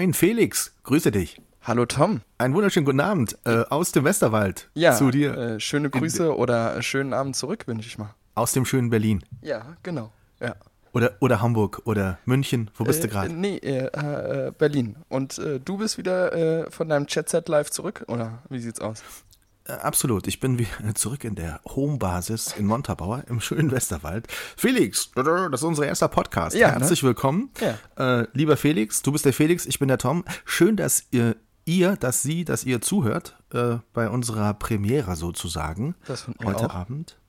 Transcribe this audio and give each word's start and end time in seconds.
Moin 0.00 0.14
Felix, 0.14 0.72
grüße 0.84 1.10
dich. 1.10 1.42
Hallo 1.60 1.84
Tom. 1.84 2.22
Einen 2.38 2.54
wunderschönen 2.54 2.86
guten 2.86 3.00
Abend 3.00 3.36
äh, 3.44 3.64
aus 3.68 3.92
dem 3.92 4.02
Westerwald 4.02 4.70
Ja, 4.72 4.94
zu 4.94 5.10
dir. 5.10 5.36
Äh, 5.36 5.60
schöne 5.60 5.90
Grüße 5.90 6.34
oder 6.34 6.80
schönen 6.80 7.12
Abend 7.12 7.36
zurück, 7.36 7.66
wünsche 7.66 7.86
ich 7.86 7.98
mal. 7.98 8.14
aus 8.34 8.54
dem 8.54 8.64
schönen 8.64 8.88
Berlin. 8.88 9.22
Ja, 9.42 9.76
genau. 9.82 10.10
Ja. 10.40 10.56
Oder, 10.94 11.18
oder 11.20 11.42
Hamburg 11.42 11.82
oder 11.84 12.18
München. 12.24 12.70
Wo 12.76 12.84
bist 12.84 13.00
äh, 13.00 13.08
du 13.08 13.08
gerade? 13.12 13.34
Nee, 13.34 13.58
äh, 13.58 13.88
äh, 14.46 14.52
Berlin. 14.56 14.96
Und 15.10 15.38
äh, 15.38 15.60
du 15.60 15.76
bist 15.76 15.98
wieder 15.98 16.70
von 16.70 16.88
deinem 16.88 17.06
Chat-Set 17.06 17.50
live 17.50 17.70
zurück, 17.70 18.06
oder 18.08 18.38
wie 18.48 18.60
sieht's 18.60 18.80
aus? 18.80 19.02
Äh, 19.64 19.72
absolut. 19.72 20.26
Ich 20.26 20.40
bin 20.40 20.58
wieder 20.58 20.68
zurück 20.94 21.24
in 21.24 21.34
der 21.34 21.60
Homebasis 21.64 22.54
in 22.56 22.66
Montabaur 22.66 23.24
im 23.28 23.40
schönen 23.40 23.70
Westerwald. 23.70 24.26
Felix, 24.56 25.10
das 25.14 25.26
ist 25.26 25.62
unser 25.62 25.86
erster 25.86 26.08
Podcast. 26.08 26.56
Ja, 26.56 26.68
ne? 26.68 26.80
Herzlich 26.80 27.02
willkommen. 27.02 27.50
Ja. 27.60 28.20
Äh, 28.20 28.26
lieber 28.32 28.56
Felix, 28.56 29.02
du 29.02 29.12
bist 29.12 29.24
der 29.24 29.32
Felix, 29.32 29.66
ich 29.66 29.78
bin 29.78 29.88
der 29.88 29.98
Tom. 29.98 30.24
Schön, 30.44 30.76
dass 30.76 31.04
ihr, 31.10 31.36
ihr 31.64 31.96
dass 31.96 32.22
Sie, 32.22 32.44
dass 32.44 32.64
ihr 32.64 32.80
zuhört 32.80 33.36
äh, 33.52 33.76
bei 33.92 34.08
unserer 34.08 34.54
Premiere 34.54 35.16
sozusagen. 35.16 35.94
Das 36.06 36.26
heute 36.44 36.66
auch. 36.70 36.74
Abend. 36.74 37.19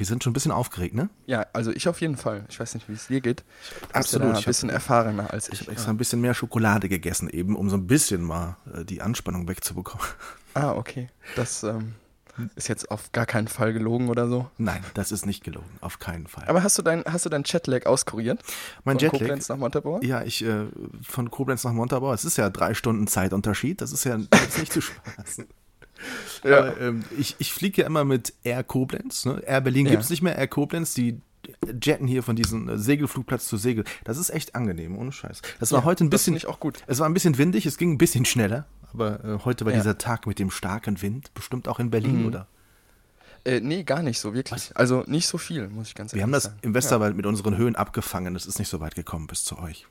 Wir 0.00 0.06
sind 0.06 0.24
schon 0.24 0.30
ein 0.30 0.32
bisschen 0.32 0.50
aufgeregt, 0.50 0.94
ne? 0.94 1.10
Ja, 1.26 1.44
also 1.52 1.72
ich 1.72 1.86
auf 1.86 2.00
jeden 2.00 2.16
Fall. 2.16 2.46
Ich 2.48 2.58
weiß 2.58 2.72
nicht, 2.72 2.88
wie 2.88 2.94
es 2.94 3.08
dir 3.08 3.20
geht. 3.20 3.44
Absolut. 3.92 4.32
Ja 4.32 4.38
ein 4.38 4.44
bisschen 4.44 4.70
hab- 4.70 4.76
erfahrener 4.76 5.30
als 5.30 5.48
ich. 5.48 5.56
Ich 5.56 5.60
habe 5.66 5.72
extra 5.72 5.90
ein 5.90 5.98
bisschen 5.98 6.22
mehr 6.22 6.32
Schokolade 6.32 6.88
gegessen, 6.88 7.28
eben, 7.28 7.54
um 7.54 7.68
so 7.68 7.76
ein 7.76 7.86
bisschen 7.86 8.22
mal 8.22 8.56
äh, 8.74 8.82
die 8.86 9.02
Anspannung 9.02 9.46
wegzubekommen. 9.46 10.06
Ah, 10.54 10.72
okay. 10.72 11.08
Das 11.36 11.62
ähm, 11.64 11.94
ist 12.56 12.66
jetzt 12.68 12.90
auf 12.90 13.12
gar 13.12 13.26
keinen 13.26 13.46
Fall 13.46 13.72
gelogen 13.72 14.08
oder 14.08 14.26
so. 14.26 14.50
Nein, 14.58 14.82
das 14.94 15.12
ist 15.12 15.24
nicht 15.26 15.44
gelogen, 15.44 15.68
auf 15.82 15.98
keinen 16.00 16.26
Fall. 16.26 16.48
Aber 16.48 16.62
hast 16.64 16.76
du 16.78 16.82
dein, 16.82 17.04
hast 17.04 17.24
du 17.26 17.28
dein 17.28 17.44
Chatlag 17.44 17.86
auskuriert? 17.86 18.42
mein 18.82 18.96
Von 18.96 19.02
Jetlag, 19.04 19.18
Koblenz 19.20 19.48
nach 19.48 19.58
Montabaur? 19.58 20.02
ja, 20.02 20.22
ich 20.22 20.42
äh, 20.44 20.64
von 21.06 21.30
Koblenz 21.30 21.62
nach 21.62 21.72
Montabaur, 21.72 22.14
es 22.14 22.24
ist 22.24 22.36
ja 22.38 22.48
drei 22.50 22.72
Stunden 22.74 23.06
Zeitunterschied, 23.06 23.80
das 23.80 23.92
ist 23.92 24.02
ja 24.04 24.16
jetzt 24.16 24.58
nicht 24.58 24.72
zu 24.72 24.80
spaßen. 24.80 25.46
Ja. 26.44 26.58
Aber, 26.58 26.80
ähm, 26.80 27.04
ich 27.18 27.36
ich 27.38 27.52
fliege 27.52 27.82
ja 27.82 27.86
immer 27.86 28.04
mit 28.04 28.32
Air 28.44 28.64
Koblenz. 28.64 29.24
Ne? 29.26 29.42
Air 29.46 29.60
Berlin 29.60 29.86
Ja. 29.86 29.92
gibt's 29.92 30.10
nicht 30.10 30.22
mehr, 30.22 30.36
Air 30.36 30.48
Koblenz, 30.48 30.94
die 30.94 31.20
jetten 31.82 32.06
hier 32.06 32.22
von 32.22 32.36
diesem 32.36 32.68
äh, 32.68 32.78
Segelflugplatz 32.78 33.46
zu 33.46 33.56
Segel. 33.56 33.84
Das 34.04 34.16
ist 34.18 34.30
echt 34.30 34.54
angenehm, 34.54 34.96
ohne 34.96 35.12
Scheiß. 35.12 35.42
Das 35.58 35.72
war 35.72 35.80
Ja, 35.80 35.84
heute 35.84 36.04
ein 36.04 36.10
das 36.10 36.20
bisschen, 36.20 36.34
finde 36.34 36.38
ich 36.38 36.46
auch 36.46 36.60
gut. 36.60 36.82
es 36.86 36.98
war 36.98 37.08
ein 37.08 37.14
bisschen 37.14 37.38
windig, 37.38 37.66
es 37.66 37.76
ging 37.78 37.92
ein 37.92 37.98
bisschen 37.98 38.24
schneller, 38.24 38.66
aber 38.92 39.24
äh, 39.24 39.38
heute 39.44 39.64
war 39.64 39.72
Ja. 39.72 39.78
dieser 39.78 39.98
Tag 39.98 40.26
mit 40.26 40.38
dem 40.38 40.50
starken 40.50 41.00
Wind, 41.02 41.32
bestimmt 41.34 41.66
auch 41.68 41.80
in 41.80 41.90
Berlin, 41.90 42.20
Mhm. 42.22 42.26
oder? 42.26 42.46
Äh, 43.44 43.60
nee, 43.60 43.84
gar 43.84 44.02
nicht 44.02 44.18
so, 44.20 44.34
wirklich. 44.34 44.70
Also 44.76 45.02
nicht 45.06 45.26
so 45.26 45.38
viel, 45.38 45.68
muss 45.68 45.88
ich 45.88 45.94
ganz 45.94 46.12
ehrlich 46.12 46.18
Wir 46.20 46.22
haben 46.24 46.32
das 46.32 46.42
sagen. 46.44 46.58
im 46.62 46.74
Westerwald 46.74 47.16
mit 47.16 47.24
unseren 47.24 47.56
Höhen 47.56 47.74
abgefangen. 47.74 48.36
Es 48.36 48.44
ist 48.46 48.58
nicht 48.58 48.68
so 48.68 48.80
weit 48.80 48.94
gekommen 48.94 49.26
bis 49.26 49.44
zu 49.44 49.58
euch. 49.58 49.86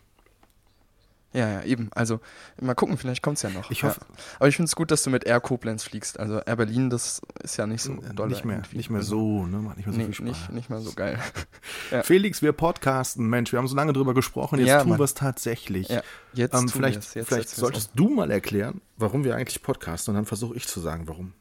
Ja, 1.31 1.47
ja, 1.47 1.63
eben. 1.63 1.89
Also 1.93 2.19
mal 2.59 2.73
gucken, 2.73 2.97
vielleicht 2.97 3.21
kommt's 3.21 3.43
ja 3.43 3.51
noch. 3.51 3.69
Ich 3.69 3.83
hoffe- 3.83 3.99
Ja. 4.01 4.15
Aber 4.39 4.47
ich 4.47 4.55
finde 4.55 4.65
es 4.67 4.75
gut, 4.75 4.89
dass 4.89 5.03
du 5.03 5.11
mit 5.11 5.25
Air 5.25 5.39
Koblenz 5.39 5.83
fliegst. 5.83 6.19
Also 6.19 6.39
Air 6.39 6.55
Berlin, 6.55 6.89
das 6.89 7.21
ist 7.43 7.55
ja 7.57 7.67
nicht 7.67 7.83
so 7.83 7.97
doll. 8.15 8.27
Äh, 8.27 8.29
nicht 8.31 8.45
mehr, 8.45 8.55
irgendwie. 8.57 8.77
nicht 8.77 8.89
mehr 8.89 8.99
Also, 9.01 9.11
so, 9.11 9.45
ne? 9.45 9.57
Macht 9.57 9.77
nicht 9.77 9.85
mehr 9.85 9.93
so 9.93 9.99
Nee, 9.99 10.05
viel 10.05 10.13
Spaß. 10.15 10.25
nicht, 10.25 10.49
nicht 10.53 10.69
mehr 10.71 10.79
so 10.79 10.91
geil. 10.93 11.19
ja. 11.91 12.01
Felix, 12.01 12.41
wir 12.41 12.51
podcasten, 12.51 13.29
Mensch, 13.29 13.51
wir 13.51 13.59
haben 13.59 13.67
so 13.67 13.75
lange 13.75 13.93
drüber 13.93 14.15
gesprochen, 14.15 14.57
jetzt 14.57 14.67
Ja, 14.69 14.81
tun 14.81 14.97
wir 14.97 15.03
es 15.03 15.13
tatsächlich. 15.13 15.89
Ja, 15.89 16.01
jetzt 16.33 16.55
ähm, 16.55 16.67
vielleicht 16.67 17.13
jetzt 17.13 17.27
vielleicht 17.27 17.49
solltest 17.49 17.91
du 17.93 18.09
mal 18.09 18.31
erklären, 18.31 18.81
warum 18.97 19.23
wir 19.23 19.35
eigentlich 19.35 19.61
podcasten 19.61 20.11
und 20.11 20.15
dann 20.15 20.25
versuche 20.25 20.55
ich 20.57 20.67
zu 20.67 20.79
sagen, 20.79 21.07
warum. 21.07 21.33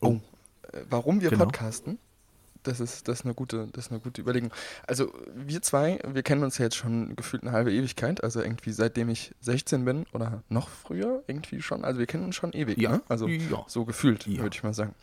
um. 0.00 0.16
Äh, 0.72 0.82
Warum 0.90 1.20
wir 1.22 1.30
Genau. 1.30 1.44
podcasten? 1.46 1.98
Das 2.62 2.78
ist, 2.80 3.08
das, 3.08 3.20
ist 3.20 3.24
eine 3.24 3.34
gute, 3.34 3.68
das 3.72 3.86
ist 3.86 3.90
eine 3.90 4.00
gute 4.00 4.20
Überlegung. 4.20 4.50
Also 4.86 5.12
wir 5.34 5.62
zwei, 5.62 5.98
wir 6.06 6.22
kennen 6.22 6.42
uns 6.44 6.58
ja 6.58 6.64
jetzt 6.66 6.76
schon 6.76 7.16
gefühlt 7.16 7.42
eine 7.42 7.52
halbe 7.52 7.72
Ewigkeit, 7.72 8.22
also 8.22 8.42
irgendwie 8.42 8.72
seitdem 8.72 9.08
ich 9.08 9.34
16 9.40 9.84
bin 9.84 10.06
oder 10.12 10.42
noch 10.48 10.68
früher 10.68 11.22
irgendwie 11.26 11.62
schon. 11.62 11.84
Also 11.84 11.98
wir 12.00 12.06
kennen 12.06 12.24
uns 12.24 12.36
schon 12.36 12.52
ewig, 12.52 12.78
Ja, 12.78 12.90
ne? 12.92 13.02
Also 13.08 13.26
ja. 13.28 13.64
so 13.66 13.84
gefühlt, 13.84 14.26
Ja. 14.26 14.42
würde 14.42 14.54
ich 14.54 14.62
mal 14.62 14.74
sagen. 14.74 14.94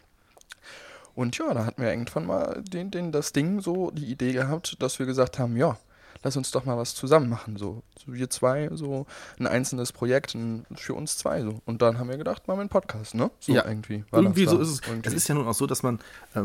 Und 1.16 1.35
ja, 1.40 1.51
da 1.53 1.66
hatten 1.66 1.81
wir 1.81 1.90
irgendwann 1.90 2.28
mal 2.28 2.62
den, 2.63 2.91
den, 2.91 3.12
das 3.12 3.34
Ding 3.34 3.59
so, 3.59 3.89
die 3.89 4.06
Idee 4.06 4.34
gehabt, 4.34 4.81
dass 4.84 5.00
wir 5.00 5.07
gesagt 5.07 5.39
haben, 5.39 5.57
ja, 5.57 5.78
lass 6.23 6.38
uns 6.38 6.51
doch 6.51 6.66
mal 6.66 6.78
was 6.78 6.95
zusammen 6.95 7.29
machen. 7.29 7.57
So, 7.57 7.83
so 7.97 8.13
wir 8.13 8.29
zwei, 8.29 8.69
so 8.73 9.05
ein 9.39 9.47
einzelnes 9.47 9.91
Projekt 9.91 10.35
ein, 10.35 10.66
für 10.75 10.94
uns 10.94 11.17
zwei 11.17 11.41
so. 11.41 11.61
Und 11.66 11.81
dann 11.81 12.00
haben 12.00 12.09
wir 12.09 12.17
gedacht, 12.17 12.47
machen 12.47 12.57
wir 12.57 12.61
einen 12.61 12.69
Podcast, 12.69 13.16
ne? 13.16 13.31
So 13.39 13.53
Ja, 13.53 13.66
irgendwie. 13.66 14.03
war 14.11 14.22
Irgendwie 14.22 14.45
das 14.45 14.51
so 14.51 14.57
da. 14.57 14.63
ist 14.63 14.69
es. 14.69 14.81
Irgendwie. 14.88 15.07
Es 15.07 15.13
ist 15.13 15.27
ja 15.27 15.35
nun 15.35 15.47
auch 15.47 15.53
so, 15.53 15.67
dass 15.67 15.83
man, 15.83 16.00
äh, 16.33 16.41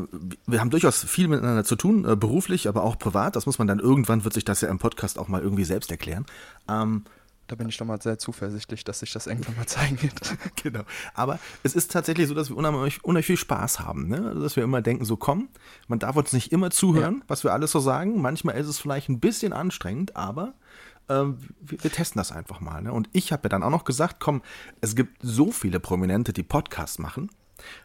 wir 0.47 0.61
haben 0.61 0.71
durchaus 0.71 1.05
viel 1.05 1.29
miteinander 1.29 1.65
zu 1.65 1.77
tun, 1.77 2.05
äh, 2.09 2.17
beruflich, 2.17 2.69
aber 2.69 2.83
auch 2.85 2.99
privat. 2.99 3.37
Das 3.37 3.47
muss 3.47 3.59
man 3.59 3.67
dann 3.67 3.79
irgendwann, 3.79 4.25
wird 4.25 4.35
sich 4.35 4.45
das 4.45 4.61
ja 4.61 4.69
im 4.69 4.79
Podcast 4.79 5.19
auch 5.19 5.29
mal 5.29 5.41
irgendwie 5.43 5.65
selbst 5.65 5.91
erklären. 5.91 6.27
Ähm, 6.69 7.05
Da 7.47 7.57
bin 7.57 7.69
ich 7.69 7.77
doch 7.77 7.87
mal 7.87 8.01
sehr 8.01 8.19
zuversichtlich, 8.19 8.85
dass 8.85 9.01
sich 9.01 9.13
das 9.13 9.27
irgendwann 9.27 9.57
mal 9.57 9.67
zeigen 9.67 10.01
wird. 10.03 10.15
Genau. 10.63 10.83
Aber 11.15 11.39
es 11.63 11.75
ist 11.75 11.91
tatsächlich 11.91 12.29
so, 12.29 12.35
dass 12.35 12.49
wir 12.49 12.57
unheimlich, 12.57 13.05
unheimlich 13.05 13.27
viel 13.27 13.37
Spaß 13.37 13.81
haben. 13.81 14.09
Ne? 14.09 14.29
Also, 14.29 14.43
Dass 14.43 14.57
wir 14.57 14.63
immer 14.63 14.81
denken, 14.81 15.05
so 15.05 15.17
komm, 15.17 15.49
man 15.89 15.99
darf 15.99 16.17
uns 16.17 16.33
nicht 16.33 16.53
immer 16.53 16.71
zuhören, 16.71 17.25
was 17.27 17.43
wir 17.43 17.53
alles 17.53 17.73
so 17.73 17.81
sagen. 17.81 18.21
Manchmal 18.21 18.57
ist 18.57 18.69
es 18.69 18.79
vielleicht 18.79 19.09
ein 19.09 19.21
bisschen 19.21 19.53
anstrengend, 19.53 20.17
aber 20.17 20.55
ähm, 21.09 21.39
wir, 21.61 21.83
wir 21.83 21.91
testen 21.91 22.21
das 22.21 22.33
einfach 22.33 22.61
mal. 22.61 22.83
Ne? 22.83 22.93
Und 22.93 23.09
ich 23.13 23.33
habe 23.33 23.45
ja 23.45 23.49
dann 23.49 23.63
auch 23.63 23.71
noch 23.71 23.85
gesagt, 23.85 24.21
komm, 24.21 24.43
es 24.81 24.95
gibt 24.95 25.19
so 25.21 25.51
viele 25.51 25.81
Prominente, 25.81 26.33
die 26.33 26.43
Podcasts 26.43 26.99
machen. 26.99 27.31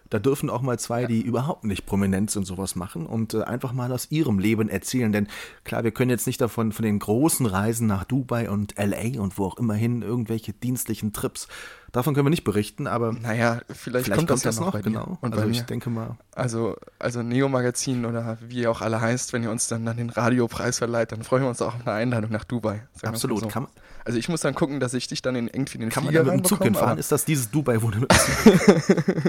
Da 0.10 0.20
dürfen 0.20 0.50
auch 0.50 0.62
mal 0.62 0.80
zwei, 0.80 1.06
die 1.06 1.22
überhaupt 1.22 1.66
nicht 1.66 1.86
prominent 1.86 2.32
sind, 2.32 2.46
sowas 2.46 2.76
machen 2.76 3.06
und 3.06 3.34
äh, 3.34 3.44
einfach 3.44 3.74
mal 3.74 3.92
aus 3.92 4.10
ihrem 4.10 4.40
Leben 4.40 4.70
erzählen. 4.70 5.12
Denn 5.12 5.28
klar, 5.66 5.84
wir 5.84 5.92
können 5.92 6.10
jetzt 6.10 6.28
nicht 6.28 6.40
davon 6.40 6.72
von 6.72 6.84
den 6.84 7.00
großen 7.00 7.46
Reisen 7.46 7.88
nach 7.88 8.06
Dubai 8.06 8.50
und 8.50 8.76
LA 8.78 9.20
und 9.22 9.38
wo 9.38 9.46
auch 9.46 9.58
immer 9.58 9.74
hin, 9.74 10.02
irgendwelche 10.02 10.54
dienstlichen 10.54 11.12
Trips. 11.12 11.48
Davon 11.92 12.14
können 12.14 12.26
wir 12.26 12.30
nicht 12.30 12.44
berichten, 12.44 12.88
aber 12.88 13.14
Naja, 13.14 13.62
vielleicht, 13.70 14.06
vielleicht 14.06 14.18
kommt, 14.18 14.30
das, 14.30 14.44
ja 14.44 14.52
noch, 14.52 14.72
dir. 14.72 14.82
genau. 14.82 15.18
Und 15.22 15.36
also 15.36 15.48
ich 15.50 15.62
denke 15.64 15.90
mal, 15.90 16.18
Also, 16.36 16.76
also 17.00 17.24
Neo-Magazin 17.24 18.06
oder 18.06 18.38
wie 18.48 18.62
ihr 18.62 18.72
auch 18.72 18.82
alle 18.82 19.02
heißt, 19.02 19.34
wenn 19.34 19.44
ihr 19.44 19.52
uns 19.52 19.68
dann, 19.68 19.86
dann 19.86 19.98
den 19.98 20.10
Radiopreis 20.10 20.78
verleiht, 20.78 21.12
dann 21.12 21.24
freuen 21.24 21.44
wir 21.44 21.50
uns 21.50 21.62
auch 21.62 21.76
auf 21.76 21.82
eine 21.88 21.96
Einladung 21.96 22.32
nach 22.32 22.44
Dubai. 22.44 22.84
Sagen 22.94 23.14
absolut. 23.14 23.40
so. 23.42 23.48
Kann, 23.48 23.68
Also 24.08 24.20
ich 24.20 24.30
muss 24.30 24.40
dann 24.42 24.56
gucken, 24.56 24.80
dass 24.80 24.94
ich 24.94 25.08
dich 25.08 25.22
dann 25.22 25.36
in, 25.36 25.48
irgendwie 25.48 25.76
in 25.76 25.82
den 25.82 25.90
kann 25.90 26.04
man 26.06 26.14
Flieger 26.14 26.24
da 26.24 26.32
mit 26.34 26.46
dem 26.46 26.48
Zug 26.48 26.64
hinfahren? 26.64 26.98
Ist 26.98 27.12
das 27.12 27.26
dieses 27.26 27.52
Dubai, 27.52 27.82
wo 27.82 27.90
du 27.92 28.00
mit 28.00 28.14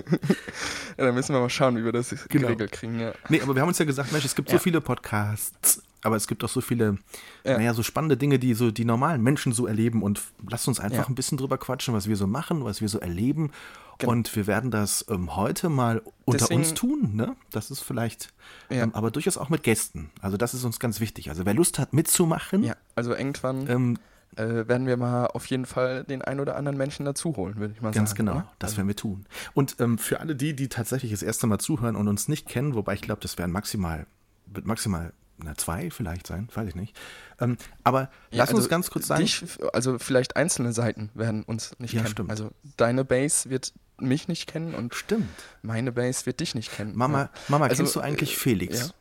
Ja, 0.97 1.05
dann 1.05 1.15
müssen 1.15 1.33
wir 1.35 1.41
mal 1.41 1.51
schauen, 1.51 1.77
wie 1.77 1.85
wir 1.85 1.93
das 1.93 2.11
Genau. 2.29 2.47
geregelt 2.49 2.73
kriegen. 2.73 2.99
Ja. 3.01 3.13
Nee, 3.29 3.41
aber 3.41 3.55
wir 3.55 3.63
haben 3.63 3.69
uns 3.69 3.79
ja 3.79 3.85
gesagt, 3.85 4.13
Mensch, 4.13 4.25
es 4.25 4.35
gibt 4.35 4.49
so 4.51 4.57
Ja. 4.57 4.61
viele 4.61 4.81
Podcasts, 4.81 5.83
aber 6.03 6.17
es 6.17 6.27
gibt 6.27 6.43
auch 6.45 6.49
so 6.49 6.61
viele, 6.61 6.99
Ja. 7.45 7.57
naja, 7.59 7.75
so 7.75 7.83
spannende 7.83 8.17
Dinge, 8.17 8.39
die 8.39 8.55
so 8.55 8.71
die 8.71 8.85
normalen 8.85 9.23
Menschen 9.23 9.53
so 9.53 9.67
erleben 9.67 10.03
und 10.03 10.21
lasst 10.49 10.67
uns 10.69 10.81
einfach 10.81 11.05
Ja. 11.05 11.09
ein 11.09 11.15
bisschen 11.15 11.39
drüber 11.39 11.59
quatschen, 11.59 11.95
was 11.95 12.09
wir 12.09 12.17
so 12.17 12.27
machen, 12.27 12.65
was 12.65 12.81
wir 12.81 12.89
so 12.89 12.99
erleben. 12.99 13.51
Genau. 13.99 14.13
Und 14.13 14.35
wir 14.37 14.47
werden 14.47 14.71
das 14.71 15.05
ähm, 15.09 15.35
heute 15.35 15.69
mal 15.69 16.03
unter 16.25 16.39
Deswegen- 16.39 16.61
uns 16.61 16.75
tun, 16.75 17.11
ne? 17.17 17.35
Das 17.51 17.71
ist 17.73 17.81
vielleicht, 17.81 18.33
Ja. 18.71 18.85
ähm, 18.85 18.95
aber 18.95 19.11
durchaus 19.11 19.37
auch 19.37 19.49
mit 19.49 19.65
Gästen. 19.65 20.11
Also 20.21 20.37
das 20.37 20.55
ist 20.55 20.63
uns 20.65 20.79
ganz 20.79 21.01
wichtig. 21.01 21.31
Also 21.31 21.45
wer 21.47 21.55
Lust 21.55 21.79
hat 21.81 21.93
mitzumachen, 21.93 22.63
ja, 22.63 22.77
also 22.95 23.13
irgendwann 23.15 23.69
ähm, 23.69 23.99
äh, 24.37 24.69
werden 24.69 24.87
wir 24.87 24.97
mal 24.97 25.27
auf 25.27 25.47
jeden 25.47 25.67
Fall 25.67 26.05
den 26.05 26.23
ein 26.23 26.41
oder 26.41 26.57
anderen 26.57 26.77
Menschen 26.79 27.05
dazu 27.05 27.37
holen, 27.37 27.57
würde 27.57 27.75
ich 27.75 27.81
mal 27.83 27.93
Ganz 27.93 28.11
sagen. 28.11 28.19
genau, 28.27 28.33
oder? 28.37 28.53
das 28.59 28.77
werden 28.77 28.89
wir 28.89 28.97
tun. 28.97 29.27
Und 29.55 29.77
ähm, 29.81 29.99
für 29.99 30.21
alle 30.21 30.37
die, 30.37 30.55
die 30.55 30.69
tatsächlich 30.69 31.11
das 31.11 31.23
erste 31.23 31.47
Mal 31.47 31.59
zuhören 31.59 31.97
und 31.97 32.09
uns 32.09 32.29
nicht 32.29 32.47
kennen, 32.49 32.75
wobei 32.75 32.95
ich 32.95 33.01
glaube, 33.03 33.21
das 33.21 33.39
werden 33.39 33.53
maximal, 33.53 34.07
wird 34.47 34.67
maximal 34.67 35.13
na, 35.41 35.55
zwei 35.55 35.91
vielleicht 35.91 36.27
sein, 36.27 36.49
weiß 36.53 36.69
ich 36.69 36.75
nicht. 36.75 36.97
Ähm, 37.41 37.57
aber 37.85 38.11
Ja, 38.33 38.39
lass 38.39 38.51
uns 38.51 38.59
also 38.59 38.69
ganz 38.71 38.91
kurz 38.91 39.07
sagen, 39.07 39.23
Dich, 39.23 39.45
also 39.73 39.97
vielleicht 40.01 40.37
einzelne 40.37 40.73
Seiten 40.73 41.11
werden 41.15 41.45
uns 41.45 41.79
nicht 41.79 41.93
Ja, 41.95 42.01
kennen. 42.01 42.11
stimmt. 42.11 42.31
Also 42.31 42.51
deine 42.77 43.05
Base 43.05 43.49
wird 43.49 43.73
mich 44.01 44.27
nicht 44.27 44.49
kennen 44.49 44.75
und 44.75 44.95
stimmt. 44.97 45.29
meine 45.63 45.93
Base 45.93 46.27
wird 46.27 46.41
dich 46.41 46.57
nicht 46.57 46.73
kennen. 46.73 46.97
Mama, 46.97 47.23
Ja. 47.23 47.31
Mama, 47.49 47.67
Also, 47.67 47.77
kennst 47.83 47.95
du 47.97 48.01
eigentlich 48.01 48.33
äh, 48.33 48.37
Felix? 48.37 48.89
Da- 48.89 48.95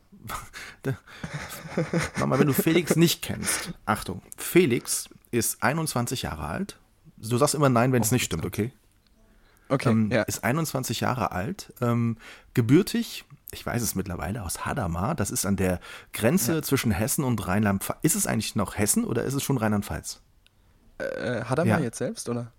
Mama, 2.18 2.38
wenn 2.38 2.46
du 2.46 2.52
Felix 2.52 2.96
nicht 2.96 3.22
kennst, 3.22 3.72
Achtung, 3.86 4.22
Felix 4.36 5.08
ist 5.30 5.62
21 5.62 6.22
Jahre 6.22 6.44
alt. 6.44 6.78
Du 7.16 7.36
sagst 7.36 7.54
immer 7.54 7.68
nein, 7.68 7.92
wenn 7.92 8.02
es 8.02 8.12
nicht 8.12 8.24
stimmt, 8.24 8.44
okay? 8.46 8.72
Okay, 9.68 9.90
ähm, 9.90 10.10
ja. 10.10 10.22
ist 10.22 10.44
21 10.44 11.00
Jahre 11.00 11.32
alt, 11.32 11.72
ähm, 11.80 12.16
gebürtig, 12.54 13.24
ich 13.50 13.64
weiß 13.64 13.82
es 13.82 13.94
mittlerweile, 13.94 14.42
aus 14.44 14.64
Hadamar. 14.64 15.14
Das 15.14 15.30
ist 15.30 15.44
an 15.46 15.56
der 15.56 15.80
Grenze 16.12 16.62
zwischen 16.62 16.90
Hessen 16.90 17.24
und 17.24 17.46
Rheinland-Pfalz. 17.46 17.98
Ist 18.02 18.14
es 18.14 18.26
eigentlich 18.26 18.56
noch 18.56 18.78
Hessen 18.78 19.04
oder 19.04 19.24
ist 19.24 19.34
es 19.34 19.42
schon 19.42 19.56
Rheinland-Pfalz? 19.58 20.20
Äh, 20.98 21.44
Hadamar 21.44 21.78
Ja. 21.78 21.84
jetzt 21.84 21.98
selbst, 21.98 22.28
oder? 22.28 22.52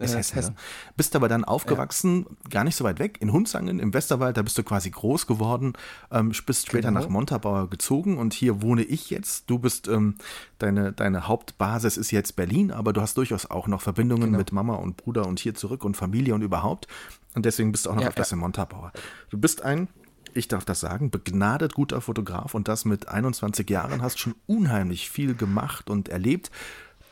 Ist 0.00 0.14
Äh, 0.14 0.18
Hessen, 0.18 0.54
Ne? 0.54 0.60
Bist 0.96 1.14
aber 1.14 1.28
dann 1.28 1.44
aufgewachsen, 1.44 2.26
gar 2.48 2.64
nicht 2.64 2.74
so 2.76 2.84
weit 2.84 2.98
weg, 2.98 3.18
in 3.20 3.32
Hunzangen 3.32 3.78
im 3.78 3.92
Westerwald, 3.94 4.36
da 4.36 4.42
bist 4.42 4.56
du 4.58 4.62
quasi 4.62 4.90
groß 4.90 5.26
geworden, 5.26 5.74
ähm, 6.10 6.32
bist 6.46 6.66
später 6.66 6.88
Genau. 6.88 7.00
nach 7.00 7.08
Montabaur 7.08 7.68
gezogen 7.70 8.18
und 8.18 8.32
hier 8.34 8.62
wohne 8.62 8.82
ich 8.82 9.10
jetzt. 9.10 9.48
Du 9.50 9.58
bist, 9.58 9.86
ähm, 9.88 10.16
deine, 10.58 10.92
deine 10.92 11.28
Hauptbasis 11.28 11.96
ist 11.96 12.10
jetzt 12.10 12.34
Berlin, 12.36 12.70
aber 12.72 12.92
du 12.92 13.00
hast 13.00 13.16
durchaus 13.16 13.46
auch 13.46 13.66
noch 13.68 13.82
Verbindungen 13.82 14.26
Genau. 14.26 14.38
mit 14.38 14.52
Mama 14.52 14.74
und 14.76 14.96
Bruder 14.96 15.26
und 15.26 15.38
hier 15.38 15.54
zurück 15.54 15.84
und 15.84 15.96
Familie 15.96 16.34
und 16.34 16.42
überhaupt. 16.42 16.86
Und 17.34 17.44
deswegen 17.46 17.70
bist 17.70 17.86
du 17.86 17.90
auch 17.90 17.94
noch 17.94 18.02
Ja, 18.02 18.08
öfters 18.08 18.30
ja. 18.30 18.34
in 18.34 18.40
Montabaur. 18.40 18.92
Du 19.28 19.38
bist 19.38 19.62
ein, 19.62 19.88
ich 20.32 20.48
darf 20.48 20.64
das 20.64 20.80
sagen, 20.80 21.10
begnadet 21.10 21.74
guter 21.74 22.00
Fotograf 22.00 22.54
und 22.54 22.68
das 22.68 22.84
mit 22.84 23.08
21 23.08 23.68
Jahren, 23.68 24.00
hast 24.02 24.18
schon 24.18 24.34
unheimlich 24.46 25.10
viel 25.10 25.34
gemacht 25.34 25.90
und 25.90 26.08
erlebt 26.08 26.50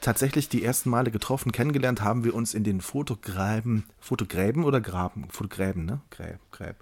tatsächlich 0.00 0.49
die 0.49 0.65
ersten 0.65 0.91
Male 0.91 1.11
getroffen, 1.11 1.53
kennengelernt 1.53 2.03
haben 2.03 2.25
wir 2.25 2.35
uns 2.35 2.55
in 2.55 2.65
den 2.65 2.81
Fotogräben, 2.81 3.85
Fotogräben 4.00 4.65
oder 4.65 4.81
Graben? 4.81 5.29
Fotogräben, 5.31 5.85
ne? 5.85 6.00
Gräb, 6.11 6.39
Gräb. 6.53 6.77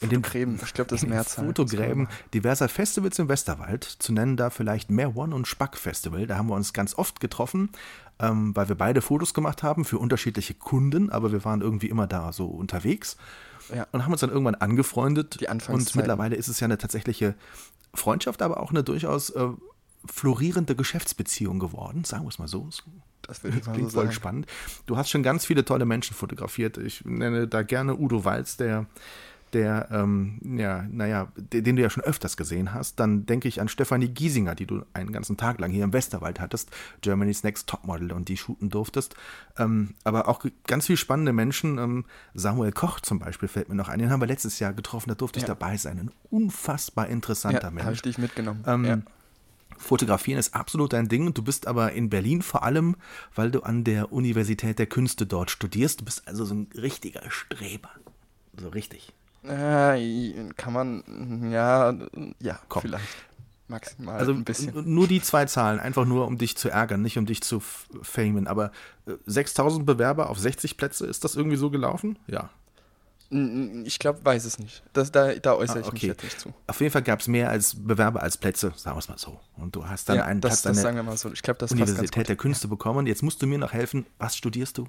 In 0.00 0.08
den 0.08 0.22
Gräben, 0.22 0.58
ich 0.60 0.74
glaube, 0.74 0.90
das 0.90 1.04
ist 1.04 1.08
Mehrzahl. 1.08 1.44
Fotogräben 1.46 2.08
diverser 2.34 2.68
Festivals 2.68 3.20
im 3.20 3.28
Westerwald. 3.28 3.84
Zu 3.84 4.12
nennen 4.12 4.36
da 4.36 4.50
vielleicht 4.50 4.90
Mehr 4.90 5.16
One 5.16 5.32
und 5.32 5.46
Spack 5.46 5.76
Festival. 5.76 6.26
Da 6.26 6.36
haben 6.36 6.48
wir 6.48 6.56
uns 6.56 6.72
ganz 6.72 6.98
oft 6.98 7.20
getroffen, 7.20 7.70
ähm, 8.18 8.54
weil 8.56 8.68
wir 8.68 8.74
beide 8.74 9.00
Fotos 9.00 9.32
gemacht 9.32 9.62
haben 9.62 9.84
für 9.84 9.98
unterschiedliche 9.98 10.54
Kunden, 10.54 11.10
aber 11.10 11.30
wir 11.30 11.44
waren 11.44 11.60
irgendwie 11.60 11.88
immer 11.88 12.08
da 12.08 12.32
so 12.32 12.46
unterwegs 12.46 13.16
Ja. 13.72 13.86
und 13.92 14.02
haben 14.04 14.10
uns 14.10 14.22
dann 14.22 14.30
irgendwann 14.30 14.56
angefreundet. 14.56 15.40
Die 15.40 15.44
und 15.44 15.52
Anfangszeiten. 15.52 16.00
mittlerweile 16.00 16.34
ist 16.34 16.48
es 16.48 16.58
ja 16.58 16.64
eine 16.64 16.78
tatsächliche 16.78 17.36
Freundschaft, 17.94 18.42
aber 18.42 18.58
auch 18.58 18.70
eine 18.70 18.82
durchaus 18.82 19.30
äh, 19.30 19.46
florierende 20.04 20.74
Geschäftsbeziehung 20.76 21.58
geworden, 21.58 22.04
sagen 22.04 22.24
wir 22.24 22.28
es 22.28 22.38
mal 22.38 22.48
so. 22.48 22.68
Das 23.22 23.44
ich 23.44 23.64
mal 23.66 23.72
Klingt 23.72 23.90
so 23.92 24.00
voll 24.00 24.12
spannend. 24.12 24.46
Du 24.86 24.96
hast 24.96 25.10
schon 25.10 25.22
ganz 25.22 25.44
viele 25.46 25.64
tolle 25.64 25.84
Menschen 25.84 26.14
fotografiert. 26.14 26.76
Ich 26.78 27.04
nenne 27.04 27.46
da 27.46 27.62
gerne 27.62 27.96
Udo 27.96 28.24
Walz, 28.24 28.56
der, 28.56 28.86
der, 29.52 29.88
ähm, 29.92 30.40
ja, 30.58 30.84
naja, 30.90 31.28
den, 31.36 31.76
du 31.76 31.82
ja 31.82 31.88
schon 31.90 32.02
öfters 32.02 32.36
gesehen 32.36 32.74
hast. 32.74 32.98
Dann 32.98 33.24
denke 33.24 33.46
ich 33.46 33.60
an 33.60 33.68
Stefanie 33.68 34.08
Giesinger, 34.08 34.54
die 34.56 34.66
du 34.66 34.82
einen 34.92 35.12
ganzen 35.12 35.36
Tag 35.36 35.60
lang 35.60 35.70
hier 35.70 35.84
im 35.84 35.92
Westerwald 35.92 36.40
hattest, 36.40 36.70
Germany's 37.00 37.44
Next 37.44 37.68
Topmodel 37.68 38.12
und 38.12 38.28
die 38.28 38.36
shooten 38.36 38.70
durftest. 38.70 39.14
Ähm, 39.56 39.94
aber 40.02 40.26
auch 40.26 40.44
ganz 40.66 40.86
viele 40.86 40.96
spannende 40.96 41.32
Menschen. 41.32 41.78
Ähm, 41.78 42.04
Samuel 42.34 42.72
Koch 42.72 42.98
zum 43.00 43.20
Beispiel 43.20 43.48
fällt 43.48 43.68
mir 43.68 43.76
noch 43.76 43.88
ein. 43.88 44.00
Den 44.00 44.10
haben 44.10 44.20
wir 44.20 44.26
letztes 44.26 44.58
Jahr 44.58 44.72
getroffen, 44.72 45.10
da 45.10 45.14
durfte 45.14 45.38
ich 45.38 45.42
Ja. 45.46 45.54
dabei 45.54 45.76
sein. 45.76 45.98
Ein 46.00 46.10
unfassbar 46.30 47.06
interessanter 47.06 47.58
Ja, 47.60 47.64
habe 47.66 47.74
Mensch. 47.76 47.96
ich 47.98 48.02
dich 48.02 48.18
mitgenommen. 48.18 48.64
Ähm, 48.66 48.84
ja. 48.84 48.98
Fotografieren 49.82 50.38
ist 50.38 50.54
absolut 50.54 50.92
dein 50.92 51.08
Ding 51.08 51.26
und 51.26 51.36
du 51.36 51.42
bist 51.42 51.66
aber 51.66 51.92
in 51.92 52.08
Berlin 52.08 52.42
vor 52.42 52.62
allem, 52.62 52.96
weil 53.34 53.50
du 53.50 53.60
an 53.62 53.84
der 53.84 54.12
Universität 54.12 54.78
der 54.78 54.86
Künste 54.86 55.26
dort 55.26 55.50
studierst. 55.50 56.00
Du 56.00 56.04
bist 56.04 56.26
also 56.26 56.44
so 56.44 56.54
ein 56.54 56.68
richtiger 56.74 57.22
Streber. 57.30 57.90
So 58.58 58.68
richtig. 58.68 59.12
Äh, 59.44 60.32
kann 60.56 60.72
man, 60.72 61.50
ja, 61.50 61.94
ja, 62.40 62.58
Komm. 62.68 62.82
vielleicht. 62.82 63.04
Maximal 63.68 64.18
Also 64.18 64.32
ein 64.32 64.44
bisschen. 64.44 64.92
nur 64.92 65.08
die 65.08 65.22
zwei 65.22 65.46
Zahlen, 65.46 65.80
einfach 65.80 66.04
nur 66.04 66.26
um 66.26 66.36
dich 66.36 66.56
zu 66.56 66.68
ärgern, 66.68 67.00
nicht 67.02 67.16
um 67.18 67.26
dich 67.26 67.42
zu 67.42 67.60
famen. 67.60 68.46
Aber 68.46 68.70
äh, 69.06 69.12
6000 69.26 69.86
Bewerber 69.86 70.30
auf 70.30 70.38
60 70.38 70.76
Plätze, 70.76 71.06
ist 71.06 71.24
das 71.24 71.36
irgendwie 71.36 71.56
so 71.56 71.70
gelaufen? 71.70 72.18
Ja. 72.26 72.50
Ich 73.84 73.98
glaube, 73.98 74.22
weiß 74.24 74.44
es 74.44 74.58
nicht. 74.58 74.82
Das, 74.92 75.10
da, 75.10 75.34
da 75.34 75.54
äußere 75.54 75.78
Ah, 75.78 75.80
ich 75.80 75.92
mich 75.92 76.02
okay. 76.02 76.06
jetzt 76.08 76.22
nicht 76.22 76.38
zu. 76.40 76.52
Auf 76.66 76.80
jeden 76.80 76.92
Fall 76.92 77.02
gab 77.02 77.20
es 77.20 77.28
mehr 77.28 77.48
als 77.48 77.74
Bewerber 77.74 78.22
als 78.22 78.36
Plätze, 78.36 78.72
sagen 78.76 78.96
wir 78.96 78.98
es 79.00 79.08
mal 79.08 79.16
so. 79.16 79.40
Und 79.56 79.74
du 79.74 79.86
hast 79.88 80.08
dann 80.08 80.16
ja, 80.16 80.24
einen 80.26 80.42
das, 80.42 80.60
Platz 80.60 80.62
das 80.62 80.82
sagen 80.82 80.96
der 80.96 81.04
wir 81.04 81.10
mal 81.12 81.16
so. 81.16 81.32
Ich 81.32 81.40
glaube, 81.42 81.58
das 81.58 81.72
Universität 81.72 82.28
der 82.28 82.36
Künste 82.36 82.68
bekommen. 82.68 83.06
Jetzt 83.06 83.22
musst 83.22 83.40
du 83.40 83.46
mir 83.46 83.56
noch 83.58 83.72
helfen. 83.72 84.04
Was 84.18 84.36
studierst 84.36 84.76
du? 84.76 84.86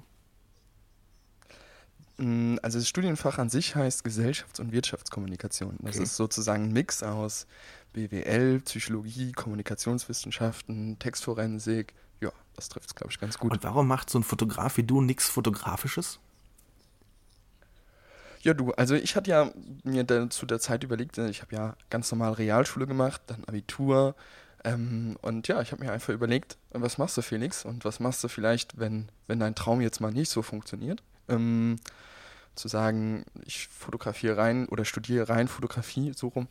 Mm, 2.18 2.56
Also 2.62 2.78
das 2.78 2.88
Studienfach 2.88 3.38
an 3.38 3.48
sich 3.48 3.74
heißt 3.76 4.04
Gesellschafts- 4.04 4.60
und 4.60 4.72
Wirtschaftskommunikation. 4.72 5.76
Das 5.80 5.96
Okay. 5.96 6.04
ist 6.04 6.16
sozusagen 6.16 6.64
ein 6.64 6.72
Mix 6.72 7.02
aus 7.02 7.46
BWL, 7.92 8.60
Psychologie, 8.60 9.32
Kommunikationswissenschaften, 9.32 10.98
Textforensik. 10.98 11.94
Ja, 12.20 12.30
das 12.56 12.68
trifft 12.68 12.88
es, 12.88 12.94
glaube 12.94 13.12
ich, 13.12 13.18
ganz 13.20 13.38
gut. 13.38 13.52
Und 13.52 13.64
warum 13.64 13.86
macht 13.88 14.10
so 14.10 14.18
ein 14.18 14.22
Fotograf 14.22 14.76
wie 14.76 14.82
du 14.84 15.00
nichts 15.00 15.28
Fotografisches? 15.28 16.20
Ja, 18.44 18.52
du, 18.52 18.72
also 18.72 18.94
ich 18.94 19.16
hatte 19.16 19.30
ja 19.30 19.50
mir 19.84 20.04
da 20.04 20.28
zu 20.28 20.44
der 20.44 20.60
Zeit 20.60 20.84
überlegt, 20.84 21.16
äh, 21.16 21.28
ich 21.30 21.40
habe 21.40 21.56
ja 21.56 21.76
ganz 21.88 22.12
normal 22.12 22.34
Realschule 22.34 22.86
gemacht, 22.86 23.22
dann 23.26 23.42
Abitur. 23.46 24.14
Ähm, 24.64 25.16
und 25.22 25.48
ja, 25.48 25.62
ich 25.62 25.72
habe 25.72 25.82
mir 25.82 25.90
einfach 25.90 26.12
überlegt, 26.12 26.58
was 26.70 26.98
machst 26.98 27.16
du, 27.16 27.22
Felix? 27.22 27.64
Und 27.64 27.86
was 27.86 28.00
machst 28.00 28.22
du 28.22 28.28
vielleicht, 28.28 28.78
wenn, 28.78 29.08
wenn 29.26 29.40
dein 29.40 29.54
Traum 29.54 29.80
jetzt 29.80 30.00
mal 30.00 30.12
nicht 30.12 30.30
so 30.30 30.42
funktioniert? 30.42 31.02
Ähm, 31.28 31.76
zu 32.54 32.68
sagen, 32.68 33.24
ich 33.46 33.68
fotografiere 33.68 34.36
rein 34.36 34.68
oder 34.68 34.84
studiere 34.84 35.30
rein 35.30 35.48
Fotografie, 35.48 36.12
so 36.14 36.28
rum, 36.28 36.46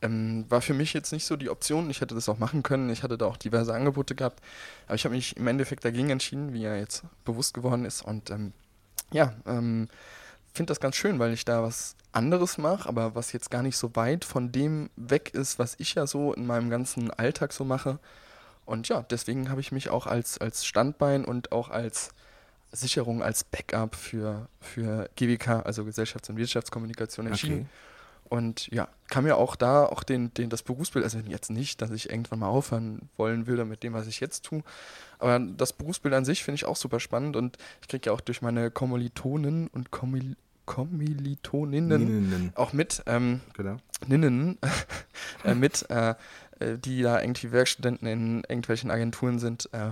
ähm, 0.00 0.46
war 0.48 0.62
für 0.62 0.74
mich 0.74 0.92
jetzt 0.94 1.12
nicht 1.12 1.24
so 1.26 1.36
die 1.36 1.50
Option. 1.50 1.90
Ich 1.90 2.00
hätte 2.00 2.14
das 2.14 2.28
auch 2.28 2.38
machen 2.38 2.62
können. 2.62 2.88
Ich 2.88 3.02
hatte 3.02 3.18
da 3.18 3.26
auch 3.26 3.36
diverse 3.36 3.74
Angebote 3.74 4.14
gehabt. 4.14 4.40
Aber 4.86 4.94
ich 4.94 5.04
habe 5.04 5.16
mich 5.16 5.36
im 5.36 5.48
Endeffekt 5.48 5.84
dagegen 5.84 6.10
entschieden, 6.10 6.52
wie 6.52 6.64
er 6.64 6.78
jetzt 6.78 7.02
bewusst 7.24 7.52
geworden 7.52 7.84
ist. 7.84 8.02
Und 8.02 8.30
ähm, 8.30 8.52
ja, 9.12 9.34
ähm, 9.44 9.88
finde 10.52 10.70
das 10.70 10.80
ganz 10.80 10.96
schön, 10.96 11.18
weil 11.18 11.32
ich 11.32 11.44
da 11.44 11.62
was 11.62 11.96
anderes 12.12 12.58
mache, 12.58 12.88
aber 12.88 13.14
was 13.14 13.32
jetzt 13.32 13.50
gar 13.50 13.62
nicht 13.62 13.76
so 13.76 13.94
weit 13.96 14.24
von 14.24 14.52
dem 14.52 14.90
weg 14.96 15.34
ist, 15.34 15.58
was 15.58 15.74
ich 15.78 15.94
ja 15.94 16.06
so 16.06 16.32
in 16.34 16.46
meinem 16.46 16.70
ganzen 16.70 17.10
Alltag 17.10 17.52
so 17.52 17.64
mache. 17.64 17.98
Und 18.64 18.88
ja, 18.88 19.02
deswegen 19.02 19.50
habe 19.50 19.60
ich 19.60 19.72
mich 19.72 19.88
auch 19.88 20.06
als, 20.06 20.38
als 20.38 20.64
Standbein 20.64 21.24
und 21.24 21.52
auch 21.52 21.70
als 21.70 22.10
Sicherung, 22.70 23.22
als 23.22 23.44
Backup 23.44 23.94
für, 23.94 24.48
für 24.60 25.10
GWK, 25.16 25.64
also 25.64 25.84
Gesellschafts- 25.84 26.30
und 26.30 26.36
Wirtschaftskommunikation, 26.36 27.26
entschieden. 27.26 27.60
Okay. 27.60 27.66
Und 28.32 28.68
ja, 28.68 28.88
kann 29.10 29.24
mir 29.24 29.36
auch 29.36 29.56
da 29.56 29.84
auch 29.84 30.02
den, 30.02 30.32
den, 30.32 30.48
das 30.48 30.62
Berufsbild, 30.62 31.04
also 31.04 31.18
jetzt 31.18 31.50
nicht, 31.50 31.82
dass 31.82 31.90
ich 31.90 32.08
irgendwann 32.08 32.38
mal 32.38 32.48
aufhören 32.48 33.10
wollen 33.18 33.46
würde 33.46 33.66
mit 33.66 33.82
dem, 33.82 33.92
was 33.92 34.06
ich 34.06 34.20
jetzt 34.20 34.46
tue, 34.46 34.62
aber 35.18 35.38
das 35.38 35.74
Berufsbild 35.74 36.14
an 36.14 36.24
sich 36.24 36.42
finde 36.42 36.54
ich 36.54 36.64
auch 36.64 36.76
super 36.76 36.98
spannend 36.98 37.36
und 37.36 37.58
ich 37.82 37.88
kriege 37.88 38.06
ja 38.06 38.14
auch 38.14 38.22
durch 38.22 38.40
meine 38.40 38.70
Kommilitonen 38.70 39.68
und 39.68 39.90
Kommil 39.90 40.36
Kommilitoninnen 40.64 42.04
Ninnen, 42.04 42.52
auch 42.54 42.72
mit, 42.72 43.02
ähm, 43.04 43.42
Genau. 43.52 43.76
Ninnen 44.06 44.56
äh, 45.44 45.54
mit, 45.54 45.90
äh, 45.90 46.14
äh, 46.58 46.78
die 46.78 47.02
da 47.02 47.20
irgendwie 47.20 47.52
Werkstudenten 47.52 48.08
in 48.08 48.36
irgendwelchen 48.48 48.90
Agenturen 48.90 49.40
sind, 49.40 49.68
äh, 49.72 49.90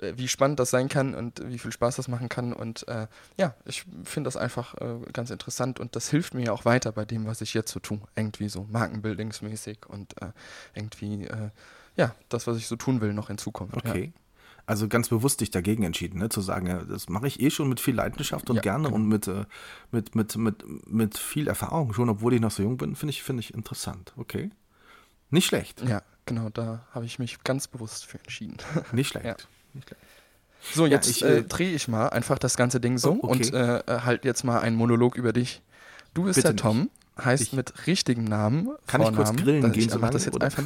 wie 0.00 0.28
spannend 0.28 0.58
das 0.58 0.70
sein 0.70 0.88
kann 0.88 1.14
und 1.14 1.42
wie 1.44 1.58
viel 1.58 1.72
Spaß 1.72 1.96
das 1.96 2.08
machen 2.08 2.28
kann. 2.28 2.52
Und 2.52 2.86
äh, 2.88 3.06
ja, 3.38 3.54
ich 3.64 3.84
finde 4.04 4.28
das 4.28 4.36
einfach 4.36 4.74
äh, 4.80 4.98
ganz 5.12 5.30
interessant 5.30 5.80
und 5.80 5.96
das 5.96 6.08
hilft 6.08 6.34
mir 6.34 6.46
ja 6.46 6.52
auch 6.52 6.64
weiter 6.64 6.92
bei 6.92 7.04
dem, 7.04 7.26
was 7.26 7.40
ich 7.40 7.54
jetzt 7.54 7.72
so 7.72 7.80
tue. 7.80 8.00
Irgendwie 8.16 8.48
so 8.48 8.66
markenbuildingsmäßig 8.70 9.86
und 9.86 10.20
äh, 10.22 10.32
irgendwie, 10.74 11.24
äh, 11.24 11.50
ja, 11.96 12.14
das, 12.28 12.46
was 12.46 12.56
ich 12.56 12.66
so 12.66 12.76
tun 12.76 13.00
will, 13.00 13.12
noch 13.12 13.30
in 13.30 13.38
Zukunft. 13.38 13.76
Okay. 13.76 14.12
Also 14.64 14.86
ganz 14.86 15.08
bewusst 15.08 15.40
dich 15.40 15.50
dagegen 15.50 15.82
entschieden, 15.82 16.20
ne? 16.20 16.28
zu 16.28 16.40
sagen, 16.40 16.68
ja, 16.68 16.82
das 16.84 17.08
mache 17.08 17.26
ich 17.26 17.40
eh 17.40 17.50
schon 17.50 17.68
mit 17.68 17.80
viel 17.80 17.96
Leidenschaft 17.96 18.48
und 18.48 18.56
Ja, 18.56 18.62
gerne 18.62 18.84
genau. 18.84 18.94
und 18.94 19.08
mit, 19.08 19.26
äh, 19.26 19.44
mit, 19.90 20.14
mit, 20.14 20.36
mit, 20.36 20.64
mit 20.86 21.18
viel 21.18 21.48
Erfahrung, 21.48 21.92
schon 21.92 22.08
obwohl 22.08 22.32
ich 22.34 22.40
noch 22.40 22.52
so 22.52 22.62
jung 22.62 22.76
bin, 22.76 22.94
finde 22.94 23.10
ich, 23.10 23.22
finde 23.24 23.40
ich 23.40 23.54
interessant. 23.54 24.12
Okay. 24.16 24.50
Nicht 25.30 25.46
schlecht. 25.46 25.80
Ja. 25.80 25.88
ja, 25.88 26.02
genau, 26.26 26.48
da 26.50 26.86
habe 26.92 27.06
ich 27.06 27.18
mich 27.18 27.42
ganz 27.42 27.66
bewusst 27.66 28.06
für 28.06 28.18
entschieden. 28.18 28.56
Nicht 28.92 29.08
schlecht. 29.08 29.26
Ja. 29.26 29.36
Nicht. 29.74 29.94
So, 30.74 30.86
Ja, 30.86 30.92
jetzt 30.92 31.08
ich, 31.08 31.24
äh, 31.24 31.38
äh, 31.38 31.42
drehe 31.42 31.74
ich 31.74 31.88
mal 31.88 32.08
einfach 32.08 32.38
das 32.38 32.56
ganze 32.56 32.78
Ding 32.80 32.96
so 32.98 33.12
Oh, 33.20 33.28
okay. 33.28 33.46
und 33.50 33.54
äh, 33.54 33.82
halt 33.88 34.24
jetzt 34.24 34.44
mal 34.44 34.60
einen 34.60 34.76
Monolog 34.76 35.16
über 35.16 35.32
dich. 35.32 35.60
Du 36.14 36.24
bist 36.24 36.36
Bitte 36.36 36.48
der 36.54 36.56
Tom, 36.56 36.90
heißt 37.22 37.42
Ich- 37.42 37.52
mit 37.52 37.86
richtigem 37.86 38.24
Namen. 38.24 38.68
Kann 38.86 39.00
ich 39.02 39.08
kurz 39.08 39.28
Vornamen, 39.30 39.36
grillen 39.44 39.72
gehen 39.72 39.84
ich 39.86 39.90
so 39.90 39.98
lange, 39.98 40.12
das 40.12 40.24
jetzt 40.26 40.34
oder? 40.36 40.46
einfach. 40.46 40.64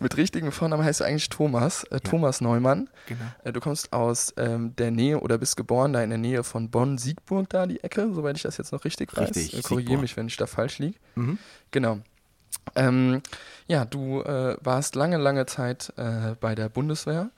mit 0.00 0.16
richtigem 0.16 0.52
Vornamen 0.52 0.84
heißt 0.84 1.00
du 1.00 1.04
eigentlich 1.04 1.28
Thomas, 1.28 1.84
äh, 1.84 2.00
Thomas 2.00 2.40
Neumann. 2.40 2.88
Genau. 3.06 3.20
Äh, 3.44 3.52
du 3.52 3.60
kommst 3.60 3.92
aus 3.92 4.32
ähm, 4.36 4.74
der 4.76 4.90
Nähe 4.90 5.18
oder 5.20 5.36
bist 5.38 5.56
geboren 5.56 5.92
da 5.92 6.02
in 6.02 6.10
der 6.10 6.18
Nähe 6.18 6.44
von 6.44 6.70
Bonn-Siegburg, 6.70 7.48
da 7.48 7.66
die 7.66 7.82
Ecke, 7.82 8.08
soweit 8.12 8.36
ich 8.36 8.42
das 8.42 8.56
jetzt 8.56 8.72
noch 8.72 8.84
richtig 8.84 9.16
weiß. 9.16 9.30
Richtig, 9.30 9.58
Äh, 9.58 9.62
Korrigiere 9.62 10.00
mich, 10.00 10.16
wenn 10.16 10.26
ich 10.28 10.36
da 10.36 10.46
falsch 10.46 10.78
liege. 10.78 10.96
Mhm. 11.14 11.38
Genau. 11.72 11.98
Ähm, 12.74 13.22
ja, 13.66 13.84
du 13.84 14.22
äh, 14.22 14.56
warst 14.60 14.94
lange, 14.94 15.16
lange 15.16 15.46
Zeit 15.46 15.92
äh, 15.96 16.34
bei 16.40 16.54
der 16.54 16.68
Bundeswehr, 16.68 17.30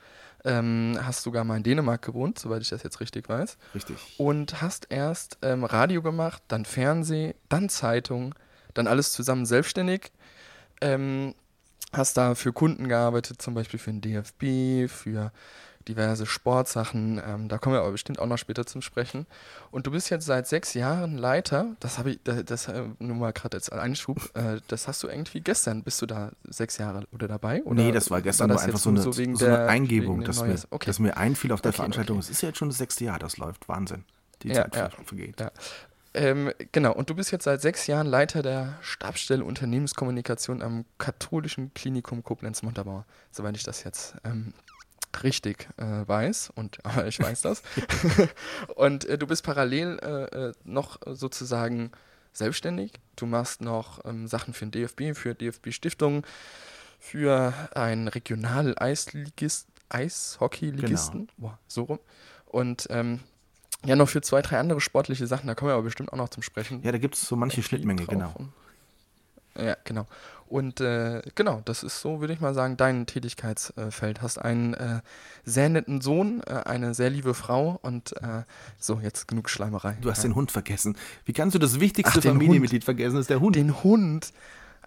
ähm, 0.44 0.98
hast 1.00 1.22
sogar 1.22 1.44
mal 1.44 1.56
in 1.56 1.62
Dänemark 1.62 2.02
gewohnt, 2.02 2.38
soweit 2.38 2.62
ich 2.62 2.70
das 2.70 2.82
jetzt 2.82 3.00
richtig 3.00 3.28
weiß, 3.28 3.58
Richtig. 3.74 3.96
und 4.18 4.60
hast 4.60 4.88
erst 4.90 5.38
ähm, 5.42 5.64
Radio 5.64 6.02
gemacht, 6.02 6.42
dann 6.48 6.64
Fernseh, 6.64 7.34
dann 7.48 7.68
Zeitung, 7.68 8.34
dann 8.74 8.86
alles 8.86 9.12
zusammen 9.12 9.46
selbstständig. 9.46 10.10
Ähm, 10.80 11.34
hast 11.92 12.16
da 12.16 12.34
für 12.34 12.52
Kunden 12.52 12.88
gearbeitet, 12.88 13.42
zum 13.42 13.54
Beispiel 13.54 13.78
für 13.78 13.92
den 13.92 14.00
DFB, 14.00 14.90
für 14.90 15.30
diverse 15.88 16.26
Sportsachen. 16.26 17.20
Ähm, 17.26 17.48
da 17.48 17.58
kommen 17.58 17.74
wir 17.74 17.80
aber 17.80 17.92
bestimmt 17.92 18.18
auch 18.18 18.26
noch 18.26 18.38
später 18.38 18.66
zum 18.66 18.82
Sprechen. 18.82 19.26
Und 19.70 19.86
du 19.86 19.90
bist 19.90 20.10
jetzt 20.10 20.26
seit 20.26 20.46
sechs 20.46 20.74
Jahren 20.74 21.18
Leiter. 21.18 21.76
Das 21.80 21.98
habe 21.98 22.10
ich, 22.12 22.20
das, 22.24 22.44
das 22.44 22.68
äh, 22.68 22.84
nur 22.98 23.16
mal 23.16 23.32
gerade 23.32 23.56
als 23.56 23.70
Einschub. 23.70 24.30
Äh, 24.34 24.60
das 24.68 24.88
hast 24.88 25.02
du 25.02 25.08
irgendwie 25.08 25.40
gestern. 25.40 25.82
Bist 25.82 26.00
du 26.02 26.06
da 26.06 26.32
sechs 26.44 26.78
Jahre 26.78 27.06
oder 27.12 27.28
dabei? 27.28 27.62
Oder 27.64 27.82
nee, 27.82 27.92
das 27.92 28.10
war 28.10 28.22
gestern 28.22 28.48
war 28.50 28.56
das 28.56 28.64
einfach 28.64 28.78
so 28.78 28.90
eine, 28.90 29.00
so 29.02 29.12
so 29.12 29.22
eine 29.22 29.66
Eingebung, 29.68 30.24
dass 30.24 30.42
mir? 30.42 30.56
Okay. 30.70 30.86
dass 30.86 30.98
mir 30.98 31.16
einfiel 31.16 31.52
auf 31.52 31.60
der 31.60 31.70
Okay, 31.70 31.76
Veranstaltung. 31.76 32.18
okay. 32.18 32.24
Es 32.24 32.30
ist 32.30 32.42
ja 32.42 32.48
jetzt 32.48 32.58
schon 32.58 32.68
das 32.68 32.78
sechste 32.78 33.04
Jahr, 33.04 33.18
das 33.18 33.36
läuft. 33.36 33.68
Wahnsinn. 33.68 34.04
Die 34.42 34.48
Ja, 34.48 34.70
Zeit 34.70 34.76
ja. 34.76 34.90
vergeht. 35.04 35.40
Ja. 35.40 35.50
Ähm, 36.14 36.52
genau, 36.72 36.92
und 36.92 37.08
du 37.08 37.14
bist 37.14 37.30
jetzt 37.32 37.44
seit 37.44 37.62
sechs 37.62 37.86
Jahren 37.86 38.06
Leiter 38.06 38.42
der 38.42 38.74
Stabsstelle 38.82 39.42
Unternehmenskommunikation 39.44 40.60
am 40.60 40.84
Katholischen 40.98 41.72
Klinikum 41.72 42.22
Koblenz-Montabaur, 42.22 43.06
soweit 43.30 43.56
ich 43.56 43.62
das 43.62 43.82
jetzt 43.84 44.14
ähm, 44.24 44.52
richtig 45.22 45.68
äh, 45.76 46.06
weiß. 46.06 46.52
Und 46.54 46.78
aber 46.84 47.06
ich 47.06 47.20
weiß 47.20 47.42
das. 47.42 47.62
und 48.76 49.04
äh, 49.04 49.18
du 49.18 49.26
bist 49.26 49.44
parallel 49.44 49.98
äh, 50.02 50.48
äh, 50.48 50.52
noch 50.64 50.98
sozusagen 51.06 51.92
selbstständig. 52.32 52.92
Du 53.16 53.26
machst 53.26 53.60
noch 53.60 54.04
ähm, 54.04 54.26
Sachen 54.26 54.54
für 54.54 54.66
den 54.66 54.70
DFB, 54.72 55.14
für 55.16 55.34
DFB-Stiftungen, 55.34 56.24
für 56.98 57.52
einen 57.74 58.08
Regional-Eisligist, 58.08 59.68
Eishockey-Ligisten. 59.90 61.28
Boah, 61.36 61.58
so 61.68 61.84
rum. 61.84 61.98
Und 62.46 62.86
ähm, 62.90 63.20
ja, 63.84 63.96
noch 63.96 64.08
für 64.08 64.22
zwei, 64.22 64.42
drei 64.42 64.58
andere 64.58 64.80
sportliche 64.80 65.26
Sachen, 65.26 65.46
da 65.46 65.54
kommen 65.54 65.70
wir 65.70 65.74
aber 65.74 65.82
bestimmt 65.82 66.12
auch 66.12 66.16
noch 66.16 66.28
zum 66.28 66.42
Sprechen. 66.42 66.82
Ja, 66.82 66.92
da 66.92 66.98
gibt 66.98 67.16
es 67.16 67.22
so 67.22 67.36
manche 67.36 67.56
Irgendwie 67.56 67.68
Schnittmenge, 67.68 68.06
genau. 68.06 68.32
und- 68.36 68.52
Ja, 69.58 69.76
genau. 69.84 70.06
Und 70.46 70.82
äh, 70.82 71.22
genau, 71.34 71.62
das 71.64 71.82
ist 71.82 72.00
so, 72.02 72.20
würde 72.20 72.34
ich 72.34 72.40
mal 72.40 72.52
sagen, 72.52 72.76
dein 72.76 73.06
Tätigkeitsfeld. 73.06 74.20
Hast 74.20 74.38
einen 74.38 74.74
äh, 74.74 75.00
sehr 75.44 75.70
netten 75.70 76.02
Sohn, 76.02 76.42
äh, 76.46 76.54
eine 76.64 76.92
sehr 76.92 77.08
liebe 77.08 77.32
Frau 77.32 77.78
und 77.80 78.12
äh, 78.22 78.42
so, 78.78 79.00
jetzt 79.00 79.28
genug 79.28 79.48
Schleimerei. 79.48 79.96
Du 80.02 80.10
hast 80.10 80.18
ja. 80.18 80.28
den 80.28 80.34
Hund 80.34 80.52
vergessen. 80.52 80.98
Wie 81.24 81.32
kannst 81.32 81.54
du 81.54 81.58
das 81.58 81.80
wichtigste 81.80 82.18
Ach, 82.18 82.22
Familienmitglied 82.22 82.84
vergessen? 82.84 83.14
Das 83.14 83.22
ist 83.22 83.30
der 83.30 83.40
Hund. 83.40 83.56
Den 83.56 83.82
Hund. 83.82 84.32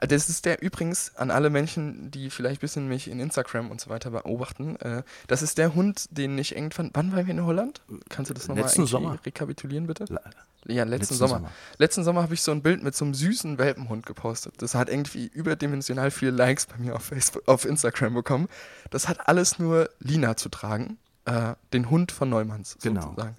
Das 0.01 0.29
ist 0.29 0.45
der 0.45 0.61
übrigens 0.61 1.15
an 1.15 1.31
alle 1.31 1.49
Menschen, 1.49 2.11
die 2.11 2.29
vielleicht 2.29 2.59
ein 2.59 2.61
bisschen 2.61 2.87
mich 2.87 3.09
in 3.09 3.19
Instagram 3.19 3.71
und 3.71 3.81
so 3.81 3.89
weiter 3.89 4.11
beobachten. 4.11 4.75
Äh, 4.81 5.03
das 5.27 5.41
ist 5.41 5.57
der 5.57 5.73
Hund, 5.73 6.07
den 6.11 6.37
ich 6.37 6.55
irgendwann. 6.55 6.91
Wann 6.93 7.11
waren 7.11 7.25
wir 7.25 7.33
in 7.33 7.43
Holland? 7.43 7.81
Kannst 8.09 8.29
du 8.29 8.35
das 8.35 8.47
nochmal 8.47 9.19
rekapitulieren, 9.25 9.87
bitte? 9.87 10.05
La- 10.09 10.21
Ja, 10.67 10.83
letzten, 10.83 10.91
letzten 10.99 11.15
Sommer. 11.15 11.33
Sommer. 11.35 11.51
Letzten 11.77 12.03
Sommer 12.03 12.21
habe 12.23 12.33
ich 12.33 12.41
so 12.41 12.51
ein 12.51 12.61
Bild 12.61 12.81
mit 12.83 12.95
so 12.95 13.05
einem 13.05 13.13
süßen 13.13 13.57
Welpenhund 13.57 14.05
gepostet. 14.05 14.55
Das 14.57 14.73
hat 14.75 14.89
irgendwie 14.89 15.27
überdimensional 15.27 16.09
viele 16.11 16.31
Likes 16.31 16.65
bei 16.65 16.77
mir 16.77 16.95
auf 16.95 17.03
Facebook, 17.03 17.47
auf 17.47 17.65
Instagram 17.65 18.13
bekommen. 18.15 18.47
Das 18.89 19.07
hat 19.07 19.27
alles 19.27 19.59
nur 19.59 19.89
Lina 19.99 20.35
zu 20.37 20.49
tragen. 20.49 20.97
Äh, 21.25 21.53
den 21.73 21.89
Hund 21.89 22.11
von 22.11 22.29
Neumanns, 22.29 22.77
Genau. 22.81 23.01
sozusagen. 23.01 23.35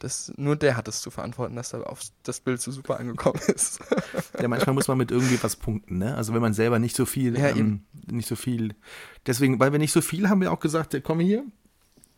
Das, 0.00 0.32
nur 0.36 0.56
der 0.56 0.76
hat 0.76 0.86
es 0.88 1.00
zu 1.00 1.10
verantworten, 1.10 1.56
dass 1.56 1.70
da 1.70 1.80
auf 1.82 2.00
das 2.24 2.40
Bild 2.40 2.60
so 2.60 2.70
super 2.72 2.98
angekommen 2.98 3.40
ist. 3.54 3.78
Ja, 4.38 4.48
manchmal 4.48 4.74
muss 4.74 4.88
man 4.88 4.98
mit 4.98 5.10
irgendwie 5.10 5.42
was 5.42 5.56
punkten, 5.56 5.98
ne? 5.98 6.14
Also 6.16 6.34
wenn 6.34 6.42
man 6.42 6.52
selber 6.52 6.78
nicht 6.78 6.94
so 6.94 7.06
viel, 7.06 7.38
Ja, 7.38 7.48
ähm, 7.48 7.84
nicht 8.06 8.28
so 8.28 8.36
viel. 8.36 8.74
Deswegen, 9.26 9.60
weil 9.60 9.72
wir 9.72 9.78
nicht 9.78 9.92
so 9.92 10.00
viel 10.02 10.28
haben 10.28 10.40
wir 10.40 10.52
auch 10.52 10.60
gesagt, 10.60 11.00
komm 11.04 11.20
hier. 11.20 11.44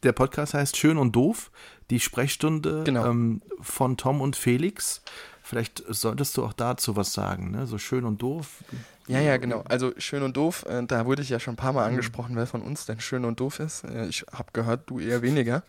Der 0.02 0.12
Podcast 0.12 0.54
heißt 0.54 0.76
Schön 0.76 0.98
und 0.98 1.12
Doof, 1.16 1.50
die 1.90 2.00
Sprechstunde 2.00 2.82
Genau. 2.84 3.06
ähm, 3.06 3.42
von 3.60 3.96
Tom 3.96 4.20
und 4.20 4.36
Felix. 4.36 5.02
Vielleicht 5.42 5.84
solltest 5.88 6.36
du 6.36 6.44
auch 6.44 6.52
dazu 6.52 6.96
was 6.96 7.12
sagen, 7.12 7.52
ne? 7.52 7.66
So 7.68 7.78
schön 7.78 8.04
und 8.04 8.20
doof. 8.20 8.64
Ja, 9.06 9.20
ja, 9.20 9.36
genau. 9.36 9.62
Also 9.68 9.92
schön 9.98 10.24
und 10.24 10.36
doof, 10.36 10.64
äh, 10.68 10.84
da 10.84 11.06
wurde 11.06 11.22
ich 11.22 11.28
ja 11.28 11.38
schon 11.38 11.54
ein 11.54 11.56
paar. 11.56 11.72
Mal 11.72 11.86
angesprochen, 11.86 12.34
wer 12.34 12.48
von 12.48 12.62
uns 12.62 12.86
denn 12.86 12.98
schön 13.00 13.24
und 13.24 13.38
doof 13.38 13.60
ist. 13.60 13.84
Äh, 13.84 14.08
ich 14.08 14.24
habe 14.32 14.50
gehört, 14.52 14.90
du 14.90 14.98
eher 14.98 15.22
weniger. 15.22 15.62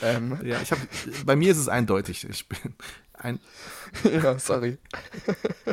Ähm, 0.00 0.38
Ja, 0.42 0.58
ich 0.62 0.72
habe. 0.72 0.80
bei 1.26 1.36
mir 1.36 1.52
ist 1.52 1.58
es 1.58 1.68
eindeutig. 1.68 2.26
Ich 2.26 2.48
bin 2.48 2.58
ein. 3.12 3.38
ja, 4.10 4.38
sorry. 4.38 4.78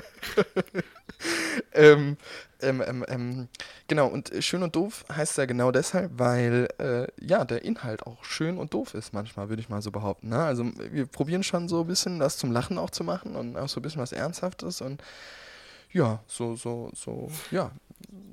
ähm, 1.74 2.18
ähm, 2.62 2.84
ähm, 2.86 3.06
ähm, 3.08 3.48
genau, 3.88 4.08
und 4.08 4.32
schön 4.40 4.64
und 4.64 4.76
doof 4.76 5.06
heißt 5.12 5.38
ja 5.38 5.46
genau 5.46 5.72
deshalb, 5.72 6.12
weil 6.18 6.68
äh, 6.80 7.08
ja, 7.20 7.46
der 7.46 7.64
Inhalt 7.64 8.06
auch 8.06 8.24
schön 8.24 8.58
und 8.58 8.74
doof 8.74 8.94
ist 8.94 9.14
manchmal, 9.14 9.50
würde 9.50 9.62
ich 9.62 9.70
mal 9.70 9.82
so 9.82 9.92
behaupten. 9.92 10.30
Ne? 10.30 10.44
Also 10.44 10.66
wir 10.92 11.06
probieren 11.06 11.44
schon 11.44 11.68
so 11.68 11.82
ein 11.82 11.88
bisschen 11.88 12.20
das 12.20 12.38
zum 12.38 12.52
Lachen 12.52 12.78
auch 12.78 12.90
zu 12.90 13.04
machen 13.04 13.36
und 13.36 13.58
auch 13.58 13.70
so 13.70 13.80
ein 13.80 13.84
bisschen 13.84 14.02
was 14.02 14.12
Ernsthaftes 14.12 14.82
und 14.82 15.02
ja, 15.92 16.20
so, 16.28 16.56
so, 16.56 16.92
so, 16.94 17.32
ja, 17.52 17.72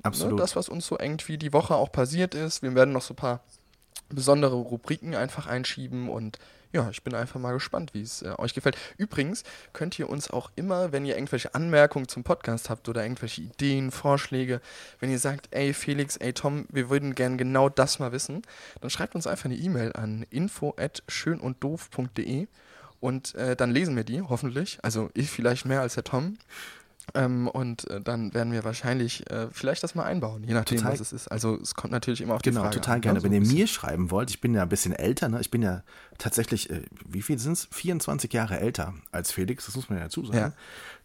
Absolut. 0.03 0.33
Ne, 0.33 0.41
das, 0.41 0.55
was 0.55 0.69
uns 0.69 0.85
so 0.85 0.97
irgendwie 0.99 1.37
die 1.37 1.53
Woche 1.53 1.75
auch 1.75 1.91
passiert 1.91 2.35
ist. 2.35 2.61
Wir 2.61 2.75
werden 2.75 2.93
noch 2.93 3.01
so 3.01 3.13
ein 3.13 3.17
paar 3.17 3.41
besondere 4.09 4.55
Rubriken 4.55 5.15
einfach 5.15 5.47
einschieben 5.47 6.09
und 6.09 6.39
ja, 6.73 6.89
ich 6.89 7.03
bin 7.03 7.13
einfach 7.13 7.39
mal 7.39 7.53
gespannt, 7.53 7.93
wie 7.93 8.01
es 8.01 8.23
äh, 8.23 8.33
euch 8.39 8.55
gefällt. 8.55 8.75
Übrigens 8.97 9.43
könnt 9.73 9.99
ihr 9.99 10.09
uns 10.09 10.31
auch 10.31 10.49
immer, 10.55 10.91
wenn 10.91 11.05
ihr 11.05 11.15
irgendwelche 11.15 11.53
Anmerkungen 11.53 12.07
zum 12.07 12.23
Podcast 12.23 12.71
habt 12.71 12.89
oder 12.89 13.03
irgendwelche 13.03 13.41
Ideen, 13.41 13.91
Vorschläge, 13.91 14.59
wenn 14.99 15.11
ihr 15.11 15.19
sagt, 15.19 15.49
ey 15.51 15.71
Felix, 15.73 16.17
ey 16.17 16.33
Tom, 16.33 16.65
wir 16.69 16.89
würden 16.89 17.13
gern 17.13 17.37
genau 17.37 17.69
das 17.69 17.99
mal 17.99 18.11
wissen, 18.11 18.41
dann 18.81 18.89
schreibt 18.89 19.13
uns 19.13 19.27
einfach 19.27 19.45
eine 19.45 19.53
E-Mail 19.55 19.93
an 19.93 20.25
info@schönunddoof.de 20.31 22.47
und 22.99 23.35
äh, 23.35 23.55
dann 23.55 23.69
lesen 23.69 23.95
wir 23.95 24.03
die, 24.03 24.21
hoffentlich. 24.21 24.79
Also 24.81 25.11
ich 25.13 25.29
vielleicht 25.29 25.65
mehr 25.65 25.81
als 25.81 25.93
der 25.93 26.05
Tom. 26.05 26.39
Ähm, 27.13 27.47
und 27.47 27.89
äh, 27.89 28.01
dann 28.01 28.33
werden 28.33 28.53
wir 28.53 28.63
wahrscheinlich 28.63 29.29
äh, 29.29 29.47
vielleicht 29.51 29.83
das 29.83 29.93
mal 29.93 30.03
einbauen, 30.03 30.43
je 30.43 30.53
nachdem, 30.53 30.77
Total. 30.77 30.93
was 30.93 30.99
es 31.01 31.13
ist. 31.13 31.27
Also 31.27 31.59
es 31.61 31.75
kommt 31.75 31.91
natürlich 31.91 32.21
immer 32.21 32.35
auf 32.35 32.41
die 32.41 32.49
Genau, 32.49 32.61
Frage 32.61 32.75
total 32.75 32.95
an, 32.95 33.01
gerne. 33.01 33.15
ne? 33.17 33.21
So 33.21 33.25
Wenn 33.25 33.33
ihr 33.33 33.41
mir 33.41 33.67
schreiben 33.67 34.09
wollt, 34.09 34.29
ich 34.29 34.39
bin 34.41 34.53
ja 34.53 34.63
ein 34.63 34.69
bisschen 34.69 34.93
älter, 34.93 35.27
ne? 35.29 35.39
Ich 35.41 35.51
bin 35.51 35.61
ja 35.61 35.83
tatsächlich, 36.17 36.69
äh, 36.69 36.83
wie 37.07 37.21
viel 37.21 37.37
sind 37.39 37.53
es? 37.53 37.67
24 37.71 38.31
Jahre 38.33 38.59
älter 38.59 38.93
als 39.11 39.31
Felix, 39.31 39.65
das 39.65 39.75
muss 39.75 39.89
man 39.89 39.97
ja 39.99 40.05
dazu 40.05 40.25
sagen. 40.25 40.53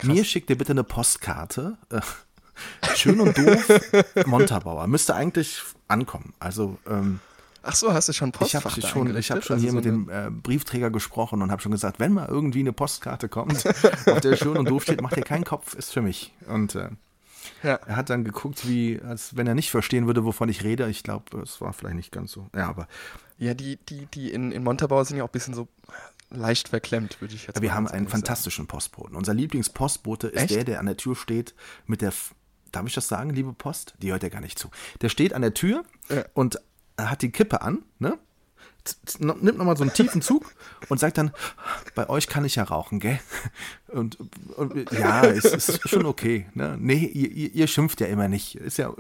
Ja, 0.03 0.09
mir 0.13 0.25
schickt 0.25 0.51
ihr 0.51 0.59
bitte 0.59 0.73
eine 0.73 0.85
Postkarte. 0.85 1.77
Äh, 1.91 2.01
schön 2.97 3.21
und 3.21 3.37
doof, 3.37 3.69
Montabaur. 4.27 4.87
Müsste 4.87 5.15
eigentlich 5.15 5.63
ankommen. 5.89 6.33
Also, 6.39 6.79
ähm, 6.89 7.21
Ach 7.71 7.75
so, 7.77 7.93
hast 7.93 8.09
du 8.09 8.13
schon 8.13 8.29
ich 8.31 8.33
Postfach 8.33 8.65
habe 8.65 8.81
da 8.81 8.89
schon, 8.89 9.17
ich 9.17 9.31
hab 9.31 9.43
schon 9.45 9.55
Also 9.55 9.63
hier 9.63 9.71
so 9.71 9.77
mit 9.77 9.85
dem 9.85 10.09
äh, 10.09 10.31
Briefträger 10.31 10.91
gesprochen 10.91 11.43
und 11.43 11.51
habe 11.51 11.61
schon 11.63 11.73
gesagt, 11.73 12.01
wenn 12.01 12.13
mal 12.13 12.27
irgendwie 12.29 12.61
eine 12.61 12.73
Postkarte 12.73 13.29
kommt, 13.29 13.65
auf 13.67 14.21
der 14.21 14.37
schön 14.37 14.57
und 14.57 14.69
doof 14.69 14.83
steht, 14.85 15.01
macht 15.03 15.17
ihr 15.17 15.23
keinen 15.25 15.45
Kopf, 15.45 15.75
ist 15.75 15.93
für 15.93 16.03
mich. 16.03 16.33
Und 16.49 16.75
äh, 16.75 16.89
Ja. 17.63 17.75
er 17.87 17.97
hat 17.97 18.11
dann 18.11 18.25
geguckt, 18.25 18.67
wie, 18.69 19.01
als 19.03 19.37
wenn 19.37 19.47
er 19.47 19.55
nicht 19.55 19.71
verstehen 19.71 20.07
würde, 20.07 20.25
wovon 20.25 20.49
ich 20.49 20.65
rede. 20.65 20.89
Ich 20.89 21.03
glaube, 21.03 21.41
es 21.43 21.61
war 21.61 21.73
vielleicht 21.73 21.97
nicht 21.97 22.13
ganz 22.13 22.33
so. 22.33 22.49
Ja, 22.55 22.69
aber 22.69 22.89
Ja, 23.39 23.55
die, 23.55 23.77
die, 23.89 24.07
die 24.07 24.33
in, 24.33 24.51
in 24.53 24.65
Montabaur 24.65 25.05
sind 25.05 25.17
ja 25.19 25.25
auch 25.25 25.29
ein 25.29 25.33
bisschen 25.33 25.55
so 25.55 25.69
leicht 26.31 26.69
verklemmt, 26.69 27.21
würde 27.21 27.35
ich 27.35 27.47
jetzt 27.47 27.61
wir 27.61 27.69
mal 27.71 27.75
haben 27.75 27.87
einen 27.89 28.07
sagen. 28.07 28.11
fantastischen 28.11 28.67
Postboten. 28.67 29.17
Unser 29.17 29.35
Lieblingspostbote 29.35 30.29
ist 30.29 30.43
Echt? 30.43 30.51
der, 30.55 30.65
der 30.65 30.81
an 30.81 30.87
der 30.87 30.97
Tür 30.97 31.17
steht 31.17 31.55
mit 31.87 32.01
der. 32.03 32.13
Darf 32.71 32.87
ich 32.87 32.93
das 32.93 33.09
sagen, 33.09 33.31
liebe 33.31 33.55
Post? 33.55 33.95
Die 34.03 34.11
hört 34.13 34.23
ja 34.23 34.29
gar 34.29 34.43
nicht 34.43 34.59
zu. 34.59 34.69
Der 35.01 35.09
steht 35.09 35.33
an 35.33 35.41
der 35.41 35.55
Tür 35.55 35.85
Ja. 36.11 36.25
und 36.35 36.61
hat 36.99 37.23
die 37.23 37.31
Kippe 37.31 37.63
an, 37.63 37.85
ne? 37.99 38.19
Nimmt 39.19 39.59
nochmal 39.59 39.77
so 39.77 39.83
einen 39.83 39.93
tiefen 39.93 40.23
Zug 40.23 40.53
und 40.89 40.99
sagt 40.99 41.19
dann, 41.19 41.33
bei 41.95 42.09
euch 42.09 42.27
kann 42.29 42.45
ich 42.45 42.57
ja 42.57 42.65
rauchen, 42.65 43.01
gell? 43.01 43.19
Und, 43.89 44.19
und 44.57 44.93
ja, 44.93 45.25
es 45.25 45.47
ist 45.47 45.89
schon 45.89 46.05
okay. 46.05 46.47
Ne? 46.53 46.77
Nee, 46.79 47.07
ihr, 47.07 47.55
ihr, 47.55 47.67
schimpft 47.67 48.03
ja 48.03 48.07
immer 48.07 48.29
nicht. 48.29 48.55
Ist 48.55 48.77
ja, 48.77 48.93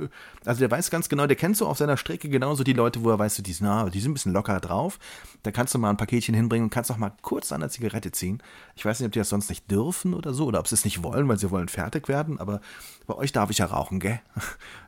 also 0.47 0.61
der 0.61 0.71
weiß 0.71 0.91
ganz 0.91 1.11
genau, 1.11 1.27
der 1.27 1.37
kennt 1.37 1.59
so 1.59 1.67
auf 1.67 1.77
seiner 1.77 1.99
Strecke 1.99 2.31
genauso 2.31 2.65
die 2.65 2.73
Leute, 2.73 3.05
wo 3.05 3.11
er 3.11 3.19
weiß, 3.19 3.37
die, 3.37 3.53
sind, 3.53 3.67
na, 3.67 3.91
die 3.91 4.01
sind 4.01 4.13
ein 4.13 4.15
bisschen 4.15 4.33
locker 4.33 4.61
drauf. 4.61 4.99
Da 5.43 5.51
kannst 5.51 5.75
du 5.75 5.79
mal 5.79 5.91
ein 5.91 5.99
Paketchen 5.99 6.35
hinbringen 6.35 6.65
und 6.65 6.71
kannst 6.71 6.89
noch 6.89 6.97
mal 6.97 7.13
kurz 7.21 7.53
an 7.53 7.61
der 7.61 7.69
Zigarette 7.69 8.13
ziehen. 8.13 8.43
Ich 8.77 8.85
weiß 8.85 9.01
nicht, 9.01 9.07
ob 9.07 9.13
die 9.13 9.19
das 9.19 9.29
sonst 9.29 9.51
nicht 9.51 9.71
dürfen 9.71 10.15
oder 10.15 10.33
so, 10.33 10.47
oder 10.47 10.59
ob 10.59 10.69
sie 10.69 10.75
es 10.75 10.85
nicht 10.85 11.03
wollen, 11.03 11.29
weil 11.29 11.39
sie 11.39 11.51
wollen 11.51 11.69
fertig 11.69 12.09
werden, 12.09 12.41
aber 12.41 12.63
bei 13.07 13.15
euch 13.15 13.33
darf 13.33 13.51
ich 13.51 13.59
ja 13.59 13.67
rauchen, 13.67 14.01
gell? 14.01 14.21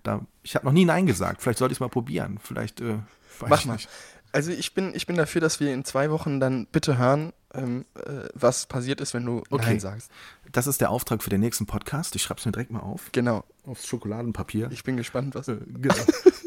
Da, 0.02 0.25
ich 0.42 0.54
habe 0.54 0.64
noch 0.64 0.73
nie 0.73 0.87
Nein 0.87 1.07
gesagt. 1.07 1.42
Vielleicht 1.42 1.59
sollte 1.59 1.73
ich 1.73 1.76
es 1.76 1.80
mal 1.80 1.90
probieren. 1.90 2.38
Vielleicht, 2.42 2.80
äh, 2.80 2.95
weiß 3.40 3.50
Mach 3.50 3.59
ich 3.61 3.66
mal. 3.66 3.78
Also 4.32 4.52
ich 4.52 4.75
bin, 4.75 4.94
ich 4.94 5.06
bin 5.06 5.16
dafür, 5.16 5.40
dass 5.40 5.60
wir 5.60 5.72
in 5.75 5.84
zwei 5.84 6.10
Wochen 6.10 6.38
dann 6.40 6.66
bitte 6.66 6.99
hören, 6.99 7.32
ähm, 7.52 7.84
äh, 7.94 8.28
was 8.34 8.66
passiert 8.66 9.00
ist, 9.00 9.12
wenn 9.14 9.25
du 9.26 9.42
Okay. 9.50 9.64
Nein 9.66 9.80
sagst. 9.80 10.10
Das 10.52 10.66
ist 10.66 10.80
der 10.80 10.90
Auftrag 10.90 11.22
für 11.22 11.30
den 11.30 11.40
nächsten 11.40 11.66
Podcast. 11.66 12.14
Ich 12.16 12.22
schreibe 12.22 12.38
es 12.40 12.46
mir 12.46 12.52
direkt 12.52 12.70
mal 12.70 12.80
auf. 12.80 13.10
Genau. 13.12 13.44
Aufs 13.66 13.87
Schokoladenpapier. 13.87 14.68
Ich 14.72 14.84
bin 14.84 14.96
gespannt, 14.96 15.34
was. 15.34 15.49
Äh, 15.49 15.56
genau. 15.80 15.94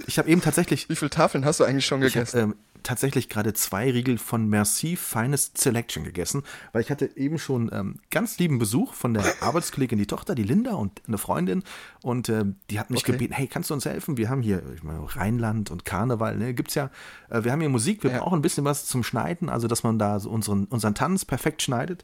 Ich 0.07 0.17
habe 0.19 0.29
eben 0.29 0.41
tatsächlich, 0.41 0.89
Wie 0.89 0.95
viele 0.95 1.09
Tafeln 1.09 1.45
hast 1.45 1.59
du 1.59 1.63
eigentlich 1.63 1.85
schon 1.85 2.01
ich 2.03 2.13
gegessen? 2.13 2.37
hab, 2.41 2.47
ähm, 2.49 2.55
tatsächlich 2.83 3.29
gerade 3.29 3.53
zwei 3.53 3.89
Riegel 3.91 4.17
von 4.17 4.47
Merci 4.47 4.95
Finest 4.95 5.57
Selection 5.57 6.03
gegessen, 6.03 6.43
weil 6.71 6.81
ich 6.81 6.91
hatte 6.91 7.09
eben 7.17 7.39
schon 7.39 7.69
ähm, 7.73 7.95
ganz 8.11 8.37
lieben 8.39 8.59
Besuch 8.59 8.93
von 8.93 9.13
der 9.13 9.23
Arbeitskollegin, 9.41 9.97
die 9.97 10.05
Tochter, 10.07 10.35
die 10.35 10.43
Linda 10.43 10.73
und 10.73 11.01
eine 11.07 11.17
Freundin 11.17 11.63
und 12.01 12.29
ähm, 12.29 12.57
die 12.69 12.79
hat 12.79 12.89
mich 12.89 13.01
Okay. 13.03 13.13
gebeten, 13.13 13.33
hey, 13.33 13.47
kannst 13.47 13.69
du 13.69 13.73
uns 13.73 13.85
helfen? 13.85 14.17
Wir 14.17 14.29
haben 14.29 14.41
hier 14.41 14.61
ich 14.75 14.83
meine, 14.83 14.99
Rheinland 15.15 15.71
und 15.71 15.85
Karneval, 15.85 16.37
ne, 16.37 16.53
gibt's 16.53 16.75
ja, 16.75 16.91
äh, 17.29 17.43
wir 17.43 17.51
haben 17.51 17.59
hier 17.61 17.69
Musik, 17.69 18.03
wir 18.03 18.11
Ja. 18.11 18.19
brauchen 18.19 18.39
ein 18.39 18.41
bisschen 18.43 18.65
was 18.65 18.85
zum 18.85 19.03
Schneiden, 19.03 19.49
also 19.49 19.67
dass 19.67 19.83
man 19.83 19.97
da 19.97 20.19
so 20.19 20.29
unseren, 20.29 20.65
unseren 20.65 20.93
Tanz 20.95 21.25
perfekt 21.25 21.61
schneidet. 21.61 22.03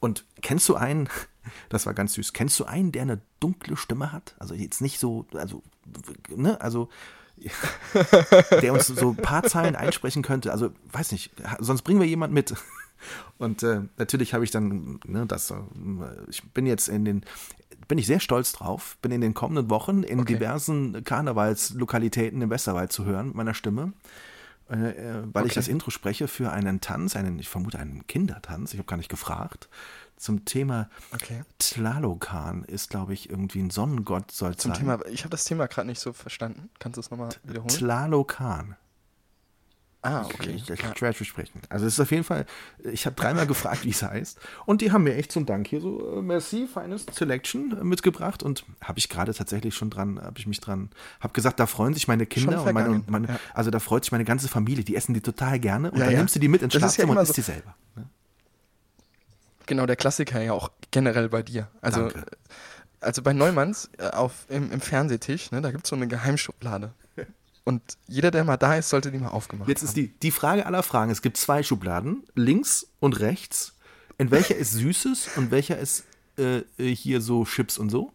Und 0.00 0.24
kennst 0.42 0.68
du 0.68 0.74
einen, 0.76 1.08
das 1.70 1.86
war 1.86 1.94
ganz 1.94 2.12
süß, 2.14 2.32
kennst 2.34 2.60
du 2.60 2.64
einen, 2.64 2.92
der 2.92 3.02
eine 3.02 3.20
dunkle 3.40 3.76
Stimme 3.76 4.12
hat? 4.12 4.34
Also 4.38 4.54
jetzt 4.54 4.80
nicht 4.82 4.98
so, 5.00 5.26
also, 5.32 5.62
ne, 6.28 6.60
also 6.60 6.88
der 8.62 8.72
uns 8.72 8.86
so 8.86 9.10
ein 9.10 9.16
paar 9.16 9.42
Zeilen 9.42 9.76
einsprechen 9.76 10.22
könnte. 10.22 10.52
Also, 10.52 10.70
weiß 10.92 11.12
nicht, 11.12 11.30
sonst 11.58 11.82
bringen 11.82 12.00
wir 12.00 12.06
jemand 12.06 12.32
mit. 12.32 12.54
Und 13.38 13.62
äh, 13.62 13.82
natürlich 13.98 14.32
habe 14.32 14.44
ich 14.44 14.50
dann, 14.50 14.98
ne, 15.04 15.26
das, 15.26 15.50
äh, 15.50 15.56
ich 16.28 16.42
bin 16.52 16.66
jetzt 16.66 16.88
in 16.88 17.04
den, 17.04 17.24
bin 17.86 17.98
ich 17.98 18.06
sehr 18.06 18.20
stolz 18.20 18.52
drauf, 18.52 18.96
bin 19.02 19.12
in 19.12 19.20
den 19.20 19.34
kommenden 19.34 19.68
Wochen 19.68 20.02
in 20.02 20.20
Okay. 20.20 20.34
diversen 20.34 21.04
Karnevalslokalitäten 21.04 22.40
im 22.40 22.50
Westerwald 22.50 22.92
zu 22.92 23.04
hören, 23.04 23.28
mit 23.28 23.34
meiner 23.36 23.54
Stimme. 23.54 23.92
Äh, 24.70 24.76
äh, 24.76 25.22
weil 25.32 25.44
ich 25.44 25.52
Okay. 25.52 25.54
das 25.60 25.68
Intro 25.68 25.90
spreche 25.90 26.26
für 26.28 26.50
einen 26.52 26.80
Tanz, 26.80 27.16
einen, 27.16 27.38
ich 27.38 27.48
vermute 27.48 27.78
einen 27.78 28.06
Kindertanz, 28.06 28.72
ich 28.72 28.78
habe 28.78 28.86
gar 28.86 28.96
nicht 28.96 29.10
gefragt, 29.10 29.68
zum 30.16 30.44
Thema 30.44 30.88
Okay. 31.12 31.42
Tlalocan 31.58 32.64
ist, 32.64 32.88
glaube 32.88 33.12
ich, 33.14 33.28
irgendwie 33.28 33.60
ein 33.60 33.70
Sonnengott 33.70 34.30
soll 34.30 34.56
Zum 34.56 34.70
sein. 34.72 34.80
Thema, 34.80 35.06
ich 35.06 35.20
habe 35.20 35.30
das 35.30 35.44
Thema 35.44 35.66
gerade 35.66 35.86
nicht 35.88 36.00
so 36.00 36.12
verstanden. 36.12 36.70
Kannst 36.78 36.96
du 36.96 37.00
es 37.00 37.10
nochmal 37.10 37.30
wiederholen? 37.42 37.68
Tlalocan. 37.74 38.76
Ah, 40.04 40.24
okay. 40.24 40.50
Ich, 40.56 40.70
ich, 40.70 40.80
ich 40.80 41.02
werde 41.02 41.24
sprechen. 41.24 41.60
Also 41.68 41.86
es 41.86 41.94
ist 41.94 42.00
auf 42.00 42.10
jeden 42.10 42.24
Fall, 42.24 42.46
ich 42.84 43.06
habe 43.06 43.16
dreimal 43.16 43.46
gefragt, 43.46 43.84
wie 43.84 43.90
es 43.90 44.02
heißt. 44.02 44.38
Und 44.66 44.80
die 44.80 44.92
haben 44.92 45.04
mir 45.04 45.14
echt 45.16 45.32
zum 45.32 45.46
Dank 45.46 45.66
hier 45.66 45.80
so 45.80 46.18
äh, 46.18 46.22
Merci, 46.22 46.66
feines 46.72 47.06
Selection 47.12 47.76
äh, 47.80 47.84
mitgebracht. 47.84 48.42
Und 48.42 48.64
habe 48.82 48.98
ich 48.98 49.08
gerade 49.08 49.32
tatsächlich 49.34 49.74
schon 49.74 49.90
dran, 49.90 50.20
habe 50.20 50.38
ich 50.38 50.46
mich 50.46 50.60
dran, 50.60 50.90
habe 51.20 51.32
gesagt, 51.32 51.58
da 51.58 51.66
freuen 51.66 51.94
sich 51.94 52.06
meine 52.08 52.26
Kinder 52.26 52.58
und 52.58 52.64
meine, 52.72 52.78
vergangen, 52.86 53.04
meine 53.08 53.28
ja. 53.28 53.40
also 53.54 53.70
da 53.70 53.80
freut 53.80 54.04
sich 54.04 54.12
meine 54.12 54.24
ganze 54.24 54.48
Familie. 54.48 54.84
Die 54.84 54.94
essen 54.96 55.14
die 55.14 55.20
total 55.20 55.58
gerne. 55.58 55.90
Und 55.90 55.98
Ja, 55.98 56.04
dann 56.04 56.12
ja. 56.12 56.18
nimmst 56.18 56.34
du 56.36 56.40
die 56.40 56.48
mit 56.48 56.62
ins 56.62 56.72
Das 56.74 56.80
ja 56.82 56.88
Schlafzimmer 56.88 57.12
immer 57.12 57.20
und 57.20 57.24
isst 57.24 57.36
so- 57.36 57.42
die 57.42 57.46
selber. 57.46 57.74
Ne? 57.96 58.06
Genau, 59.66 59.86
der 59.86 59.96
Klassiker 59.96 60.42
ja 60.42 60.52
auch 60.52 60.70
generell 60.90 61.28
bei 61.30 61.42
dir. 61.42 61.68
Also, 61.80 62.02
Danke. 62.08 62.26
also 63.00 63.22
bei 63.22 63.32
Neumanns 63.32 63.88
äh, 63.98 64.08
auf, 64.08 64.44
im, 64.48 64.70
im 64.70 64.80
Fernsehtisch, 64.80 65.50
ne, 65.52 65.62
da 65.62 65.70
gibt 65.70 65.84
es 65.84 65.90
so 65.90 65.96
eine 65.96 66.06
Geheimschublade. 66.06 66.92
Und 67.64 67.82
jeder, 68.06 68.30
der 68.30 68.44
mal 68.44 68.58
da 68.58 68.76
ist, 68.76 68.90
sollte 68.90 69.10
die 69.10 69.18
mal 69.18 69.28
aufgemacht 69.28 69.68
Jetzt 69.68 69.80
haben. 69.80 69.88
ist 69.88 69.96
die, 69.96 70.08
die 70.08 70.30
Frage 70.30 70.66
aller 70.66 70.82
Fragen. 70.82 71.10
Es 71.10 71.22
gibt 71.22 71.38
zwei 71.38 71.62
Schubladen, 71.62 72.24
links 72.34 72.86
und 73.00 73.20
rechts. 73.20 73.74
In 74.18 74.30
welcher 74.30 74.54
ist 74.54 74.72
Süßes 74.72 75.30
und 75.36 75.50
welcher 75.50 75.78
ist 75.78 76.04
äh, 76.38 76.58
äh, 76.78 76.94
hier 76.94 77.20
so 77.20 77.44
Chips 77.44 77.78
und 77.78 77.90
so? 77.90 78.12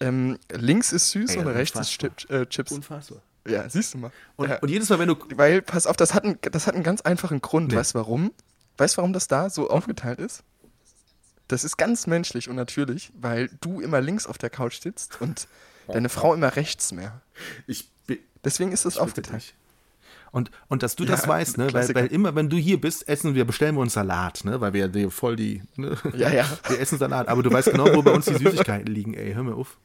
Ähm, 0.00 0.38
links 0.50 0.92
ist 0.92 1.10
süß 1.10 1.30
Ey, 1.30 1.38
und 1.38 1.46
rechts 1.48 1.78
ist. 1.78 1.90
Chip, 1.98 2.30
äh, 2.30 2.46
Chips. 2.46 2.72
Unfassbar. 2.72 3.22
Ja, 3.46 3.68
siehst 3.68 3.94
du 3.94 3.98
mal. 3.98 4.10
Und, 4.36 4.48
ja. 4.48 4.58
und 4.58 4.68
jedes 4.68 4.88
Mal, 4.88 4.98
wenn 4.98 5.08
du 5.08 5.16
Weil, 5.36 5.62
pass 5.62 5.86
auf, 5.86 5.96
das 5.96 6.14
hat, 6.14 6.24
einen, 6.24 6.38
das 6.40 6.66
hat 6.66 6.74
einen 6.74 6.82
ganz 6.82 7.00
einfachen 7.02 7.40
Grund. 7.40 7.68
Nee. 7.68 7.76
Weißt 7.76 7.94
du 7.94 7.98
warum? 7.98 8.32
Weißt 8.76 8.96
du, 8.96 8.98
warum 8.98 9.12
das 9.12 9.28
da 9.28 9.50
so 9.50 9.70
aufgeteilt 9.70 10.18
ist? 10.18 10.42
Das 11.48 11.64
ist 11.64 11.76
ganz 11.76 12.06
menschlich 12.06 12.48
und 12.48 12.56
natürlich, 12.56 13.12
weil 13.14 13.50
du 13.60 13.80
immer 13.80 14.00
links 14.00 14.26
auf 14.26 14.38
der 14.38 14.50
Couch 14.50 14.80
sitzt 14.80 15.20
und 15.20 15.46
deine 15.88 16.08
Frau 16.08 16.34
immer 16.34 16.56
rechts 16.56 16.92
mehr. 16.92 17.20
Ich 17.66 17.90
Deswegen 18.44 18.72
ist 18.72 18.84
das 18.84 18.98
aufgeteilt. 18.98 19.54
Und, 20.30 20.50
und 20.68 20.82
dass 20.82 20.96
du 20.96 21.04
das 21.04 21.22
Ja, 21.22 21.28
weißt, 21.28 21.58
ne? 21.58 21.72
Weil, 21.72 21.94
weil 21.94 22.06
immer, 22.08 22.34
wenn 22.34 22.50
du 22.50 22.56
hier 22.56 22.80
bist, 22.80 23.08
essen 23.08 23.34
wir, 23.34 23.44
bestellen 23.44 23.76
wir 23.76 23.80
uns 23.80 23.94
Salat, 23.94 24.44
ne? 24.44 24.60
Weil 24.60 24.72
wir 24.72 24.88
dir 24.88 25.10
voll 25.10 25.36
die. 25.36 25.62
Ne? 25.76 25.96
Ja, 26.14 26.28
ja. 26.30 26.44
Wir 26.68 26.80
essen 26.80 26.98
Salat. 26.98 27.28
Aber 27.28 27.42
du 27.42 27.52
weißt 27.52 27.70
genau, 27.70 27.94
wo 27.94 28.02
bei 28.02 28.10
uns 28.10 28.24
die 28.26 28.34
Süßigkeiten 28.34 28.92
liegen, 28.92 29.14
ey. 29.14 29.32
Hör 29.32 29.44
mir 29.44 29.54
auf. 29.54 29.78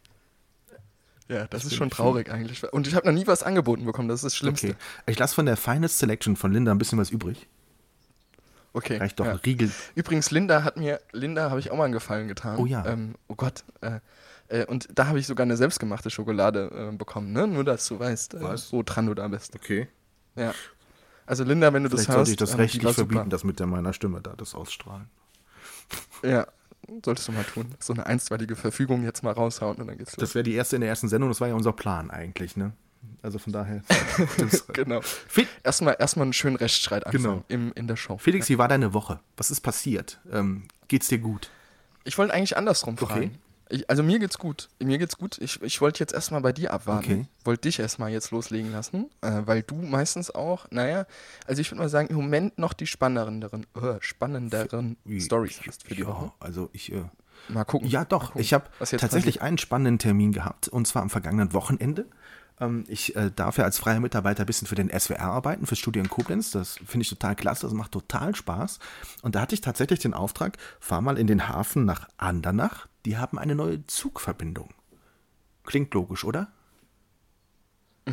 Ja, 1.28 1.46
das, 1.46 1.64
ist 1.64 1.70
finde 1.70 1.76
schon 1.76 1.90
traurig 1.92 2.32
eigentlich. 2.32 2.64
Und 2.74 2.88
ich 2.88 2.96
habe 2.96 3.06
noch 3.06 3.14
nie 3.14 3.28
was 3.28 3.44
angeboten 3.44 3.86
bekommen, 3.86 4.08
das 4.08 4.22
ist 4.22 4.24
das 4.24 4.36
Schlimmste. 4.36 4.70
Okay. 4.70 4.78
Ich 5.06 5.20
lasse 5.20 5.36
von 5.36 5.46
der 5.46 5.56
Finest 5.56 6.00
Selection 6.00 6.36
von 6.36 6.52
Linda 6.52 6.72
ein 6.72 6.80
bisschen 6.80 6.98
was 6.98 7.12
übrig. 7.12 7.48
Okay. 8.80 8.98
Reicht 8.98 9.20
doch 9.20 9.26
ja. 9.26 9.32
ein 9.32 9.38
Riegel. 9.38 9.70
Übrigens, 9.96 10.32
Linda 10.32 10.64
hat 10.64 10.78
mir, 10.78 11.02
Linda 11.12 11.50
habe 11.50 11.60
ich 11.60 11.70
auch 11.70 11.78
mal 11.78 11.84
einen 11.84 11.94
Gefallen 11.94 12.30
getan. 12.30 12.58
Oh 12.58 12.66
ja. 12.66 12.86
Ähm, 12.86 13.16
oh 13.28 13.36
Gott. 13.36 13.66
Äh, 13.82 14.00
äh, 14.48 14.66
und 14.66 14.88
da 14.94 15.08
habe 15.08 15.20
ich 15.20 15.28
sogar 15.28 15.44
eine 15.44 15.58
selbstgemachte 15.58 16.10
Schokolade 16.10 16.90
äh, 16.92 16.96
bekommen, 16.96 17.34
ne? 17.34 17.46
Nur, 17.46 17.66
dass 17.66 17.88
du 17.88 18.00
weißt, 18.00 18.36
äh, 18.36 18.42
Was? 18.42 18.72
wo 18.72 18.82
dran 18.84 19.08
du 19.08 19.14
da 19.14 19.28
bist. 19.28 19.56
Okay. 19.56 19.90
Ja. 20.36 20.54
Also 21.26 21.44
Linda, 21.44 21.74
wenn 21.74 21.84
du 21.84 21.90
Vielleicht 21.90 22.08
das 22.08 22.16
sollte 22.16 22.20
hörst, 22.20 22.32
ich 22.32 22.38
das 22.38 22.52
ähm, 22.54 22.60
rechtlich 22.62 22.84
war 22.86 22.94
super. 22.94 23.10
verbieten, 23.10 23.30
das 23.30 23.44
mit 23.44 23.60
der 23.60 23.68
meiner 23.68 23.94
Stimme 23.94 24.22
da, 24.22 24.34
das 24.36 24.56
Ausstrahlen. 24.56 25.10
Ja, 26.24 26.48
solltest 27.04 27.28
du 27.28 27.32
mal 27.34 27.44
tun. 27.44 27.76
So 27.80 27.94
eine 27.94 28.06
einstweilige 28.06 28.56
Verfügung 28.56 29.04
jetzt 29.04 29.24
mal 29.24 29.34
raushauen 29.34 29.78
und 29.78 29.88
dann 29.88 29.98
geht's 29.98 30.14
los. 30.14 30.22
Das 30.22 30.36
wäre 30.36 30.44
die 30.44 30.54
erste 30.54 30.78
in 30.78 30.82
der 30.82 30.90
ersten 30.90 31.10
Sendung, 31.10 31.30
das 31.30 31.42
war 31.42 31.48
ja 31.48 31.54
unser 31.54 31.74
Plan 31.74 32.10
eigentlich, 32.10 32.58
ne? 32.58 32.72
Also 33.22 33.38
von 33.40 33.52
daher. 33.54 33.82
genau. 34.74 35.02
Erstmal 35.64 35.96
erstmal 36.00 36.24
einen 36.24 36.34
schönen 36.34 36.56
Rechtsstreit 36.56 37.06
anfangen 37.06 37.24
Genau. 37.24 37.44
im, 37.48 37.74
in 37.74 37.88
der 37.88 37.96
Show. 37.98 38.18
Felix, 38.18 38.50
wie 38.50 38.58
war 38.58 38.68
deine 38.68 38.94
Woche? 38.94 39.20
Was 39.38 39.52
ist 39.52 39.62
passiert? 39.62 40.20
Ähm, 40.32 40.64
geht's 40.88 41.08
dir 41.08 41.20
gut? 41.20 41.50
Ich 42.06 42.18
wollte 42.18 42.34
eigentlich 42.34 42.56
andersrum 42.58 42.98
fragen. 42.98 43.38
Ich, 43.72 43.88
also 43.90 44.02
mir 44.02 44.18
geht's 44.18 44.40
gut. 44.40 44.70
Mir 44.82 44.98
geht's 44.98 45.18
gut. 45.18 45.38
Ich, 45.40 45.62
ich 45.62 45.80
wollte 45.80 46.00
jetzt 46.00 46.14
erstmal 46.14 46.42
bei 46.42 46.52
dir 46.54 46.74
abwarten. 46.74 47.04
Okay. 47.12 47.26
Wollte 47.44 47.62
dich 47.68 47.78
erstmal 47.80 48.10
jetzt 48.10 48.32
loslegen 48.32 48.72
lassen, 48.72 49.12
äh, 49.22 49.42
weil 49.46 49.62
du 49.62 49.76
meistens 49.76 50.32
auch, 50.34 50.66
naja, 50.72 51.06
also 51.46 51.62
ich 51.62 51.70
würde 51.70 51.82
mal 51.84 51.90
sagen, 51.90 52.08
im 52.08 52.16
Moment 52.16 52.58
noch 52.58 52.74
die 52.74 52.88
spannenderen, 52.88 53.44
äh, 53.76 53.98
spannenderen 54.00 54.98
Wie- 55.06 55.22
Stories 55.22 55.62
hast 55.68 55.84
für 55.88 55.94
die 55.94 56.02
ja, 56.02 56.08
Woche. 56.08 56.32
also 56.40 56.70
ich. 56.74 56.92
Äh, 56.92 57.04
Mal 57.48 57.64
gucken. 57.64 57.88
Ja, 57.88 58.00
Mal 58.02 58.06
doch. 58.06 58.26
gucken, 58.28 58.42
Ich 58.42 58.54
habe 58.54 58.66
tatsächlich 58.80 59.42
einen 59.42 59.58
spannenden 59.58 59.98
Termin 59.98 60.34
gehabt 60.34 60.68
und 60.68 60.86
zwar 60.88 61.04
am 61.04 61.10
vergangenen 61.10 61.54
Wochenende. 61.54 62.06
Ähm, 62.60 62.86
ich 62.88 63.16
äh, 63.16 63.32
darf 63.36 63.58
ja 63.58 63.64
als 63.64 63.78
freier 63.78 64.00
Mitarbeiter 64.00 64.44
ein 64.44 64.46
bisschen 64.46 64.68
für 64.68 64.76
den 64.76 64.90
SWR 64.90 65.22
arbeiten, 65.22 65.66
fürs 65.66 65.80
Studio 65.80 66.02
in 66.02 66.10
Koblenz. 66.10 66.52
Das 66.52 66.78
finde 66.86 67.04
ich 67.04 67.10
total 67.10 67.36
klasse, 67.36 67.66
das 67.66 67.74
macht 67.74 67.92
total 67.92 68.36
Spaß. 68.36 68.80
Und 69.22 69.36
da 69.36 69.42
hatte 69.42 69.56
ich 69.56 69.62
tatsächlich 69.62 70.00
den 70.00 70.14
Auftrag, 70.14 70.58
fahr 70.80 71.02
mal 71.02 71.18
in 71.18 71.28
den 71.28 71.48
Hafen 71.48 71.86
nach 71.86 72.08
Andernach. 72.18 72.88
Die 73.06 73.18
haben 73.18 73.38
eine 73.38 73.56
neue 73.56 73.86
Zugverbindung. 73.88 74.70
Klingt 75.64 75.94
logisch, 75.94 76.24
oder? 76.24 76.50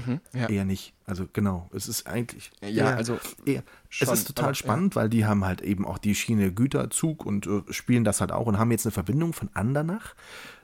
passiert. 0.07 0.21
Ja. 0.35 0.49
Eher 0.49 0.65
nicht. 0.65 0.95
Also 1.07 1.27
genau, 1.33 1.69
es 1.73 1.89
ist 1.89 2.07
eigentlich. 2.07 2.51
Ja, 2.61 2.69
eher, 2.69 2.97
also 2.97 3.19
eher. 3.45 3.63
Es 3.91 3.97
schon, 3.97 4.15
ist 4.15 4.27
total 4.27 4.47
aber, 4.47 4.51
ja. 4.51 4.55
spannend, 4.55 4.97
weil 4.97 5.09
die 5.09 5.25
haben 5.25 5.45
halt 5.45 5.61
eben 5.61 5.85
auch 5.85 5.99
die 5.99 6.15
Schiene 6.15 6.53
Güterzug 6.53 7.25
und 7.25 7.47
äh, 7.47 7.63
spielen 7.71 8.05
das 8.05 8.21
halt 8.21 8.33
auch 8.33 8.47
und 8.47 8.59
haben 8.59 8.71
jetzt 8.71 8.87
eine 8.87 8.93
Verbindung 8.93 9.33
von 9.33 9.49
Andernach 9.55 10.15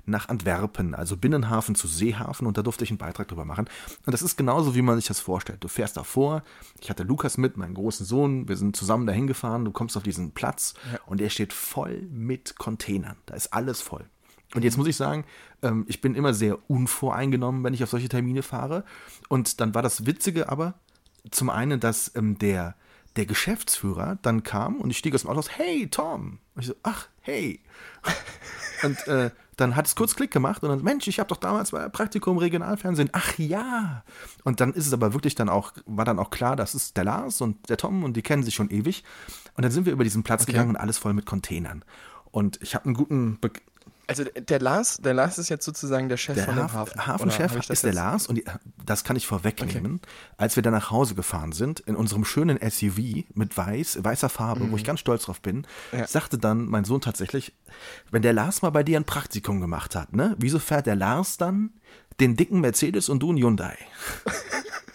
nach 0.04 0.28
Antwerpen, 0.28 0.94
also 0.94 1.16
Binnenhafen 1.16 1.74
zu 1.74 1.86
Seehafen 1.86 2.46
und 2.46 2.58
da 2.58 2.62
durfte 2.62 2.84
ich 2.84 2.90
einen 2.90 2.98
Beitrag 2.98 3.28
drüber 3.28 3.44
machen. 3.44 3.66
Und 4.04 4.12
das 4.12 4.22
ist 4.22 4.36
genauso, 4.36 4.74
wie 4.74 4.82
man 4.82 4.96
sich 4.96 5.06
das 5.06 5.20
vorstellt. 5.20 5.62
Du 5.62 5.68
fährst 5.68 5.96
davor, 5.96 6.42
ich 6.80 6.90
hatte 6.90 7.02
Lukas 7.04 7.38
mit, 7.38 7.56
meinen 7.56 7.74
großen 7.74 8.04
Sohn, 8.04 8.48
wir 8.48 8.56
sind 8.56 8.76
zusammen 8.76 9.06
dahin 9.06 9.26
gefahren, 9.26 9.64
du 9.64 9.70
kommst 9.70 9.96
auf 9.96 10.02
diesen 10.02 10.32
Platz 10.32 10.74
und 11.06 11.20
der 11.20 11.28
steht 11.28 11.52
voll 11.52 12.02
mit 12.10 12.56
Containern. 12.58 13.16
Da 13.26 13.34
ist 13.34 13.52
alles 13.52 13.80
voll. 13.80 14.04
Und 14.54 14.64
jetzt 14.64 14.76
muss 14.76 14.86
ich 14.86 14.96
sagen, 14.96 15.24
ähm, 15.62 15.84
ich 15.88 16.00
bin 16.00 16.14
immer 16.14 16.34
sehr 16.34 16.58
unvoreingenommen, 16.68 17.64
wenn 17.64 17.74
ich 17.74 17.82
auf 17.82 17.90
solche 17.90 18.08
Termine 18.08 18.42
fahre. 18.42 18.84
Und 19.28 19.60
dann 19.60 19.74
war 19.74 19.82
das 19.82 20.04
Witzige 20.06 20.48
aber 20.48 20.74
zum 21.30 21.50
einen, 21.50 21.80
dass 21.80 22.14
ähm, 22.16 22.38
der, 22.38 22.74
der 23.16 23.26
Geschäftsführer 23.26 24.18
dann 24.22 24.42
kam 24.42 24.80
und 24.80 24.90
ich 24.90 24.98
stieg 24.98 25.14
aus 25.14 25.22
dem 25.22 25.30
Auto 25.30 25.38
aus, 25.38 25.56
hey 25.56 25.88
Tom. 25.88 26.38
Und 26.54 26.62
ich 26.62 26.68
so, 26.68 26.74
ach, 26.82 27.08
hey. 27.20 27.60
Und 28.82 29.06
äh, 29.06 29.30
dann 29.62 29.76
hat 29.76 29.86
es 29.86 29.94
kurz 29.94 30.14
Klick 30.14 30.30
gemacht 30.30 30.62
und 30.62 30.68
dann, 30.68 30.82
Mensch, 30.82 31.06
ich 31.08 31.18
habe 31.18 31.28
doch 31.28 31.38
damals 31.38 31.70
bei 31.70 31.88
Praktikum 31.88 32.38
Regionalfernsehen. 32.38 33.10
Ach 33.12 33.38
ja. 33.38 34.04
Und 34.44 34.60
dann 34.60 34.72
ist 34.72 34.86
es 34.86 34.92
aber 34.92 35.14
wirklich 35.14 35.34
dann 35.34 35.48
auch, 35.48 35.72
war 35.86 36.04
dann 36.04 36.18
auch 36.18 36.30
klar, 36.30 36.56
das 36.56 36.74
ist 36.74 36.96
der 36.96 37.04
Lars 37.04 37.40
und 37.40 37.68
der 37.68 37.76
Tom 37.76 38.04
und 38.04 38.16
die 38.16 38.22
kennen 38.22 38.42
sich 38.42 38.54
schon 38.54 38.70
ewig. 38.70 39.04
Und 39.56 39.64
dann 39.64 39.72
sind 39.72 39.86
wir 39.86 39.92
über 39.92 40.04
diesen 40.04 40.22
Platz 40.22 40.46
gegangen 40.46 40.70
und 40.70 40.76
alles 40.76 40.98
voll 40.98 41.14
mit 41.14 41.26
Containern. 41.26 41.84
Und 42.30 42.58
ich 42.62 42.74
habe 42.74 42.86
einen 42.86 42.94
guten 42.94 43.38
Be 43.40 43.50
Also 44.18 44.24
der 44.24 44.60
Lars, 44.60 44.98
der 44.98 45.14
Lars 45.14 45.38
ist 45.38 45.48
jetzt 45.48 45.64
sozusagen 45.64 46.08
der 46.08 46.16
Chef 46.16 46.34
der 46.36 46.44
von 46.44 46.56
dem 46.56 46.64
Haf 46.72 46.94
Hafen. 46.94 47.06
Hafenchef 47.06 47.56
ist 47.70 47.82
der 47.82 47.90
jetzt- 47.90 47.94
Lars 47.96 48.26
und 48.26 48.36
die, 48.36 48.44
das 48.84 49.04
kann 49.04 49.16
ich 49.16 49.26
vorwegnehmen. 49.26 50.00
Als 50.36 50.56
wir 50.56 50.62
dann 50.62 50.72
nach 50.72 50.90
Hause 50.90 51.14
gefahren 51.14 51.52
sind, 51.52 51.80
in 51.80 51.96
unserem 51.96 52.24
schönen 52.24 52.58
SUV 52.58 53.24
mit 53.34 53.56
weiß, 53.56 53.98
weißer 54.02 54.28
Farbe, 54.28 54.70
wo 54.70 54.76
ich 54.76 54.84
ganz 54.84 55.00
stolz 55.00 55.24
drauf 55.24 55.40
bin, 55.40 55.66
Mhm. 55.92 55.98
Ja. 55.98 56.06
sagte 56.06 56.38
dann 56.38 56.66
mein 56.66 56.84
Sohn 56.84 57.00
tatsächlich, 57.00 57.54
wenn 58.10 58.22
der 58.22 58.32
Lars 58.32 58.62
mal 58.62 58.70
bei 58.70 58.82
dir 58.82 58.98
ein 58.98 59.04
Praktikum 59.04 59.60
gemacht 59.60 59.94
hat, 59.96 60.12
ne, 60.12 60.34
wieso 60.38 60.58
fährt 60.58 60.86
der 60.86 60.96
Lars 60.96 61.36
dann 61.36 61.70
den 62.20 62.36
dicken 62.36 62.60
Mercedes 62.60 63.08
und 63.08 63.20
du 63.20 63.32
ein 63.32 63.36
Hyundai? 63.38 63.76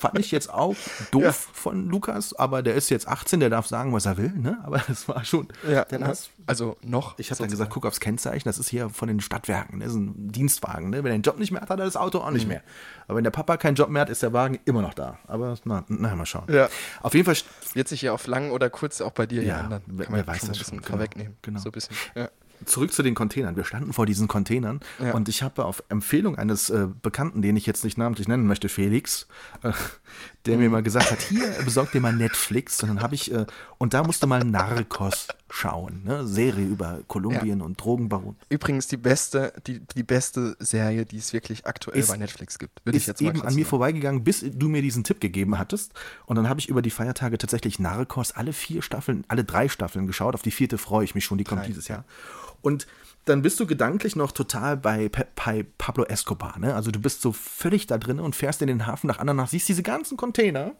Fand 0.00 0.18
ich 0.18 0.30
jetzt 0.30 0.52
auch 0.52 0.74
doof 1.10 1.48
von 1.52 1.88
Lukas, 1.88 2.34
aber 2.34 2.62
der 2.62 2.74
ist 2.74 2.90
jetzt 2.90 3.08
18, 3.08 3.40
der 3.40 3.50
darf 3.50 3.66
sagen, 3.66 3.92
was 3.92 4.04
er 4.06 4.16
will, 4.16 4.30
ne? 4.36 4.58
Aber 4.64 4.78
das 4.86 5.08
war 5.08 5.24
schon 5.24 5.48
Ja, 5.68 5.84
der 5.84 5.98
ne? 6.00 6.12
Also 6.46 6.76
noch. 6.82 7.18
ich 7.18 7.30
habe 7.30 7.38
dann 7.40 7.50
gesagt, 7.50 7.70
guck 7.72 7.86
aufs 7.86 7.98
Kennzeichen, 8.00 8.48
das 8.48 8.58
ist 8.58 8.68
hier 8.68 8.88
von 8.90 9.08
den 9.08 9.20
Stadtwerken, 9.20 9.80
das 9.80 9.90
ist 9.90 9.96
ein 9.96 10.28
Dienstwagen. 10.32 10.90
Ne? 10.90 10.98
Wenn 11.02 11.12
er 11.12 11.18
den 11.18 11.22
Job 11.22 11.38
nicht 11.38 11.50
mehr 11.50 11.60
hat, 11.62 11.70
hat 11.70 11.78
er 11.78 11.84
das 11.86 11.96
Auto 11.96 12.18
auch 12.18 12.28
Mhm. 12.28 12.34
nicht 12.34 12.48
mehr. 12.48 12.62
Aber 13.08 13.16
wenn 13.16 13.24
der 13.24 13.30
Papa 13.30 13.56
keinen 13.56 13.74
Job 13.76 13.88
mehr 13.88 14.02
hat, 14.02 14.10
ist 14.10 14.22
der 14.22 14.32
Wagen 14.32 14.58
immer 14.64 14.82
noch 14.82 14.94
da. 14.94 15.18
Aber 15.28 15.56
na, 15.64 15.84
na 15.88 16.14
mal 16.14 16.26
schauen. 16.26 16.44
Ja. 16.52 16.68
Auf 17.02 17.14
jeden 17.14 17.24
Fall, 17.24 17.36
Wird 17.74 17.88
sich 17.88 18.02
ja 18.02 18.12
auf 18.12 18.26
lang 18.26 18.50
oder 18.50 18.70
kurz 18.70 19.00
auch 19.00 19.12
bei 19.12 19.26
dir 19.26 19.42
Ja, 19.42 19.56
ja 19.58 19.60
ändern. 19.64 19.82
wer- 19.86 20.06
Kann 20.06 20.12
man 20.16 20.26
wer 20.26 20.32
weiß 20.34 20.40
schon 20.40 20.48
das 20.50 20.56
ein 20.58 20.60
bisschen 20.60 20.74
schon, 20.78 20.78
genau. 20.84 20.96
vorwegnehmen. 20.96 21.36
Genau. 21.42 21.58
So 21.60 21.68
ein 21.68 21.72
bisschen. 21.72 21.96
Ja. 22.14 22.28
Zurück 22.64 22.92
zu 22.92 23.02
den 23.02 23.14
Containern. 23.14 23.56
Wir 23.56 23.64
standen 23.64 23.92
vor 23.92 24.06
diesen 24.06 24.28
Containern 24.28 24.80
Ja. 25.02 25.12
und 25.14 25.28
ich 25.28 25.42
habe 25.42 25.64
auf 25.64 25.82
Empfehlung 25.88 26.36
eines 26.36 26.70
äh, 26.70 26.86
Bekannten, 27.02 27.42
den 27.42 27.56
ich 27.56 27.66
jetzt 27.66 27.84
nicht 27.84 27.98
namentlich 27.98 28.28
nennen 28.28 28.46
möchte, 28.46 28.68
Felix, 28.68 29.26
äh, 29.62 29.72
der 30.46 30.56
mir 30.58 30.70
mal 30.70 30.82
gesagt 30.82 31.10
hat, 31.10 31.20
hier, 31.20 31.48
besorg 31.64 31.92
dir 31.92 32.00
mal 32.00 32.12
Netflix. 32.14 32.82
Und 32.82 32.88
dann 32.88 33.02
habe 33.02 33.14
ich, 33.14 33.32
äh, 33.32 33.44
und 33.78 33.92
da 33.94 34.02
musste 34.04 34.26
mal 34.26 34.44
Narcos 34.44 35.28
schauen. 35.50 36.02
Ne? 36.04 36.26
Serie 36.26 36.64
über 36.64 37.00
Kolumbien 37.08 37.60
und 37.62 37.80
Drogenbaron. 37.82 38.36
Übrigens 38.48 38.86
die 38.86 38.96
beste, 38.96 39.52
die, 39.66 39.80
die 39.80 40.02
beste 40.02 40.56
Serie, 40.58 41.04
die 41.04 41.18
es 41.18 41.32
wirklich 41.32 41.66
aktuell 41.66 41.98
Ist- 42.00 42.08
bei 42.10 42.16
Netflix 42.16 42.58
gibt. 42.58 42.84
Würde 42.84 42.96
ich 42.96 43.02
Ist 43.04 43.08
jetzt 43.08 43.20
mal 43.22 43.28
eben 43.30 43.40
an 43.42 43.46
mir 43.48 43.62
sagen. 43.62 43.64
vorbeigegangen, 43.66 44.24
bis 44.24 44.44
du 44.48 44.68
mir 44.68 44.82
diesen 44.82 45.04
Tipp 45.04 45.20
gegeben 45.20 45.58
hattest. 45.58 45.92
Und 46.26 46.36
dann 46.36 46.48
habe 46.48 46.60
ich 46.60 46.68
über 46.68 46.82
die 46.82 46.90
Feiertage 46.90 47.38
tatsächlich 47.38 47.78
Narcos 47.78 48.32
alle 48.32 48.52
vier 48.52 48.82
Staffeln, 48.82 49.24
alle 49.28 49.44
drei 49.44 49.68
Staffeln 49.68 50.06
geschaut. 50.06 50.34
Auf 50.34 50.42
die 50.42 50.50
vierte 50.50 50.78
freue 50.78 51.04
ich 51.04 51.14
mich 51.14 51.24
schon, 51.24 51.38
die 51.38 51.44
kommt 51.44 51.62
Drei, 51.62 51.66
dieses 51.66 51.88
Jahr. 51.88 52.04
Und 52.62 52.86
dann 53.26 53.42
bist 53.42 53.60
du 53.60 53.66
gedanklich 53.66 54.16
noch 54.16 54.32
total 54.32 54.76
bei, 54.76 55.10
bei 55.34 55.66
Pablo 55.78 56.04
Escobar. 56.04 56.58
Ne? 56.58 56.74
Also 56.74 56.90
du 56.90 57.00
bist 57.00 57.20
so 57.20 57.32
völlig 57.32 57.86
da 57.86 57.98
drin 57.98 58.20
und 58.20 58.34
fährst 58.34 58.62
in 58.62 58.68
den 58.68 58.86
Hafen 58.86 59.08
nach 59.08 59.18
Andernach, 59.18 59.48
siehst 59.48 59.68
diese 59.68 59.82
ganzen 59.82 60.16
Container 60.16 60.72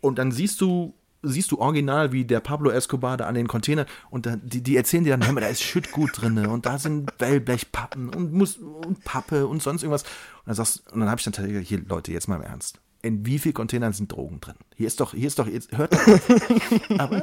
und 0.00 0.18
dann 0.18 0.30
siehst 0.30 0.60
du 0.60 0.94
siehst 1.26 1.50
du 1.50 1.58
original, 1.58 2.12
wie 2.12 2.26
der 2.26 2.40
Pablo 2.40 2.68
Escobar 2.70 3.16
da 3.16 3.26
an 3.26 3.34
den 3.34 3.48
Container 3.48 3.86
und 4.10 4.26
dann, 4.26 4.42
die, 4.44 4.62
die 4.62 4.76
erzählen 4.76 5.04
dir 5.04 5.16
dann, 5.16 5.34
da 5.36 5.46
ist 5.46 5.62
Schüttgut 5.62 6.20
drin 6.20 6.46
und 6.46 6.66
da 6.66 6.78
sind 6.78 7.10
Wellblechpappen 7.18 8.10
und, 8.10 8.34
Mus 8.34 8.58
und 8.58 9.02
Pappe 9.04 9.46
und 9.46 9.62
sonst 9.62 9.82
irgendwas. 9.82 10.02
Und 10.44 10.58
dann 10.58 10.66
dann 11.00 11.08
habe 11.08 11.18
ich 11.18 11.24
dann 11.24 11.32
tatsächlich, 11.32 11.66
hier 11.66 11.80
Leute, 11.88 12.12
jetzt 12.12 12.28
mal 12.28 12.36
im 12.36 12.42
Ernst. 12.42 12.78
In 13.04 13.26
wie 13.26 13.38
viel 13.38 13.52
Containern 13.52 13.92
sind 13.92 14.10
Drogen 14.12 14.40
drin? 14.40 14.54
Hier 14.76 14.86
ist 14.86 14.98
doch, 14.98 15.12
hier 15.12 15.26
ist 15.26 15.38
doch, 15.38 15.46
jetzt 15.46 15.76
hört 15.76 15.92
auf. 15.94 16.30
Aber 16.98 17.22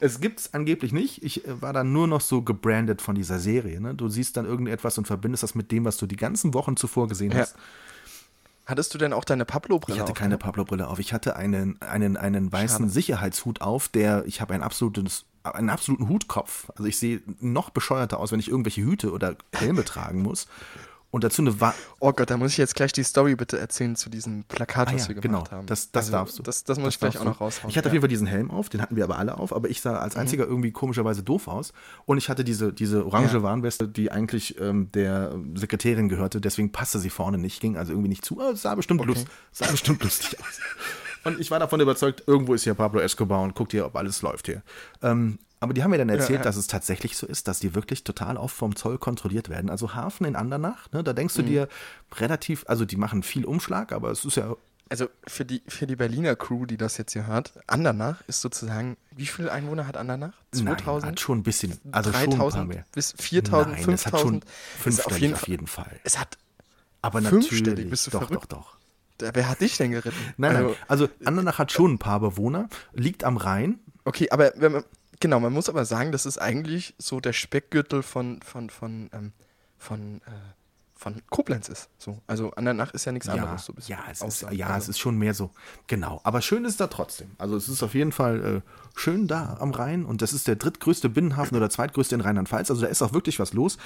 es 0.00 0.20
gibt's 0.20 0.52
angeblich 0.54 0.92
nicht. 0.92 1.22
Ich 1.22 1.46
äh, 1.46 1.62
war 1.62 1.72
dann 1.72 1.92
nur 1.92 2.08
noch 2.08 2.20
so 2.20 2.42
gebrandet 2.42 3.00
von 3.00 3.14
dieser 3.14 3.38
Serie. 3.38 3.80
Ne? 3.80 3.94
Du 3.94 4.08
siehst 4.08 4.36
dann 4.36 4.44
irgendetwas 4.44 4.98
und 4.98 5.06
verbindest 5.06 5.44
das 5.44 5.54
mit 5.54 5.70
dem, 5.70 5.84
was 5.84 5.98
du 5.98 6.06
die 6.06 6.16
ganzen 6.16 6.52
Wochen 6.52 6.76
zuvor 6.76 7.06
gesehen 7.06 7.30
Ja. 7.30 7.42
hast. 7.42 7.54
Hattest 8.66 8.92
du 8.92 8.98
denn 8.98 9.12
auch 9.12 9.24
deine 9.24 9.44
Pablo-Brille 9.44 9.94
Ich 9.96 10.00
hatte 10.00 10.12
auf, 10.12 10.18
keine 10.18 10.34
ne? 10.34 10.38
Pablo-Brille 10.38 10.88
auf. 10.88 10.98
Ich 10.98 11.12
hatte 11.12 11.36
einen, 11.36 11.80
einen, 11.80 12.16
einen 12.16 12.50
weißen 12.52 12.78
Schade. 12.86 12.90
Sicherheitshut 12.90 13.60
auf, 13.60 13.88
der, 13.88 14.24
ich 14.26 14.40
habe 14.40 14.52
ein 14.54 14.62
absolutes, 14.64 15.26
einen 15.44 15.70
absoluten 15.70 16.08
Hutkopf. 16.08 16.70
Also 16.70 16.84
ich 16.86 16.98
sehe 16.98 17.22
noch 17.40 17.70
bescheuerter 17.70 18.18
aus, 18.18 18.32
wenn 18.32 18.40
ich 18.40 18.48
irgendwelche 18.48 18.82
Hüte 18.82 19.12
oder 19.12 19.36
Helme 19.54 19.84
tragen 19.84 20.22
muss. 20.22 20.48
Und 21.12 21.22
dazu 21.24 21.42
eine 21.42 21.60
Wa 21.60 21.74
Oh 22.00 22.12
Gott, 22.12 22.30
da 22.30 22.38
muss 22.38 22.52
ich 22.52 22.56
jetzt 22.56 22.74
gleich 22.74 22.90
die 22.92 23.04
Story 23.04 23.36
bitte 23.36 23.58
erzählen 23.58 23.94
zu 23.96 24.08
diesem 24.08 24.44
Plakat, 24.44 24.88
Ah 24.88 24.94
was 24.94 25.02
ja, 25.02 25.08
wir 25.08 25.14
genau, 25.20 25.38
gemacht 25.40 25.52
haben. 25.52 25.66
das, 25.66 25.92
das 25.92 26.06
Also, 26.06 26.12
darfst 26.12 26.38
du. 26.38 26.42
Das, 26.42 26.64
das 26.64 26.78
muss 26.78 26.94
ich 26.94 26.98
gleich 27.00 27.18
auch 27.18 27.24
noch 27.24 27.40
raushauen. 27.40 27.68
Ich 27.70 27.76
hatte 27.76 27.88
auf 27.90 27.92
ja. 27.92 27.98
Mhm. 27.98 28.02
jeden 28.02 28.02
Fall 28.02 28.08
diesen 28.08 28.26
Helm 28.26 28.50
auf, 28.50 28.70
den 28.70 28.80
hatten 28.80 28.96
wir 28.96 29.04
aber 29.04 29.18
alle 29.18 29.36
auf, 29.36 29.52
aber 29.54 29.68
ich 29.68 29.82
sah 29.82 29.98
als 29.98 30.16
einziger 30.16 30.46
irgendwie 30.46 30.72
komischerweise 30.72 31.22
doof 31.22 31.48
aus. 31.48 31.74
Und 32.06 32.16
ich 32.16 32.30
hatte 32.30 32.44
diese, 32.44 32.72
diese 32.72 33.04
orange 33.04 33.34
Ja. 33.34 33.42
Warnweste, 33.42 33.86
die 33.88 34.10
eigentlich 34.10 34.58
ähm, 34.58 34.90
der 34.92 35.34
Sekretärin 35.54 36.08
gehörte, 36.08 36.40
deswegen 36.40 36.72
passte 36.72 36.98
sie 36.98 37.10
vorne 37.10 37.36
nicht, 37.36 37.60
ging 37.60 37.76
also 37.76 37.92
irgendwie 37.92 38.08
nicht 38.08 38.24
zu. 38.24 38.40
Aber 38.40 38.52
es 38.52 38.62
sah 38.62 38.74
bestimmt, 38.74 39.00
Okay. 39.02 39.08
lust, 39.10 39.26
sah 39.52 39.70
bestimmt 39.70 40.02
lustig 40.02 40.40
aus. 40.40 40.60
Und 41.24 41.38
ich 41.40 41.50
war 41.50 41.58
davon 41.58 41.78
überzeugt, 41.80 42.24
irgendwo 42.26 42.54
ist 42.54 42.64
hier 42.64 42.72
Pablo 42.74 43.00
Escobar 43.00 43.42
und 43.42 43.54
guckt 43.54 43.72
hier, 43.72 43.84
ob 43.84 43.96
alles 43.96 44.22
läuft 44.22 44.46
hier. 44.46 44.62
Ähm, 45.02 45.38
aber 45.62 45.72
die 45.74 45.82
haben 45.82 45.90
mir 45.90 45.98
dann 45.98 46.08
erzählt, 46.08 46.40
ja. 46.40 46.42
dass 46.44 46.56
es 46.56 46.66
tatsächlich 46.66 47.16
so 47.16 47.26
ist, 47.26 47.48
dass 47.48 47.60
die 47.60 47.74
wirklich 47.74 48.04
total 48.04 48.36
oft 48.36 48.54
vom 48.56 48.76
Zoll 48.76 48.98
kontrolliert 48.98 49.48
werden. 49.48 49.70
Also 49.70 49.94
Hafen 49.94 50.24
in 50.26 50.36
Andernach, 50.36 50.90
ne, 50.92 51.02
da 51.04 51.12
Mhm. 51.12 51.16
denkst 51.16 51.34
du 51.34 51.42
dir 51.42 51.68
relativ, 52.16 52.64
also 52.68 52.84
die 52.84 52.96
machen 52.96 53.22
viel 53.22 53.44
Umschlag, 53.44 53.92
aber 53.92 54.10
es 54.10 54.24
ist 54.24 54.36
ja 54.36 54.54
Also 54.90 55.08
für 55.26 55.44
die, 55.46 55.62
für 55.68 55.86
die 55.86 55.96
Berliner 55.96 56.36
Crew, 56.36 56.66
die 56.66 56.76
das 56.76 56.98
jetzt 56.98 57.12
hier 57.14 57.26
hört, 57.26 57.54
Andernach 57.66 58.22
ist 58.26 58.42
sozusagen, 58.42 58.96
wie 59.16 59.24
viele 59.26 59.50
Einwohner 59.50 59.86
hat 59.86 59.96
Andernach? 59.96 60.34
Nein, 60.54 60.64
2000? 60.66 61.12
hat 61.12 61.20
schon 61.20 61.38
ein 61.38 61.42
bisschen, 61.42 61.78
also 61.92 62.12
schon 62.12 62.20
ein 62.20 62.28
paar 62.28 62.36
3000 62.38 62.68
mehr. 62.68 62.84
bis 62.92 63.14
4000, 63.18 63.74
Nein, 63.76 63.86
das 63.86 64.06
hat 64.06 64.20
schon 64.20 64.42
5000. 64.42 64.44
Ist 64.44 64.82
fünfstellig 64.82 65.06
auf 65.06 65.18
jeden 65.18 65.34
auf 65.34 65.40
Fall. 65.40 65.50
jeden 65.50 65.66
Fall. 65.66 66.00
Es 66.04 66.18
hat, 66.18 66.36
Aber 67.00 67.20
natürlich, 67.22 67.88
bist 67.88 68.06
du 68.06 68.10
doch, 68.10 68.26
verrückt? 68.28 68.52
doch, 68.52 68.76
doch. 69.18 69.34
wer 69.34 69.48
hat 69.48 69.60
dich 69.60 69.76
denn 69.78 69.92
geritten? 69.92 70.18
Nein, 70.36 70.56
also, 70.56 70.68
nein, 70.68 70.76
also 70.88 71.08
Andernach 71.24 71.58
hat 71.58 71.72
schon 71.72 71.92
ein 71.94 71.98
paar 71.98 72.20
Bewohner, 72.20 72.68
liegt 72.92 73.24
am 73.24 73.36
Rhein. 73.38 73.78
Okay, 74.04 74.28
aber 74.30 74.52
wenn 74.56 74.72
man, 74.72 74.84
genau, 75.22 75.40
man 75.40 75.52
muss 75.52 75.70
aber 75.70 75.86
sagen, 75.86 76.12
das 76.12 76.26
ist 76.26 76.36
eigentlich 76.36 76.94
so 76.98 77.20
der 77.20 77.32
Speckgürtel 77.32 78.02
von, 78.02 78.42
von, 78.42 78.68
von, 78.68 79.08
ähm, 79.14 79.32
von, 79.78 80.20
äh, 80.26 80.30
von 81.02 81.20
Koblenz 81.30 81.68
ist. 81.68 81.88
So. 81.98 82.18
Also 82.26 82.52
Andernach 82.52 82.94
ist 82.94 83.04
ja 83.04 83.12
nichts 83.12 83.26
Ja, 83.26 83.34
anderes. 83.34 83.66
So 83.66 83.74
ja, 83.86 83.98
es 84.10 84.22
ist, 84.22 84.42
ja 84.52 84.68
also, 84.68 84.84
es 84.84 84.88
ist 84.90 84.98
schon 84.98 85.18
mehr 85.18 85.34
so. 85.34 85.50
Genau. 85.88 86.20
Aber 86.24 86.40
schön 86.40 86.64
ist 86.64 86.80
da 86.80 86.86
trotzdem. 86.86 87.32
Also 87.38 87.56
es 87.56 87.68
ist 87.68 87.82
auf 87.82 87.94
jeden 87.94 88.12
Fall 88.12 88.62
äh, 88.64 88.70
schön 88.98 89.26
da 89.26 89.56
am 89.60 89.72
Rhein 89.72 90.04
und 90.04 90.22
das 90.22 90.32
ist 90.32 90.46
der 90.48 90.56
drittgrößte 90.56 91.08
Binnenhafen 91.08 91.56
oder 91.56 91.68
zweitgrößte 91.70 92.14
in 92.14 92.20
Rheinland-Pfalz. 92.20 92.70
Also 92.70 92.82
da 92.82 92.88
ist 92.88 93.02
auch 93.02 93.12
wirklich 93.12 93.38
was 93.38 93.52
los. 93.52 93.78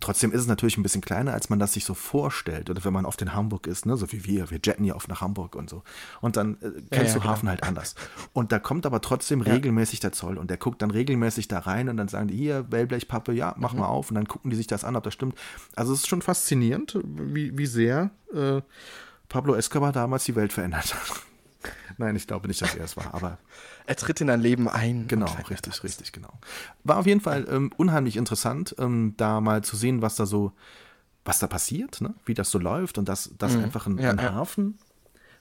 Trotzdem 0.00 0.32
ist 0.32 0.42
es 0.42 0.46
natürlich 0.46 0.76
ein 0.76 0.82
bisschen 0.82 1.00
kleiner, 1.00 1.32
als 1.32 1.48
man 1.48 1.58
das 1.58 1.72
sich 1.72 1.84
so 1.86 1.94
vorstellt. 1.94 2.68
Oder 2.68 2.84
wenn 2.84 2.92
man 2.92 3.06
oft 3.06 3.22
in 3.22 3.32
Hamburg 3.32 3.66
ist, 3.66 3.86
ne? 3.86 3.96
so 3.96 4.12
wie 4.12 4.24
wir. 4.26 4.50
Wir 4.50 4.58
jetten 4.62 4.84
ja 4.84 4.94
oft 4.94 5.08
nach 5.08 5.20
Hamburg 5.22 5.54
und 5.54 5.70
so. 5.70 5.82
Und 6.20 6.36
dann 6.36 6.54
äh, 6.60 6.70
kennst 6.90 7.08
ja, 7.08 7.14
du 7.14 7.20
genau. 7.20 7.32
Hafen 7.32 7.48
halt 7.48 7.62
anders. 7.62 7.94
Und 8.34 8.52
da 8.52 8.58
kommt 8.58 8.84
aber 8.84 9.00
trotzdem 9.00 9.40
regelmäßig 9.40 10.00
der 10.00 10.12
Zoll 10.12 10.36
und 10.36 10.50
der 10.50 10.56
guckt 10.58 10.82
dann 10.82 10.90
regelmäßig 10.90 11.48
da 11.48 11.60
rein 11.60 11.88
und 11.88 11.96
dann 11.96 12.08
sagen 12.08 12.28
die, 12.28 12.36
hier, 12.36 12.70
Wellblechpappe, 12.70 13.32
ja, 13.32 13.54
mach 13.56 13.72
Mhm. 13.72 13.80
mal 13.80 13.86
auf. 13.86 14.10
Und 14.10 14.16
dann 14.16 14.26
gucken 14.28 14.50
die 14.50 14.56
sich 14.56 14.66
das 14.66 14.84
an, 14.84 14.96
ob 14.96 15.04
das 15.04 15.14
stimmt. 15.14 15.36
Also 15.74 15.92
es 15.92 16.00
ist 16.00 16.08
schon 16.08 16.22
faszinierend, 16.22 16.55
wie, 17.04 17.56
wie 17.56 17.66
sehr 17.66 18.10
äh, 18.34 18.60
Pablo 19.28 19.54
Escobar 19.54 19.92
damals 19.92 20.24
die 20.24 20.36
Welt 20.36 20.52
verändert 20.52 20.94
hat. 20.94 21.22
Nein, 21.98 22.14
ich 22.16 22.26
glaube 22.26 22.46
nicht, 22.48 22.60
dass 22.62 22.74
er 22.74 22.84
es 22.84 22.96
war, 22.96 23.14
aber 23.14 23.38
er 23.86 23.96
tritt 23.96 24.20
in 24.20 24.26
dein 24.26 24.40
Leben 24.40 24.68
ein. 24.68 25.08
genau, 25.08 25.26
richtig, 25.48 25.82
richtig, 25.82 26.12
genau. 26.12 26.32
War 26.84 26.98
auf 26.98 27.06
jeden 27.06 27.20
Fall 27.20 27.46
ähm, 27.50 27.72
unheimlich 27.76 28.16
interessant, 28.16 28.74
ähm, 28.78 29.14
da 29.16 29.40
mal 29.40 29.62
zu 29.64 29.76
sehen, 29.76 30.02
was 30.02 30.16
da 30.16 30.26
so, 30.26 30.52
was 31.24 31.38
da 31.38 31.46
passiert, 31.46 32.00
ne? 32.00 32.14
wie 32.24 32.34
das 32.34 32.50
so 32.50 32.58
läuft 32.58 32.98
und 32.98 33.08
dass, 33.08 33.30
dass 33.38 33.56
einfach 33.56 33.86
ein, 33.86 33.94
Mhm. 33.94 33.98
Ja, 34.00 34.10
ein 34.10 34.18
ja. 34.18 34.34
Hafen 34.34 34.78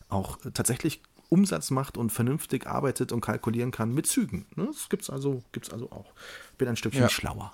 auch 0.09 0.43
äh, 0.45 0.51
tatsächlich 0.51 1.01
Umsatz 1.29 1.71
macht 1.71 1.97
und 1.97 2.11
vernünftig 2.11 2.67
arbeitet 2.67 3.11
und 3.11 3.21
kalkulieren 3.21 3.71
kann 3.71 3.93
mit 3.93 4.07
Zügen. 4.07 4.45
Ne? 4.55 4.67
Das 4.67 4.89
gibt's 4.89 5.09
also, 5.09 5.43
gibt's 5.51 5.71
also 5.71 5.91
auch. 5.91 6.13
Bin 6.57 6.67
ein 6.67 6.75
Stückchen 6.77 7.01
Ja. 7.03 7.09
schlauer. 7.09 7.51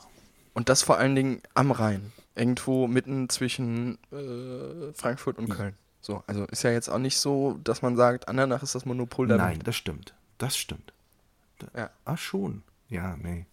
Und 0.54 0.70
das 0.70 0.84
vor 0.84 0.98
allen 0.98 1.16
Dingen 1.16 1.42
am 1.54 1.72
Rhein. 1.72 2.12
Irgendwo 2.36 2.88
mitten 2.88 3.30
zwischen 3.30 3.98
äh, 4.12 4.94
Frankfurt 4.94 5.38
und 5.38 5.50
Köln. 5.50 5.76
So, 6.02 6.24
also 6.28 6.46
ist 6.46 6.64
ja 6.64 6.72
jetzt 6.72 6.90
auch 6.90 6.98
nicht 6.98 7.18
so, 7.18 7.60
dass 7.64 7.82
man 7.82 7.96
sagt, 7.96 8.28
Andernach 8.28 8.64
ist 8.64 8.74
das 8.74 8.86
Monopol 8.86 9.28
der 9.28 9.38
Nein, 9.38 9.58
Welt. 9.58 9.68
das 9.68 9.76
stimmt. 9.76 10.14
Das 10.38 10.58
stimmt. 10.58 10.94
Ja. 11.76 11.90
Ach 12.06 12.18
schon. 12.18 12.64
Ja, 12.90 13.16
nee. 13.22 13.46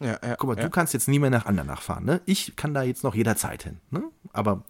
Ja, 0.00 0.18
ja, 0.22 0.36
Guck 0.36 0.50
mal, 0.50 0.56
ja. 0.58 0.64
du 0.64 0.70
kannst 0.70 0.92
jetzt 0.92 1.08
nie 1.08 1.18
mehr 1.18 1.30
nach 1.30 1.46
Andernach 1.46 1.80
fahren, 1.80 2.04
ne? 2.04 2.20
Ich 2.26 2.56
kann 2.56 2.74
da 2.74 2.82
jetzt 2.82 3.04
noch 3.04 3.14
jederzeit 3.14 3.62
hin, 3.62 3.78
ne? 3.90 4.02
Aber 4.32 4.62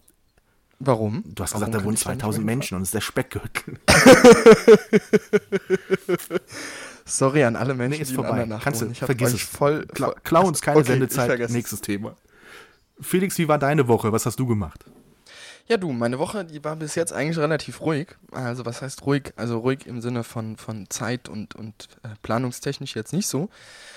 Warum? 0.79 1.23
du 1.25 1.43
hast 1.43 1.53
Warum 1.53 1.65
gesagt, 1.65 1.75
da 1.75 1.83
wohnen 1.85 1.95
ich 1.95 2.03
da 2.03 2.11
nicht 2.11 2.21
2000 2.21 2.45
mehr 2.45 2.55
Menschen 2.55 2.75
und 2.75 2.83
es 2.83 2.89
ist 2.89 2.93
der 2.93 3.01
Speckgürtel. 3.01 3.79
Sorry 7.05 7.43
an 7.43 7.55
alle 7.55 7.75
Menschen, 7.75 7.97
Nee, 7.97 8.01
ist 8.01 8.11
die 8.11 8.15
vorbei. 8.15 8.47
Kannst 8.63 8.81
du, 8.81 8.93
vergiss 8.93 9.33
es. 9.33 9.41
voll, 9.43 9.85
Klau, 9.87 10.07
voll 10.11 10.21
klau 10.23 10.47
uns 10.47 10.61
keine 10.61 10.79
Okay, 10.79 10.87
Sendezeit. 10.87 11.49
Nächstes 11.51 11.81
Thema. 11.81 12.15
Felix, 12.99 13.37
wie 13.37 13.47
war 13.47 13.59
deine 13.59 13.87
Woche? 13.87 14.11
Was 14.11 14.25
hast 14.25 14.39
du 14.39 14.47
gemacht? 14.47 14.85
Ja, 15.67 15.77
du, 15.77 15.91
meine 15.91 16.19
Woche, 16.19 16.45
die 16.45 16.63
war 16.63 16.75
bis 16.75 16.93
jetzt 16.93 17.11
eigentlich 17.11 17.39
relativ 17.39 17.81
ruhig. 17.81 18.09
Also, 18.31 18.65
was 18.65 18.83
heißt 18.83 19.03
ruhig? 19.05 19.33
Also, 19.35 19.57
ruhig 19.57 19.87
im 19.87 19.99
Sinne 19.99 20.23
von, 20.23 20.57
von 20.57 20.87
Zeit 20.89 21.27
und, 21.27 21.55
und 21.55 21.89
äh, 22.03 22.09
planungstechnisch 22.21 22.95
jetzt 22.95 23.13
nicht 23.13 23.27
so. 23.27 23.49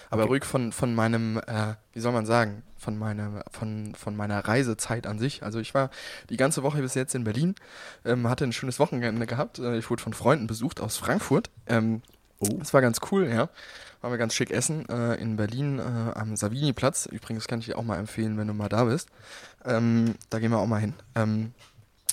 Aber 0.09 0.25
ruhig 0.25 0.45
von, 0.47 0.73
von 0.73 0.95
meinem, 0.95 1.37
äh, 1.47 1.75
wie 1.93 2.01
soll 2.01 2.13
man 2.13 2.25
sagen, 2.25 2.63
von 2.79 2.97
meiner, 2.99 3.45
von, 3.51 3.95
von 3.95 4.17
meiner 4.17 4.39
Reisezeit 4.41 5.07
an 5.07 5.19
sich. 5.19 5.43
Also, 5.43 5.59
ich 5.59 5.75
war 5.75 5.91
die 6.31 6.39
ganze 6.39 6.63
Woche 6.63 6.81
bis 6.81 6.95
jetzt 6.95 7.15
in 7.15 7.25
Berlin, 7.25 7.55
ähm, 8.07 8.29
hatte 8.31 8.45
ein 8.45 8.53
schönes 8.55 8.79
Wochenende 8.79 9.27
gehabt. 9.27 9.59
Äh, 9.59 9.77
ich 9.77 9.91
wurde 9.91 10.03
von 10.03 10.15
Freunden 10.15 10.47
besucht 10.47 10.81
aus 10.81 10.97
Frankfurt. 10.97 11.51
Ähm, 11.67 12.01
Oh. 12.41 12.49
das 12.59 12.73
war 12.73 12.81
ganz 12.81 12.99
cool, 13.11 13.29
ja. 13.29 13.49
Waren 14.01 14.13
wir 14.13 14.19
ganz 14.19 14.35
schick 14.35 14.51
essen 14.51 14.89
äh, 14.89 15.15
in 15.15 15.37
Berlin 15.37 15.81
äh, 15.81 15.83
am 15.83 16.37
Savini-Platz. 16.37 17.07
Übrigens 17.07 17.49
kann 17.49 17.59
ich 17.59 17.67
dir 17.67 17.79
auch 17.79 17.83
mal 17.83 17.99
empfehlen, 17.99 18.39
wenn 18.39 18.47
du 18.47 18.55
mal 18.55 18.69
da 18.69 18.85
bist. 18.85 19.09
Ähm, 19.65 20.15
da 20.31 20.39
gehen 20.39 20.53
wir 20.53 20.59
auch 20.59 20.67
mal 20.67 20.81
hin. 20.81 20.95
Ähm, 21.17 21.53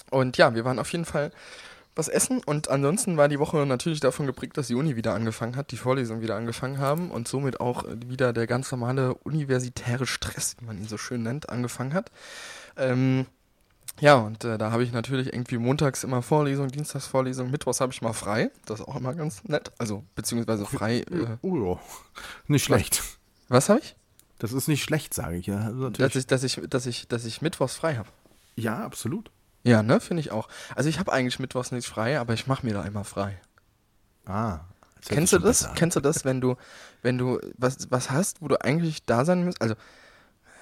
und 0.10 0.38
ja, 0.38 0.56
wir 0.56 0.66
waren 0.66 0.80
auf 0.80 0.92
jeden 0.92 1.06
Fall 1.06 1.32
was 1.96 2.10
essen 2.10 2.42
und 2.46 2.70
ansonsten 2.70 3.16
war 3.16 3.30
die 3.30 3.40
Woche 3.40 3.66
natürlich 3.66 4.02
davon 4.02 4.26
geprägt, 4.26 4.58
dass 4.58 4.68
die 4.68 4.76
Uni 4.76 4.96
wieder 4.96 5.14
angefangen 5.14 5.56
hat, 5.56 5.72
die 5.72 5.78
Vorlesungen 5.78 6.22
wieder 6.22 6.36
angefangen 6.36 6.78
haben 6.78 7.10
und 7.10 7.28
somit 7.28 7.62
auch 7.62 7.86
äh, 7.86 7.96
wieder 8.08 8.34
der 8.34 8.48
ganz 8.48 8.72
normale 8.72 9.14
universitäre 9.14 10.06
Stress, 10.06 10.58
wie 10.60 10.66
man 10.66 10.78
ihn 10.78 10.88
so 10.88 10.98
schön 10.98 11.24
nennt, 11.24 11.50
angefangen 11.50 11.94
hat. 11.94 12.12
Ähm, 12.78 13.26
ja, 14.00 14.16
und 14.16 14.44
äh, 14.44 14.58
da 14.58 14.72
habe 14.72 14.84
ich 14.84 14.92
natürlich 14.92 15.28
irgendwie 15.34 15.58
montags 15.58 16.04
immer 16.04 16.22
Vorlesung, 16.22 16.68
dienstags 16.70 17.08
Vorlesung, 17.08 17.50
mittwochs 17.52 17.80
habe 17.82 17.94
ich 17.94 18.02
mal 18.02 18.14
frei. 18.14 18.52
Das 18.66 18.80
ist 18.80 18.88
auch 18.88 18.96
immer 18.96 19.14
ganz 19.14 19.44
nett. 19.46 19.72
Also, 19.78 20.04
beziehungsweise 20.16 20.66
frei. 20.66 21.00
Äh, 21.00 21.38
Oh 21.42 21.56
ja. 21.56 21.80
Nicht 22.48 22.66
schlecht. 22.66 23.04
was 23.48 23.70
habe 23.70 23.80
ich? 23.80 23.96
Das 24.40 24.52
ist 24.52 24.68
nicht 24.68 24.84
schlecht, 24.84 25.14
sage 25.14 25.38
ich 25.38 25.48
ja. 25.48 25.60
Also 25.60 25.90
Dass 25.90 26.16
ich, 26.16 26.28
dass 26.28 26.44
ich, 26.44 26.62
dass 26.70 26.86
ich, 26.86 27.08
dass 27.08 27.24
ich 27.26 27.42
mittwochs 27.42 27.76
frei 27.76 27.96
habe. 27.96 28.10
Ja, 28.56 28.84
absolut. 28.84 29.32
Ja, 29.64 29.82
ne, 29.82 30.00
finde 30.00 30.22
ich 30.22 30.32
auch. 30.32 30.48
Also 30.76 30.90
ich 30.90 31.00
habe 31.00 31.12
eigentlich 31.12 31.40
mittwochs 31.40 31.72
nicht 31.72 31.88
frei, 31.88 32.20
aber 32.20 32.34
ich 32.34 32.46
mache 32.48 32.66
mir 32.66 32.74
da 32.74 32.84
immer 32.84 33.04
frei. 33.04 33.40
Ah. 34.26 34.60
Kennst 35.08 35.34
du 35.34 35.40
das? 35.40 35.70
Kennst 35.76 35.96
du 35.96 36.02
das, 36.02 36.26
wenn 36.26 36.42
du, 36.42 36.56
wenn 37.02 37.18
du 37.18 37.40
was, 37.58 37.92
was 37.92 38.12
hast, 38.12 38.42
wo 38.42 38.48
du 38.48 38.62
eigentlich 38.62 39.06
da 39.06 39.24
sein 39.24 39.46
musst? 39.46 39.62
Also, 39.62 39.76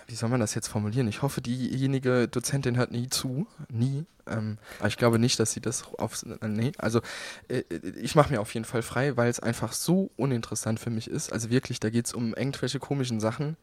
wie 0.08 0.16
soll 0.16 0.30
man 0.30 0.40
das 0.40 0.56
jetzt 0.56 0.68
formulieren? 0.68 1.08
Ich 1.08 1.22
hoffe, 1.22 1.42
diejenige 1.42 2.28
Dozentin 2.28 2.78
hört 2.78 2.92
nie 2.92 3.10
zu. 3.10 3.48
Nie. 3.70 4.06
Ähm, 4.28 4.58
aber 4.80 4.88
ich 4.88 4.98
glaube 4.98 5.20
nicht, 5.20 5.40
dass 5.40 5.52
sie 5.52 5.62
das 5.62 5.86
auf. 5.98 6.24
Äh, 6.42 6.48
nee, 6.48 6.72
also 6.78 7.02
äh, 7.50 7.64
ich 8.02 8.16
mache 8.16 8.32
mir 8.32 8.40
auf 8.40 8.54
jeden 8.54 8.66
Fall 8.66 8.82
frei, 8.82 9.18
weil 9.18 9.30
es 9.30 9.40
einfach 9.40 9.74
so 9.74 10.12
uninteressant 10.16 10.80
für 10.80 10.90
mich 10.90 11.10
ist. 11.10 11.32
Also 11.34 11.50
wirklich, 11.50 11.80
da 11.80 11.90
geht 11.90 12.08
es 12.08 12.14
um 12.14 12.34
irgendwelche 12.34 12.80
komischen 12.80 13.20
Sachen 13.20 13.58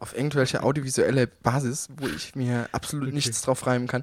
auf 0.00 0.16
irgendwelche 0.16 0.62
audiovisuelle 0.62 1.26
Basis, 1.26 1.88
wo 1.96 2.06
ich 2.08 2.34
mir 2.34 2.68
absolut 2.72 3.08
okay. 3.08 3.14
nichts 3.14 3.42
drauf 3.42 3.66
reimen 3.66 3.86
kann. 3.86 4.02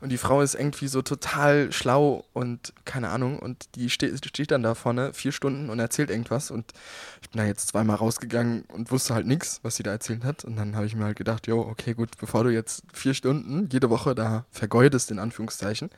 Und 0.00 0.08
die 0.08 0.16
Frau 0.16 0.40
ist 0.40 0.54
irgendwie 0.54 0.88
so 0.88 1.02
total 1.02 1.70
schlau 1.70 2.24
und 2.32 2.72
keine 2.86 3.10
Ahnung. 3.10 3.38
Und 3.38 3.76
die 3.76 3.90
steht, 3.90 4.24
steht 4.26 4.50
dann 4.50 4.62
da 4.62 4.74
vorne 4.74 5.12
vier 5.12 5.32
Stunden 5.32 5.68
und 5.68 5.78
erzählt 5.78 6.08
irgendwas. 6.08 6.50
Und 6.50 6.72
ich 7.20 7.28
bin 7.28 7.40
da 7.40 7.46
jetzt 7.46 7.68
zweimal 7.68 7.96
rausgegangen 7.96 8.62
und 8.72 8.90
wusste 8.90 9.14
halt 9.14 9.26
nichts, 9.26 9.60
was 9.62 9.76
sie 9.76 9.82
da 9.82 9.92
erzählt 9.92 10.24
hat. 10.24 10.44
Und 10.44 10.56
dann 10.56 10.76
habe 10.76 10.86
ich 10.86 10.96
mir 10.96 11.04
halt 11.04 11.18
gedacht, 11.18 11.46
jo, 11.46 11.60
okay, 11.60 11.92
gut, 11.92 12.16
bevor 12.18 12.44
du 12.44 12.50
jetzt 12.50 12.82
vier 12.94 13.12
Stunden 13.12 13.68
jede 13.70 13.90
Woche 13.90 14.14
da 14.14 14.46
vergeudest, 14.50 15.10
in 15.10 15.18
Anführungszeichen, 15.18 15.90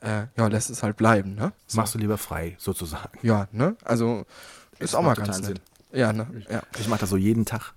äh, 0.00 0.26
ja, 0.36 0.46
lässt 0.46 0.70
es 0.70 0.84
halt 0.84 0.96
bleiben, 0.96 1.34
ne? 1.34 1.52
So. 1.66 1.78
Machst 1.78 1.94
du 1.94 1.98
lieber 1.98 2.18
frei, 2.18 2.54
sozusagen. 2.58 3.18
Ja, 3.22 3.48
ne? 3.50 3.76
Also 3.82 4.26
ist, 4.78 4.90
ist 4.90 4.94
auch 4.94 5.02
mal 5.02 5.14
ganz 5.14 5.38
nett. 5.38 5.46
Sinn. 5.46 5.60
Ja, 5.92 6.12
ne? 6.12 6.26
Ja. 6.50 6.62
Ich 6.78 6.88
mache 6.88 7.00
das 7.00 7.10
so 7.10 7.16
jeden 7.16 7.44
Tag. 7.44 7.72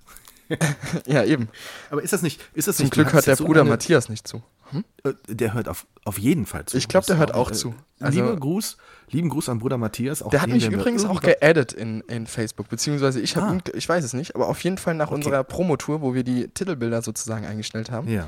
ja, 1.06 1.24
eben. 1.24 1.50
Aber 1.90 2.02
ist 2.02 2.14
das 2.14 2.22
nicht. 2.22 2.42
Ist 2.54 2.68
das 2.68 2.78
Zum 2.78 2.86
nicht, 2.86 2.94
Glück 2.94 3.14
hört 3.14 3.28
der 3.28 3.36
Bruder 3.36 3.62
eine, 3.62 3.70
Matthias 3.70 4.10
nicht 4.10 4.28
zu. 4.28 4.42
Hm? 4.72 4.84
Äh, 5.04 5.14
der 5.28 5.54
hört 5.54 5.68
auf, 5.68 5.86
auf 6.06 6.18
jeden 6.18 6.46
Fall 6.46 6.66
zu. 6.66 6.78
Ich 6.78 6.88
glaube, 6.88 7.06
der 7.06 7.18
hört 7.18 7.34
auch, 7.34 7.50
auch 7.50 7.52
zu. 7.52 7.76
Also, 8.00 8.20
lieber 8.20 8.36
Gruß, 8.36 8.78
lieben 9.10 9.30
Gruß 9.30 9.50
an 9.50 9.60
Bruder 9.60 9.78
Matthias. 9.78 10.24
der 10.32 10.42
hat 10.42 10.50
mich 10.50 10.68
übrigens 10.68 11.06
auch 11.06 11.22
geaddet 11.22 11.74
in, 11.74 12.02
in 12.02 12.28
Facebook, 12.28 12.70
beziehungsweise 12.70 13.20
ich 13.20 13.36
habe 13.36 13.58
ah. 13.58 13.72
ich 13.74 13.88
weiß 13.88 14.04
es 14.04 14.14
nicht, 14.14 14.36
aber 14.36 14.48
auf 14.48 14.64
jeden 14.64 14.78
Fall 14.78 14.96
nach 14.96 15.08
okay. 15.08 15.16
unserer 15.16 15.44
Promotour, 15.44 16.02
wo 16.02 16.14
wir 16.14 16.24
die 16.24 16.48
Titelbilder 16.48 17.02
sozusagen 17.02 17.46
eingestellt 17.46 17.92
haben, 17.92 18.08
ja. 18.08 18.28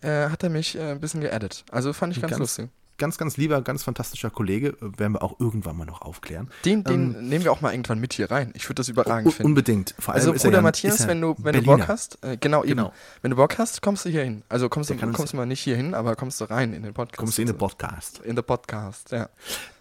äh, 0.00 0.28
hat 0.28 0.42
er 0.42 0.50
mich 0.50 0.76
äh, 0.76 0.92
ein 0.92 1.00
bisschen 1.00 1.20
geaddet. 1.20 1.64
Also 1.70 1.92
fand 1.92 2.16
ich 2.16 2.20
ganz, 2.20 2.32
ganz 2.32 2.40
lustig 2.40 2.70
ganz, 3.02 3.18
ganz 3.18 3.36
lieber, 3.36 3.60
ganz 3.62 3.82
fantastischer 3.82 4.30
Kollege, 4.30 4.68
äh, 4.68 4.98
werden 4.98 5.14
wir 5.14 5.24
auch 5.24 5.40
irgendwann 5.40 5.76
mal 5.76 5.84
noch 5.84 6.02
aufklären. 6.02 6.48
Den, 6.64 6.84
den 6.84 7.16
ähm, 7.16 7.28
nehmen 7.28 7.44
wir 7.44 7.50
auch 7.50 7.60
mal 7.60 7.72
irgendwann 7.72 7.98
mit 7.98 8.12
hier 8.12 8.30
rein. 8.30 8.52
Ich 8.54 8.66
würde 8.66 8.76
das 8.76 8.88
überragend 8.88 9.34
finden. 9.34 9.48
Unbedingt. 9.48 9.96
Vor 9.98 10.14
allem 10.14 10.20
also 10.20 10.32
Bruder 10.32 10.58
ja, 10.58 10.62
Matthias, 10.62 11.08
wenn 11.08 11.20
du, 11.20 11.34
wenn 11.38 11.54
du 11.54 11.62
Bock 11.62 11.88
hast, 11.88 12.22
äh, 12.22 12.36
genau, 12.36 12.62
eben. 12.62 12.76
Genau. 12.76 12.92
Wenn 13.20 13.32
du 13.32 13.36
Bock 13.36 13.58
hast, 13.58 13.82
kommst 13.82 14.04
du 14.04 14.08
hier 14.08 14.22
hin. 14.22 14.44
Also 14.48 14.68
kommst 14.68 14.88
du, 14.88 14.94
kommst 14.96 15.32
du 15.32 15.36
mal 15.36 15.46
nicht 15.46 15.60
hier 15.60 15.74
hin, 15.74 15.94
aber 15.94 16.14
kommst 16.14 16.40
du 16.40 16.44
rein 16.44 16.72
in 16.72 16.84
den 16.84 16.94
Podcast. 16.94 17.18
Kommst 17.18 17.38
du 17.38 17.42
in 17.42 17.48
den 17.48 17.58
Podcast. 17.58 18.20
In 18.20 18.36
den 18.36 18.44
Podcast, 18.44 19.10
ja. 19.10 19.28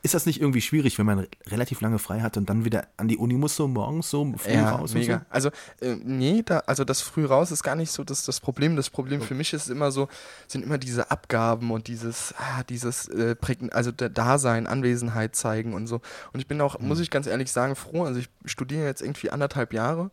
Ist 0.03 0.15
das 0.15 0.25
nicht 0.25 0.41
irgendwie 0.41 0.61
schwierig, 0.61 0.97
wenn 0.97 1.05
man 1.05 1.27
relativ 1.45 1.81
lange 1.81 1.99
frei 1.99 2.21
hat 2.21 2.35
und 2.35 2.49
dann 2.49 2.65
wieder 2.65 2.87
an 2.97 3.07
die 3.07 3.17
Uni 3.17 3.35
muss, 3.35 3.55
so 3.55 3.67
morgens 3.67 4.09
so 4.09 4.33
früh 4.37 4.53
ja, 4.53 4.71
raus? 4.71 4.93
Mega. 4.95 5.19
So? 5.19 5.25
Also, 5.29 5.49
äh, 5.79 5.95
nee, 6.03 6.41
da, 6.43 6.59
also 6.65 6.83
das 6.83 7.01
früh 7.01 7.25
raus 7.25 7.51
ist 7.51 7.61
gar 7.61 7.75
nicht 7.75 7.91
so 7.91 8.03
das, 8.03 8.25
das 8.25 8.39
Problem. 8.39 8.75
Das 8.75 8.89
Problem 8.89 9.21
für 9.21 9.35
mich 9.35 9.53
ist 9.53 9.69
immer 9.69 9.91
so, 9.91 10.07
sind 10.47 10.63
immer 10.63 10.79
diese 10.79 11.11
Abgaben 11.11 11.69
und 11.69 11.87
dieses, 11.87 12.33
ah, 12.37 12.63
dieses 12.63 13.09
äh, 13.09 13.35
also 13.71 13.91
der 13.91 14.09
Dasein, 14.09 14.65
Anwesenheit 14.65 15.35
zeigen 15.35 15.73
und 15.73 15.85
so. 15.85 16.01
Und 16.33 16.39
ich 16.39 16.47
bin 16.47 16.59
auch, 16.61 16.79
mhm. 16.79 16.87
muss 16.87 16.99
ich 16.99 17.11
ganz 17.11 17.27
ehrlich 17.27 17.51
sagen, 17.51 17.75
froh. 17.75 18.05
Also 18.05 18.19
ich 18.19 18.29
studiere 18.45 18.85
jetzt 18.85 19.01
irgendwie 19.01 19.29
anderthalb 19.29 19.71
Jahre 19.71 20.09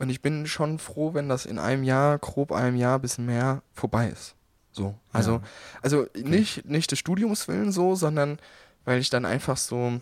und 0.00 0.10
ich 0.10 0.20
bin 0.20 0.46
schon 0.46 0.80
froh, 0.80 1.14
wenn 1.14 1.28
das 1.28 1.46
in 1.46 1.60
einem 1.60 1.84
Jahr, 1.84 2.18
grob 2.18 2.50
einem 2.50 2.76
Jahr, 2.76 2.98
ein 2.98 3.02
bisschen 3.02 3.26
mehr 3.26 3.62
vorbei 3.72 4.08
ist. 4.08 4.34
So. 4.72 4.96
Also, 5.12 5.34
ja. 5.34 5.42
also 5.80 6.00
okay. 6.00 6.24
nicht, 6.24 6.64
nicht 6.64 6.90
des 6.90 6.98
Studiums 6.98 7.46
willen 7.46 7.70
so, 7.70 7.94
sondern 7.94 8.38
weil 8.84 9.00
ich 9.00 9.10
dann 9.10 9.24
einfach 9.24 9.56
so 9.56 10.00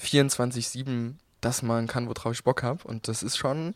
24-7 0.00 1.14
das 1.40 1.62
machen 1.62 1.86
kann, 1.86 2.08
worauf 2.08 2.32
ich 2.32 2.44
Bock 2.44 2.62
habe. 2.62 2.82
Und 2.84 3.08
das 3.08 3.22
ist 3.22 3.36
schon, 3.36 3.74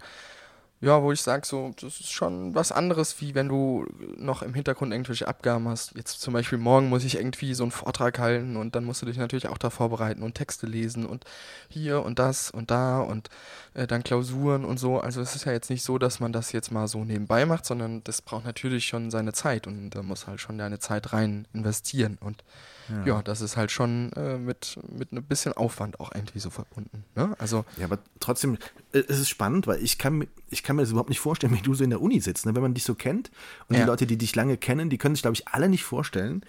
ja, 0.81 1.03
wo 1.03 1.13
ich 1.13 1.21
sage, 1.21 1.47
so, 1.47 1.73
das 1.81 2.01
ist 2.01 2.11
schon 2.11 2.55
was 2.55 2.73
anderes, 2.73 3.21
wie 3.21 3.35
wenn 3.35 3.49
du 3.49 3.87
noch 4.17 4.43
im 4.43 4.55
Hintergrund 4.55 4.93
irgendwelche 4.93 5.29
Abgaben 5.29 5.69
hast. 5.69 5.95
Jetzt 5.95 6.21
zum 6.21 6.33
Beispiel 6.33 6.59
morgen 6.59 6.89
muss 6.89 7.05
ich 7.05 7.17
irgendwie 7.17 7.53
so 7.55 7.65
einen 7.65 7.71
Vortrag 7.71 8.19
halten 8.19 8.57
und 8.57 8.75
dann 8.75 8.85
musst 8.85 9.03
du 9.03 9.07
dich 9.07 9.19
natürlich 9.19 9.49
auch 9.49 9.59
da 9.59 9.69
vorbereiten 9.69 10.23
und 10.23 10.35
Texte 10.35 10.67
lesen 10.67 11.05
und 11.05 11.25
hier 11.69 12.03
und 12.03 12.19
das 12.19 12.51
und 12.51 12.71
da 12.71 13.01
und 13.01 13.29
äh, 13.75 13.87
dann 13.87 14.03
Klausuren 14.03 14.65
und 14.65 14.79
so. 14.79 15.01
Also 15.01 15.21
es 15.21 15.37
ist 15.37 15.45
ja 15.45 15.53
jetzt 15.53 15.69
nicht 15.71 15.85
so, 15.85 15.99
dass 15.99 16.19
man 16.19 16.33
das 16.33 16.53
jetzt 16.53 16.73
mal 16.73 16.89
so 16.89 17.05
nebenbei 17.05 17.45
macht, 17.45 17.67
sondern 17.67 18.03
das 18.05 18.23
braucht 18.23 18.47
natürlich 18.47 18.87
schon 18.87 19.11
seine 19.11 19.35
Zeit 19.35 19.67
und 19.67 19.91
da 19.91 20.03
muss 20.03 20.27
halt 20.27 20.41
schon 20.41 20.57
deine 20.57 20.79
Zeit 20.79 21.13
rein 21.13 21.47
investieren 21.53 22.17
und 22.21 22.43
ja. 22.91 23.05
ja, 23.05 23.23
das 23.23 23.41
ist 23.41 23.57
halt 23.57 23.71
schon 23.71 24.13
äh, 24.13 24.39
mit, 24.39 24.79
mit 24.89 25.13
ein 25.13 25.23
bisschen 25.23 25.53
Aufwand 25.53 26.01
auch 26.01 26.11
irgendwie 26.15 26.39
so 26.39 26.51
verbunden. 26.51 27.05
Ne? 27.15 27.35
Also, 27.39 27.65
ja, 27.77 27.85
aber 27.85 27.99
trotzdem, 28.19 28.59
äh, 28.93 29.03
es 29.09 29.19
ist 29.19 29.29
spannend, 29.29 29.67
weil 29.67 29.83
ich 29.83 29.99
kann, 29.99 30.27
ich 30.49 30.63
kann 30.63 30.77
mir 30.77 30.83
das 30.83 30.91
überhaupt 30.91 31.09
nicht 31.09 31.21
vorstellen, 31.21 31.55
wie 31.57 31.63
du 31.63 31.75
so 31.75 31.85
in 31.85 31.91
der 31.91 32.01
Uni 32.01 32.21
sitzt. 32.21 32.47
Ne? 32.47 32.55
Wenn 32.55 32.63
man 32.63 32.75
dich 32.75 32.85
so 32.85 32.95
kennt 32.95 33.31
und 33.69 33.77
ja. 33.77 33.83
die 33.83 33.87
Leute, 33.87 34.07
die 34.07 34.17
dich 34.17 34.35
lange 34.35 34.57
kennen, 34.57 34.91
die 34.91 34.99
können 34.99 35.15
sich, 35.15 35.23
glaube 35.23 35.35
ich, 35.35 35.49
alle 35.49 35.69
nicht 35.69 35.85
vorstellen, 35.85 36.45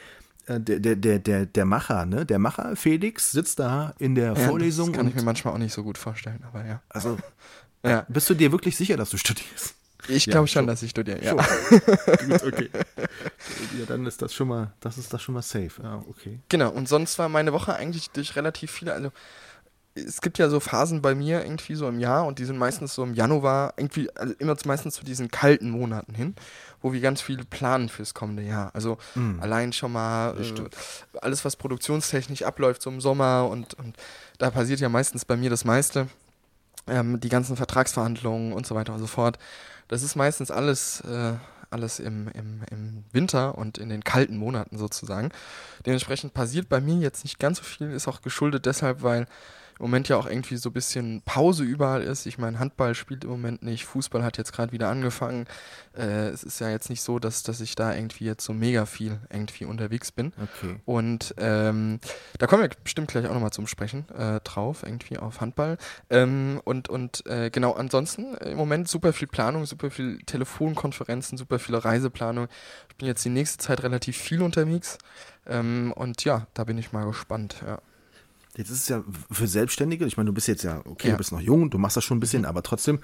äh, 0.47 0.59
der, 0.59 0.79
der, 0.79 0.95
der, 0.95 1.19
der, 1.19 1.45
der 1.45 1.65
Macher, 1.65 2.05
ne? 2.05 2.25
Der 2.25 2.39
Macher, 2.39 2.75
Felix, 2.75 3.31
sitzt 3.31 3.59
da 3.59 3.93
in 3.99 4.15
der 4.15 4.33
ja, 4.33 4.47
Vorlesung. 4.47 4.87
Das 4.87 4.97
kann 4.97 5.07
ich 5.07 5.15
mir 5.15 5.23
manchar 5.23 5.53
auch 5.53 5.57
nicht 5.57 5.73
so 5.73 5.83
gut 5.83 5.97
vorstellen, 5.97 6.43
aber 6.47 6.65
ja. 6.65 6.81
Also, 6.89 7.17
ja. 7.83 8.05
bist 8.09 8.29
du 8.29 8.33
dir 8.33 8.51
wirklich 8.51 8.75
sicher, 8.75 8.97
dass 8.97 9.09
du 9.09 9.17
studierst? 9.17 9.75
Ich 10.07 10.25
glaube 10.25 10.47
schon, 10.47 10.61
schon, 10.61 10.67
dass 10.67 10.83
ich 10.83 10.91
studiere, 10.91 11.23
ja. 11.23 11.33
Gut, 11.69 12.43
okay. 12.43 12.69
Ja, 13.79 13.85
dann 13.87 14.05
ist 14.05 14.21
das 14.21 14.33
schon 14.33 14.47
mal, 14.47 14.73
das 14.79 14.97
ist 14.97 15.13
das 15.13 15.21
schon 15.21 15.35
mal 15.35 15.41
safe. 15.41 15.81
Ja, 15.81 16.03
okay. 16.09 16.39
Genau, 16.49 16.69
und 16.69 16.87
sonst 16.87 17.19
war 17.19 17.29
meine 17.29 17.53
Woche 17.53 17.75
eigentlich 17.75 18.09
durch 18.11 18.35
relativ 18.35 18.71
viele, 18.71 18.93
also 18.93 19.11
es 19.93 20.21
gibt 20.21 20.37
ja 20.37 20.49
so 20.49 20.59
Phasen 20.59 21.01
bei 21.01 21.15
mir 21.15 21.43
irgendwie 21.43 21.75
so 21.75 21.87
im 21.87 21.99
Jahr 21.99 22.25
und 22.25 22.39
die 22.39 22.45
sind 22.45 22.57
meistens 22.57 22.95
so 22.95 23.03
im 23.03 23.13
Januar, 23.13 23.73
irgendwie, 23.75 24.09
also 24.15 24.33
immer 24.39 24.55
meistens 24.65 24.95
zu 24.95 25.03
diesen 25.03 25.29
kalten 25.29 25.69
Monaten 25.69 26.13
hin, 26.13 26.35
wo 26.81 26.93
wir 26.93 27.01
ganz 27.01 27.21
viel 27.21 27.43
planen 27.43 27.89
fürs 27.89 28.13
kommende 28.13 28.43
Jahr. 28.43 28.71
Also 28.73 28.97
mm. 29.15 29.39
allein 29.41 29.73
schon 29.73 29.91
mal 29.91 30.35
äh, 30.39 31.19
alles, 31.21 31.43
was 31.43 31.57
produktionstechnisch 31.57 32.43
abläuft, 32.43 32.81
so 32.81 32.89
im 32.89 33.01
Sommer 33.01 33.49
und, 33.49 33.73
und 33.73 33.97
da 34.37 34.49
passiert 34.49 34.79
ja 34.79 34.87
meistens 34.87 35.25
bei 35.25 35.35
mir 35.35 35.49
das 35.49 35.65
meiste. 35.65 36.07
Ähm, 36.87 37.19
die 37.19 37.29
ganzen 37.29 37.57
Vertragsverhandlungen 37.57 38.53
und 38.53 38.65
so 38.65 38.75
weiter 38.75 38.93
und 38.93 38.99
so 38.99 39.07
fort. 39.07 39.37
Das 39.91 40.03
ist 40.03 40.15
meistens 40.15 40.51
alles, 40.51 41.01
äh, 41.01 41.33
alles 41.69 41.99
im, 41.99 42.29
im, 42.29 42.61
im 42.71 43.03
Winter 43.11 43.57
und 43.57 43.77
in 43.77 43.89
den 43.89 44.05
kalten 44.05 44.37
Monaten 44.37 44.77
sozusagen. 44.77 45.31
Dementsprechend 45.85 46.33
passiert 46.33 46.69
bei 46.69 46.79
mir 46.79 46.95
jetzt 46.95 47.25
nicht 47.25 47.39
ganz 47.39 47.57
so 47.57 47.63
viel, 47.65 47.91
ist 47.91 48.07
auch 48.07 48.21
geschuldet 48.21 48.65
deshalb, 48.65 49.03
weil 49.03 49.27
im 49.81 49.85
Moment 49.87 50.09
ja 50.09 50.17
auch 50.17 50.27
irgendwie 50.27 50.57
so 50.57 50.69
ein 50.69 50.73
bisschen 50.73 51.23
Pause 51.23 51.63
überall 51.63 52.03
ist. 52.03 52.27
Ich 52.27 52.37
meine, 52.37 52.59
Handball 52.59 52.93
spielt 52.93 53.23
im 53.23 53.31
Moment 53.31 53.63
nicht, 53.63 53.85
Fußball 53.85 54.23
hat 54.23 54.37
jetzt 54.37 54.53
gerade 54.53 54.71
wieder 54.71 54.89
angefangen. 54.89 55.47
Äh, 55.97 56.27
es 56.27 56.43
ist 56.43 56.59
ja 56.59 56.69
jetzt 56.69 56.91
nicht 56.91 57.01
so, 57.01 57.17
dass, 57.17 57.41
dass 57.41 57.61
ich 57.61 57.73
da 57.73 57.95
irgendwie 57.95 58.25
jetzt 58.25 58.45
so 58.45 58.53
mega 58.53 58.85
viel 58.85 59.19
irgendwie 59.31 59.65
unterwegs 59.65 60.11
bin. 60.11 60.33
Okay. 60.37 60.75
Und 60.85 61.33
ähm, 61.37 61.99
da 62.37 62.45
kommen 62.45 62.61
wir 62.61 62.69
bestimmt 62.83 63.07
gleich 63.07 63.25
auch 63.25 63.33
nochmal 63.33 63.53
zum 63.53 63.65
Sprechen 63.65 64.07
äh, 64.09 64.39
drauf, 64.41 64.83
irgendwie 64.83 65.17
auf 65.17 65.41
Handball. 65.41 65.79
Ähm, 66.11 66.61
und 66.63 66.87
und 66.87 67.25
äh, 67.25 67.49
genau, 67.49 67.71
ansonsten 67.71 68.35
im 68.35 68.57
Moment 68.57 68.87
super 68.87 69.13
viel 69.13 69.27
Planung, 69.27 69.65
super 69.65 69.89
viel 69.89 70.19
Telefonkonferenzen, 70.27 71.39
super 71.39 71.57
viele 71.57 71.83
Reiseplanung. 71.83 72.49
Ich 72.89 72.97
bin 72.97 73.07
jetzt 73.07 73.25
die 73.25 73.29
nächste 73.29 73.57
Zeit 73.57 73.81
relativ 73.81 74.15
viel 74.15 74.43
unterwegs. 74.43 74.99
Ähm, 75.47 75.91
und 75.95 76.23
ja, 76.23 76.45
da 76.53 76.65
bin 76.65 76.77
ich 76.77 76.91
mal 76.91 77.05
gespannt, 77.05 77.63
ja. 77.65 77.79
Jetzt 78.57 78.69
ist 78.69 78.81
es 78.81 78.89
ja 78.89 79.03
für 79.31 79.47
Selbstständige, 79.47 80.05
ich 80.05 80.17
meine, 80.17 80.27
du 80.27 80.33
bist 80.33 80.47
jetzt 80.49 80.63
ja, 80.63 80.81
okay, 80.85 81.07
ja. 81.07 81.13
du 81.13 81.17
bist 81.17 81.31
noch 81.31 81.39
jung, 81.39 81.69
du 81.69 81.77
machst 81.77 81.95
das 81.95 82.03
schon 82.03 82.17
ein 82.17 82.19
bisschen, 82.19 82.43
aber 82.43 82.63
trotzdem, 82.63 82.99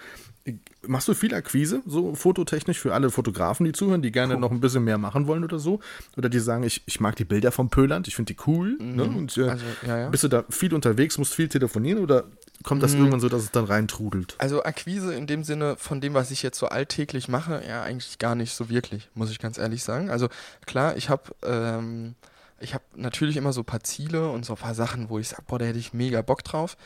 machst 0.86 1.08
du 1.08 1.14
viel 1.14 1.34
Akquise, 1.34 1.82
so 1.86 2.16
fototechnisch 2.16 2.80
für 2.80 2.94
alle 2.94 3.10
Fotografen, 3.12 3.66
die 3.66 3.72
zuhören, 3.72 4.02
die 4.02 4.12
gerne 4.12 4.34
cool. 4.34 4.42
noch 4.42 4.52
ein 4.52 4.60
bisschen 4.60 4.84
mehr 4.84 4.98
machen 4.98 5.26
wollen 5.26 5.46
oder 5.46 5.58
so? 5.58 5.80
Oder 6.18 6.28
die 6.28 6.40
sagen, 6.40 6.64
ich, 6.64 6.84
ich 6.86 7.00
mag 7.00 7.16
die 7.16 7.24
Bilder 7.24 7.54
vom 7.54 7.70
Pöland, 7.70 8.10
ich 8.10 8.16
finde 8.16 8.34
die 8.34 8.40
cool. 8.46 8.78
Ne? 8.78 8.84
Mhm. 8.84 8.96
Ne? 8.96 9.04
Und 9.04 9.38
äh, 9.38 9.50
also, 9.50 9.66
ja, 9.86 9.98
ja. 10.00 10.10
bist 10.10 10.26
du 10.26 10.28
da 10.28 10.44
viel 10.50 10.74
unterwegs, 10.74 11.18
musst 11.18 11.34
viel 11.34 11.48
telefonieren 11.48 12.04
oder 12.04 12.26
kommt 12.64 12.84
das 12.84 12.94
mhm. 12.94 13.00
irgendwann 13.00 13.20
so, 13.22 13.30
dass 13.30 13.44
es 13.44 13.52
dann 13.52 13.66
reintrudelt? 13.66 14.36
Also 14.40 14.64
Akquise 14.64 15.14
in 15.14 15.28
dem 15.28 15.46
Sinne 15.46 15.78
von 15.78 16.02
dem, 16.02 16.14
was 16.14 16.30
ich 16.30 16.44
jetzt 16.44 16.60
so 16.60 16.68
alltäglich 16.68 17.30
mache, 17.30 17.64
ja, 17.66 17.84
eigentlich 17.84 18.20
gar 18.20 18.36
nicht 18.36 18.54
so 18.54 18.70
wirklich, 18.70 19.10
muss 19.14 19.32
ich 19.32 19.40
ganz 19.40 19.58
ehrlich 19.58 19.84
sagen. 19.84 20.10
Also 20.10 20.28
klar, 20.66 20.98
ich 20.98 21.10
habe. 21.10 21.24
Ähm, 21.44 22.16
ich 22.60 22.74
habe 22.74 22.84
natürlich 22.96 23.38
immer 23.38 23.54
so 23.54 23.62
ein 23.62 23.66
paar 23.66 23.84
Ziele 23.84 24.30
und 24.30 24.46
so 24.46 24.54
ein 24.54 24.60
paar 24.60 24.76
Sachen, 24.76 25.10
wo 25.10 25.20
ich 25.20 25.30
sage, 25.30 25.44
boah, 25.48 25.60
da 25.60 25.66
hätte 25.66 25.80
ich 25.80 25.94
mega 25.94 26.22
Bock 26.22 26.44
drauf. 26.44 26.78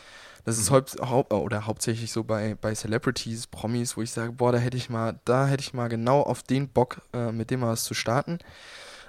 Das 0.43 0.57
ist 0.57 0.71
mhm. 0.71 0.75
haupt, 1.09 1.33
oder 1.33 1.65
hauptsächlich 1.67 2.11
so 2.11 2.23
bei, 2.23 2.55
bei 2.59 2.73
Celebrities, 2.73 3.47
Promis, 3.47 3.95
wo 3.95 4.01
ich 4.01 4.11
sage, 4.11 4.31
boah, 4.31 4.51
da 4.51 4.57
hätte 4.57 4.77
ich 4.77 4.89
mal, 4.89 5.19
da 5.25 5.47
hätte 5.47 5.61
ich 5.61 5.73
mal 5.73 5.87
genau 5.87 6.21
auf 6.21 6.43
den 6.43 6.67
Bock, 6.67 7.01
äh, 7.13 7.31
mit 7.31 7.51
dem 7.51 7.59
mal 7.61 7.71
was 7.71 7.83
zu 7.83 7.93
starten. 7.93 8.39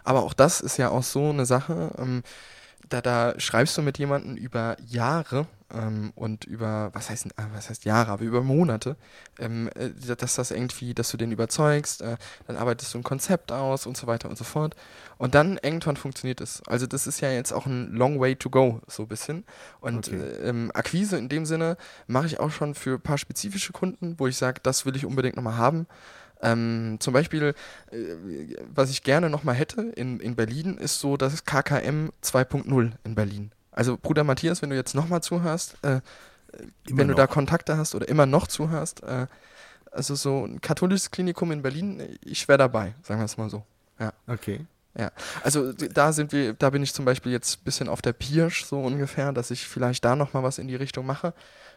Aber 0.04 0.22
auch 0.22 0.34
das 0.34 0.60
ist 0.60 0.76
ja 0.76 0.90
auch 0.90 1.02
so 1.02 1.30
eine 1.30 1.46
Sache. 1.46 1.92
Ähm, 1.98 2.22
da, 2.88 3.00
da 3.00 3.38
schreibst 3.38 3.76
du 3.76 3.82
mit 3.82 3.98
jemandem 3.98 4.36
über 4.36 4.76
Jahre 4.86 5.46
ähm, 5.72 6.12
und 6.14 6.44
über, 6.44 6.90
was 6.92 7.10
heißt, 7.10 7.26
äh, 7.26 7.30
was 7.54 7.70
heißt 7.70 7.84
Jahre, 7.84 8.12
aber 8.12 8.24
über 8.24 8.42
Monate, 8.42 8.96
ähm, 9.38 9.70
äh, 9.74 9.90
dass 10.16 10.34
das 10.34 10.50
irgendwie, 10.50 10.94
dass 10.94 11.10
du 11.10 11.16
den 11.16 11.32
überzeugst, 11.32 12.02
äh, 12.02 12.16
dann 12.46 12.56
arbeitest 12.56 12.94
du 12.94 12.98
ein 12.98 13.02
Konzept 13.02 13.52
aus 13.52 13.86
und 13.86 13.96
so 13.96 14.06
weiter 14.06 14.28
und 14.28 14.36
so 14.36 14.44
fort. 14.44 14.76
Und 15.18 15.34
dann 15.34 15.58
irgendwann 15.62 15.96
funktioniert 15.96 16.40
es. 16.40 16.62
Also 16.66 16.86
das 16.86 17.06
ist 17.06 17.20
ja 17.20 17.30
jetzt 17.30 17.52
auch 17.52 17.66
ein 17.66 17.92
long 17.92 18.20
way 18.20 18.36
to 18.36 18.50
go, 18.50 18.80
so 18.86 19.02
ein 19.04 19.08
bisschen. 19.08 19.44
Und 19.80 20.08
okay. 20.08 20.16
äh, 20.16 20.48
ähm, 20.48 20.70
Akquise 20.74 21.16
in 21.16 21.28
dem 21.28 21.46
Sinne 21.46 21.76
mache 22.06 22.26
ich 22.26 22.40
auch 22.40 22.50
schon 22.50 22.74
für 22.74 22.94
ein 22.94 23.00
paar 23.00 23.18
spezifische 23.18 23.72
Kunden, 23.72 24.18
wo 24.18 24.26
ich 24.26 24.36
sage, 24.36 24.60
das 24.62 24.84
will 24.84 24.96
ich 24.96 25.06
unbedingt 25.06 25.36
nochmal 25.36 25.56
haben. 25.56 25.86
Ähm, 26.42 26.96
zum 26.98 27.12
Beispiel, 27.12 27.54
äh, 27.90 27.96
was 28.74 28.90
ich 28.90 29.02
gerne 29.02 29.30
nochmal 29.30 29.54
hätte 29.54 29.82
in, 29.82 30.20
in 30.20 30.34
Berlin, 30.34 30.76
ist 30.76 30.98
so 30.98 31.16
das 31.16 31.44
KKM 31.44 32.10
2.0 32.22 32.92
in 33.04 33.14
Berlin. 33.14 33.52
Also 33.70 33.96
Bruder 33.96 34.24
Matthias, 34.24 34.60
wenn 34.60 34.70
du 34.70 34.76
jetzt 34.76 34.94
nochmal 34.94 35.22
zuhörst, 35.22 35.76
äh, 35.82 36.00
wenn 36.88 37.06
noch. 37.06 37.14
du 37.14 37.14
da 37.14 37.26
Kontakte 37.26 37.76
hast 37.76 37.94
oder 37.94 38.08
immer 38.08 38.26
noch 38.26 38.46
zuhörst, 38.46 39.02
äh, 39.04 39.26
also 39.90 40.14
so 40.14 40.44
ein 40.44 40.60
katholisches 40.60 41.10
Klinikum 41.10 41.52
in 41.52 41.62
Berlin, 41.62 42.18
ich 42.24 42.48
wäre 42.48 42.58
dabei, 42.58 42.94
sagen 43.02 43.20
wir 43.20 43.24
es 43.24 43.36
mal 43.36 43.48
so. 43.48 43.64
Ja. 43.98 44.12
Okay. 44.26 44.66
Ja, 44.98 45.10
also 45.42 45.72
da 45.72 46.12
sind 46.12 46.32
wir, 46.32 46.52
da 46.52 46.68
bin 46.68 46.82
ich 46.82 46.92
zum 46.92 47.06
Beispiel 47.06 47.32
jetzt 47.32 47.60
ein 47.60 47.64
bisschen 47.64 47.88
auf 47.88 48.02
der 48.02 48.12
Pirsch 48.12 48.66
so 48.66 48.78
ungefähr, 48.78 49.32
dass 49.32 49.50
ich 49.50 49.66
vielleicht 49.66 50.04
da 50.04 50.16
nochmal 50.16 50.42
was 50.42 50.58
in 50.58 50.68
die 50.68 50.76
Richtung 50.76 51.06
mache, 51.06 51.32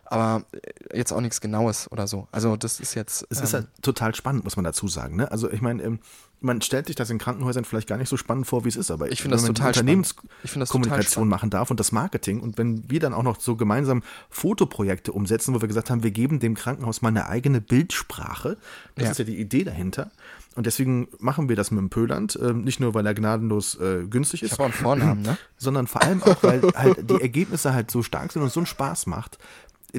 aber 0.05 0.43
äh, 0.51 0.97
jetzt 0.97 1.11
auch 1.11 1.21
nichts 1.21 1.41
Genaues 1.41 1.91
oder 1.91 2.07
so. 2.07 2.27
Also 2.31 2.55
das 2.55 2.79
ist 2.79 2.93
jetzt. 2.95 3.25
Es 3.29 3.41
ist 3.41 3.53
ähm, 3.53 3.61
halt 3.61 3.67
total 3.81 4.15
spannend, 4.15 4.43
muss 4.43 4.55
man 4.55 4.63
dazu 4.65 4.87
sagen. 4.87 5.15
Ne? 5.15 5.31
Also 5.31 5.51
ich 5.51 5.61
meine, 5.61 5.83
ähm, 5.83 5.99
man 6.41 6.61
stellt 6.61 6.87
sich 6.87 6.95
das 6.95 7.09
in 7.09 7.17
Krankenhäusern 7.17 7.65
vielleicht 7.65 7.87
gar 7.87 7.97
nicht 7.97 8.09
so 8.09 8.17
spannend 8.17 8.45
vor, 8.45 8.65
wie 8.65 8.69
es 8.69 8.75
ist, 8.75 8.91
aber 8.91 9.11
Ich 9.11 9.21
finde 9.21 9.37
das 9.37 9.45
total 9.45 9.71
die 9.71 9.79
spannend. 9.79 10.15
Ich 10.43 10.51
finde 10.51 10.63
das 10.63 10.69
total 10.69 10.79
Unternehmenskommunikation 10.79 11.27
machen 11.27 11.49
darf 11.49 11.71
und 11.71 11.79
das 11.79 11.91
Marketing 11.91 12.39
und 12.39 12.57
wenn 12.57 12.89
wir 12.89 12.99
dann 12.99 13.13
auch 13.13 13.23
noch 13.23 13.39
so 13.39 13.55
gemeinsam 13.55 14.03
Fotoprojekte 14.29 15.11
umsetzen, 15.11 15.53
wo 15.55 15.61
wir 15.61 15.67
gesagt 15.67 15.89
haben, 15.89 16.03
wir 16.03 16.11
geben 16.11 16.39
dem 16.39 16.53
Krankenhaus 16.55 17.01
mal 17.01 17.09
eine 17.09 17.27
eigene 17.27 17.61
Bildsprache, 17.61 18.57
das 18.95 19.05
Ja. 19.05 19.11
ist 19.11 19.17
ja 19.19 19.25
die 19.25 19.39
Idee 19.39 19.63
dahinter. 19.63 20.11
Und 20.55 20.65
deswegen 20.67 21.09
machen 21.19 21.49
wir 21.49 21.55
das 21.57 21.71
mit 21.71 21.79
dem 21.79 21.89
Pöland, 21.89 22.39
ähm, 22.41 22.61
nicht 22.61 22.79
nur, 22.79 22.93
weil 22.93 23.05
er 23.05 23.13
gnadenlos 23.13 23.75
äh, 23.79 24.05
günstig 24.09 24.41
ist, 24.43 24.55
Vornamen, 24.55 25.21
ne? 25.21 25.37
sondern 25.57 25.85
vor 25.87 26.01
allem 26.01 26.23
auch, 26.23 26.41
weil 26.43 26.61
halt 26.75 27.09
die 27.09 27.21
Ergebnisse 27.21 27.73
halt 27.73 27.91
so 27.91 28.03
stark 28.03 28.31
sind 28.31 28.41
und 28.41 28.51
so 28.53 28.61
einen 28.61 28.67
Spaß 28.67 29.07
macht, 29.07 29.37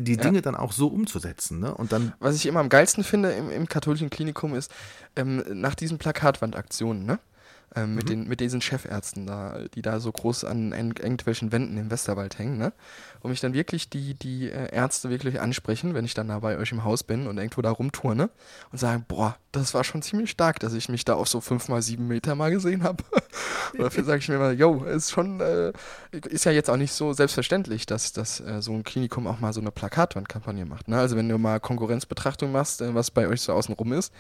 die 0.01 0.17
Dinge 0.17 0.43
dann 0.43 0.55
auch 0.55 0.73
so 0.73 0.89
umzusetzen. 0.89 1.61
Ne? 1.61 1.75
Und 1.75 1.93
dann 1.93 2.13
Was 2.19 2.37
ich 2.37 2.47
immer 2.47 2.61
am 2.61 2.69
geilsten 2.69 3.05
finde 3.05 3.33
im, 3.33 3.51
im 3.51 3.69
katholischen 3.69 4.11
Klinikum 4.11 4.55
ist, 4.55 4.71
ähm, 5.17 5.43
nach 5.53 5.75
diesen 5.75 5.99
Plakatwandaktionen, 5.99 7.05
ne? 7.05 7.19
Ähm, 7.75 7.95
mit, 7.95 8.09
den, 8.09 8.29
mit 8.29 8.41
diesen 8.41 8.61
Chefärzten 8.61 9.27
da, 9.27 9.59
die 9.75 9.83
da 9.83 10.01
so 10.01 10.11
groß 10.11 10.45
an 10.45 10.73
irgendwelchen 10.73 11.53
Wänden 11.53 11.77
im 11.77 11.91
Westerwald 11.91 12.39
hängen, 12.39 12.59
ne? 12.59 12.73
Wo 13.21 13.29
mich 13.29 13.41
dann 13.41 13.55
wirklich 13.55 13.91
die, 13.91 14.15
die 14.15 14.49
äh, 14.51 14.73
Ärzte 14.73 15.11
wirklich 15.11 15.41
ansprechen, 15.41 15.93
wenn 15.93 16.05
ich 16.05 16.15
dann 16.15 16.29
da 16.29 16.39
bei 16.39 16.57
euch 16.57 16.73
im 16.73 16.85
Haus 16.85 17.03
bin 17.03 17.27
und 17.27 17.39
irgendwo 17.39 17.61
da 17.63 17.71
rumturne 17.71 18.31
und 18.71 18.79
sagen, 18.79 19.05
boah, 19.09 19.37
das 19.53 19.75
war 19.75 19.85
schon 19.85 20.03
ziemlich 20.03 20.31
stark, 20.31 20.61
dass 20.61 20.75
ich 20.75 20.89
mich 20.89 21.05
da 21.05 21.15
auf 21.15 21.29
so 21.29 21.41
fünf 21.41 21.69
mal 21.69 21.83
sieben 21.83 22.07
Meter 22.09 22.35
mal 22.35 22.51
gesehen 22.51 22.83
habe. 22.83 23.03
Und 23.73 23.81
Dafür 23.83 24.05
sage 24.05 24.19
ich 24.19 24.29
mir 24.29 24.39
mal, 24.39 24.55
yo, 24.55 24.85
ist 24.85 25.11
schon, 25.11 25.41
äh, 25.41 25.73
ist 26.29 26.45
ja 26.45 26.53
jetzt 26.53 26.71
auch 26.71 26.77
nicht 26.77 26.93
so 26.93 27.13
selbstverständlich, 27.13 27.87
dass, 27.87 28.13
dass 28.13 28.41
äh, 28.41 28.63
so 28.63 28.73
ein 28.73 28.85
Klinikum 28.85 29.27
auch 29.27 29.41
mal 29.41 29.53
so 29.53 29.61
eine 29.61 29.71
Plakatwandkampagne 29.71 30.67
macht. 30.67 30.89
Ne? 30.89 30.99
Also 30.99 31.17
wenn 31.17 31.29
du 31.29 31.39
mal 31.39 31.61
Konkurrenzbetrachtung 31.61 32.53
machst, 32.53 32.81
äh, 32.81 32.95
was 32.95 33.11
bei 33.11 33.27
euch 33.27 33.41
so 33.41 33.53
außen 33.53 33.75
rum 33.75 33.93
ist, 33.93 34.13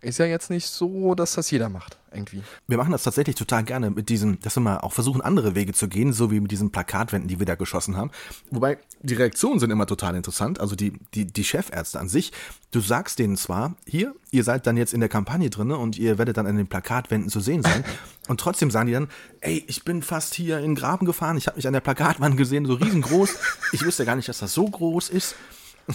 ist 0.00 0.18
ja 0.18 0.26
jetzt 0.26 0.50
nicht 0.50 0.66
so, 0.66 1.14
dass 1.14 1.34
das 1.34 1.50
jeder 1.50 1.68
macht, 1.68 1.98
irgendwie. 2.14 2.42
Wir 2.66 2.76
machen 2.78 2.92
das 2.92 3.02
tatsächlich 3.02 3.36
total 3.36 3.64
gerne 3.64 3.90
mit 3.90 4.08
diesem, 4.08 4.40
dass 4.40 4.56
wir 4.56 4.60
mal 4.60 4.78
auch 4.78 4.92
versuchen, 4.92 5.20
andere 5.20 5.54
Wege 5.54 5.72
zu 5.72 5.88
gehen, 5.88 6.12
so 6.12 6.30
wie 6.30 6.40
mit 6.40 6.50
diesen 6.50 6.70
Plakatwänden, 6.70 7.28
die 7.28 7.38
wir 7.38 7.46
da 7.46 7.54
geschossen 7.54 7.96
haben. 7.96 8.10
Wobei 8.50 8.78
die 9.02 9.14
Reaktionen 9.14 9.60
sind 9.60 9.70
immer 9.70 9.86
total 9.86 10.14
interessant. 10.16 10.60
Also 10.60 10.76
die, 10.76 10.92
die, 11.14 11.26
die 11.26 11.44
Chefärzte 11.44 12.00
an 12.00 12.08
sich, 12.08 12.32
du 12.70 12.80
sagst 12.80 13.18
denen 13.18 13.36
zwar, 13.36 13.74
hier, 13.86 14.14
ihr 14.30 14.44
seid 14.44 14.66
dann 14.66 14.76
jetzt 14.76 14.94
in 14.94 15.00
der 15.00 15.08
Kampagne 15.08 15.50
drin 15.50 15.70
und 15.72 15.98
ihr 15.98 16.18
werdet 16.18 16.36
dann 16.36 16.46
an 16.46 16.56
den 16.56 16.66
Plakatwänden 16.66 17.30
zu 17.30 17.40
sehen 17.40 17.62
sein. 17.62 17.84
Und 18.26 18.40
trotzdem 18.40 18.70
sagen 18.70 18.86
die 18.86 18.94
dann, 18.94 19.08
ey, 19.42 19.62
ich 19.66 19.84
bin 19.84 20.00
fast 20.02 20.32
hier 20.32 20.56
in 20.56 20.62
den 20.64 20.74
Graben 20.76 21.04
gefahren, 21.04 21.36
ich 21.36 21.46
habe 21.46 21.56
mich 21.56 21.66
an 21.66 21.74
der 21.74 21.80
Plakatwand 21.80 22.38
gesehen, 22.38 22.64
so 22.64 22.72
riesengroß. 22.72 23.36
Ich 23.72 23.84
wusste 23.84 24.06
gar 24.06 24.16
nicht, 24.16 24.30
dass 24.30 24.38
das 24.38 24.54
so 24.54 24.64
groß 24.64 25.10
ist. 25.10 25.34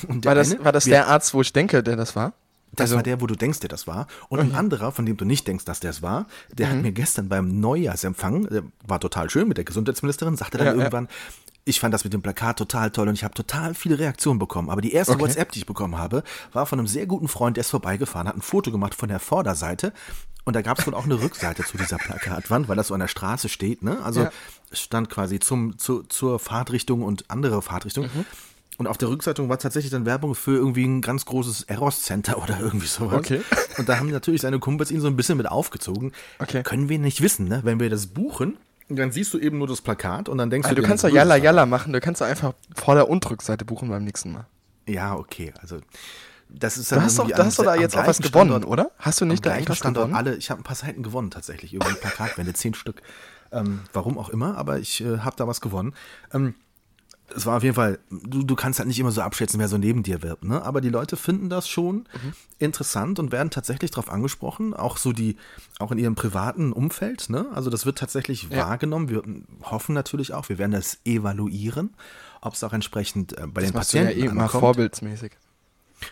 War 0.08 0.36
das, 0.36 0.52
eine- 0.54 0.64
war 0.64 0.72
das 0.72 0.84
der 0.86 1.08
Arzt, 1.08 1.34
wo 1.34 1.42
ich 1.42 1.52
denke, 1.54 1.82
der 1.82 1.96
das 1.96 2.16
war? 2.16 2.34
Das 2.72 2.86
Also- 2.86 2.96
war 2.98 3.04
der, 3.04 3.22
wo 3.22 3.28
du 3.28 3.36
denkst, 3.36 3.60
der 3.60 3.70
das 3.70 3.88
war. 3.88 4.08
Und 4.30 4.40
ein 4.40 4.54
anderer, 4.56 4.92
von 4.92 5.06
dem 5.06 5.18
du 5.18 5.26
nicht 5.26 5.48
denkst, 5.48 5.66
dass 5.66 5.80
der 5.80 5.90
es 5.92 6.02
war, 6.02 6.28
der 6.52 6.68
Mhm. 6.68 6.72
hat 6.72 6.82
mir 6.84 6.92
gestern 6.92 7.30
beim 7.30 7.60
Neujahrsempfang, 7.60 8.48
der 8.50 8.64
war 8.88 9.00
total 9.00 9.30
schön 9.30 9.48
mit 9.48 9.58
der 9.58 9.66
Gesundheitsministerin, 9.66 10.38
sagte 10.38 10.58
dann 10.58 10.68
Ja, 10.68 10.74
ja. 10.74 10.80
irgendwann, 10.80 11.08
ich 11.66 11.80
fand 11.80 11.94
das 11.94 12.04
mit 12.04 12.14
dem 12.14 12.22
Plakat 12.22 12.58
total 12.58 12.90
toll 12.92 13.08
und 13.10 13.14
ich 13.14 13.24
habe 13.24 13.34
total 13.34 13.74
viele 13.76 14.00
Reaktionen 14.00 14.40
bekommen. 14.40 14.70
Aber 14.70 14.82
die 14.82 14.94
erste 14.94 15.14
Okay. 15.14 15.22
WhatsApp, 15.24 15.52
die 15.52 15.60
ich 15.60 15.66
bekommen 15.66 15.98
habe, 15.98 16.24
war 16.54 16.66
von 16.66 16.80
einem 16.80 16.88
sehr 16.88 17.06
guten 17.06 17.28
Freund, 17.28 17.58
der 17.58 17.62
ist 17.62 17.70
vorbeigefahren, 17.70 18.28
hat 18.28 18.36
ein 18.36 18.42
Foto 18.42 18.72
gemacht 18.72 18.96
von 18.96 19.10
der 19.10 19.20
Vorderseite. 19.20 19.94
Und 20.46 20.56
da 20.56 20.62
gab 20.64 20.80
es 20.80 20.88
wohl 20.88 20.96
auch 20.96 21.04
eine 21.06 21.22
Rückseite 21.22 21.64
zu 21.64 21.78
dieser 21.78 21.98
Plakatwand, 21.98 22.68
weil 22.70 22.76
das 22.76 22.88
so 22.88 22.96
an 22.96 23.02
der 23.02 23.08
Straße 23.08 23.50
steht. 23.50 23.84
Ne? 23.84 24.02
Also 24.04 24.22
Ja. 24.24 24.32
stand 24.72 25.10
quasi 25.10 25.40
zum, 25.40 25.78
zu, 25.78 26.02
zur 26.04 26.40
Fahrtrichtung 26.40 27.04
und 27.04 27.30
andere 27.30 27.62
Fahrtrichtung. 27.62 28.06
Mhm. 28.06 28.26
Und 28.80 28.88
auf 28.88 28.98
der 28.98 29.10
Rückseite 29.10 29.48
war 29.50 29.60
tatsächlich 29.60 29.92
dann 29.92 30.06
Werbung 30.08 30.34
für 30.36 30.56
irgendwie 30.56 30.86
ein 30.86 31.02
ganz 31.02 31.26
großes 31.26 31.64
Eros-Center 31.64 32.42
oder 32.42 32.60
irgendwie 32.60 32.88
sowas. 32.88 33.20
Okay. 33.20 33.42
Und 33.78 33.88
da 33.90 34.00
haben 34.00 34.10
natürlich 34.10 34.42
seine 34.42 34.58
Kumpels 34.58 34.90
ihn 34.90 35.02
so 35.02 35.08
ein 35.08 35.16
bisschen 35.16 35.38
mit 35.38 35.48
aufgezogen. 35.52 36.14
Okay. 36.40 36.64
Können 36.64 36.90
wir 36.90 36.98
nicht 36.98 37.22
wissen, 37.22 37.48
ne? 37.48 37.60
Wenn 37.64 37.80
wir 37.80 37.90
das 37.92 38.08
buchen, 38.08 38.58
dann 38.88 39.12
siehst 39.12 39.34
du 39.34 39.38
eben 39.38 39.58
nur 39.60 39.68
das 39.68 39.82
Plakat 39.82 40.30
und 40.30 40.38
dann 40.40 40.50
denkst 40.50 40.66
Ah, 40.68 40.74
du 40.74 40.82
dir 40.82 40.88
kannst 40.88 41.04
doch 41.04 41.10
nichts 41.10 41.18
Yalla 41.18 41.36
Yalla 41.36 41.66
machen, 41.68 41.94
du 41.94 42.00
kannst 42.00 42.22
doch 42.22 42.26
einfach 42.26 42.54
Vorder- 42.76 43.08
und 43.10 43.30
Rückseite 43.30 43.66
buchen 43.66 43.90
beim 43.90 44.04
nächsten 44.04 44.32
Mal. 44.32 44.48
Ja, 44.88 45.14
okay. 45.16 45.54
Also 45.62 45.80
das 46.48 46.78
ist 46.78 46.90
Du 46.92 46.96
dann 46.96 47.04
hast 47.04 47.20
doch, 47.20 47.26
irgendwie 47.26 47.36
da 47.36 47.42
am- 47.44 47.48
hast 47.48 47.60
du 47.60 47.64
da 47.64 47.76
jetzt 47.76 47.96
auch 47.98 48.08
was 48.08 48.18
gewonnen, 48.20 48.50
Standort- 48.52 48.66
oder? 48.66 48.92
Hast 48.98 49.20
du 49.22 49.26
nicht 49.26 49.46
da 49.46 49.54
irgendwas 49.56 49.78
Standort 49.78 50.08
gewonnen? 50.08 50.28
alle, 50.28 50.38
ich 50.38 50.50
habe 50.50 50.62
ein 50.62 50.64
paar 50.64 50.76
Seiten 50.78 51.04
gewonnen 51.04 51.30
tatsächlich, 51.32 51.74
über 51.74 51.88
die 51.90 51.96
Plakatwände, 51.96 52.54
zehn 52.54 52.74
Stück. 52.74 53.02
Ähm, 53.52 53.82
warum 53.94 54.18
auch 54.18 54.30
immer, 54.30 54.58
aber 54.58 54.80
ich 54.80 55.02
äh, 55.04 55.20
habe 55.20 55.36
da 55.36 55.48
was 55.48 55.60
gewonnen. 55.62 55.94
Ähm, 56.34 56.56
es 57.36 57.46
war 57.46 57.58
auf 57.58 57.64
jeden 57.64 57.76
Fall, 57.76 58.00
du, 58.10 58.44
du 58.44 58.56
kannst 58.56 58.80
halt 58.80 58.88
nicht 58.88 59.00
immer 59.00 59.12
so 59.12 59.22
abschätzen, 59.22 59.60
wer 59.60 59.68
so 59.68 59.78
neben 59.78 60.04
dir 60.04 60.22
wird, 60.22 60.44
ne? 60.44 60.62
Aber 60.64 60.82
die 60.82 60.90
Leute 60.90 61.16
finden 61.18 61.50
das 61.50 61.68
schon 61.70 62.08
Mhm. 62.14 62.34
interessant 62.60 63.20
und 63.20 63.32
werden 63.32 63.50
tatsächlich 63.50 63.92
darauf 63.92 64.10
angesprochen, 64.12 64.74
auch 64.74 64.98
so 64.98 65.12
die, 65.14 65.38
auch 65.80 65.92
in 65.92 65.98
ihrem 65.98 66.16
privaten 66.16 66.72
Umfeld, 66.74 67.30
ne? 67.30 67.46
Also 67.54 67.70
das 67.70 67.86
wird 67.86 67.98
tatsächlich 67.98 68.50
Ja. 68.50 68.68
wahrgenommen. 68.68 69.10
Wir 69.10 69.24
hoffen 69.64 69.94
natürlich 69.94 70.34
auch, 70.34 70.50
wir 70.50 70.58
werden 70.58 70.72
das 70.72 70.98
evaluieren, 71.06 71.94
ob 72.42 72.54
es 72.54 72.64
auch 72.64 72.74
entsprechend 72.74 73.38
äh, 73.38 73.48
bei 73.48 73.62
Das 73.62 73.72
den 73.72 73.76
machst 73.78 73.94
du 73.94 73.98
ja 73.98 74.04
Patienten 74.06 74.26
eh 74.28 74.30
ankommt. 74.42 74.52
vorbildsmäßig. 74.62 75.32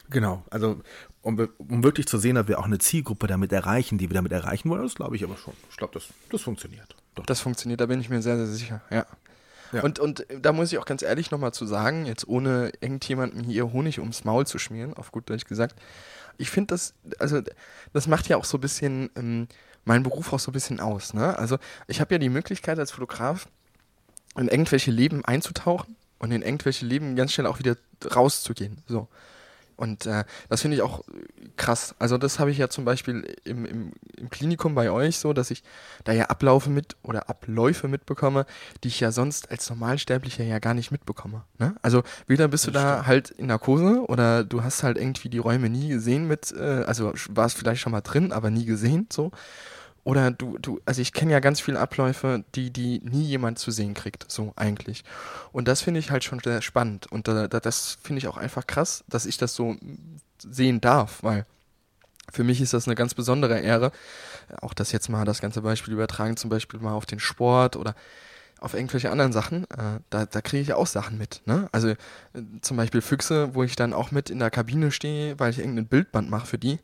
Genau, 0.09 0.43
also 0.49 0.81
um, 1.21 1.47
um 1.57 1.83
wirklich 1.83 2.07
zu 2.07 2.17
sehen, 2.17 2.37
ob 2.37 2.47
wir 2.49 2.59
auch 2.59 2.65
eine 2.65 2.77
Zielgruppe 2.77 3.27
damit 3.27 3.51
erreichen, 3.53 3.97
die 3.97 4.09
wir 4.09 4.15
damit 4.15 4.31
erreichen 4.33 4.69
wollen, 4.69 4.83
das 4.83 4.95
glaube 4.95 5.15
ich 5.15 5.23
aber 5.23 5.37
schon. 5.37 5.53
Ich 5.69 5.77
glaube, 5.77 5.93
das, 5.93 6.07
das 6.29 6.41
funktioniert. 6.41 6.95
Doch. 7.15 7.25
Das 7.25 7.39
funktioniert, 7.39 7.79
da 7.81 7.85
bin 7.85 7.99
ich 8.01 8.09
mir 8.09 8.21
sehr, 8.21 8.35
sehr 8.37 8.47
sicher, 8.47 8.81
ja. 8.91 9.05
Ja. 9.71 9.83
Und, 9.83 9.99
und 9.99 10.25
da 10.41 10.53
muss 10.53 10.71
ich 10.71 10.77
auch 10.77 10.85
ganz 10.85 11.01
ehrlich 11.01 11.31
nochmal 11.31 11.53
zu 11.53 11.65
sagen, 11.65 12.05
jetzt 12.05 12.27
ohne 12.27 12.71
irgendjemandem 12.79 13.43
hier 13.43 13.71
Honig 13.73 13.99
ums 13.99 14.23
Maul 14.23 14.47
zu 14.47 14.59
schmieren, 14.59 14.93
auf 14.93 15.11
gut 15.11 15.29
Deutsch 15.29 15.45
gesagt, 15.45 15.75
ich 16.37 16.49
finde 16.49 16.73
das, 16.73 16.93
also 17.19 17.41
das 17.93 18.07
macht 18.07 18.27
ja 18.27 18.37
auch 18.37 18.45
so 18.45 18.57
ein 18.57 18.61
bisschen 18.61 19.09
ähm, 19.15 19.47
meinen 19.85 20.03
Beruf 20.03 20.33
auch 20.33 20.39
so 20.39 20.51
ein 20.51 20.53
bisschen 20.53 20.79
aus. 20.79 21.13
Ne? 21.13 21.37
Also 21.37 21.57
ich 21.87 21.99
habe 21.99 22.13
ja 22.13 22.19
die 22.19 22.29
Möglichkeit 22.29 22.77
als 22.79 22.91
Fotograf 22.91 23.47
in 24.35 24.47
irgendwelche 24.47 24.91
Leben 24.91 25.25
einzutauchen 25.25 25.95
und 26.19 26.31
in 26.31 26.41
irgendwelche 26.41 26.85
Leben 26.85 27.15
ganz 27.15 27.33
schnell 27.33 27.47
auch 27.47 27.59
wieder 27.59 27.75
rauszugehen. 28.13 28.83
So. 28.87 29.07
Und 29.77 30.07
äh, 30.07 30.25
das 30.49 30.61
finde 30.61 30.75
ich 30.75 30.83
auch 30.83 31.03
krass. 31.55 31.95
Also 31.99 32.17
das 32.17 32.39
habe 32.39 32.51
ich 32.51 32.57
ja 32.57 32.67
zum 32.67 32.83
Beispiel 32.83 33.35
im, 33.45 33.65
im, 33.65 33.91
im 34.17 34.29
Klinikum 34.29 34.75
bei 34.75 34.91
euch 34.91 35.17
so, 35.17 35.33
dass 35.33 35.51
ich 35.51 35.63
da 36.03 36.11
ja 36.11 36.25
Ablaufe 36.25 36.69
mit 36.69 36.97
oder 37.03 37.29
Abläufe 37.29 37.87
mitbekomme, 37.87 38.45
die 38.83 38.89
ich 38.89 38.99
ja 38.99 39.11
sonst 39.11 39.51
als 39.51 39.69
Normalsterblicher 39.69 40.43
ja 40.43 40.59
gar 40.59 40.73
nicht 40.73 40.91
mitbekomme. 40.91 41.43
Ne? 41.59 41.75
Also 41.81 42.03
weder 42.25 42.47
bist 42.47 42.67
du 42.67 42.71
da 42.71 43.05
halt 43.05 43.29
in 43.29 43.47
Narkose 43.47 44.03
oder 44.07 44.43
du 44.43 44.63
hast 44.63 44.83
halt 44.83 44.97
irgendwie 44.97 45.29
die 45.29 45.37
Räume 45.37 45.69
nie 45.69 45.89
gesehen 45.89 46.27
mit, 46.27 46.51
äh, 46.51 46.83
also 46.87 47.13
warst 47.29 47.57
vielleicht 47.57 47.81
schon 47.81 47.91
mal 47.91 48.01
drin, 48.01 48.31
aber 48.31 48.49
nie 48.49 48.65
gesehen 48.65 49.07
so. 49.11 49.31
Oder 50.07 50.31
du, 50.31 50.57
du, 50.57 50.79
also 50.85 51.01
ich 51.01 51.11
kenne 51.11 51.33
ja 51.33 51.41
ganz 51.41 51.59
viele 51.59 51.81
Abläufe, 51.81 52.45
die, 52.55 52.71
die 52.71 53.01
nie 53.03 53.25
jemand 53.25 53.59
zu 53.59 53.71
sehen 53.71 53.93
kriegt, 53.93 54.31
so 54.31 54.53
eigentlich. 54.55 55.03
Und 55.51 55.67
das 55.67 55.81
finde 55.81 55.99
ich 55.99 56.11
halt 56.11 56.23
schon 56.23 56.39
sehr 56.39 56.61
spannend. 56.61 57.11
Und 57.11 57.27
da, 57.27 57.49
da, 57.49 57.59
das 57.59 57.97
finde 58.01 58.19
ich 58.19 58.29
auch 58.29 58.37
einfach 58.37 58.65
krass, 58.67 59.03
dass 59.09 59.25
ich 59.25 59.37
das 59.37 59.53
so 59.53 59.75
sehen 60.39 60.79
darf, 60.79 61.23
weil 61.23 61.45
für 62.31 62.45
mich 62.45 62.61
ist 62.61 62.71
das 62.71 62.87
eine 62.87 62.95
ganz 62.95 63.15
besondere 63.15 63.59
Ehre. 63.59 63.91
Auch 64.61 64.73
das 64.73 64.93
jetzt 64.93 65.09
mal 65.09 65.25
das 65.25 65.41
ganze 65.41 65.61
Beispiel 65.61 65.93
übertragen, 65.93 66.37
zum 66.37 66.49
Beispiel 66.49 66.79
mal 66.79 66.93
auf 66.93 67.05
den 67.05 67.19
Sport 67.19 67.75
oder 67.75 67.93
auf 68.59 68.73
irgendwelche 68.73 69.11
anderen 69.11 69.33
Sachen, 69.33 69.65
äh, 69.65 69.99
da, 70.09 70.25
da 70.25 70.41
kriege 70.41 70.61
ich 70.61 70.73
auch 70.73 70.87
Sachen 70.87 71.17
mit. 71.17 71.41
Ne? 71.45 71.67
Also 71.71 71.89
äh, 71.89 71.97
zum 72.61 72.77
Beispiel 72.77 73.01
Füchse, 73.01 73.53
wo 73.53 73.63
ich 73.63 73.75
dann 73.75 73.93
auch 73.93 74.11
mit 74.11 74.29
in 74.29 74.39
der 74.39 74.51
Kabine 74.51 74.91
stehe, 74.91 75.37
weil 75.39 75.51
ich 75.51 75.59
irgendein 75.59 75.87
Bildband 75.87 76.29
mache 76.29 76.47
für 76.47 76.57
die 76.57 76.79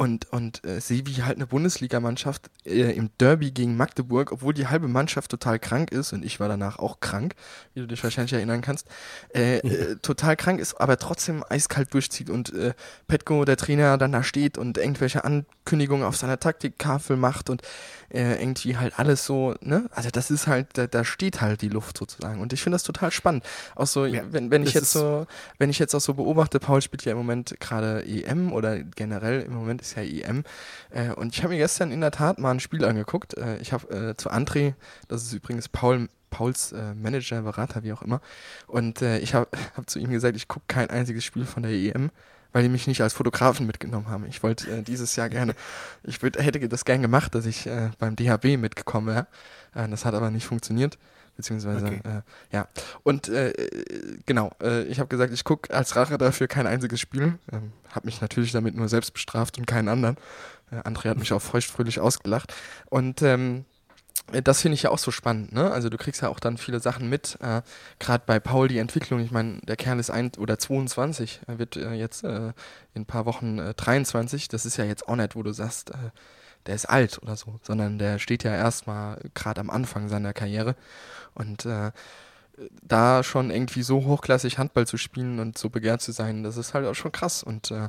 und, 0.00 0.32
und 0.32 0.64
äh, 0.64 0.80
sehe, 0.80 1.06
wie 1.06 1.24
halt 1.24 1.36
eine 1.36 1.46
Bundesligamannschaft 1.46 2.48
äh, 2.64 2.90
im 2.92 3.10
Derby 3.18 3.50
gegen 3.50 3.76
Magdeburg, 3.76 4.32
obwohl 4.32 4.54
die 4.54 4.66
halbe 4.66 4.88
Mannschaft 4.88 5.30
total 5.30 5.58
krank 5.58 5.92
ist 5.92 6.14
und 6.14 6.24
ich 6.24 6.40
war 6.40 6.48
danach 6.48 6.78
auch 6.78 7.00
krank, 7.00 7.34
wie 7.74 7.80
du 7.80 7.86
dich 7.86 8.02
wahrscheinlich 8.02 8.32
erinnern 8.32 8.62
kannst, 8.62 8.88
äh, 9.34 9.58
äh, 9.58 9.96
total 9.96 10.36
krank 10.36 10.58
ist, 10.58 10.80
aber 10.80 10.96
trotzdem 10.96 11.44
eiskalt 11.46 11.92
durchzieht 11.92 12.30
und 12.30 12.50
äh, 12.54 12.72
Petko, 13.08 13.44
der 13.44 13.58
Trainer, 13.58 13.98
dann 13.98 14.12
da 14.12 14.22
steht 14.22 14.56
und 14.56 14.78
irgendwelche 14.78 15.22
Ankündigungen 15.22 16.06
auf 16.06 16.16
seiner 16.16 16.40
Taktiktafel 16.40 17.18
macht 17.18 17.50
und 17.50 17.60
äh, 18.10 18.40
irgendwie 18.40 18.78
halt 18.78 18.98
alles 18.98 19.26
so, 19.26 19.54
ne? 19.60 19.90
Also 19.92 20.08
das 20.10 20.30
ist 20.30 20.46
halt, 20.46 20.68
da, 20.78 20.86
da 20.86 21.04
steht 21.04 21.42
halt 21.42 21.60
die 21.60 21.68
Luft 21.68 21.98
sozusagen. 21.98 22.40
Und 22.40 22.54
ich 22.54 22.62
finde 22.62 22.74
das 22.74 22.84
total 22.84 23.10
spannend. 23.10 23.44
Auch 23.74 23.86
so, 23.86 24.06
Ja, 24.06 24.22
wenn, 24.30 24.50
wenn 24.50 24.62
ich 24.62 24.72
jetzt 24.72 24.92
so, 24.92 25.26
wenn 25.58 25.68
ich 25.68 25.78
jetzt 25.78 25.94
auch 25.94 26.00
so 26.00 26.14
beobachte, 26.14 26.58
Paul 26.58 26.80
spielt 26.80 27.04
ja 27.04 27.12
im 27.12 27.18
Moment 27.18 27.56
gerade 27.60 28.02
EM 28.06 28.52
oder 28.52 28.78
generell 28.78 29.42
im 29.42 29.52
Moment 29.52 29.82
ist 29.82 29.90
ist 29.90 29.96
ja 29.96 30.02
EM. 30.02 30.44
Äh, 30.90 31.12
und 31.12 31.34
ich 31.34 31.42
habe 31.42 31.52
mir 31.52 31.58
gestern 31.58 31.90
in 31.90 32.00
der 32.00 32.10
Tat 32.10 32.38
mal 32.38 32.50
ein 32.50 32.60
Spiel 32.60 32.84
angeguckt. 32.84 33.36
Äh, 33.36 33.58
ich 33.58 33.72
habe 33.72 34.10
äh, 34.10 34.16
zu 34.16 34.30
André, 34.30 34.74
das 35.08 35.22
ist 35.22 35.32
übrigens 35.32 35.68
Paul, 35.68 36.08
Pauls 36.30 36.72
äh, 36.72 36.94
Manager, 36.94 37.42
Berater, 37.42 37.82
wie 37.82 37.92
auch 37.92 38.02
immer. 38.02 38.20
Und 38.66 39.02
äh, 39.02 39.18
ich 39.18 39.34
habe 39.34 39.48
hab 39.76 39.88
zu 39.88 39.98
ihm 39.98 40.10
gesagt, 40.10 40.36
ich 40.36 40.48
gucke 40.48 40.64
kein 40.68 40.90
einziges 40.90 41.24
Spiel 41.24 41.44
von 41.44 41.62
der 41.62 41.72
EM 41.72 42.10
weil 42.52 42.62
die 42.62 42.68
mich 42.68 42.86
nicht 42.86 43.00
als 43.00 43.12
Fotografen 43.12 43.66
mitgenommen 43.66 44.08
haben. 44.08 44.26
Ich 44.26 44.42
wollte 44.42 44.70
äh, 44.70 44.82
dieses 44.82 45.16
Jahr 45.16 45.28
gerne, 45.28 45.54
ich 46.02 46.22
würd, 46.22 46.38
hätte 46.38 46.68
das 46.68 46.84
gern 46.84 47.02
gemacht, 47.02 47.34
dass 47.34 47.46
ich 47.46 47.66
äh, 47.66 47.90
beim 47.98 48.16
DHB 48.16 48.56
mitgekommen 48.58 49.06
wäre. 49.06 49.26
Äh, 49.74 49.88
das 49.88 50.04
hat 50.04 50.14
aber 50.14 50.30
nicht 50.30 50.46
funktioniert 50.46 50.98
beziehungsweise 51.36 51.86
okay. 51.86 52.00
äh, 52.04 52.54
ja. 52.54 52.68
Und 53.02 53.28
äh, 53.28 53.52
genau, 54.26 54.52
äh, 54.62 54.82
ich 54.84 55.00
habe 55.00 55.08
gesagt, 55.08 55.32
ich 55.32 55.44
gucke 55.44 55.74
als 55.74 55.96
Rache 55.96 56.18
dafür 56.18 56.48
kein 56.48 56.66
einziges 56.66 57.00
Spiel. 57.00 57.38
Ähm, 57.50 57.72
habe 57.90 58.06
mich 58.06 58.20
natürlich 58.20 58.52
damit 58.52 58.76
nur 58.76 58.88
selbst 58.88 59.12
bestraft 59.12 59.56
und 59.56 59.66
keinen 59.66 59.88
anderen. 59.88 60.16
Äh, 60.70 60.76
André 60.86 61.08
hat 61.08 61.18
mich 61.18 61.32
auch 61.32 61.40
feuchtfröhlich 61.40 61.98
ausgelacht. 61.98 62.54
Und 62.90 63.22
ähm, 63.22 63.64
das 64.44 64.62
finde 64.62 64.74
ich 64.74 64.82
ja 64.82 64.90
auch 64.90 64.98
so 64.98 65.10
spannend, 65.10 65.52
ne? 65.52 65.70
Also 65.72 65.88
du 65.88 65.96
kriegst 65.96 66.22
ja 66.22 66.28
auch 66.28 66.40
dann 66.40 66.56
viele 66.56 66.80
Sachen 66.80 67.08
mit, 67.08 67.38
äh, 67.40 67.62
gerade 67.98 68.22
bei 68.26 68.38
Paul 68.38 68.68
die 68.68 68.78
Entwicklung, 68.78 69.20
ich 69.20 69.30
meine, 69.30 69.58
der 69.62 69.76
Kerl 69.76 69.98
ist 69.98 70.10
ein 70.10 70.30
oder 70.38 70.58
22, 70.58 71.40
er 71.46 71.58
wird 71.58 71.76
äh, 71.76 71.94
jetzt 71.94 72.24
äh, 72.24 72.52
in 72.94 73.02
ein 73.02 73.06
paar 73.06 73.26
Wochen 73.26 73.56
23, 73.76 74.48
das 74.48 74.66
ist 74.66 74.76
ja 74.76 74.84
jetzt 74.84 75.08
auch 75.08 75.16
nicht, 75.16 75.34
wo 75.34 75.42
du 75.42 75.52
sagst, 75.52 75.92
der 76.66 76.74
ist 76.74 76.86
alt 76.86 77.20
oder 77.22 77.36
so, 77.36 77.58
sondern 77.62 77.98
der 77.98 78.18
steht 78.18 78.44
ja 78.44 78.54
erstmal 78.54 79.20
gerade 79.34 79.60
am 79.60 79.70
Anfang 79.70 80.08
seiner 80.08 80.32
Karriere 80.32 80.76
und 81.34 81.64
äh, 81.64 81.90
da 82.82 83.22
schon 83.22 83.50
irgendwie 83.50 83.82
so 83.82 84.04
hochklassig 84.04 84.58
Handball 84.58 84.86
zu 84.86 84.96
spielen 84.96 85.38
und 85.38 85.56
so 85.56 85.70
begehrt 85.70 86.02
zu 86.02 86.12
sein, 86.12 86.42
das 86.42 86.56
ist 86.56 86.74
halt 86.74 86.86
auch 86.86 86.94
schon 86.94 87.12
krass. 87.12 87.42
Und 87.42 87.70
äh, 87.70 87.88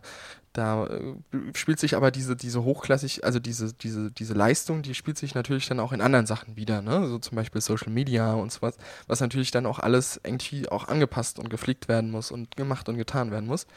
da 0.54 0.88
äh, 0.88 1.16
spielt 1.56 1.80
sich 1.80 1.96
aber 1.96 2.12
diese, 2.12 2.36
diese 2.36 2.64
hochklassig, 2.64 3.24
also 3.24 3.40
diese, 3.40 3.74
diese, 3.74 4.12
diese 4.12 4.34
Leistung, 4.34 4.82
die 4.82 4.96
spielt 4.96 5.18
sich 5.18 5.36
natürlich 5.36 5.68
dann 5.68 5.80
auch 5.80 5.92
in 5.92 6.02
anderen 6.02 6.26
Sachen 6.26 6.56
wieder, 6.56 6.82
ne? 6.82 7.08
So 7.08 7.20
zum 7.20 7.36
Beispiel 7.36 7.62
Social 7.62 7.92
Media 7.92 8.34
und 8.34 8.52
sowas, 8.52 8.78
was 9.08 9.20
natürlich 9.20 9.52
dann 9.52 9.66
auch 9.66 9.80
alles 9.80 10.20
irgendwie 10.24 10.70
auch 10.70 10.88
angepasst 10.88 11.40
und 11.40 11.50
gepflegt 11.50 11.88
werden 11.88 12.12
muss 12.12 12.32
und 12.32 12.56
gemacht 12.56 12.90
und 12.90 12.98
getan 12.98 13.32
werden 13.32 13.48
muss. 13.48 13.68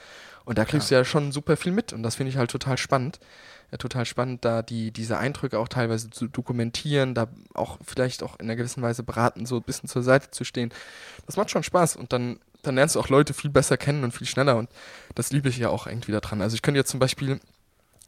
Und 0.45 0.59
da 0.59 0.65
kriegst 0.65 0.91
ja. 0.91 0.99
du 0.99 1.01
ja 1.01 1.05
schon 1.05 1.33
super 1.33 1.57
viel 1.57 1.73
mit 1.73 1.93
und 1.93 2.03
das 2.03 2.17
finde 2.17 2.31
ich 2.31 2.37
halt 2.37 2.51
total 2.51 2.77
spannend 2.77 3.21
ja, 3.75 3.79
total 3.79 4.05
spannend, 4.05 4.45
da 4.45 4.63
die, 4.63 4.93
diese 4.93 5.19
Eindrücke 5.19 5.59
auch 5.59 5.67
teilweise 5.67 6.09
zu 6.09 6.29
dokumentieren, 6.29 7.15
da 7.15 7.27
auch 7.55 7.79
vielleicht 7.85 8.23
auch 8.23 8.39
in 8.39 8.47
einer 8.47 8.55
gewissen 8.55 8.83
Weise 8.83 9.03
beraten, 9.03 9.47
so 9.47 9.57
ein 9.57 9.63
bisschen 9.63 9.89
zur 9.89 10.05
Seite 10.05 10.31
zu 10.31 10.45
stehen. 10.45 10.73
Das 11.27 11.37
macht 11.37 11.51
schon 11.51 11.65
Spaß 11.65 11.97
und 11.97 12.13
dann, 12.13 12.39
dann 12.67 12.75
lernst 12.75 12.97
du 12.97 13.01
auch 13.01 13.09
Leute 13.09 13.35
viel 13.35 13.51
besser 13.51 13.77
kennen 13.77 14.05
und 14.05 14.13
viel 14.13 14.27
schneller 14.27 14.57
und 14.57 14.69
das 15.15 15.31
liebe 15.31 15.49
ich 15.49 15.59
ja 15.59 15.69
auch 15.69 15.87
irgendwie 15.87 16.13
daran. 16.13 16.43
Also 16.43 16.55
ich 16.55 16.63
könnte 16.63 16.79
jetzt 16.79 16.91
zum 16.91 17.01
Beispiel, 17.01 17.41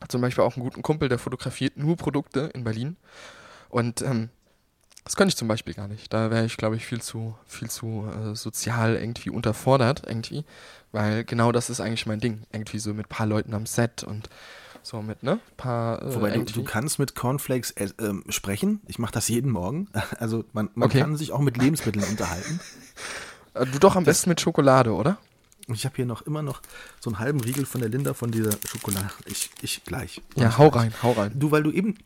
zum 0.09 0.21
Beispiel 0.21 0.45
auch 0.45 0.57
einen 0.57 0.65
guten 0.65 0.83
Kumpel, 0.83 1.09
der 1.09 1.19
fotografiert 1.19 1.77
nur 1.77 1.97
Produkte 1.97 2.51
in 2.55 2.65
Berlin 2.65 2.97
und 3.69 4.03
ähm, 4.03 4.31
das 5.07 5.15
könnte 5.15 5.31
ich 5.31 5.37
zum 5.37 5.47
Beispiel 5.47 5.73
gar 5.73 5.87
nicht. 5.87 6.13
Da 6.13 6.33
wäre 6.33 6.45
ich, 6.45 6.57
glaube 6.57 6.75
ich, 6.75 6.85
viel 6.85 7.01
zu, 7.01 7.37
viel 7.47 7.71
zu 7.71 8.11
äh, 8.11 8.35
sozial 8.35 8.97
irgendwie 8.97 9.31
unterfordert, 9.31 10.03
irgendwie. 10.05 10.45
Weil 10.91 11.23
genau 11.23 11.53
das 11.53 11.71
ist 11.71 11.81
eigentlich 11.81 12.07
mein 12.07 12.19
Ding. 12.19 12.43
Irgendwie 12.51 12.81
so 12.81 12.93
mit 12.93 13.07
ein 13.07 13.09
paar 13.09 13.27
Leuten 13.27 13.55
am 13.55 13.67
Set 13.67 14.03
und 14.03 14.29
so 14.83 15.03
mit, 15.03 15.23
ne? 15.23 15.39
Paar, 15.57 16.03
äh, 16.03 16.13
Wobei 16.13 16.31
du, 16.31 16.43
du, 16.43 16.65
kannst 16.65 16.99
mit 16.99 17.15
Cornflakes 17.15 17.71
äh, 17.73 17.85
äh, 17.85 18.15
sprechen. 18.31 18.81
Ich 18.89 18.99
mache 18.99 19.13
das 19.13 19.29
jeden 19.29 19.53
Morgen. 19.53 19.87
Also 20.19 20.45
man, 20.53 20.71
man 20.75 20.89
okay. 20.89 21.01
kann 21.01 21.17
sich 21.17 21.31
auch 21.31 21.41
mit 21.41 21.57
Lebensmitteln 21.57 22.05
unterhalten. 22.05 22.59
Äh, 23.57 23.67
du 23.67 23.79
doch 23.79 23.97
am 23.97 24.05
das, 24.05 24.19
besten 24.19 24.31
mit 24.31 24.41
Schokolade, 24.41 24.93
oder? 24.93 25.19
Ich 25.69 25.85
habe 25.85 25.97
hier 25.97 26.07
noch 26.07 26.23
immer 26.23 26.43
noch 26.43 26.63
so 27.01 27.11
einen 27.11 27.19
halben 27.19 27.41
Riegel 27.41 27.67
von 27.67 27.81
der 27.81 27.91
Linda 27.91 28.15
von 28.15 28.31
dieser 28.31 28.53
Schokolade. 28.67 29.11
Ich, 29.27 29.51
ich 29.63 29.85
gleich. 29.85 30.23
Ja, 30.37 30.57
hau 30.59 30.69
rein, 30.69 30.93
hau 31.03 31.13
rein. 31.13 31.33
Du, 31.35 31.51
weil 31.51 31.63
du 31.63 31.73
eben 31.73 31.97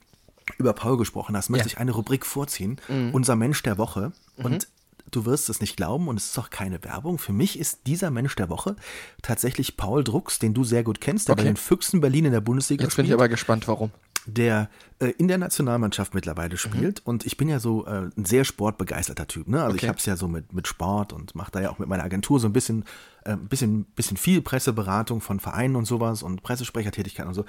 über 0.56 0.72
Paul 0.72 0.96
gesprochen 0.96 1.36
hast, 1.36 1.50
möchte 1.50 1.68
ja. 1.68 1.74
ich 1.74 1.78
eine 1.78 1.92
Rubrik 1.92 2.24
vorziehen. 2.24 2.80
Mhm. 2.88 3.10
Unser 3.12 3.36
Mensch 3.36 3.62
der 3.62 3.76
Woche. 3.76 4.12
Mhm. 4.36 4.44
Und 4.44 4.68
du 5.10 5.26
wirst 5.26 5.50
es 5.50 5.60
nicht 5.60 5.76
glauben 5.76 6.08
und 6.08 6.16
es 6.16 6.30
ist 6.30 6.38
auch 6.38 6.50
keine 6.50 6.82
Werbung. 6.84 7.18
Für 7.18 7.32
mich 7.32 7.58
ist 7.58 7.86
dieser 7.86 8.10
Mensch 8.10 8.34
der 8.36 8.48
Woche 8.48 8.76
tatsächlich 9.22 9.76
Paul 9.76 10.04
Drucks, 10.04 10.38
den 10.38 10.54
du 10.54 10.64
sehr 10.64 10.82
gut 10.82 11.00
kennst, 11.00 11.28
der 11.28 11.34
okay. 11.34 11.42
bei 11.42 11.48
den 11.48 11.56
Füchsen 11.56 12.00
Berlin 12.00 12.26
in 12.26 12.32
der 12.32 12.40
Bundesliga 12.40 12.84
Jetzt 12.84 12.92
spielt. 12.92 13.06
Jetzt 13.06 13.10
bin 13.10 13.18
ich 13.18 13.20
aber 13.20 13.28
gespannt, 13.28 13.68
warum. 13.68 13.90
Der 14.32 14.68
äh, 14.98 15.08
in 15.18 15.28
der 15.28 15.38
Nationalmannschaft 15.38 16.14
mittlerweile 16.14 16.54
mhm. 16.54 16.58
spielt 16.58 17.00
mhm. 17.00 17.10
und 17.10 17.26
ich 17.26 17.36
bin 17.36 17.48
ja 17.48 17.58
so 17.58 17.86
äh, 17.86 18.10
ein 18.16 18.24
sehr 18.24 18.44
sportbegeisterter 18.44 19.26
Typ. 19.26 19.48
Ne? 19.48 19.62
Also 19.62 19.74
okay. 19.74 19.84
ich 19.84 19.88
habe 19.88 19.98
es 19.98 20.06
ja 20.06 20.16
so 20.16 20.28
mit, 20.28 20.52
mit 20.52 20.68
Sport 20.68 21.12
und 21.12 21.34
mache 21.34 21.50
da 21.50 21.60
ja 21.60 21.70
auch 21.70 21.78
mit 21.78 21.88
meiner 21.88 22.04
Agentur 22.04 22.38
so 22.38 22.46
ein 22.46 22.52
bisschen, 22.52 22.84
äh, 23.24 23.36
bisschen, 23.36 23.84
bisschen 23.84 24.16
viel 24.16 24.42
Presseberatung 24.42 25.20
von 25.20 25.40
Vereinen 25.40 25.76
und 25.76 25.86
sowas 25.86 26.22
und 26.22 26.42
Pressesprechertätigkeit 26.42 27.26
und 27.26 27.34
so. 27.34 27.44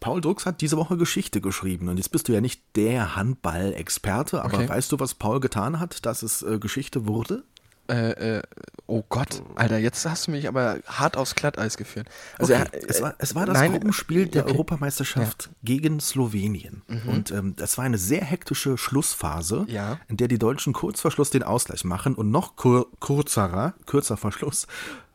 Paul 0.00 0.20
Drucks 0.20 0.46
hat 0.46 0.60
diese 0.60 0.76
Woche 0.76 0.96
Geschichte 0.96 1.40
geschrieben 1.40 1.88
und 1.88 1.96
jetzt 1.96 2.10
bist 2.10 2.28
du 2.28 2.32
ja 2.32 2.40
nicht 2.40 2.62
der 2.76 3.16
Handball-Experte, 3.16 4.44
aber 4.44 4.58
okay. 4.58 4.68
weißt 4.68 4.92
du, 4.92 5.00
was 5.00 5.14
Paul 5.14 5.40
getan 5.40 5.80
hat, 5.80 6.04
dass 6.06 6.22
es 6.22 6.42
äh, 6.42 6.58
Geschichte 6.58 7.06
wurde? 7.06 7.44
Äh, 7.88 8.36
äh, 8.38 8.42
oh 8.88 9.04
Gott, 9.08 9.42
Alter, 9.54 9.78
jetzt 9.78 10.04
hast 10.06 10.26
du 10.26 10.32
mich 10.32 10.48
aber 10.48 10.80
hart 10.86 11.16
aufs 11.16 11.34
Glatteis 11.34 11.76
geführt. 11.76 12.08
Also 12.38 12.54
okay. 12.54 12.64
er, 12.72 12.90
es, 12.90 13.02
war, 13.02 13.14
es 13.18 13.34
war 13.34 13.46
das 13.46 13.54
nein, 13.54 13.72
Gruppenspiel 13.72 14.26
der 14.26 14.44
okay. 14.44 14.52
Europameisterschaft 14.52 15.44
ja. 15.44 15.56
gegen 15.62 16.00
Slowenien. 16.00 16.82
Mhm. 16.88 17.08
Und 17.08 17.30
ähm, 17.30 17.54
das 17.56 17.78
war 17.78 17.84
eine 17.84 17.98
sehr 17.98 18.24
hektische 18.24 18.76
Schlussphase, 18.76 19.66
ja. 19.68 20.00
in 20.08 20.16
der 20.16 20.26
die 20.26 20.38
Deutschen 20.38 20.72
kurz 20.72 21.00
vor 21.00 21.10
Schluss 21.10 21.30
den 21.30 21.42
Ausgleich 21.42 21.84
machen 21.84 22.14
und 22.14 22.30
noch 22.30 22.56
kur 22.56 22.88
kurzerer, 22.98 23.74
kürzer 23.86 24.16
vor 24.16 24.32
Schluss, 24.32 24.66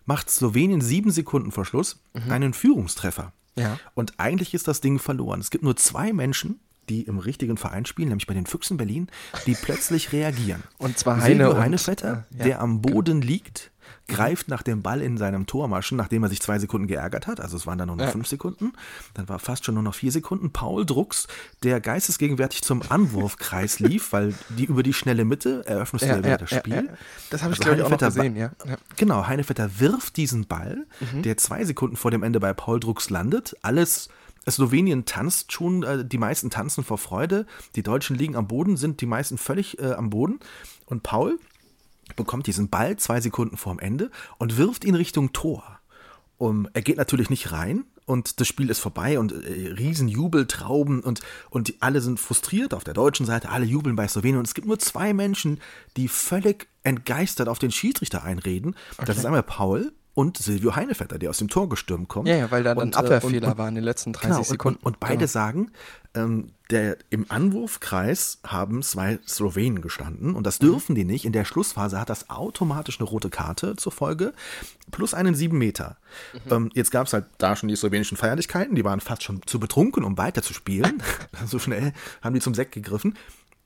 macht 0.05 0.29
Slowenien 0.29 0.81
sieben 0.81 1.11
Sekunden 1.11 1.51
vor 1.51 1.65
Schluss 1.65 1.99
mhm. 2.13 2.31
einen 2.31 2.53
Führungstreffer. 2.53 3.33
Ja. 3.55 3.79
Und 3.93 4.19
eigentlich 4.19 4.53
ist 4.53 4.67
das 4.67 4.81
Ding 4.81 4.99
verloren. 4.99 5.39
Es 5.39 5.49
gibt 5.49 5.63
nur 5.63 5.75
zwei 5.75 6.13
Menschen, 6.13 6.59
die 6.89 7.03
im 7.03 7.19
richtigen 7.19 7.57
Verein 7.57 7.85
spielen, 7.85 8.09
nämlich 8.09 8.27
bei 8.27 8.33
den 8.33 8.45
Füchsen 8.45 8.77
Berlin, 8.77 9.07
die 9.45 9.55
plötzlich 9.61 10.11
reagieren. 10.11 10.63
Und 10.77 10.97
zwar 10.97 11.21
Heine 11.21 11.49
und, 11.51 11.57
Heinevetter, 11.57 12.25
äh, 12.33 12.37
ja. 12.37 12.43
der 12.45 12.61
am 12.61 12.81
Boden 12.81 13.21
liegt, 13.21 13.71
greift 14.07 14.47
nach 14.49 14.63
dem 14.63 14.81
Ball 14.81 15.01
in 15.01 15.17
seinem 15.17 15.45
Tormaschen, 15.45 15.97
nachdem 15.97 16.23
er 16.23 16.29
sich 16.29 16.41
zwei 16.41 16.59
Sekunden 16.59 16.87
geärgert 16.87 17.27
hat. 17.27 17.39
Also 17.39 17.55
es 17.55 17.65
waren 17.65 17.77
dann 17.77 17.87
nur 17.87 17.95
noch 17.95 18.05
ja. 18.05 18.11
fünf 18.11 18.27
Sekunden. 18.27 18.73
Dann 19.13 19.29
war 19.29 19.39
fast 19.39 19.65
schon 19.65 19.75
nur 19.75 19.83
noch 19.83 19.95
vier 19.95 20.11
Sekunden. 20.11 20.51
Paul 20.51 20.85
Drucks, 20.85 21.27
der 21.63 21.79
geistesgegenwärtig 21.79 22.63
zum 22.63 22.81
Anwurfkreis 22.89 23.79
lief, 23.79 24.11
weil 24.11 24.33
die 24.49 24.65
über 24.65 24.83
die 24.83 24.93
schnelle 24.93 25.25
Mitte 25.25 25.65
eröffnest 25.65 26.05
ja, 26.05 26.19
ja, 26.19 26.37
das 26.37 26.49
Spiel. 26.49 26.89
Das 27.29 27.43
habe 27.43 27.53
ich, 27.53 27.59
also 27.59 27.63
glaube 27.63 27.77
ich, 27.77 27.83
auch 27.83 27.89
noch 27.89 27.97
gesehen, 27.97 28.35
ja. 28.35 28.51
Genau, 28.97 29.27
Heinevetter 29.27 29.79
wirft 29.79 30.17
diesen 30.17 30.47
Ball, 30.47 30.85
mhm. 30.99 31.21
der 31.21 31.37
zwei 31.37 31.63
Sekunden 31.63 31.95
vor 31.95 32.11
dem 32.11 32.23
Ende 32.23 32.39
bei 32.39 32.53
Paul 32.53 32.79
Drucks 32.79 33.09
landet. 33.09 33.55
Alles 33.61 34.09
Slowenien 34.49 35.05
tanzt 35.05 35.51
schon, 35.51 35.83
äh, 35.83 36.05
die 36.05 36.17
meisten 36.17 36.49
tanzen 36.49 36.83
vor 36.83 36.97
Freude, 36.97 37.45
die 37.75 37.83
Deutschen 37.83 38.17
liegen 38.17 38.35
am 38.35 38.47
Boden, 38.47 38.77
sind 38.77 39.01
die 39.01 39.05
meisten 39.05 39.37
völlig 39.37 39.79
äh, 39.79 39.93
am 39.93 40.09
Boden. 40.09 40.39
Und 40.85 41.03
Paul 41.03 41.39
bekommt 42.15 42.47
diesen 42.47 42.69
Ball 42.69 42.97
zwei 42.97 43.21
Sekunden 43.21 43.57
vorm 43.57 43.79
Ende 43.79 44.11
und 44.37 44.57
wirft 44.57 44.85
ihn 44.85 44.95
Richtung 44.95 45.33
Tor. 45.33 45.79
Um, 46.37 46.67
er 46.73 46.81
geht 46.81 46.97
natürlich 46.97 47.29
nicht 47.29 47.51
rein 47.51 47.85
und 48.05 48.41
das 48.41 48.47
Spiel 48.47 48.69
ist 48.69 48.79
vorbei 48.79 49.17
und 49.19 49.31
äh, 49.31 49.71
Riesenjubel, 49.71 50.45
Trauben 50.47 50.99
und, 51.01 51.21
und 51.49 51.69
die, 51.69 51.81
alle 51.81 52.01
sind 52.01 52.19
frustriert 52.19 52.73
auf 52.73 52.83
der 52.83 52.93
deutschen 52.93 53.25
Seite, 53.25 53.49
alle 53.49 53.65
jubeln 53.65 53.95
bei 53.95 54.07
Slowenien 54.07 54.39
und 54.39 54.47
es 54.47 54.53
gibt 54.53 54.67
nur 54.67 54.79
zwei 54.79 55.13
Menschen, 55.13 55.61
die 55.95 56.07
völlig 56.07 56.67
entgeistert 56.81 57.47
auf 57.47 57.59
den 57.59 57.71
Schiedsrichter 57.71 58.23
einreden. 58.23 58.75
Okay. 58.97 59.05
Das 59.05 59.17
ist 59.17 59.25
einmal 59.25 59.43
Paul 59.43 59.93
und 60.15 60.37
Silvio 60.37 60.75
Heinevetter, 60.75 61.17
der 61.17 61.31
aus 61.31 61.37
dem 61.37 61.47
Tor 61.47 61.69
gestürmt 61.69 62.07
kommt. 62.07 62.27
Ja, 62.27 62.35
ja 62.35 62.51
weil 62.51 62.63
da 62.63 62.75
dann 62.75 62.89
und, 62.89 62.95
äh, 62.95 62.99
Abwehrfehler 62.99 63.47
und, 63.47 63.53
und, 63.53 63.57
war 63.57 63.67
in 63.67 63.75
den 63.75 63.83
letzten 63.83 64.13
30 64.13 64.29
genau, 64.29 64.43
Sekunden. 64.43 64.79
Und, 64.83 64.99
beide 64.99 65.17
genau. 65.17 65.27
sagen, 65.27 65.71
ähm, 66.13 66.51
der, 66.69 66.97
im 67.09 67.25
Anwurfkreis 67.29 68.39
haben 68.45 68.83
zwei 68.83 69.19
Slowenen 69.27 69.81
gestanden 69.81 70.35
und 70.35 70.45
das 70.45 70.59
mhm. 70.59 70.65
dürfen 70.65 70.93
mhm. 70.93 70.95
die 70.95 71.05
nicht. 71.05 71.25
In 71.25 71.31
der 71.31 71.45
Schlussphase 71.45 71.99
hat 71.99 72.09
das 72.09 72.29
automatisch 72.29 72.99
eine 72.99 73.09
rote 73.09 73.29
Karte 73.29 73.75
zur 73.75 73.91
Folge, 73.91 74.33
plus 74.91 75.13
einen 75.13 75.33
sieben 75.33 75.57
Meter. 75.57 75.97
Mhm. 76.33 76.51
Ähm, 76.51 76.71
jetzt 76.73 76.91
gab 76.91 77.07
es 77.07 77.13
halt 77.13 77.25
da 77.39 77.55
schon 77.55 77.69
die 77.69 77.75
slowenischen 77.75 78.17
Feierlichkeiten, 78.17 78.75
die 78.75 78.85
waren 78.85 78.99
fast 78.99 79.23
schon 79.23 79.41
zu 79.45 79.59
betrunken, 79.59 80.03
um 80.03 80.17
weiter 80.17 80.43
zu 80.43 80.53
spielen. 80.53 81.01
so 81.47 81.57
schnell 81.57 81.93
haben 82.21 82.35
die 82.35 82.41
zum 82.41 82.53
Sekt 82.53 82.73
gegriffen. 82.73 83.15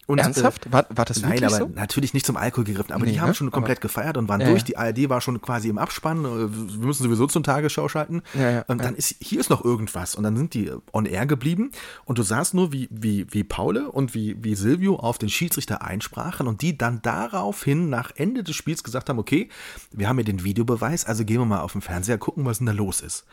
Und, 0.07 0.19
Ernsthaft? 0.19 0.67
Äh, 0.67 0.71
war, 0.71 0.85
war 0.89 1.03
das 1.03 1.21
Nein, 1.21 1.43
aber 1.43 1.57
so? 1.57 1.69
natürlich 1.75 2.13
nicht 2.13 2.25
zum 2.25 2.37
Alkohol 2.37 2.63
gegriffen. 2.63 2.93
Aber 2.93 3.05
nee, 3.05 3.11
die 3.11 3.19
haben 3.19 3.29
ne? 3.29 3.35
schon 3.35 3.51
komplett 3.51 3.79
aber, 3.79 3.87
gefeiert 3.87 4.15
und 4.15 4.29
waren 4.29 4.39
ja, 4.39 4.47
durch. 4.47 4.63
Die 4.63 4.77
ARD 4.77 5.09
war 5.09 5.19
schon 5.19 5.41
quasi 5.41 5.67
im 5.67 5.77
Abspann. 5.77 6.23
Äh, 6.23 6.79
wir 6.79 6.87
müssen 6.87 7.03
sowieso 7.03 7.27
zum 7.27 7.43
Tagesschau 7.43 7.89
schalten. 7.89 8.23
Ja, 8.33 8.49
ja, 8.49 8.61
und 8.67 8.81
dann 8.81 8.95
ist 8.95 9.17
hier 9.19 9.39
ist 9.39 9.49
noch 9.49 9.65
irgendwas. 9.65 10.15
Und 10.15 10.23
dann 10.23 10.37
sind 10.37 10.53
die 10.53 10.71
on 10.93 11.05
air 11.05 11.25
geblieben. 11.25 11.71
Und 12.05 12.17
du 12.17 12.23
sahst 12.23 12.53
nur, 12.53 12.71
wie, 12.71 12.87
wie, 12.89 13.27
wie 13.31 13.43
Paule 13.43 13.91
und 13.91 14.15
wie, 14.15 14.41
wie 14.41 14.55
Silvio 14.55 14.95
auf 14.95 15.17
den 15.17 15.29
Schiedsrichter 15.29 15.81
einsprachen 15.81 16.47
und 16.47 16.61
die 16.61 16.77
dann 16.77 17.01
daraufhin 17.01 17.89
nach 17.89 18.11
Ende 18.15 18.43
des 18.43 18.55
Spiels 18.55 18.83
gesagt 18.83 19.09
haben, 19.09 19.19
okay, 19.19 19.49
wir 19.91 20.07
haben 20.07 20.17
hier 20.17 20.25
den 20.25 20.45
Videobeweis, 20.45 21.03
also 21.03 21.25
gehen 21.25 21.39
wir 21.39 21.45
mal 21.45 21.61
auf 21.61 21.73
den 21.73 21.81
Fernseher 21.81 22.17
gucken, 22.17 22.45
was 22.45 22.59
denn 22.59 22.67
da 22.67 22.73
los 22.73 23.01
ist. 23.01 23.25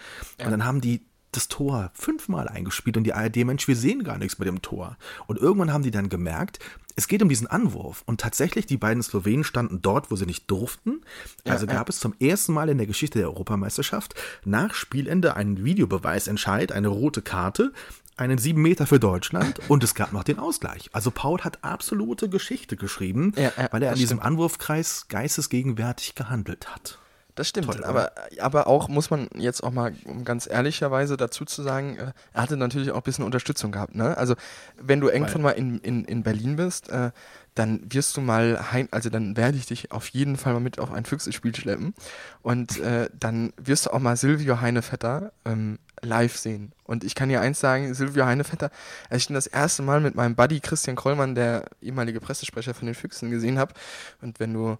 Und 0.45 0.51
dann 0.51 0.65
haben 0.65 0.81
die 0.81 1.07
das 1.37 1.49
Tor 1.49 1.91
fünfmal 1.95 2.49
eingespielt 2.49 2.97
und 2.97 3.05
die 3.05 3.13
ARD, 3.15 3.37
Mensch, 3.45 3.69
wir 3.69 3.77
sehen 3.77 4.05
gar 4.05 4.19
nichts 4.19 4.39
mit 4.39 4.49
dem 4.49 4.63
Tor. 4.63 4.97
Und 5.27 5.39
irgendwann 5.39 5.73
haben 5.73 5.83
die 5.83 5.91
dann 5.91 6.09
gemerkt, 6.09 6.59
es 6.97 7.09
geht 7.09 7.23
um 7.23 7.29
diesen 7.29 7.47
Anwurf. 7.49 8.03
Und 8.07 8.21
tatsächlich, 8.21 8.67
die 8.67 8.77
beiden 8.77 9.03
Slowenen 9.03 9.45
standen 9.45 9.83
dort, 9.83 10.11
wo 10.11 10.17
sie 10.17 10.27
nicht 10.27 10.51
durften. 10.51 11.01
Also 11.45 11.67
Ja, 11.67 11.73
gab 11.75 11.89
es 11.89 11.99
zum 11.99 12.15
ersten 12.21 12.53
Mal 12.53 12.69
in 12.69 12.79
der 12.79 12.87
Geschichte 12.87 13.19
der 13.19 13.29
Europameisterschaft 13.29 14.15
nach 14.45 14.75
Spielende 14.75 15.35
einen 15.37 15.65
Videobeweisentscheid, 15.65 16.71
eine 16.73 16.89
rote 16.89 17.21
Karte, 17.23 17.73
einen 18.17 18.39
sieben 18.39 18.63
Meter 18.63 18.87
für 18.87 19.01
Deutschland 19.01 19.59
und 19.69 19.83
es 19.83 19.97
gab 19.97 20.13
noch 20.13 20.23
den 20.23 20.39
Ausgleich. 20.39 20.89
Also 20.93 21.11
Paul 21.11 21.41
hat 21.41 21.59
absolute 21.65 22.29
Geschichte 22.29 22.77
geschrieben, 22.77 23.33
Ja, 23.37 23.51
ja, 23.57 23.69
weil 23.73 23.83
er 23.83 23.91
an 23.91 23.97
diesem 23.99 24.19
stimmt. 24.19 24.23
Anwurfkreis 24.23 25.07
geistesgegenwärtig 25.09 26.15
gehandelt 26.15 26.73
hat. 26.73 26.99
Das 27.35 27.49
stimmt, 27.49 27.67
Toll, 27.67 27.85
aber, 27.85 28.13
aber 28.39 28.69
auch 28.69 28.89
muss 28.89 29.11
man 29.11 29.29
jetzt 29.35 29.65
auch 29.65 29.73
mal, 29.73 29.93
um 30.05 30.25
ganz 30.25 30.49
ehrlicherweise 30.49 31.17
dazu 31.17 31.45
zu 31.45 31.63
sagen, 31.63 31.97
äh, 31.97 32.13
er 32.33 32.43
hatte 32.43 32.57
natürlich 32.57 32.93
auch 32.93 32.99
ein 32.99 33.03
bisschen 33.03 33.25
Unterstützung 33.25 33.73
gehabt. 33.73 33.97
Ne? 33.97 34.17
Also 34.17 34.35
wenn 34.81 35.01
du 35.01 35.09
irgendwann 35.09 35.43
mal 35.43 35.51
in, 35.51 35.79
in, 35.81 36.05
in 36.05 36.23
Berlin 36.23 36.55
bist, 36.55 36.91
äh, 36.91 37.11
dann 37.57 37.81
wirst 37.93 38.17
du 38.17 38.21
mal, 38.21 38.73
heim, 38.73 38.89
also 38.93 39.11
dann 39.11 39.37
werde 39.37 39.57
ich 39.57 39.67
dich 39.67 39.91
auf 39.91 40.09
jeden 40.09 40.37
Fall 40.37 40.53
mal 40.53 40.61
mit 40.61 40.79
auf 40.79 40.93
ein 40.93 41.05
Füchsespiel 41.05 41.55
schleppen 41.55 41.95
und 42.43 42.79
äh, 42.81 43.09
dann 43.19 43.53
wirst 43.57 43.87
du 43.87 43.91
auch 43.93 44.01
mal 44.01 44.17
Silvio 44.17 44.61
Heinevetter 44.61 45.33
ähm, 45.45 45.79
live 46.03 46.37
sehen. 46.37 46.73
Und 46.85 47.03
ich 47.03 47.15
kann 47.15 47.29
dir 47.29 47.41
eins 47.41 47.59
sagen, 47.61 47.95
Silvio 47.95 48.27
Heinevetter, 48.27 48.71
als 49.09 49.23
ich 49.23 49.31
ihn 49.31 49.35
das 49.35 49.47
erste 49.47 49.83
Mal 49.83 50.01
mit 50.01 50.15
meinem 50.15 50.37
Buddy 50.37 50.61
Christian 50.61 50.97
Krollmann, 50.97 51.35
der 51.35 51.65
ehemalige 51.81 52.21
Pressesprecher 52.21 52.75
von 52.75 52.87
den 52.87 52.95
Füchsen, 52.95 53.31
gesehen 53.31 53.59
habe, 53.59 53.75
und 54.21 54.39
wenn 54.39 54.53
du 54.53 54.77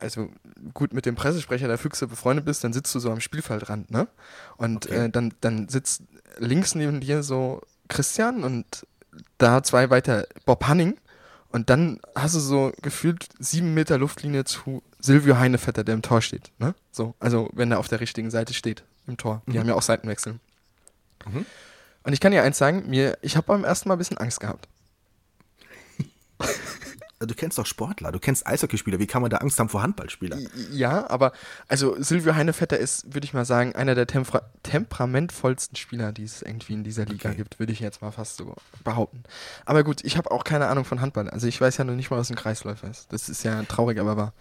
also 0.00 0.28
gut 0.74 0.92
mit 0.92 1.06
dem 1.06 1.14
Pressesprecher 1.14 1.68
der 1.68 1.78
Füchse 1.78 2.06
befreundet 2.06 2.44
bist, 2.44 2.64
dann 2.64 2.72
sitzt 2.72 2.94
du 2.94 2.98
so 2.98 3.10
am 3.10 3.20
Spielfeldrand, 3.20 3.90
ne? 3.90 4.08
Und 4.56 4.86
Okay. 4.86 5.06
äh, 5.06 5.10
dann, 5.10 5.32
dann 5.40 5.68
sitzt 5.68 6.02
links 6.38 6.74
neben 6.74 7.00
dir 7.00 7.22
so 7.22 7.60
Christian 7.88 8.44
und 8.44 8.86
da 9.38 9.62
zwei 9.62 9.90
weiter 9.90 10.26
Bob 10.46 10.66
Hanning. 10.66 10.96
Und 11.52 11.68
dann 11.68 11.98
hast 12.14 12.36
du 12.36 12.38
so 12.38 12.72
gefühlt 12.80 13.28
sieben 13.40 13.74
Meter 13.74 13.98
Luftlinie 13.98 14.44
zu 14.44 14.82
Silvio 15.00 15.36
Heinevetter, 15.38 15.82
der 15.82 15.94
im 15.94 16.02
Tor 16.02 16.22
steht. 16.22 16.52
Ne? 16.58 16.74
So, 16.92 17.14
also 17.18 17.50
wenn 17.52 17.72
er 17.72 17.80
auf 17.80 17.88
der 17.88 17.98
richtigen 18.00 18.30
Seite 18.30 18.54
steht 18.54 18.84
im 19.08 19.16
Tor. 19.16 19.42
Die 19.46 19.58
haben 19.58 19.66
ja 19.66 19.74
auch 19.74 19.82
Seitenwechsel. 19.82 20.38
Mhm. 21.26 21.44
Und 22.04 22.12
ich 22.12 22.20
kann 22.20 22.30
dir 22.32 22.42
eins 22.44 22.56
sagen, 22.56 22.84
mir, 22.88 23.18
ich 23.20 23.36
habe 23.36 23.48
beim 23.48 23.64
ersten 23.64 23.88
Mal 23.88 23.96
ein 23.96 23.98
bisschen 23.98 24.18
Angst 24.18 24.38
gehabt. 24.40 24.68
Du 27.22 27.34
kennst 27.34 27.58
doch 27.58 27.66
Sportler, 27.66 28.12
du 28.12 28.18
kennst 28.18 28.46
Eishockeyspieler, 28.46 28.98
wie 28.98 29.06
kann 29.06 29.20
man 29.20 29.30
da 29.30 29.38
Angst 29.38 29.60
haben 29.60 29.68
vor 29.68 29.82
Handballspieler? 29.82 30.38
Ja, 30.72 31.10
aber 31.10 31.32
also 31.68 31.94
Silvio 32.02 32.34
Heinevetter 32.34 32.78
ist, 32.78 33.12
würde 33.12 33.26
ich 33.26 33.34
mal 33.34 33.44
sagen, 33.44 33.74
einer 33.74 33.94
der 33.94 34.06
tempera 34.06 34.40
temperamentvollsten 34.62 35.76
Spieler, 35.76 36.12
die 36.12 36.24
es 36.24 36.40
irgendwie 36.40 36.72
in 36.72 36.82
dieser 36.82 37.04
Liga 37.04 37.28
Okay. 37.28 37.36
gibt, 37.36 37.58
würde 37.58 37.74
ich 37.74 37.80
jetzt 37.80 38.00
mal 38.00 38.10
fast 38.10 38.38
so 38.38 38.56
behaupten. 38.84 39.24
Aber 39.66 39.84
gut, 39.84 40.02
ich 40.02 40.16
habe 40.16 40.30
auch 40.30 40.44
keine 40.44 40.68
Ahnung 40.68 40.86
von 40.86 41.02
Handball. 41.02 41.28
Also 41.28 41.46
ich 41.46 41.60
weiß 41.60 41.76
ja 41.76 41.84
noch 41.84 41.94
nicht 41.94 42.10
mal, 42.10 42.16
was 42.16 42.30
ein 42.30 42.36
Kreisläufer 42.36 42.88
ist. 42.88 43.12
Das 43.12 43.28
ist 43.28 43.42
ja 43.42 43.64
traurig, 43.64 44.00
aber 44.00 44.16
wahr. 44.16 44.32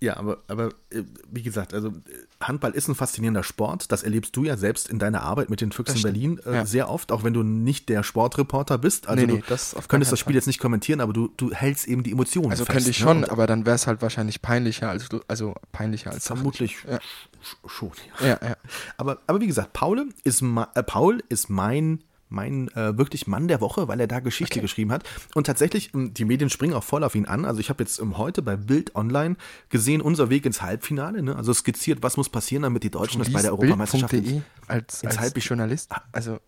Ja, 0.00 0.16
aber, 0.16 0.38
aber 0.46 0.68
äh, 0.90 1.02
wie 1.28 1.42
gesagt, 1.42 1.74
also 1.74 1.92
Handball 2.40 2.70
ist 2.72 2.86
ein 2.86 2.94
faszinierender 2.94 3.42
Sport. 3.42 3.90
Das 3.90 4.04
erlebst 4.04 4.36
du 4.36 4.44
ja 4.44 4.56
selbst 4.56 4.88
in 4.88 5.00
deiner 5.00 5.22
Arbeit 5.22 5.50
mit 5.50 5.60
den 5.60 5.72
Füchsen 5.72 6.00
Berlin 6.02 6.38
äh, 6.46 6.54
ja. 6.54 6.66
sehr 6.66 6.88
oft, 6.88 7.10
auch 7.10 7.24
wenn 7.24 7.32
du 7.34 7.42
nicht 7.42 7.88
der 7.88 8.04
Sportreporter 8.04 8.78
bist. 8.78 9.08
Also 9.08 9.26
Nee, 9.26 9.32
nee, 9.32 9.38
du 9.40 9.44
das 9.48 9.74
könntest 9.88 10.12
das 10.12 10.20
Spiel 10.20 10.34
Fall. 10.34 10.36
jetzt 10.36 10.46
nicht 10.46 10.60
kommentieren, 10.60 11.00
aber 11.00 11.12
du, 11.12 11.28
du 11.36 11.50
hältst 11.52 11.88
eben 11.88 12.04
die 12.04 12.12
Emotionen 12.12 12.50
Also 12.52 12.64
fest. 12.64 12.76
könnte 12.76 12.90
ich 12.90 13.00
ne? 13.00 13.04
schon, 13.06 13.16
Und 13.24 13.30
aber 13.30 13.48
dann 13.48 13.66
wäre 13.66 13.74
es 13.74 13.88
halt 13.88 14.00
wahrscheinlich 14.00 14.40
peinlicher 14.40 14.88
als 14.88 15.08
du, 15.08 15.20
also 15.26 15.54
peinlicher 15.72 16.12
als 16.12 16.26
vermutlich 16.28 16.76
Ja. 16.88 16.98
sch- 16.98 17.68
schon. 17.68 17.90
Ja. 18.20 18.26
Ja, 18.28 18.38
ja. 18.50 18.56
Aber, 18.98 19.18
aber 19.26 19.40
wie 19.40 19.48
gesagt, 19.48 19.72
Paul 19.72 20.08
ist, 20.22 20.42
äh, 20.42 20.82
Paul 20.84 21.24
ist 21.28 21.50
mein, 21.50 22.04
mein 22.28 22.68
äh, 22.68 22.96
wirklich 22.98 23.26
Mann 23.26 23.48
der 23.48 23.60
Woche, 23.60 23.88
weil 23.88 24.00
er 24.00 24.06
da 24.06 24.20
Geschichte 24.20 24.60
geschrieben 24.60 24.92
hat. 24.92 25.04
Und 25.34 25.46
tatsächlich, 25.46 25.94
ähm, 25.94 26.14
die 26.14 26.24
Medien 26.24 26.50
springen 26.50 26.74
auch 26.74 26.84
voll 26.84 27.04
auf 27.04 27.14
ihn 27.14 27.26
an. 27.26 27.44
Also 27.44 27.60
ich 27.60 27.70
habe 27.70 27.82
jetzt 27.82 27.98
ähm, 27.98 28.18
heute 28.18 28.42
bei 28.42 28.56
Bild 28.56 28.94
Online 28.94 29.36
gesehen, 29.70 30.00
unser 30.00 30.30
Weg 30.30 30.46
ins 30.46 30.62
Halbfinale. 30.62 31.22
Ne? 31.22 31.36
Also 31.36 31.52
skizziert, 31.54 32.02
was 32.02 32.16
muss 32.16 32.28
passieren, 32.28 32.62
damit 32.62 32.82
die 32.82 32.90
Deutschen 32.90 33.20
das 33.20 33.32
bei 33.32 33.42
der 33.42 33.52
Europameisterschaft... 33.52 34.10
Bild.de 34.10 34.40
als, 34.66 35.02
ins 35.02 35.16
als 35.18 35.32
Journalist. 35.44 35.90
Also, 36.12 36.38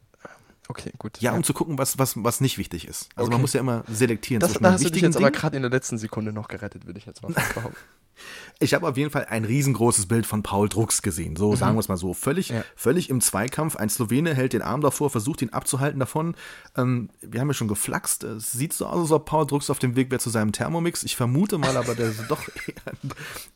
okay, 0.68 0.92
gut. 0.98 1.20
Ja, 1.20 1.32
um 1.32 1.42
zu 1.42 1.54
gucken, 1.54 1.78
was, 1.78 1.98
was, 1.98 2.22
was 2.22 2.40
nicht 2.40 2.58
wichtig 2.58 2.86
ist. 2.86 3.08
Also 3.14 3.28
Okay. 3.28 3.34
man 3.34 3.40
muss 3.40 3.52
ja 3.52 3.60
immer 3.60 3.84
selektieren 3.88 4.40
das, 4.40 4.54
da 4.54 4.72
hast 4.72 4.84
du 4.84 4.90
dich 4.90 5.02
jetzt 5.02 5.16
aber 5.16 5.30
Dingen. 5.30 5.40
gerade 5.40 5.56
in 5.56 5.62
der 5.62 5.70
letzten 5.70 5.98
Sekunde 5.98 6.32
noch 6.32 6.48
gerettet, 6.48 6.86
würde 6.86 6.98
ich 6.98 7.06
jetzt 7.06 7.22
mal 7.22 7.32
behaupten. 7.54 7.76
Ich 8.62 8.74
habe 8.74 8.86
auf 8.86 8.96
jeden 8.98 9.10
Fall 9.10 9.24
ein 9.30 9.44
riesengroßes 9.46 10.06
Bild 10.06 10.26
von 10.26 10.42
Paul 10.42 10.68
Drucks 10.68 11.00
gesehen. 11.00 11.34
So 11.36 11.56
sagen 11.56 11.76
wir 11.76 11.80
es 11.80 11.88
mal 11.88 11.96
so. 11.96 12.12
Völlig, 12.12 12.50
Mhm. 12.50 12.56
Ja. 12.56 12.64
völlig 12.76 13.08
im 13.08 13.20
Zweikampf. 13.22 13.76
Ein 13.76 13.88
Slowene 13.88 14.34
hält 14.34 14.52
den 14.52 14.60
Arm 14.62 14.82
davor, 14.82 15.08
versucht 15.08 15.40
ihn 15.42 15.48
abzuhalten 15.50 15.98
davon. 15.98 16.34
Ähm, 16.76 17.08
wir 17.22 17.40
haben 17.40 17.48
ja 17.48 17.54
schon 17.54 17.68
geflaxt. 17.68 18.22
Es 18.24 18.52
sieht 18.52 18.72
so 18.74 18.86
aus, 18.86 19.00
als 19.02 19.10
ob 19.12 19.24
Paul 19.24 19.46
Drucks 19.46 19.70
auf 19.70 19.78
dem 19.78 19.96
Weg 19.96 20.10
wäre 20.10 20.20
zu 20.20 20.28
seinem 20.30 20.52
Thermomix. 20.52 21.02
Ich 21.04 21.16
vermute 21.16 21.56
mal 21.58 21.76
aber, 21.76 21.94
dass 21.94 22.18
er 22.18 22.24
doch 22.28 22.42
eher, 22.66 22.92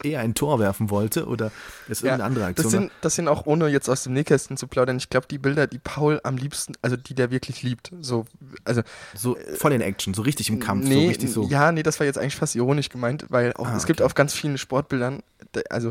eher 0.03 0.21
ein 0.21 0.35
Tor 0.35 0.59
werfen 0.59 0.89
wollte 0.91 1.27
oder 1.27 1.53
es 1.89 2.01
irgendeine 2.03 2.25
andere 2.25 2.45
Aktion 2.47 2.65
das 2.65 2.73
sind, 2.73 2.91
das 3.03 3.15
sind 3.15 3.29
auch, 3.29 3.45
ohne 3.47 3.69
jetzt 3.69 3.89
aus 3.91 4.05
dem 4.05 4.15
Nähkästchen 4.15 4.57
zu 4.57 4.67
plaudern, 4.67 4.97
ich 4.97 5.11
glaube, 5.11 5.27
die 5.31 5.39
Bilder, 5.39 5.67
die 5.67 5.79
Paul 5.79 6.21
am 6.25 6.37
liebsten, 6.37 6.75
also 6.83 6.97
die 6.97 7.15
der 7.15 7.31
wirklich 7.31 7.63
liebt, 7.63 7.93
so, 8.01 8.25
also, 8.65 8.83
so 9.15 9.37
voll 9.59 9.73
in 9.73 9.81
Action, 9.83 10.15
so 10.15 10.23
richtig 10.23 10.49
im 10.49 10.61
Kampf, 10.61 10.87
nee, 10.89 10.95
so 11.03 11.09
richtig 11.09 11.31
so. 11.33 11.47
ja, 11.49 11.73
nee, 11.73 11.83
das 11.83 12.01
war 12.01 12.07
jetzt 12.07 12.19
eigentlich 12.19 12.37
fast 12.37 12.55
ironisch 12.55 12.89
gemeint, 12.89 13.27
weil 13.29 13.53
auch, 13.55 13.67
Ah, 13.67 13.77
es 13.77 13.87
gibt 13.87 14.01
okay. 14.01 14.07
auf 14.07 14.15
ganz 14.15 14.33
vielen 14.35 14.54
Sportbildern, 14.59 15.23
da- 15.53 15.63
also, 15.71 15.91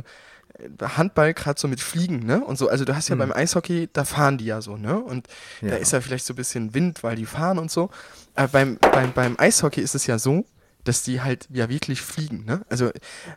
äh, 0.57 0.85
Handball 0.97 1.33
gerade 1.33 1.59
so 1.59 1.67
mit 1.67 1.79
Fliegen, 1.81 2.25
ne? 2.25 2.43
Und 2.43 2.57
so, 2.57 2.69
also 2.69 2.85
du 2.85 2.95
hast 2.95 3.09
ja 3.09 3.15
beim 3.15 3.31
Eishockey, 3.31 3.89
da 3.93 4.05
fahren 4.05 4.37
die 4.37 4.45
ja 4.45 4.61
so, 4.61 4.77
ne? 4.77 4.99
Und 4.99 5.27
da. 5.61 5.67
Ja. 5.67 5.75
ist 5.75 5.91
ja 5.93 6.01
vielleicht 6.01 6.25
so 6.25 6.33
ein 6.33 6.37
bisschen 6.37 6.73
Wind, 6.73 7.03
weil 7.03 7.15
die 7.15 7.25
fahren 7.25 7.57
und 7.59 7.71
so. 7.71 7.89
Aber 8.35 8.47
beim, 8.49 8.77
beim, 8.79 9.11
beim 9.13 9.35
Eishockey 9.39 9.81
ist 9.81 9.95
es 9.95 10.05
ja 10.07 10.19
so, 10.19 10.45
dass 10.83 11.01
die 11.03 11.21
halt 11.21 11.47
ja 11.49 11.69
wirklich 11.69 12.01
fliegen, 12.01 12.43
ne? 12.45 12.65
Also, 12.69 12.91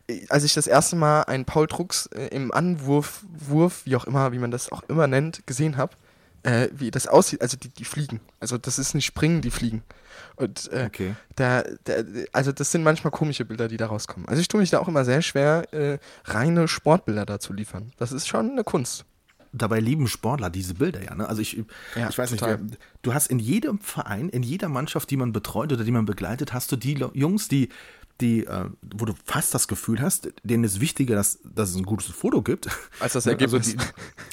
äh, 0.09 0.27
als 0.29 0.43
ich 0.45 0.53
das 0.55 0.67
erste 0.67 0.97
Mal 0.97 1.23
einen 1.23 1.45
Paul 1.45 1.67
Drucks 1.69 2.07
äh, 2.07 2.27
im 2.29 2.53
Anwurf, 2.53 3.25
Wurf, 3.49 3.83
wie 3.85 3.95
auch 3.97 4.05
immer, 4.05 4.33
wie 4.33 4.39
man 4.39 4.51
das 4.51 4.73
auch 4.73 4.83
immer 4.89 5.07
nennt, 5.07 5.47
gesehen 5.47 5.77
habe, 5.77 5.93
äh, 6.47 6.69
wie 6.73 6.91
das 6.91 7.07
aussieht, 7.09 7.43
also 7.43 7.57
die, 7.57 7.69
die 7.69 7.85
fliegen. 7.85 8.21
Also 8.41 8.57
das 8.59 8.79
ist 8.79 8.95
nicht 8.95 9.07
springen, 9.07 9.41
die 9.43 9.51
fliegen. 9.51 9.83
Und 10.37 10.71
äh, 10.73 10.85
Okay. 10.87 11.15
da, 11.35 11.63
da, 11.85 11.95
also 12.33 12.53
das 12.53 12.71
sind 12.71 12.83
manchmal 12.85 13.11
komische 13.11 13.45
Bilder, 13.45 13.69
die 13.69 13.77
da 13.77 13.87
rauskommen. 13.87 14.29
Also 14.29 14.41
ich 14.41 14.49
tue 14.49 14.61
mich 14.61 14.71
da 14.71 14.79
auch 14.79 14.89
immer 14.89 15.05
sehr 15.05 15.23
schwer, 15.23 15.73
äh, 15.75 15.99
reine 16.25 16.69
Sportbilder 16.69 17.27
da 17.27 17.39
zu 17.41 17.53
liefern. 17.53 17.93
Das 17.99 18.13
ist 18.13 18.27
schon 18.29 18.51
eine 18.53 18.65
Kunst. 18.65 19.05
dabei 19.53 19.81
lieben 19.81 20.07
Sportler 20.07 20.51
diese 20.51 20.75
Bilder 20.75 21.03
ja. 21.03 21.15
Ne? 21.15 21.27
Also 21.29 21.41
ich, 21.41 21.57
Ja, 21.95 22.09
ich 22.11 22.19
weiß 22.19 22.31
total. 22.31 22.59
nicht, 22.59 22.79
du 23.03 23.15
hast 23.15 23.29
in 23.29 23.39
jedem 23.39 23.79
Verein, 23.81 24.29
in 24.29 24.43
jeder 24.43 24.69
Mannschaft, 24.69 25.11
die 25.11 25.17
man 25.17 25.33
betreut 25.33 25.73
oder 25.73 25.83
die 25.85 25.93
man 25.93 26.05
begleitet, 26.05 26.53
hast 26.53 26.71
du 26.73 26.77
die 26.77 26.95
Jungs, 27.15 27.49
die, 27.49 27.71
die, 28.21 28.47
äh, 28.47 28.65
wo 28.95 29.05
du 29.05 29.13
fast 29.25 29.55
das 29.55 29.69
Gefühl 29.69 30.01
hast, 30.01 30.29
denen 30.43 30.65
ist 30.65 30.81
wichtiger, 30.81 31.15
dass, 31.15 31.39
dass 31.45 31.71
es 31.71 31.77
ein 31.77 31.83
gutes 31.83 32.07
Foto 32.07 32.43
gibt. 32.43 32.69
Als 33.01 33.13
das 33.13 33.27
Also, 33.27 33.31
Ergebnis. 33.31 33.77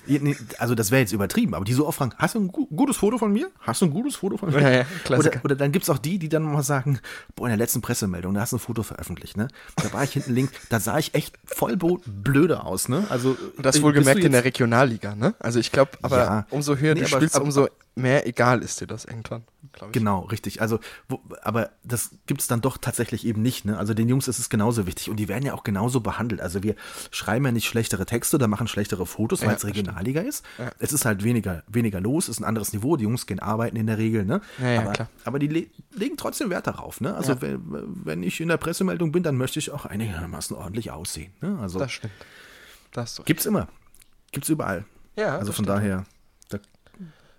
die, 0.08 0.20
nee, 0.20 0.36
also 0.58 0.74
das 0.76 0.92
wäre 0.92 1.02
jetzt 1.02 1.12
übertrieben, 1.12 1.54
aber 1.54 1.66
die 1.66 1.74
so 1.74 1.86
oft 1.88 1.98
fragen, 1.98 2.14
hast 2.18 2.36
du 2.36 2.40
ein 2.40 2.48
gu 2.48 2.66
gutes 2.68 2.98
Foto 2.98 3.18
von 3.18 3.32
mir? 3.34 3.50
Hast 3.60 3.82
du 3.82 3.86
ein 3.86 3.92
gutes 3.92 4.16
Foto 4.16 4.38
von 4.38 4.52
mir? 4.52 4.62
Ja, 4.62 4.70
ja, 4.72 4.86
oder, 5.18 5.32
oder 5.44 5.56
dann 5.56 5.72
gibt 5.72 5.84
es 5.84 5.90
auch 5.90 5.98
die, 5.98 6.18
die 6.20 6.30
dann 6.30 6.44
mal 6.44 6.64
sagen, 6.64 7.00
boah, 7.36 7.48
in 7.48 7.50
der 7.52 7.58
letzten 7.58 7.82
Pressemeldung, 7.82 8.34
da 8.34 8.42
hast 8.42 8.54
du 8.54 8.58
ein 8.58 8.60
Foto 8.60 8.84
veröffentlicht, 8.84 9.36
ne? 9.38 9.48
Da 9.76 9.92
war 9.94 10.04
ich 10.04 10.12
hinten 10.14 10.34
links, 10.34 10.54
da 10.70 10.80
sah 10.80 10.98
ich 10.98 11.14
echt 11.14 11.38
voll 11.46 11.76
blöde 11.78 12.64
aus, 12.64 12.88
ne? 12.90 13.06
Also 13.10 13.36
Und 13.58 13.66
das 13.66 13.78
äh, 13.78 13.82
wohlgemerkt 13.82 14.24
in 14.24 14.32
der 14.32 14.44
Regionalliga, 14.46 15.16
ne? 15.16 15.34
Also 15.40 15.60
ich 15.60 15.72
glaube, 15.72 15.92
aber 16.02 16.18
Ja. 16.18 16.48
umso 16.50 16.78
höher 16.78 16.94
Nee, 16.94 17.02
du 17.02 17.08
aber- 17.08 17.18
spielst, 17.18 17.36
aber- 17.36 17.46
umso 17.46 17.68
mehr 17.96 18.28
egal 18.28 18.62
ist 18.64 18.82
dir 18.82 18.88
das 18.88 19.06
irgendwann, 19.06 19.44
glaube 19.72 19.91
ich. 19.91 19.94
Genau, 19.94 20.22
richtig. 20.22 20.62
Also, 20.62 20.80
wo, 21.08 21.22
aber 21.41 21.70
das 21.84 22.12
gibt 22.26 22.41
es 22.41 22.48
dann 22.48 22.62
doch 22.62 22.78
tatsächlich 22.78 23.26
eben 23.26 23.41
nicht. 23.41 23.66
Ne? 23.66 23.78
Also 23.78 23.94
den 23.94 24.10
Jungs 24.10 24.28
ist 24.28 24.39
es 24.39 24.50
genauso 24.50 24.88
wichtig 24.88 25.10
und 25.10 25.18
die 25.18 25.28
werden 25.28 25.46
ja 25.46 25.54
auch 25.54 25.64
genauso 25.64 26.02
behandelt. 26.02 26.41
Also 26.41 26.64
wir 26.64 26.76
schreiben 27.12 27.46
ja 27.46 27.52
nicht 27.52 27.68
schlechtere 27.68 28.06
Texte 28.06 28.38
oder 28.38 28.48
machen 28.48 28.68
schlechtere 28.68 29.06
Fotos, 29.06 29.41
weil 29.41 29.50
Ja, 29.50 29.56
es 29.56 29.66
Regionalliga 29.66 30.22
ist. 30.22 30.44
Ja. 30.58 30.72
Es 30.80 30.91
ist 30.94 31.06
halt 31.06 31.24
weniger, 31.24 31.64
weniger 31.68 32.02
los, 32.02 32.30
ist 32.30 32.39
ein 32.39 32.46
anderes 32.46 32.74
Niveau. 32.74 32.98
Die 32.98 33.04
Jungs 33.04 33.26
gehen 33.28 33.39
arbeiten 33.39 33.76
in 33.78 33.88
der 33.88 33.98
Regel. 33.98 34.26
Ne? 34.26 34.41
Ja, 34.62 34.82
aber, 34.82 34.91
klar. 34.94 35.10
aber 35.26 35.39
die 35.39 35.48
le 35.48 35.68
legen 35.91 36.18
trotzdem 36.18 36.50
Wert 36.50 36.66
darauf. 36.68 37.02
Ne? 37.02 37.14
Also 37.14 37.41
wenn, 37.41 37.62
wenn 38.06 38.24
ich 38.24 38.41
in 38.41 38.48
der 38.48 38.58
Pressemeldung 38.58 39.12
bin, 39.12 39.24
dann 39.24 39.38
möchte 39.38 39.60
ich 39.60 39.72
auch 39.72 39.86
einigermaßen 39.86 40.56
ordentlich 40.56 40.91
aussehen. 40.91 41.32
Ne? 41.41 41.58
Also 41.62 41.80
Das 41.80 41.91
stimmt. 41.91 42.14
Das 42.91 43.20
recht. 43.20 43.26
gibt's 43.28 43.46
immer. 43.46 43.68
Gibt's 44.32 44.50
überall. 44.50 44.86
Ja, 45.16 45.38
also 45.38 45.52
von 45.52 45.66
stimmt. 45.66 45.70
daher. 45.70 46.06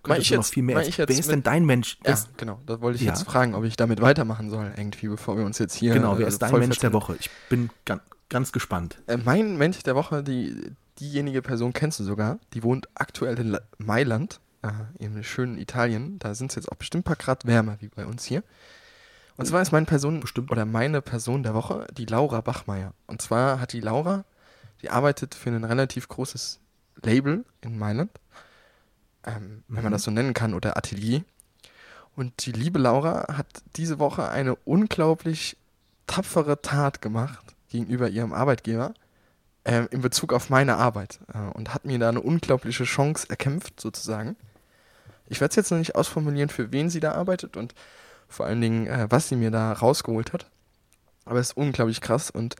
Könntest 0.05 0.21
ich 0.23 0.29
du 0.29 0.35
noch 0.35 0.43
jetzt- 0.43 0.53
viel 0.53 0.63
mehr. 0.63 0.79
ich 0.81 0.97
jetzt 0.97 1.09
Wer 1.09 1.17
ist 1.19 1.31
denn 1.31 1.43
dein 1.43 1.65
Mensch? 1.65 1.97
Ja, 2.03 2.11
Das- 2.11 2.29
genau. 2.37 2.59
Da 2.65 2.81
wollte 2.81 2.97
ich 2.97 3.03
Ja. 3.03 3.13
jetzt 3.13 3.23
fragen, 3.23 3.53
ob 3.55 3.63
ich 3.63 3.75
damit 3.75 4.01
weitermachen 4.01 4.49
soll, 4.49 4.71
irgendwie, 4.77 5.07
bevor 5.07 5.37
wir 5.37 5.45
uns 5.45 5.57
jetzt 5.59 5.75
hier. 5.75 5.93
Genau, 5.93 6.17
wer 6.17 6.25
äh, 6.25 6.29
ist 6.29 6.41
dein 6.41 6.57
Mensch 6.57 6.79
der. 6.79 6.93
Woche? 6.93 7.15
Ich 7.19 7.29
bin 7.49 7.69
ganz, 7.85 8.01
ganz 8.29 8.51
gespannt. 8.51 9.01
Äh, 9.07 9.17
mein 9.17 9.57
Mensch 9.57 9.83
der 9.83 9.95
Woche, 9.95 10.23
die, 10.23 10.71
diejenige 10.99 11.41
Person 11.41 11.73
kennst 11.73 11.99
du 11.99 12.03
sogar, 12.03 12.39
die 12.53 12.63
wohnt 12.63 12.87
aktuell 12.95 13.37
in 13.39 13.47
La 13.49 13.59
Mailand, 13.77 14.39
äh, 14.61 14.69
im 15.03 15.21
schönen 15.23 15.57
Italien. 15.57 16.17
Da 16.19 16.33
sind 16.35 16.51
es 16.51 16.55
jetzt 16.55 16.71
auch 16.71 16.77
bestimmt 16.77 17.01
ein 17.01 17.05
paar 17.05 17.15
Grad 17.17 17.45
wärmer 17.45 17.77
wie 17.81 17.89
bei 17.89 18.05
uns 18.05 18.23
hier. 18.23 18.43
Und 19.37 19.45
zwar 19.45 19.61
ist 19.61 19.73
meine 19.73 19.85
Person 19.85 20.21
Bestimmt. 20.21 20.49
oder 20.51 20.65
meine 20.65 21.01
Person 21.01 21.43
der 21.43 21.53
Woche 21.53 21.85
die 21.97 22.05
Laura 22.05 22.39
Bachmeier. 22.39 22.93
Und 23.07 23.21
zwar 23.21 23.59
hat 23.59 23.73
die 23.73 23.81
Laura, 23.81 24.23
die 24.81 24.89
arbeitet 24.89 25.35
für 25.35 25.49
ein 25.49 25.65
relativ 25.65 26.07
großes 26.07 26.61
Label 27.03 27.43
in 27.59 27.77
Mailand. 27.77 28.11
Ähm, 29.25 29.63
wenn 29.67 29.83
man 29.83 29.91
das 29.91 30.03
so 30.03 30.11
nennen 30.11 30.33
kann, 30.33 30.53
oder 30.53 30.77
Atelier. 30.77 31.23
Und 32.15 32.45
die 32.45 32.51
liebe 32.51 32.79
Laura 32.79 33.35
hat 33.37 33.47
diese 33.75 33.99
Woche 33.99 34.29
eine 34.29 34.55
unglaublich 34.55 35.57
tapfere 36.07 36.61
Tat 36.61 37.01
gemacht 37.01 37.55
gegenüber 37.69 38.09
ihrem 38.09 38.31
Arbeitgeber 38.33 38.93
äh, 39.65 39.85
in 39.91 40.01
Bezug 40.01 40.31
auf 40.31 40.49
meine 40.49 40.77
Arbeit 40.77 41.19
äh, 41.33 41.39
und 41.53 41.73
hat 41.73 41.85
mir 41.85 41.99
da 41.99 42.09
eine 42.09 42.21
unglaubliche 42.21 42.85
Chance 42.85 43.27
erkämpft, 43.29 43.81
sozusagen. 43.81 44.37
Ich 45.27 45.41
werde 45.41 45.51
es 45.51 45.55
jetzt 45.55 45.71
noch 45.71 45.79
nicht 45.79 45.95
ausformulieren, 45.95 46.49
für 46.49 46.71
wen 46.71 46.89
sie 46.89 46.99
da 46.99 47.13
arbeitet 47.13 47.57
und 47.57 47.73
vor 48.27 48.45
allen 48.45 48.61
Dingen, 48.61 48.87
äh, 48.87 49.07
was 49.09 49.27
sie 49.27 49.35
mir 49.35 49.51
da 49.51 49.73
rausgeholt 49.73 50.33
hat. 50.33 50.49
Aber 51.25 51.39
es 51.39 51.49
ist 51.49 51.57
unglaublich 51.57 52.01
krass 52.01 52.29
und 52.29 52.55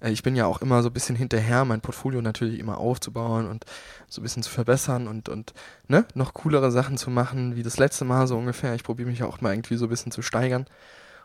äh, 0.00 0.10
ich 0.10 0.22
bin 0.22 0.36
ja 0.36 0.46
auch 0.46 0.60
immer 0.60 0.82
so 0.82 0.88
ein 0.88 0.92
bisschen 0.92 1.16
hinterher, 1.16 1.64
mein 1.64 1.80
Portfolio 1.80 2.20
natürlich 2.20 2.58
immer 2.58 2.78
aufzubauen 2.78 3.48
und 3.48 3.64
so 4.08 4.20
ein 4.20 4.24
bisschen 4.24 4.42
zu 4.42 4.50
verbessern 4.50 5.08
und, 5.08 5.28
und 5.28 5.54
ne, 5.88 6.04
noch 6.14 6.34
coolere 6.34 6.70
Sachen 6.70 6.98
zu 6.98 7.10
machen, 7.10 7.56
wie 7.56 7.62
das 7.62 7.78
letzte 7.78 8.04
Mal 8.04 8.26
so 8.26 8.36
ungefähr. 8.36 8.74
Ich 8.74 8.84
probiere 8.84 9.08
mich 9.08 9.22
auch 9.22 9.40
mal 9.40 9.52
irgendwie 9.52 9.76
so 9.76 9.86
ein 9.86 9.90
bisschen 9.90 10.12
zu 10.12 10.22
steigern. 10.22 10.66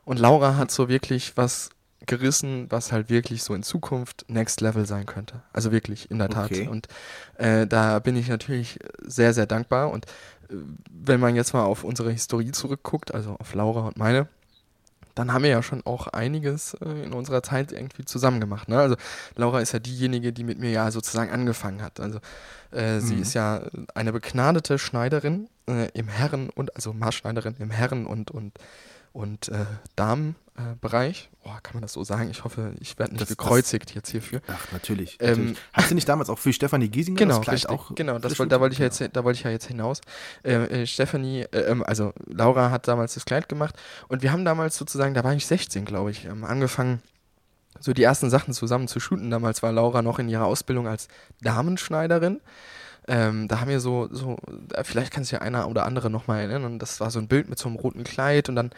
Und 0.03 0.19
Laura 0.19 0.55
hat 0.55 0.71
so 0.71 0.87
wirklich 0.87 1.35
was 1.35 1.69
gerissen, 2.05 2.67
was 2.69 2.91
halt 2.91 3.09
wirklich 3.09 3.43
so 3.43 3.53
in 3.55 3.63
Zukunft 3.63 4.25
Next 4.27 4.61
Level 4.61 4.85
sein 4.85 5.05
könnte. 5.05 5.41
Also 5.53 5.71
wirklich, 5.71 6.11
in 6.11 6.19
der 6.19 6.29
Tat. 6.29 6.51
Okay. 6.51 6.67
Und 6.67 6.87
äh, 7.37 7.65
da 7.65 7.99
bin 7.99 8.15
ich 8.15 8.27
natürlich 8.27 8.79
sehr, 9.01 9.33
sehr 9.33 9.47
dankbar. 9.47 9.89
Und 9.89 10.05
äh, 10.49 10.55
wenn 10.91 11.19
man 11.19 11.35
jetzt 11.35 11.53
mal 11.53 11.63
auf 11.63 11.83
unsere 11.83 12.11
Historie 12.11 12.51
zurückguckt, 12.51 13.13
also 13.13 13.35
auf 13.39 13.53
Laura 13.53 13.87
und 13.87 13.97
meine, 13.97 14.27
dann 15.16 15.32
haben 15.34 15.43
wir 15.43 15.49
ja 15.49 15.63
schon 15.63 15.82
auch 15.86 16.07
einiges 16.07 16.76
äh, 16.76 17.03
in 17.03 17.13
unserer 17.13 17.41
Zeit 17.41 17.72
irgendwie 17.72 18.05
zusammen 18.05 18.39
gemacht. 18.39 18.68
Ne? 18.70 18.78
Also 18.80 18.95
Laura 19.36 19.61
ist 19.61 19.72
ja 19.72 19.80
diejenige, 19.80 20.32
die 20.34 20.43
mit 20.43 20.59
mir 20.59 20.72
ja 20.72 20.91
sozusagen 20.91 21.32
angefangen 21.32 21.82
hat. 21.82 21.99
Also 21.99 22.20
äh, 22.72 22.99
sie 22.99 23.16
Mhm. 23.16 23.22
ist 23.22 23.34
ja 23.34 23.61
eine 23.93 24.11
begnadete 24.11 24.78
Schneiderin 24.78 25.47
äh, 25.68 25.89
im 25.93 26.07
Herren- 26.09 26.49
und, 26.49 26.76
also 26.76 26.93
Maßschneiderin 26.93 27.55
im 27.59 27.72
Herren- 27.72 28.05
und, 28.05 28.30
und, 28.30 28.53
und 29.16 29.47
äh, 29.47 29.66
Damenbereich. 29.95 31.30
oh, 31.43 31.49
kann 31.63 31.74
man 31.76 31.82
das 31.84 31.93
so 31.93 32.03
sagen? 32.03 32.30
Ich 32.30 32.43
hoffe, 32.43 32.74
ich 32.82 32.99
werde 32.99 33.13
nicht 33.13 33.22
Das- 33.22 33.30
das- 33.30 33.38
gekreuzigt 33.38 33.95
jetzt 33.95 34.09
hierfür. 34.11 34.41
Ach, 34.47 34.72
natürlich. 34.74 35.18
Ähm, 35.22 35.30
natürlich. 35.30 35.57
Hast 35.74 35.91
du 35.91 35.95
nicht 35.95 36.09
damals 36.09 36.30
auch 36.30 36.38
für 36.38 36.51
Stefanie 36.51 36.89
Giesinger 36.89 37.18
Genau, 37.18 37.36
das 37.38 37.43
Kleid 37.43 37.53
richtig. 37.55 37.70
auch? 37.72 37.95
genau, 37.95 38.20
das 38.20 38.34
da 38.34 38.59
wollte 38.59 38.74
ich 38.74 38.80
ja 38.80 38.86
jetzt, 38.86 39.01
da 39.13 39.24
wollte 39.24 39.38
ich 39.38 39.43
ja 39.43 39.51
jetzt 39.51 39.68
hinaus. 39.68 40.01
Äh, 40.43 40.53
äh, 40.82 40.86
Stephanie, 40.88 41.41
äh, 41.51 41.59
ähm, 41.61 41.84
also 41.86 42.13
Laura 42.28 42.72
hat 42.72 42.88
damals 42.89 43.13
das 43.13 43.26
Kleid 43.26 43.47
gemacht 43.47 43.76
und 44.09 44.22
wir 44.22 44.32
haben 44.34 44.43
damals 44.43 44.76
sozusagen, 44.78 45.13
da 45.13 45.24
war 45.24 45.34
ich 45.34 45.45
16, 45.45 45.86
glaube 45.86 46.11
ich, 46.11 46.26
ähm, 46.26 46.43
angefangen, 46.43 47.01
so 47.80 47.93
die 47.93 48.03
ersten 48.03 48.30
Sachen 48.30 48.53
zusammen 48.53 48.88
zu 48.88 48.99
shooten. 48.99 49.30
Damals 49.32 49.61
war 49.63 49.72
Laura 49.72 50.01
noch 50.01 50.20
in 50.20 50.30
ihrer 50.30 50.45
Ausbildung 50.45 50.88
als 50.88 51.07
Damenschneiderin. 51.41 52.41
Ähm, 53.07 53.47
da 53.47 53.59
haben 53.59 53.69
wir 53.69 53.79
so, 53.79 54.07
so, 54.11 54.37
vielleicht 54.83 55.11
kann 55.11 55.23
sich 55.23 55.31
ja 55.31 55.41
einer 55.41 55.67
oder 55.67 55.85
andere 55.85 56.09
nochmal 56.09 56.41
erinnern, 56.49 56.79
das 56.79 56.99
war 56.99 57.11
so 57.11 57.19
ein 57.19 57.27
Bild 57.27 57.49
mit 57.49 57.59
so 57.59 57.69
einem 57.69 57.77
roten 57.77 58.03
Kleid 58.03 58.49
und 58.49 58.55
dann 58.55 58.71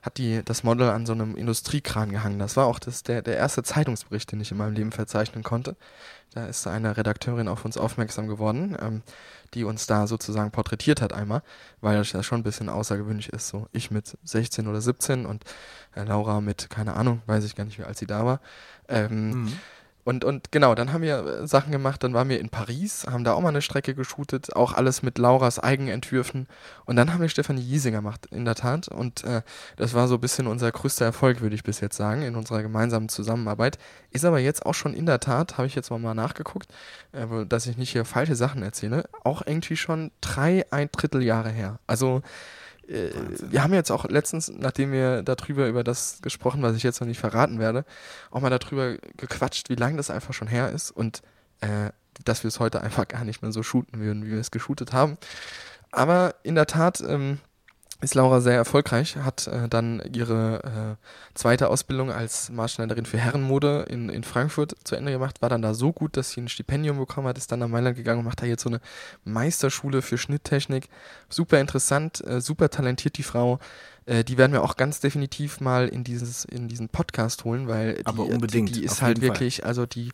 hat 0.00 0.16
die 0.16 0.42
das 0.42 0.64
Model 0.64 0.88
an 0.88 1.04
so 1.04 1.12
einem 1.12 1.36
Industriekran 1.36 2.10
gehangen. 2.10 2.38
Das 2.38 2.56
war 2.56 2.66
auch 2.66 2.78
das, 2.78 3.02
der, 3.02 3.20
der 3.20 3.36
erste 3.36 3.62
Zeitungsbericht, 3.62 4.32
den 4.32 4.40
ich 4.40 4.50
in 4.50 4.56
meinem 4.56 4.74
Leben 4.74 4.92
verzeichnen 4.92 5.42
konnte. 5.42 5.76
Da 6.32 6.46
ist 6.46 6.66
eine 6.66 6.96
Redakteurin 6.96 7.46
auf 7.46 7.64
uns 7.64 7.76
aufmerksam 7.76 8.26
geworden, 8.26 8.76
ähm, 8.80 9.02
die 9.52 9.64
uns 9.64 9.86
da 9.86 10.06
sozusagen 10.06 10.50
porträtiert 10.50 11.00
hat 11.00 11.12
einmal, 11.12 11.42
weil 11.80 11.96
das 11.98 12.10
ja 12.12 12.22
schon 12.22 12.40
ein 12.40 12.44
bisschen 12.44 12.68
außergewöhnlich 12.68 13.28
ist. 13.28 13.48
So 13.48 13.68
ich 13.72 13.90
mit 13.90 14.16
16 14.24 14.66
oder 14.66 14.80
17 14.80 15.26
und 15.26 15.44
äh, 15.94 16.02
Laura 16.04 16.40
mit, 16.40 16.70
keine 16.70 16.94
Ahnung, 16.94 17.22
weiß 17.26 17.44
ich 17.44 17.54
gar 17.54 17.64
nicht, 17.64 17.78
wie 17.78 17.84
alt 17.84 17.98
sie 17.98 18.06
da 18.06 18.24
war. 18.24 18.40
Ähm, 18.88 19.30
Mhm. 19.30 19.52
Und, 20.04 20.24
und 20.24 20.52
genau, 20.52 20.74
dann 20.74 20.92
haben 20.92 21.02
wir 21.02 21.24
äh, 21.24 21.46
Sachen 21.46 21.72
gemacht, 21.72 22.02
dann 22.04 22.12
waren 22.12 22.28
wir 22.28 22.38
in 22.38 22.50
Paris, 22.50 23.06
haben 23.10 23.24
da 23.24 23.32
auch 23.32 23.40
mal 23.40 23.48
eine 23.48 23.62
Strecke 23.62 23.94
geshootet, 23.94 24.54
auch 24.54 24.74
alles 24.74 25.02
mit 25.02 25.16
Lauras 25.16 25.58
Eigenentwürfen. 25.58 26.46
Und 26.84 26.96
dann 26.96 27.12
haben 27.12 27.22
wir 27.22 27.28
Stefanie 27.30 27.62
Giesinger 27.62 27.98
gemacht, 27.98 28.26
in 28.30 28.44
der 28.44 28.54
Tat. 28.54 28.88
Und 28.88 29.24
äh, 29.24 29.40
das 29.76 29.94
war 29.94 30.06
so 30.06 30.16
ein 30.16 30.20
bisschen 30.20 30.46
unser 30.46 30.70
größter 30.70 31.06
Erfolg, 31.06 31.40
würde 31.40 31.54
ich 31.54 31.62
bis 31.62 31.80
jetzt 31.80 31.96
sagen, 31.96 32.22
in 32.22 32.36
unserer 32.36 32.62
gemeinsamen 32.62 33.08
Zusammenarbeit. 33.08 33.78
Ist 34.10 34.26
aber 34.26 34.40
jetzt 34.40 34.66
auch 34.66 34.74
schon 34.74 34.92
in 34.92 35.06
der 35.06 35.20
Tat, 35.20 35.56
habe 35.56 35.66
ich 35.66 35.74
jetzt 35.74 35.90
mal, 35.90 36.14
nachgeguckt, 36.14 36.68
äh, 37.12 37.46
dass 37.46 37.66
ich 37.66 37.78
nicht 37.78 37.90
hier 37.90 38.04
falsche 38.04 38.36
Sachen 38.36 38.62
erzähle, 38.62 39.04
auch 39.22 39.42
irgendwie 39.46 39.76
schon 39.76 40.10
drei, 40.20 40.66
ein 40.70 40.90
Drittel 40.92 41.22
Jahre 41.22 41.48
her. 41.48 41.78
Also 41.86 42.22
äh, 42.88 43.10
wir 43.50 43.62
haben 43.62 43.74
jetzt 43.74 43.90
auch 43.90 44.04
letztens, 44.06 44.50
nachdem 44.50 44.92
wir 44.92 45.22
darüber 45.22 45.68
über 45.68 45.84
das 45.84 46.18
gesprochen, 46.22 46.62
was 46.62 46.76
ich 46.76 46.82
jetzt 46.82 47.00
noch 47.00 47.08
nicht 47.08 47.20
verraten 47.20 47.58
werde, 47.58 47.84
auch 48.30 48.40
mal 48.40 48.50
darüber 48.50 48.96
gequatscht, 49.16 49.68
wie 49.70 49.74
lange 49.74 49.96
das 49.96 50.10
einfach 50.10 50.34
schon 50.34 50.48
her 50.48 50.70
ist 50.70 50.90
und 50.90 51.22
äh, 51.60 51.90
dass 52.24 52.44
wir 52.44 52.48
es 52.48 52.60
heute 52.60 52.80
einfach 52.80 53.08
gar 53.08 53.24
nicht 53.24 53.42
mehr 53.42 53.52
so 53.52 53.62
shooten 53.62 54.00
würden, 54.00 54.24
wie 54.24 54.30
wir 54.30 54.38
es 54.38 54.50
geshootet 54.50 54.92
haben. 54.92 55.18
Aber 55.90 56.34
in 56.42 56.54
der 56.54 56.66
Tat 56.66 57.00
ähm, 57.00 57.38
ist 58.04 58.14
Laura 58.14 58.40
sehr 58.40 58.54
erfolgreich, 58.54 59.16
hat 59.16 59.46
äh, 59.46 59.68
dann 59.68 60.02
ihre 60.12 60.96
äh, 61.00 61.34
zweite 61.34 61.68
Ausbildung 61.68 62.12
als 62.12 62.50
Maßschneiderin 62.50 63.06
für 63.06 63.18
Herrenmode 63.18 63.86
in, 63.88 64.08
in 64.08 64.22
Frankfurt 64.22 64.74
zu 64.84 64.94
Ende 64.94 65.12
gemacht, 65.12 65.42
war 65.42 65.48
dann 65.48 65.62
da 65.62 65.74
so 65.74 65.92
gut, 65.92 66.16
dass 66.16 66.30
sie 66.30 66.40
ein 66.40 66.48
Stipendium 66.48 66.98
bekommen 66.98 67.26
hat, 67.26 67.38
ist 67.38 67.50
dann 67.50 67.60
nach 67.60 67.68
Mailand 67.68 67.96
gegangen 67.96 68.20
und 68.20 68.26
macht 68.26 68.42
da 68.42 68.46
jetzt 68.46 68.62
so 68.62 68.68
eine 68.68 68.80
Meisterschule 69.24 70.02
für 70.02 70.18
Schnitttechnik. 70.18 70.88
Super 71.28 71.60
interessant, 71.60 72.24
äh, 72.26 72.40
super 72.40 72.70
talentiert 72.70 73.18
die 73.18 73.22
Frau. 73.22 73.58
Äh, 74.06 74.22
die 74.22 74.38
werden 74.38 74.52
wir 74.52 74.62
auch 74.62 74.76
ganz 74.76 75.00
definitiv 75.00 75.60
mal 75.60 75.88
in 75.88 76.04
dieses 76.04 76.44
in 76.44 76.68
diesen 76.68 76.88
Podcast 76.88 77.44
holen, 77.44 77.68
weil 77.68 77.94
die, 77.94 78.06
Aber 78.06 78.26
unbedingt, 78.26 78.68
die, 78.68 78.80
die 78.80 78.84
ist 78.84 79.02
halt 79.02 79.18
jeden 79.18 79.28
Fall. 79.28 79.36
wirklich, 79.36 79.64
also 79.64 79.86
die 79.86 80.12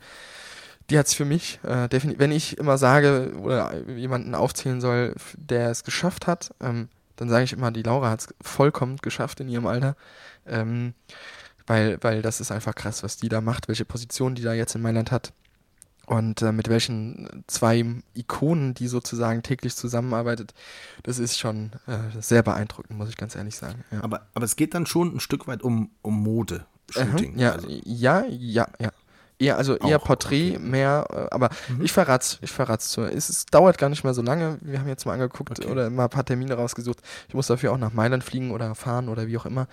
die 0.90 0.98
hat's 0.98 1.14
für 1.14 1.24
mich 1.24 1.60
äh, 1.62 1.88
definitiv, 1.88 2.20
wenn 2.20 2.32
ich 2.32 2.58
immer 2.58 2.76
sage 2.78 3.32
oder 3.40 3.74
jemanden 3.88 4.34
aufzählen 4.34 4.80
soll, 4.80 5.14
der 5.36 5.70
es 5.70 5.84
geschafft 5.84 6.26
hat, 6.26 6.52
ähm, 6.60 6.88
dann 7.20 7.28
sage 7.28 7.44
ich 7.44 7.52
immer, 7.52 7.70
die 7.70 7.82
Laura 7.82 8.10
hat's 8.10 8.28
vollkommen 8.40 8.96
geschafft 8.96 9.40
in 9.40 9.48
ihrem 9.48 9.66
Alter. 9.66 9.94
Ähm, 10.46 10.94
weil, 11.66 11.98
weil 12.00 12.22
das 12.22 12.40
ist 12.40 12.50
einfach 12.50 12.74
krass, 12.74 13.02
was 13.02 13.16
die 13.16 13.28
da 13.28 13.40
macht, 13.40 13.68
welche 13.68 13.84
Position 13.84 14.34
die 14.34 14.42
da 14.42 14.52
jetzt 14.52 14.74
in 14.74 14.82
Mailand 14.82 15.12
hat. 15.12 15.32
Und 16.06 16.42
äh, 16.42 16.50
mit 16.50 16.68
welchen 16.68 17.44
zwei 17.46 17.84
Ikonen 18.14 18.74
die 18.74 18.88
sozusagen 18.88 19.44
täglich 19.44 19.76
zusammenarbeitet, 19.76 20.54
das 21.04 21.20
ist 21.20 21.38
schon 21.38 21.70
äh, 21.86 21.98
sehr 22.20 22.42
beeindruckend, 22.42 22.98
muss 22.98 23.08
ich 23.08 23.16
ganz 23.16 23.36
ehrlich 23.36 23.54
sagen. 23.54 23.84
Ja, 23.92 24.02
Aber, 24.02 24.26
aber 24.34 24.44
es 24.44 24.56
geht 24.56 24.74
dann 24.74 24.86
schon 24.86 25.14
ein 25.14 25.20
Stück 25.20 25.46
weit 25.46 25.62
um, 25.62 25.90
um 26.02 26.20
Mode-Shooting. 26.24 27.34
Mhm, 27.34 27.38
ja, 27.38 27.52
Also, 27.52 27.68
ja, 27.68 28.24
ja, 28.28 28.66
ja. 28.80 28.90
Eher, 29.40 29.56
also 29.56 29.74
eher 29.76 29.96
Auch, 29.98 30.04
Porträt, 30.04 30.50
okay. 30.50 30.58
mehr, 30.58 31.06
äh, 31.10 31.34
aber 31.34 31.48
Mhm. 31.68 31.82
ich 31.82 31.92
verrat's, 31.92 32.38
ich 32.42 32.52
verrat's 32.52 32.90
zu. 32.90 33.00
Es, 33.02 33.28
es 33.30 33.46
dauert 33.46 33.78
gar 33.78 33.88
nicht 33.88 34.04
mehr 34.04 34.12
so 34.14 34.20
lange. 34.22 34.58
Wir 34.60 34.78
haben 34.78 34.86
jetzt 34.88 35.06
mal 35.06 35.14
angeguckt 35.14 35.58
Okay. 35.58 35.66
oder 35.70 35.88
mal 35.90 36.04
ein 36.04 36.10
paar 36.10 36.24
Termine 36.26 36.54
rausgesucht. 36.54 36.98
Ich 37.28 37.34
muss 37.34 37.46
dafür 37.46 37.72
auch 37.72 37.78
nach 37.78 37.92
Mailand 37.92 38.22
fliegen 38.22 38.50
oder 38.50 38.74
fahren 38.74 39.08
oder 39.08 39.26
wie 39.26 39.38
auch 39.38 39.46
immer. 39.46 39.66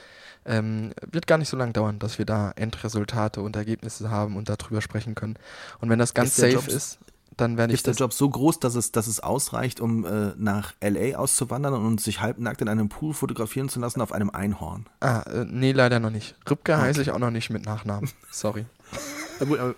Ähm, 0.45 0.93
wird 1.11 1.27
gar 1.27 1.37
nicht 1.37 1.49
so 1.49 1.57
lange 1.57 1.73
dauern, 1.73 1.99
dass 1.99 2.17
wir 2.17 2.25
da 2.25 2.51
Endresultate 2.55 3.41
und 3.41 3.57
Ergebnisse 3.57 4.09
haben 4.09 4.37
und 4.37 4.47
darüber 4.49 4.79
sprechen 4.81 5.13
können. 5.13 5.35
Und 5.79 5.89
wenn 5.89 5.99
das 5.99 6.13
ganz 6.13 6.29
Ist 6.29 6.37
safe 6.37 6.53
Job- 6.53 6.67
ist, 6.69 6.99
dann 7.35 7.57
werde 7.57 7.73
ich 7.73 7.79
ist 7.81 7.87
der. 7.87 7.93
Job 7.93 8.13
so 8.13 8.27
groß, 8.29 8.59
dass 8.61 8.73
es, 8.75 8.91
dass 8.93 9.05
es 9.05 9.19
ausreicht, 9.19 9.79
um 9.81 10.05
äh, 10.05 10.31
nach 10.37 10.73
L.A. 10.79 11.17
auszuwandern 11.19 11.73
und 11.73 12.01
sich 12.01 12.19
halbnackt 12.21 12.61
in 12.61 12.69
einem 12.69 12.89
Pool 12.89 13.13
fotografieren 13.13 13.69
zu 13.69 13.79
lassen 13.79 14.01
auf 14.01 14.11
einem 14.11 14.29
Einhorn? 14.31 14.87
Ah, 15.01 15.21
äh, 15.21 15.45
nee, 15.45 15.71
leider 15.73 15.99
noch 15.99 16.09
nicht. 16.09 16.35
Rübke 16.49 16.73
Okay. 16.73 16.81
heiße 16.81 17.01
ich 17.01 17.11
auch 17.11 17.19
noch 17.19 17.29
nicht 17.29 17.49
mit 17.51 17.65
Nachnamen. 17.65 18.09
Sorry. 18.31 18.65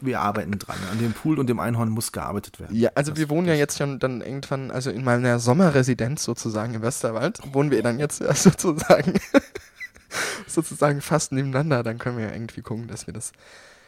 Wir 0.01 0.21
arbeiten 0.21 0.51
dran. 0.59 0.77
An 0.91 0.99
dem 0.99 1.13
Pool 1.13 1.39
und 1.39 1.47
dem 1.47 1.59
Einhorn 1.59 1.89
muss 1.89 2.11
gearbeitet 2.11 2.59
werden. 2.59 2.75
Ja, 2.75 2.89
also 2.95 3.11
Das- 3.11 3.19
wir 3.19 3.29
wohnen 3.29 3.47
ja 3.47 3.53
jetzt 3.53 3.77
schon 3.77 3.99
dann 3.99 4.21
irgendwann, 4.21 4.71
also 4.71 4.89
in 4.91 5.03
meiner 5.03 5.39
Sommerresidenz 5.39 6.23
sozusagen 6.23 6.73
im 6.73 6.81
Westerwald, 6.81 7.39
wohnen 7.53 7.71
wir 7.71 7.81
dann 7.83 7.99
jetzt 7.99 8.21
ja 8.21 8.33
sozusagen, 8.35 9.13
sozusagen 10.47 11.01
fast 11.01 11.31
nebeneinander. 11.31 11.83
Dann 11.83 11.97
können 11.97 12.17
wir 12.17 12.25
ja 12.25 12.33
irgendwie 12.33 12.61
gucken, 12.61 12.87
dass 12.87 13.07
wir 13.07 13.13
das, 13.13 13.31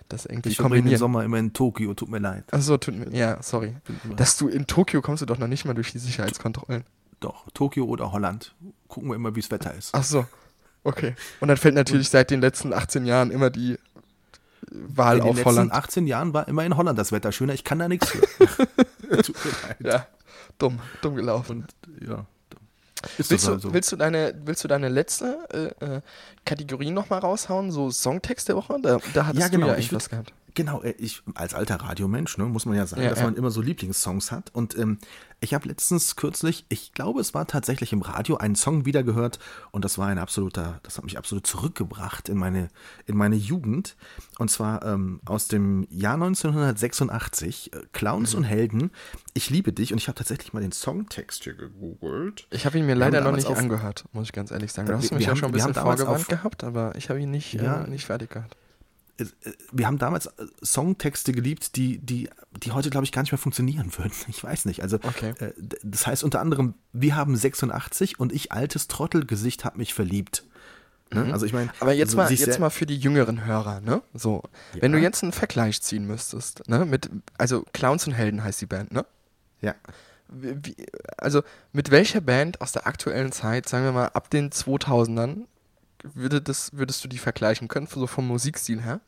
das 0.09 0.26
irgendwie 0.26 0.49
Ich 0.49 0.55
verbringe 0.57 0.76
den 0.76 0.82
kombinieren. 0.84 0.99
Sommer 0.99 1.24
immer 1.24 1.38
in 1.38 1.53
Tokio, 1.53 1.93
tut 1.93 2.09
mir 2.09 2.19
leid. 2.19 2.43
Achso, 2.51 2.78
tut 2.78 2.95
mir, 2.95 3.09
ja, 3.17 3.41
sorry. 3.41 3.76
Dass 4.15 4.38
du 4.38 4.47
in 4.47 4.67
Tokio 4.67 5.01
kommst 5.01 5.22
du 5.22 5.26
doch 5.26 5.38
noch 5.38 5.47
nicht 5.47 5.65
mal 5.65 5.74
durch 5.74 5.91
die 5.91 5.99
Sicherheitskontrollen. 5.99 6.84
Doch, 7.19 7.45
Tokio 7.53 7.86
oder 7.86 8.11
Holland. 8.11 8.55
Gucken 8.88 9.09
wir 9.09 9.15
immer, 9.15 9.36
wie 9.36 9.41
das 9.41 9.51
Wetter 9.51 9.74
ist. 9.76 9.91
Ach 9.93 10.03
so, 10.03 10.26
okay. 10.84 11.15
Und 11.39 11.47
dann 11.49 11.57
fällt 11.57 11.76
natürlich 11.76 12.09
seit 12.09 12.32
den 12.32 12.41
letzten 12.41 12.74
18 12.74 13.05
Jahren 13.05 13.30
immer 13.32 13.49
die 13.49 13.78
Wahl 14.72 15.17
in 15.17 15.24
den 15.24 15.30
auf 15.30 15.36
letzten 15.36 15.49
Holland. 15.49 15.72
18 15.74 16.07
Jahren 16.07 16.34
war 16.34 16.47
immer 16.47 16.65
in 16.65 16.78
Holland 16.78 16.97
das 16.97 17.11
Wetter 17.11 17.32
schöner. 17.32 17.53
Ich 17.53 17.63
kann 17.63 17.80
da 17.80 17.88
nichts 17.88 18.09
für. 18.09 18.19
tut 19.22 19.36
mir 19.45 19.51
leid. 19.67 19.78
Ja, 19.80 20.07
dumm, 20.57 20.80
dumm 21.01 21.15
gelaufen. 21.15 21.65
Ja. 21.99 22.26
Ist 23.17 23.32
Willst 23.32 23.47
du, 23.47 23.53
also. 23.53 23.74
willst 23.74 23.91
du 23.91 23.95
deine, 23.95 24.34
willst 24.45 24.63
du 24.63 24.67
deine 24.67 24.88
letzte 24.88 25.74
äh, 25.82 25.86
äh, 25.86 26.01
Kategorie 26.45 26.91
nochmal 26.91 27.19
raushauen? 27.19 27.72
So 27.72 27.89
Songtext 27.89 28.47
der 28.47 28.55
Woche? 28.55 28.78
Da, 28.82 28.99
da 29.13 29.26
hattest 29.26 29.41
Ja, 29.41 29.49
du 29.49 29.55
genau, 29.55 29.67
ja 29.67 29.78
ich 29.78 29.86
irgendwas 29.86 30.09
gehabt. 30.09 30.34
Genau, 30.54 30.82
äh, 30.82 30.91
ich 30.97 31.22
als 31.36 31.54
alter 31.54 31.76
Radiomensch, 31.78 32.38
ne, 32.38 32.45
muss 32.45 32.66
man 32.66 32.76
ja 32.76 32.86
sagen, 32.86 33.04
Ja, 33.04 33.10
dass 33.10 33.20
ja. 33.20 33.26
man 33.26 33.36
immer 33.36 33.52
so 33.52 33.62
Lieblingssongs 33.62 34.32
hat. 34.32 34.49
Und 34.54 34.78
ähm, 34.78 34.97
ich 35.39 35.54
habe 35.54 35.68
letztens 35.68 36.16
kürzlich, 36.16 36.66
ich 36.70 36.93
glaube, 36.93 37.20
es 37.22 37.34
war 37.34 37.47
tatsächlich 37.47 37.93
im 37.93 38.02
Radio, 38.02 38.38
einen 38.38 38.56
Song 38.56 38.86
wiedergehört 38.86 39.39
und 39.72 39.84
das 39.86 39.97
war 39.97 40.08
ein 40.08 40.18
absoluter, 40.20 40.80
das 40.84 40.97
hat 40.97 41.04
mich 41.06 41.18
absolut 41.18 41.47
zurückgebracht 41.47 42.30
in 42.30 42.38
meine, 42.38 42.68
in 43.08 43.18
meine 43.18 43.36
Jugend. 43.36 43.95
Und 44.38 44.52
zwar 44.52 44.86
ähm, 44.86 45.22
aus 45.26 45.47
dem 45.47 45.88
Jahr 45.89 46.16
1986, 46.16 47.74
äh, 47.74 47.80
Clowns 47.93 48.34
Mhm. 48.34 48.38
und 48.39 48.43
Helden, 48.45 48.91
Ich 49.34 49.49
liebe 49.49 49.72
dich. 49.72 49.93
Und 49.93 49.97
ich 49.99 50.10
habe 50.10 50.18
tatsächlich 50.18 50.52
mal 50.52 50.60
den 50.60 50.74
Songtext 50.74 51.45
hier 51.45 51.54
gegoogelt. 51.54 52.47
Ich 52.49 52.66
habe 52.66 52.78
ihn 52.78 52.84
mir 52.86 52.89
Wir 52.89 52.95
leider 52.95 53.22
noch 53.22 53.32
nicht 53.32 53.47
auf- 53.47 53.58
angehört, 53.58 54.04
muss 54.12 54.26
ich 54.26 54.34
ganz 54.34 54.52
ehrlich 54.52 54.74
sagen. 54.74 54.88
Du 54.88 54.91
Wir- 54.93 54.97
hast 54.97 55.10
wir 55.10 55.16
mich 55.18 55.26
ja 55.26 55.32
haben- 55.32 55.38
schon 55.38 55.49
ein 55.52 55.54
wir 55.54 55.66
bisschen 55.68 56.08
auf- 56.08 56.28
gehabt, 56.28 56.64
aber 56.66 56.93
ich 56.97 57.10
habe 57.10 57.22
ihn 57.22 57.32
nicht, 57.32 57.54
Ja. 57.54 57.84
äh, 57.86 57.89
nicht 57.89 58.06
fertig 58.06 58.30
gehabt. 58.32 58.58
Äh, 59.24 59.51
wir 59.72 59.88
haben 59.88 59.97
damals 59.97 60.26
äh, 60.28 60.32
Songtexte 60.63 61.32
geliebt, 61.32 61.76
die, 61.76 61.97
die, 61.99 62.30
die 62.63 62.72
heute, 62.72 62.89
glaube 62.89 63.05
ich, 63.05 63.11
gar 63.11 63.22
nicht 63.22 63.32
mehr 63.32 63.39
funktionieren 63.39 63.91
würden. 63.97 64.11
Ich 64.28 64.43
weiß 64.43 64.65
nicht. 64.65 64.82
Also, 64.84 64.97
Okay. 65.03 65.34
äh, 65.39 65.53
das 65.84 66.07
heißt 66.07 66.24
unter 66.24 66.39
anderem, 66.41 66.76
wir 66.93 67.15
haben 67.15 67.36
86 67.36 68.19
und 68.19 68.32
ich, 68.32 68.51
altes 68.51 68.88
Trottelgesicht, 68.88 69.65
hab 69.65 69.78
mich 69.78 69.93
verliebt. 69.93 70.43
Ne? 71.13 71.28
Also, 71.34 71.45
ich 71.45 71.51
meine. 71.53 71.65
Mhm. 71.65 71.72
Aber 71.82 71.93
jetzt 71.93 72.09
also 72.09 72.17
mal, 72.17 72.32
jetzt 72.32 72.59
mal 72.59 72.69
für 72.69 72.86
die 72.86 72.97
jüngeren 72.97 73.43
Hörer, 73.45 73.82
ne? 73.82 74.01
So, 74.13 74.43
wenn 74.80 74.93
du 74.93 74.97
jetzt 74.97 75.24
einen 75.24 75.34
Vergleich 75.34 75.82
ziehen 75.82 76.05
müsstest, 76.07 76.67
ne? 76.69 76.86
Mit, 76.86 77.09
also 77.38 77.65
Clowns 77.74 78.07
und 78.07 78.13
Helden 78.13 78.43
heißt 78.43 78.61
die 78.61 78.65
Band, 78.65 78.93
ne? 78.93 79.05
Ja. 79.59 79.76
Wie- 80.30 80.78
also 81.17 81.43
mit 81.74 81.91
welcher 81.91 82.22
Band 82.22 82.61
aus 82.61 82.72
der 82.72 82.88
aktuellen 82.88 83.34
Zeit, 83.34 83.67
sagen 83.67 83.84
wir 83.84 83.91
mal 83.91 84.05
ab 84.07 84.30
den 84.30 84.51
2000ern, 84.51 85.47
würde 86.13 86.41
das, 86.41 86.72
würdest 86.74 87.03
du 87.03 87.09
die 87.09 87.17
vergleichen 87.17 87.67
können, 87.67 87.88
so 87.88 88.07
vom 88.07 88.26
Musikstil 88.28 88.82
her? 88.82 89.01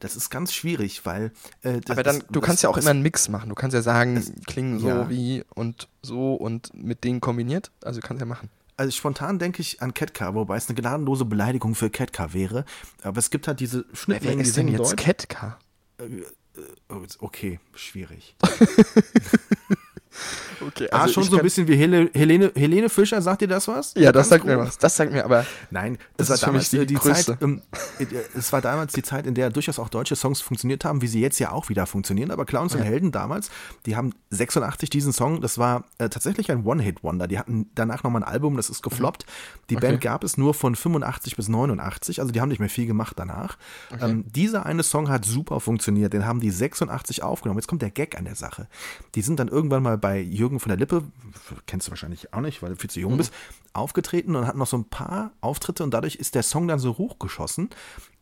Das 0.00 0.16
ist 0.16 0.30
ganz 0.30 0.52
schwierig, 0.52 1.04
weil. 1.06 1.32
Äh, 1.62 1.80
das, 1.80 1.90
Aber 1.90 2.02
dann, 2.02 2.18
das, 2.20 2.28
du 2.28 2.40
das, 2.40 2.46
kannst 2.46 2.62
ja 2.62 2.68
auch 2.70 2.74
das, 2.74 2.84
immer 2.84 2.90
einen 2.92 3.02
Mix 3.02 3.28
machen. 3.28 3.48
Du 3.48 3.54
kannst 3.54 3.74
ja 3.74 3.82
sagen, 3.82 4.14
das- 4.16 4.32
klingen 4.46 4.78
so 4.78 4.88
ja. 4.88 5.10
wie 5.10 5.44
und 5.54 5.88
so 6.02 6.34
und 6.34 6.72
mit 6.74 7.04
denen 7.04 7.20
kombiniert. 7.20 7.70
Also 7.82 8.00
kannst 8.00 8.20
ja 8.20 8.26
machen. 8.26 8.50
Also 8.76 8.92
spontan 8.92 9.40
denke 9.40 9.60
ich 9.60 9.82
an 9.82 9.92
Ketka, 9.92 10.34
wobei 10.34 10.56
es 10.56 10.68
eine 10.68 10.76
gnadenlose 10.76 11.24
Beleidigung 11.24 11.74
für 11.74 11.90
Ketka 11.90 12.32
wäre. 12.32 12.64
Aber 13.02 13.18
es 13.18 13.30
gibt 13.30 13.48
halt 13.48 13.58
diese 13.58 13.84
Schnittmengen, 13.92 14.38
wer 14.38 14.46
ist 14.46 14.56
denn 14.56 14.68
jetzt. 14.68 14.96
Ketka? 14.96 15.58
Oh, 16.88 17.02
Okay, 17.20 17.58
schwierig. 17.74 18.36
Okay, 20.60 20.88
ah, 20.90 21.06
schon 21.08 21.22
ich 21.22 21.30
so 21.30 21.36
ein 21.36 21.42
bisschen 21.42 21.68
wie 21.68 21.76
Hele, 21.76 22.10
Helene, 22.12 22.50
Helene 22.54 22.88
Fischer, 22.88 23.22
sagt 23.22 23.42
dir 23.42 23.48
das 23.48 23.68
was? 23.68 23.94
Ja, 23.94 24.10
das 24.12 24.22
Ganz 24.22 24.28
sagt 24.30 24.44
mir 24.44 24.56
grob. 24.56 24.66
was. 24.66 24.78
Das 24.78 24.96
sagt 24.96 25.12
mir 25.12 25.24
aber. 25.24 25.46
Nein, 25.70 25.98
Das 26.16 26.30
war 26.30 26.36
damals 26.38 26.70
die 26.70 26.78
äh, 26.78 26.86
die 26.86 26.94
größte. 26.94 27.32
Zeit, 27.32 27.42
ähm, 27.42 27.62
äh, 27.98 28.06
es 28.36 28.52
war 28.52 28.60
damals 28.60 28.92
die 28.92 29.02
Zeit, 29.02 29.26
in 29.26 29.34
der 29.34 29.50
durchaus 29.50 29.78
auch 29.78 29.88
deutsche 29.88 30.16
Songs 30.16 30.40
funktioniert 30.40 30.84
haben, 30.84 31.00
wie 31.02 31.06
sie 31.06 31.20
jetzt 31.20 31.38
ja 31.38 31.52
auch 31.52 31.68
wieder 31.68 31.86
funktionieren. 31.86 32.30
Aber 32.30 32.44
Clowns 32.44 32.74
und 32.74 32.82
Helden 32.82 33.12
damals, 33.12 33.50
die 33.86 33.94
haben 33.96 34.12
86 34.30 34.90
diesen 34.90 35.12
Song, 35.12 35.40
das 35.40 35.58
war 35.58 35.84
äh, 35.98 36.08
tatsächlich 36.08 36.50
ein 36.50 36.64
One-Hit-Wonder. 36.64 37.28
Die 37.28 37.38
hatten 37.38 37.70
danach 37.74 38.02
nochmal 38.02 38.22
ein 38.22 38.28
Album, 38.28 38.56
das 38.56 38.68
ist 38.70 38.82
gefloppt. 38.82 39.26
Die 39.70 39.76
Okay. 39.76 39.86
Band 39.86 40.00
gab 40.00 40.24
es 40.24 40.36
nur 40.36 40.54
von 40.54 40.74
85 40.74 41.36
bis 41.36 41.48
89, 41.48 42.20
also 42.20 42.32
die 42.32 42.40
haben 42.40 42.48
nicht 42.48 42.58
mehr 42.58 42.68
viel 42.68 42.86
gemacht 42.86 43.12
danach. 43.16 43.58
Ähm, 44.00 44.24
dieser 44.32 44.66
eine 44.66 44.82
Song 44.82 45.08
hat 45.08 45.24
super 45.24 45.60
funktioniert, 45.60 46.12
den 46.12 46.26
haben 46.26 46.40
die 46.40 46.50
86 46.50 47.22
aufgenommen. 47.22 47.58
Jetzt 47.60 47.68
kommt 47.68 47.82
der 47.82 47.90
Gag 47.90 48.18
an 48.18 48.24
der 48.24 48.34
Sache. 48.34 48.66
Die 49.14 49.22
sind 49.22 49.38
dann 49.38 49.46
irgendwann 49.48 49.82
mal 49.84 49.96
bei 49.98 50.07
Jürgen 50.16 50.60
von 50.60 50.70
der 50.70 50.78
Lippe, 50.78 51.04
kennst 51.66 51.86
du 51.86 51.90
wahrscheinlich 51.90 52.32
auch 52.32 52.40
nicht, 52.40 52.62
weil 52.62 52.70
du 52.70 52.76
viel 52.76 52.90
zu 52.90 53.00
jung 53.00 53.16
bist, 53.16 53.32
aufgetreten 53.72 54.36
und 54.36 54.46
hatten 54.46 54.58
noch 54.58 54.66
so 54.66 54.76
ein 54.78 54.84
paar 54.84 55.32
Auftritte 55.40 55.84
und 55.84 55.92
dadurch 55.92 56.16
ist 56.16 56.34
der 56.34 56.42
Song 56.42 56.68
dann 56.68 56.78
so 56.78 56.98
hochgeschossen. 56.98 57.70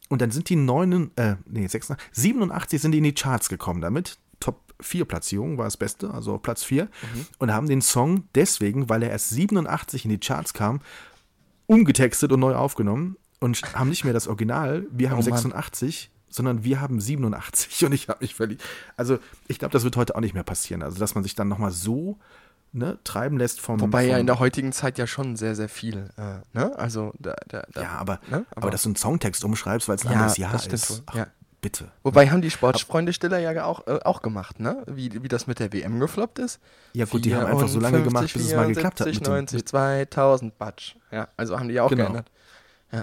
Und 0.09 0.23
dann 0.23 0.31
sind 0.31 0.49
die 0.49 0.57
neun, 0.57 1.11
äh, 1.17 1.37
nee, 1.47 1.67
86, 1.67 1.97
87 2.13 2.81
sind 2.81 2.93
die 2.93 2.99
in 2.99 3.05
die 3.05 3.15
Charts 3.15 3.49
gekommen 3.49 3.81
damit. 3.81 4.19
Top 4.39 4.61
4 4.81 5.05
Platzierung 5.05 5.59
war 5.59 5.65
das 5.65 5.77
Beste, 5.77 6.13
also 6.13 6.39
Platz 6.39 6.63
4. 6.63 6.89
Und 7.39 7.53
haben 7.53 7.67
den 7.69 7.83
Song 7.83 8.25
deswegen, 8.35 8.89
weil 8.89 9.03
er 9.03 9.11
erst 9.11 9.31
87 9.31 10.05
in 10.05 10.11
die 10.11 10.19
Charts 10.21 10.53
kam, 10.55 10.81
umgetextet 11.67 12.31
und 12.33 12.41
neu 12.41 12.55
aufgenommen 12.55 13.17
und 13.41 13.61
haben 13.75 13.89
nicht 13.91 14.05
mehr 14.05 14.13
das 14.13 14.29
Original, 14.29 14.87
wir 14.91 15.11
haben 15.11 15.19
Oh 15.19 15.29
Mann. 15.31 15.39
86, 15.39 16.11
sondern 16.29 16.65
wir 16.65 16.81
haben 16.81 17.01
87 17.01 17.85
und 17.85 17.93
ich 17.93 18.09
habe 18.09 18.19
mich 18.21 18.35
verliebt. 18.35 18.63
Also 18.97 19.19
ich 19.49 19.59
glaube, 19.59 19.73
das 19.73 19.85
wird 19.85 19.97
heute 19.97 20.15
auch 20.17 20.21
nicht 20.21 20.35
mehr 20.35 20.43
passieren. 20.45 20.83
Also 20.83 20.99
dass 20.99 21.15
man 21.15 21.25
sich 21.25 21.35
dann 21.35 21.49
nochmal 21.49 21.71
so 21.71 22.19
ne, 22.73 22.99
treiben 23.05 23.39
lässt 23.39 23.61
vom... 23.61 23.81
Wobei 23.81 24.03
vom, 24.03 24.11
ja 24.11 24.19
in 24.19 24.27
der 24.27 24.39
heutigen 24.39 24.73
Zeit 24.73 24.99
ja 24.99 25.07
schon 25.07 25.37
sehr, 25.37 25.55
sehr 25.55 25.69
viel. 25.69 26.11
Äh, 26.17 26.41
ne? 26.53 26.77
Also 26.77 27.13
da, 27.19 27.35
da, 27.49 27.63
da, 27.73 27.83
Ja, 27.83 27.91
aber, 27.93 28.21
ne? 28.31 28.45
aber, 28.55 28.71
dass 28.71 28.83
du 28.83 28.91
einen 28.91 28.97
Songtext 28.97 29.45
umschreibst, 29.45 29.89
weil 29.89 29.97
es 29.97 30.05
ein 30.05 30.13
Ja, 30.13 30.19
anderes 30.19 30.37
Jahr 30.37 30.55
ist. 30.55 31.03
Ach, 31.07 31.15
ja. 31.15 31.27
bitte. 31.63 31.91
Wobei 32.03 32.29
haben 32.29 32.43
die 32.43 32.51
Sportfreunde 32.51 33.13
Stiller 33.13 33.39
ja 33.39 33.65
auch, 33.65 33.87
äh, 33.87 34.01
auch 34.05 34.21
gemacht, 34.21 34.61
ne? 34.61 34.83
Wie, 34.87 35.23
wie 35.23 35.29
das 35.29 35.47
mit 35.47 35.59
der 35.59 35.73
WM 35.73 36.01
gefloppt 36.01 36.39
ist. 36.39 36.61
Ja 36.93 37.07
gut, 37.07 37.25
die 37.25 37.35
haben 37.35 37.47
einfach 37.47 37.69
so 37.69 37.81
lange 37.81 38.03
gemacht, 38.03 38.33
bis 38.33 38.47
es 38.47 38.55
mal 38.55 38.67
geklappt 38.67 39.01
hat. 39.01 39.09
54, 39.09 39.21
Mit 39.21 39.27
dem, 39.27 39.33
90, 39.33 39.67
2000 39.67 40.59
Batsch. 40.59 40.97
Ja, 41.11 41.29
also 41.37 41.59
haben 41.59 41.69
die 41.69 41.75
ja 41.75 41.83
auch 41.85 41.91
Genau. 41.91 42.05
geändert. 42.05 42.31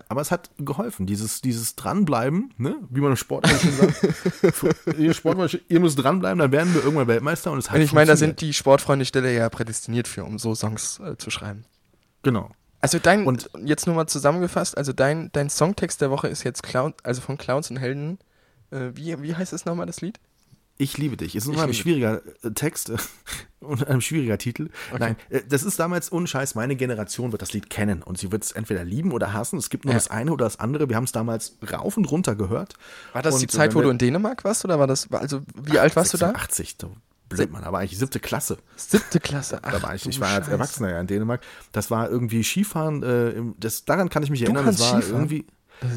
Aber 0.09 0.21
es 0.21 0.31
hat 0.31 0.49
geholfen, 0.57 1.05
dieses, 1.05 1.41
dieses 1.41 1.75
Dranbleiben, 1.75 2.53
ne? 2.57 2.75
wie 2.89 3.01
man 3.01 3.11
im 3.11 3.17
Sport 3.17 3.47
schon 3.47 3.71
sagt. 3.71 4.97
ihr 4.97 5.13
Sportmensch, 5.13 5.59
ihr 5.67 5.79
müsst 5.79 6.01
dranbleiben, 6.01 6.39
dann 6.39 6.51
werden 6.51 6.73
wir 6.73 6.83
irgendwann 6.83 7.07
Weltmeister 7.07 7.51
und 7.51 7.59
es 7.59 7.69
hat 7.69 7.75
Und 7.77 7.81
ich 7.83 7.93
meine, 7.93 8.07
da 8.07 8.15
sind 8.15 8.41
die 8.41 8.53
Sportfreunde 8.53 9.05
Stiller 9.05 9.29
ja 9.29 9.49
prädestiniert 9.49 10.07
für, 10.07 10.23
um 10.23 10.39
so 10.39 10.55
Songs 10.55 10.99
äh, 10.99 11.17
zu 11.17 11.29
schreiben. 11.29 11.65
Genau. 12.21 12.49
Also 12.81 12.99
dein, 12.99 13.25
Und- 13.25 13.49
jetzt 13.63 13.87
nur 13.87 13.95
mal 13.95 14.07
zusammengefasst, 14.07 14.77
also 14.77 14.93
dein, 14.93 15.29
dein 15.31 15.49
Songtext 15.49 16.01
der 16.01 16.11
Woche 16.11 16.27
ist 16.27 16.43
jetzt 16.43 16.63
Clown, 16.63 16.93
also 17.03 17.21
von 17.21 17.37
Clowns 17.37 17.69
und 17.71 17.77
Helden. 17.77 18.19
Äh, 18.71 18.91
wie, 18.93 19.21
wie 19.21 19.35
heißt 19.35 19.53
es 19.53 19.65
nochmal, 19.65 19.85
das 19.85 20.01
Lied? 20.01 20.19
Ich 20.77 20.97
liebe 20.97 21.15
dich. 21.17 21.35
Ist 21.35 21.45
ein 21.45 21.51
Ich 21.51 21.55
unheimlich 21.57 21.77
schwieriger 21.77 22.21
äh, 22.43 22.51
Text 22.51 22.91
und 23.59 23.87
ein 23.87 24.01
schwieriger 24.01 24.37
Titel. 24.37 24.69
Nein, 24.97 25.15
äh, 25.29 25.41
das 25.47 25.63
ist 25.63 25.79
damals 25.79 26.11
ohne 26.11 26.25
Scheiß, 26.27 26.55
meine 26.55 26.75
Generation 26.75 27.31
wird 27.31 27.41
das 27.43 27.53
Lied 27.53 27.69
kennen 27.69 28.01
und 28.01 28.17
sie 28.17 28.31
wird 28.31 28.43
es 28.43 28.51
entweder 28.51 28.83
lieben 28.83 29.11
oder 29.11 29.33
hassen. 29.33 29.57
Es 29.59 29.69
gibt 29.69 29.85
nur 29.85 29.93
Ja. 29.93 29.97
das 29.99 30.09
eine 30.09 30.31
oder 30.33 30.45
das 30.45 30.59
andere. 30.59 30.89
Wir 30.89 30.95
haben 30.95 31.03
es 31.03 31.11
damals 31.11 31.57
rauf 31.71 31.95
und 31.97 32.05
runter 32.05 32.35
gehört. 32.35 32.73
War 33.13 33.21
das 33.21 33.35
Und, 33.35 33.41
die 33.41 33.45
äh, 33.45 33.49
Zeit, 33.49 33.75
wo 33.75 33.81
du 33.81 33.89
in 33.89 33.97
Dänemark 33.99 34.43
warst 34.43 34.65
oder 34.65 34.79
war 34.79 34.87
das, 34.87 35.11
war- 35.11 35.21
also 35.21 35.41
wie 35.55 35.77
alt 35.79 35.95
warst 35.95 36.13
du 36.13 36.17
da? 36.17 36.27
86, 36.27 36.77
du 36.79 36.95
Blödmann, 37.29 37.63
aber 37.63 37.79
eigentlich 37.79 37.97
siebte 37.97 38.19
Klasse. 38.19 38.57
Siebte 38.75 39.19
Klasse. 39.19 39.59
Da 39.63 39.81
war 39.81 39.95
ich, 39.95 40.03
du 40.03 40.09
ich 40.09 40.19
war 40.19 40.29
als. 40.29 40.47
Erwachsener 40.49 40.91
ja 40.91 40.99
in 40.99 41.07
Dänemark. 41.07 41.41
Das 41.71 41.89
war 41.89 42.09
irgendwie 42.09 42.43
Skifahren, 42.43 43.01
äh, 43.01 43.33
das, 43.59 43.85
daran 43.85 44.09
kann 44.09 44.21
ich 44.23 44.29
mich 44.29 44.41
erinnern. 44.43 44.65
kannst 44.65 44.79
das 44.81 44.91
war 44.91 45.01
Skifahren? 45.01 45.21
irgendwie 45.29 45.47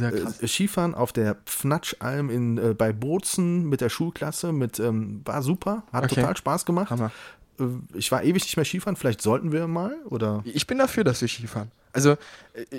ja 0.00 0.10
krass. 0.10 0.40
äh, 0.42 0.48
Skifahren 0.48 0.94
auf 0.94 1.12
der 1.12 1.34
Pfnatschalm 1.46 2.30
in, 2.30 2.58
äh, 2.58 2.74
bei 2.74 2.92
Bozen 2.92 3.64
mit 3.68 3.80
der 3.80 3.88
Schulklasse. 3.88 4.52
Mit, 4.52 4.78
ähm, 4.80 5.22
war 5.24 5.42
super, 5.42 5.82
hat 5.92 6.04
Okay. 6.04 6.16
total 6.16 6.36
Spaß 6.36 6.64
gemacht. 6.66 6.90
Hammer. 6.90 7.10
Äh, 7.58 7.64
Ich 7.94 8.12
war 8.12 8.22
ewig 8.22 8.42
nicht 8.44 8.56
mehr 8.56 8.64
Skifahren, 8.64 8.96
vielleicht 8.96 9.22
sollten 9.22 9.52
wir 9.52 9.66
mal, 9.66 9.96
oder? 10.06 10.42
Ich 10.44 10.66
bin 10.66 10.78
dafür, 10.78 11.04
dass 11.04 11.20
wir 11.20 11.28
Skifahren. 11.28 11.70
Also, 11.92 12.10
äh, 12.10 12.16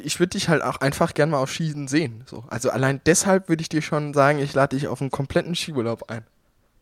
ich 0.03 0.19
würde 0.19 0.31
dich 0.31 0.49
halt 0.49 0.61
auch 0.61 0.77
einfach 0.77 1.13
gern 1.15 1.29
mal 1.31 1.39
auf 1.39 1.51
Skien 1.51 1.87
sehen. 1.87 2.23
So. 2.27 2.43
Also, 2.47 2.69
allein 2.69 3.01
deshalb 3.05 3.49
würde 3.49 3.61
ich 3.61 3.69
dir 3.69 3.81
schon 3.81 4.13
sagen, 4.13 4.37
ich 4.39 4.53
lade 4.53 4.75
dich 4.75 4.87
auf 4.87 5.01
einen 5.01 5.09
kompletten 5.11 5.55
Skiurlaub 5.55 6.09
ein. 6.11 6.23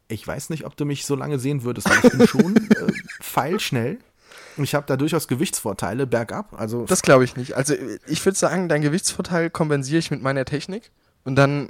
Ich 0.07 0.27
weiß 0.27 0.49
nicht, 0.51 0.65
ob 0.65 0.75
du 0.77 0.85
mich 0.85 1.05
so 1.05 1.15
lange 1.15 1.39
sehen 1.39 1.63
würdest, 1.63 1.89
weil 1.89 1.97
ich 2.03 2.11
bin 2.17 2.27
schon 2.27 2.55
äh, 2.71 2.91
feilschnell. 3.21 3.97
Und 4.57 4.63
ich 4.63 4.75
habe 4.75 4.85
da 4.87 4.95
durchaus 4.97 5.27
Gewichtsvorteile 5.27 6.07
bergab. 6.07 6.59
Also 6.59 6.85
Das 6.85 7.01
glaube 7.01 7.23
ich 7.25 7.35
nicht. 7.35 7.53
Also, 7.53 7.73
ich 8.07 8.23
würde 8.25 8.37
sagen, 8.37 8.69
deinen 8.69 8.81
Gewichtsvorteil 8.83 9.49
kompensiere 9.49 9.99
ich 9.99 10.11
mit 10.11 10.21
meiner 10.21 10.45
Technik. 10.45 10.91
Und 11.23 11.35
dann, 11.35 11.69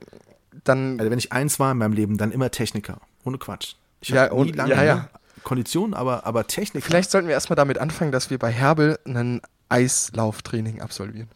dann 0.63 0.99
Also 0.99 1.09
wenn 1.11 1.17
ich 1.19 1.31
eins 1.31 1.59
war 1.59 1.71
in 1.71 1.77
meinem 1.77 1.93
Leben, 1.93 2.17
dann 2.17 2.31
immer 2.31 2.51
Techniker. 2.51 2.99
Ohne 3.23 3.37
Quatsch. 3.37 3.73
Ich 4.01 4.09
Ja, 4.09 4.23
hab 4.23 4.33
nie 4.33 4.37
und- 4.37 4.55
lange 4.55 4.75
ja, 4.75 4.83
ja. 4.83 4.95
ne, 4.95 5.09
Kondition, 5.43 5.93
aber, 5.93 6.25
aber 6.25 6.45
Technik. 6.47 6.83
vielleicht 6.83 7.11
sollten 7.11 7.27
wir 7.27 7.33
erstmal 7.35 7.55
damit 7.55 7.77
anfangen, 7.77 8.11
dass 8.11 8.29
wir 8.29 8.39
bei 8.39 8.51
Herbel 8.51 8.99
einen 9.05 9.41
Eislauftraining 9.69 10.81
absolvieren. 10.81 11.29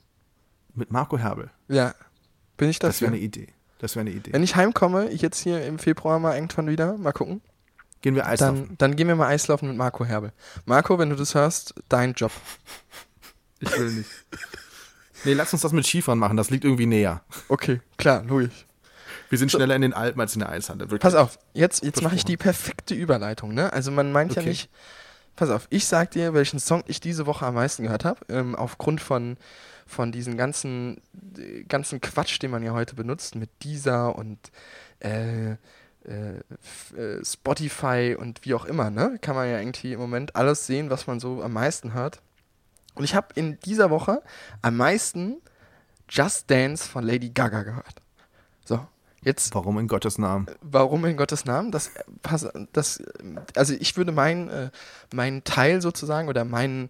Mit 0.75 0.91
Marco 0.91 1.17
Herbel. 1.17 1.49
Ja, 1.67 1.93
bin 2.57 2.69
ich 2.69 2.79
Das 2.79 3.01
wäre 3.01 3.11
dafür. 3.11 3.15
eine 3.17 3.25
Idee. 3.25 3.47
Das 3.79 3.95
wäre 3.95 4.01
eine 4.01 4.11
Idee. 4.15 4.33
Wenn 4.33 4.43
ich 4.43 4.55
heimkomme, 4.55 5.09
jetzt 5.11 5.39
hier 5.39 5.65
im 5.65 5.79
Februar 5.79 6.19
mal 6.19 6.35
irgendwann 6.35 6.67
wieder, 6.67 6.97
mal 6.97 7.11
gucken, 7.11 7.41
Gehen 8.01 8.15
wir 8.15 8.25
Eislaufen. 8.25 8.67
dann, 8.67 8.77
dann 8.77 8.95
gehen 8.95 9.07
wir 9.07 9.15
mal 9.15 9.27
Eislaufen 9.27 9.67
mit 9.67 9.77
Marco 9.77 10.05
Herbel. 10.05 10.31
Marco, 10.65 10.97
wenn 10.99 11.09
du 11.09 11.15
das 11.15 11.35
hörst, 11.35 11.73
dein 11.89 12.13
Job. 12.13 12.31
Ich 13.59 13.77
will 13.77 13.91
nicht. 13.91 14.09
Nee, 15.25 15.33
lass 15.33 15.51
uns 15.51 15.61
das 15.63 15.73
mit 15.73 15.85
Skifahren 15.85 16.17
machen. 16.17 16.37
Das 16.37 16.49
liegt 16.49 16.63
irgendwie 16.63 16.85
näher. 16.85 17.21
Okay, 17.49 17.81
klar, 17.97 18.23
logisch. 18.23 18.65
Wir 19.29 19.37
sind 19.37 19.51
schneller 19.51 19.75
in 19.75 19.81
den 19.81 19.93
Alpen 19.93 20.19
als 20.21 20.33
in 20.33 20.39
der 20.39 20.49
Eishalle. 20.49 20.79
Wirklich. 20.81 21.01
Pass 21.01 21.15
auf, 21.15 21.37
jetzt, 21.53 21.83
jetzt 21.83 22.01
mache 22.01 22.15
ich 22.15 22.23
die 22.25 22.37
perfekte 22.37 22.95
Überleitung, 22.95 23.53
ne? 23.53 23.71
Also 23.73 23.91
man 23.91 24.11
meint 24.11 24.33
ja 24.35 24.41
Okay. 24.41 24.49
nicht. 24.49 24.69
Pass 25.35 25.49
auf, 25.49 25.67
ich 25.69 25.85
sag 25.85 26.11
dir, 26.11 26.33
welchen 26.33 26.59
Song 26.59 26.83
ich 26.87 26.99
diese 26.99 27.25
Woche 27.25 27.45
am 27.45 27.53
meisten 27.55 27.83
gehört 27.83 28.05
habe, 28.05 28.19
ähm, 28.29 28.55
aufgrund 28.55 29.01
von, 29.01 29.37
von 29.85 30.11
diesen 30.11 30.35
ganzen, 30.37 31.01
äh, 31.37 31.63
ganzen 31.63 32.01
Quatsch, 32.01 32.41
den 32.41 32.51
man 32.51 32.63
ja 32.63 32.73
heute 32.73 32.95
benutzt, 32.95 33.35
mit 33.35 33.49
Deezer 33.63 34.15
und 34.15 34.37
äh, 34.99 35.55
äh, 36.09 36.97
äh, 36.99 37.23
Spotify 37.23 38.15
und 38.19 38.43
wie 38.45 38.53
auch 38.53 38.65
immer, 38.65 38.89
ne? 38.89 39.17
Kann 39.21 39.35
man 39.35 39.47
ja 39.49 39.59
irgendwie 39.59 39.93
im 39.93 39.99
Moment 39.99 40.35
alles 40.35 40.65
sehen, 40.67 40.89
was 40.89 41.07
man 41.07 41.19
so 41.19 41.41
am 41.43 41.53
meisten 41.53 41.93
hört. 41.93 42.21
Und 42.95 43.03
ich 43.03 43.15
habe 43.15 43.27
in 43.35 43.59
dieser 43.61 43.89
Woche 43.89 44.21
am 44.61 44.75
meisten 44.77 45.37
Just 46.09 46.49
Dance 46.49 46.87
von 46.89 47.03
Lady 47.05 47.29
Gaga 47.29 47.63
gehört. 47.63 48.01
So, 48.65 48.85
Jetzt, 49.21 49.53
Warum 49.53 49.77
in 49.79 49.87
Gottes 49.89 50.17
Namen? 50.17 50.47
warum 50.61 51.03
in 51.05 51.17
Gottes 51.17 51.43
Namen? 51.45 51.71
Das, 51.71 51.91
pass- 52.21 52.47
das, 52.71 53.03
also 53.55 53.73
ich 53.73 53.97
würde 53.97 54.11
mein, 54.13 54.49
äh, 54.49 54.69
mein 55.13 55.43
Teil 55.43 55.81
sozusagen 55.81 56.29
oder 56.29 56.45
mein, 56.45 56.87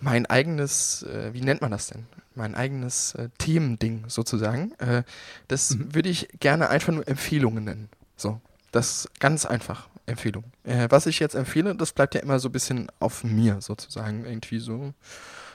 mein 0.00 0.26
eigenes, 0.26 1.04
äh, 1.04 1.32
wie 1.34 1.40
nennt 1.40 1.60
man 1.60 1.70
das 1.70 1.86
denn? 1.88 2.06
Mein 2.34 2.54
eigenes 2.56 3.14
äh, 3.14 3.28
Themending 3.38 4.04
sozusagen, 4.08 4.72
äh, 4.78 5.04
das 5.46 5.76
würde 5.78 6.08
ich 6.08 6.28
gerne 6.40 6.70
einfach 6.70 6.92
nur 6.92 7.06
Empfehlungen 7.06 7.62
nennen. 7.64 7.88
So, 8.18 8.40
das 8.72 9.06
ist 9.06 9.20
ganz 9.20 9.46
einfach, 9.46 9.88
Empfehlung. 10.04 10.44
Äh, 10.64 10.88
was 10.90 11.06
ich 11.06 11.20
jetzt 11.20 11.34
empfehle, 11.34 11.74
das 11.74 11.92
bleibt 11.92 12.14
ja 12.14 12.20
immer 12.20 12.38
so 12.38 12.48
ein 12.48 12.52
bisschen 12.52 12.88
auf 13.00 13.24
mir 13.24 13.60
sozusagen, 13.62 14.24
irgendwie 14.26 14.58
so, 14.58 14.92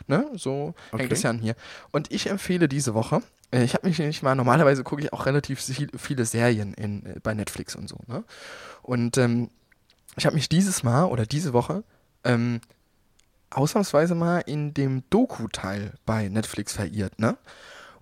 ne, 0.07 0.25
so 0.35 0.73
Okay. 0.91 1.01
hängt 1.03 1.11
es 1.11 1.21
ja 1.23 1.29
an 1.29 1.41
mir. 1.41 1.55
Und 1.91 2.11
ich 2.11 2.27
empfehle 2.29 2.67
diese 2.67 2.93
Woche, 2.93 3.21
äh, 3.51 3.63
ich 3.63 3.73
habe 3.75 3.87
mich 3.87 3.99
nämlich 3.99 4.23
mal, 4.23 4.33
normalerweise 4.35 4.83
gucke 4.83 5.01
ich 5.03 5.11
auch 5.13 5.25
relativ 5.25 5.59
viel- 5.61 5.91
viele 5.97 6.25
Serien 6.25 6.73
in, 6.73 7.05
äh, 7.05 7.19
bei 7.21 7.33
Netflix 7.33 7.75
und 7.75 7.87
so, 7.89 7.97
ne? 8.07 8.23
Und 8.81 9.17
ähm, 9.17 9.49
ich 10.15 10.25
habe 10.25 10.35
mich 10.35 10.47
dieses 10.49 10.83
Mal 10.83 11.05
oder 11.05 11.25
diese 11.25 11.53
Woche 11.53 11.83
ähm, 12.23 12.61
ausnahmsweise 13.49 14.15
mal 14.15 14.39
in 14.39 14.73
dem 14.73 15.03
Doku-Teil 15.09 15.93
bei 16.05 16.27
Netflix 16.29 16.73
verirrt, 16.73 17.19
ne? 17.19 17.37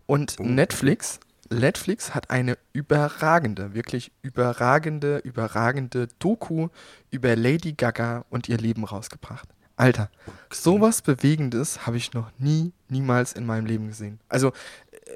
Und 0.06 0.36
Oh. 0.40 0.44
Netflix, 0.44 1.20
Netflix 1.52 2.16
hat 2.16 2.30
eine 2.30 2.58
überragende, 2.74 3.74
wirklich 3.74 4.12
überragende, 4.22 5.18
überragende 5.20 6.08
Doku 6.20 6.70
über 7.10 7.36
Lady 7.36 7.74
Gaga 7.74 8.26
und 8.30 8.50
ihr 8.50 8.58
Leben 8.58 8.84
rausgebracht. 8.84 9.48
Alter, 9.78 10.10
sowas 10.52 11.02
Bewegendes 11.02 11.88
habe 11.88 11.98
ich 11.98 12.14
noch 12.14 12.30
nie, 12.38 12.72
niemals 12.90 13.34
in 13.34 13.46
meinem 13.46 13.66
Leben 13.66 13.88
gesehen. 13.88 14.20
Also, 14.30 14.50
äh, 14.50 14.54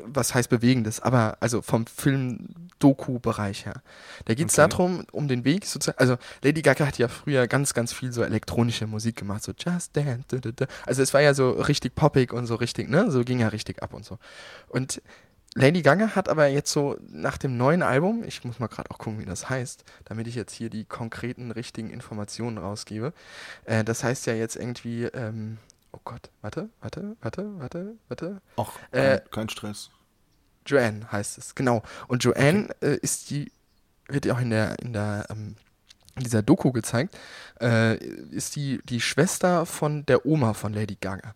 was 0.05 0.33
heißt 0.33 0.49
Bewegendes? 0.49 0.99
Aber 1.01 1.37
also 1.39 1.61
vom 1.61 1.85
Film-Doku-Bereich 1.85 3.65
her. 3.67 3.81
Da 4.25 4.33
geht 4.33 4.49
es 4.49 4.57
Okay. 4.57 4.69
darum, 4.69 5.05
um 5.11 5.27
den 5.27 5.45
Weg 5.45 5.65
sozusagen. 5.65 5.99
Also, 5.99 6.17
Lady 6.41 6.61
Gaga 6.63 6.87
hat 6.87 6.97
ja 6.97 7.07
früher 7.09 7.47
ganz, 7.47 7.73
ganz 7.75 7.93
viel 7.93 8.11
so 8.11 8.23
elektronische 8.23 8.87
Musik 8.87 9.17
gemacht, 9.17 9.43
so 9.43 9.51
Just 9.57 9.95
Dance. 9.95 10.23
da, 10.29 10.37
da, 10.37 10.51
da. 10.51 10.65
Also, 10.87 11.03
es 11.03 11.13
war 11.13 11.21
ja 11.21 11.33
so 11.35 11.51
richtig 11.51 11.93
poppig 11.93 12.33
und 12.33 12.47
so 12.47 12.55
richtig, 12.55 12.89
ne? 12.89 13.11
So 13.11 13.23
ging 13.23 13.39
ja 13.39 13.49
richtig 13.49 13.83
ab 13.83 13.93
und 13.93 14.03
so. 14.03 14.17
Und 14.69 14.99
Lady 15.57 15.81
Gaga 15.81 16.15
hat 16.15 16.27
aber 16.27 16.47
jetzt 16.47 16.71
so 16.71 16.97
nach 17.07 17.37
dem 17.37 17.55
neuen 17.55 17.81
Album, 17.81 18.25
ich 18.25 18.43
muss 18.43 18.59
mal 18.59 18.67
gerade 18.67 18.91
auch 18.91 18.97
gucken, 18.97 19.19
wie 19.19 19.25
das 19.25 19.49
heißt, 19.49 19.85
damit 20.03 20.27
ich 20.27 20.35
jetzt 20.35 20.53
hier 20.53 20.69
die 20.69 20.83
konkreten, 20.83 21.49
richtigen 21.51 21.89
Informationen 21.89 22.57
rausgebe. 22.57 23.13
Äh, 23.63 23.85
das 23.85 24.03
heißt 24.03 24.25
ja 24.27 24.33
jetzt 24.33 24.57
irgendwie, 24.57 25.05
ähm, 25.05 25.57
oh 25.93 25.99
Gott, 26.03 26.29
warte, 26.41 26.69
warte, 26.81 27.15
warte, 27.21 27.59
warte, 27.59 27.95
warte. 28.09 28.41
Ach, 28.57 28.73
Äh, 28.91 29.19
kein, 29.19 29.31
kein 29.31 29.49
Stress. 29.49 29.89
Joanne 30.65 31.09
heißt 31.09 31.37
es, 31.37 31.55
genau. 31.55 31.83
Und 32.09 32.23
Joanne 32.25 32.67
äh, 32.81 32.97
ist 32.97 33.29
die, 33.29 33.49
wird 34.09 34.25
ja 34.25 34.33
auch 34.33 34.41
in 34.41 34.49
der, 34.49 34.77
in 34.79 34.91
der, 34.91 35.25
ähm, 35.29 35.55
in 36.17 36.23
dieser 36.23 36.41
Doku 36.41 36.73
gezeigt, 36.73 37.17
äh, 37.61 37.95
ist 37.95 38.57
die, 38.57 38.81
die 38.83 38.99
Schwester 38.99 39.65
von 39.65 40.05
der 40.05 40.25
Oma 40.25 40.53
von 40.53 40.73
Lady 40.73 40.97
Gaga. 40.99 41.33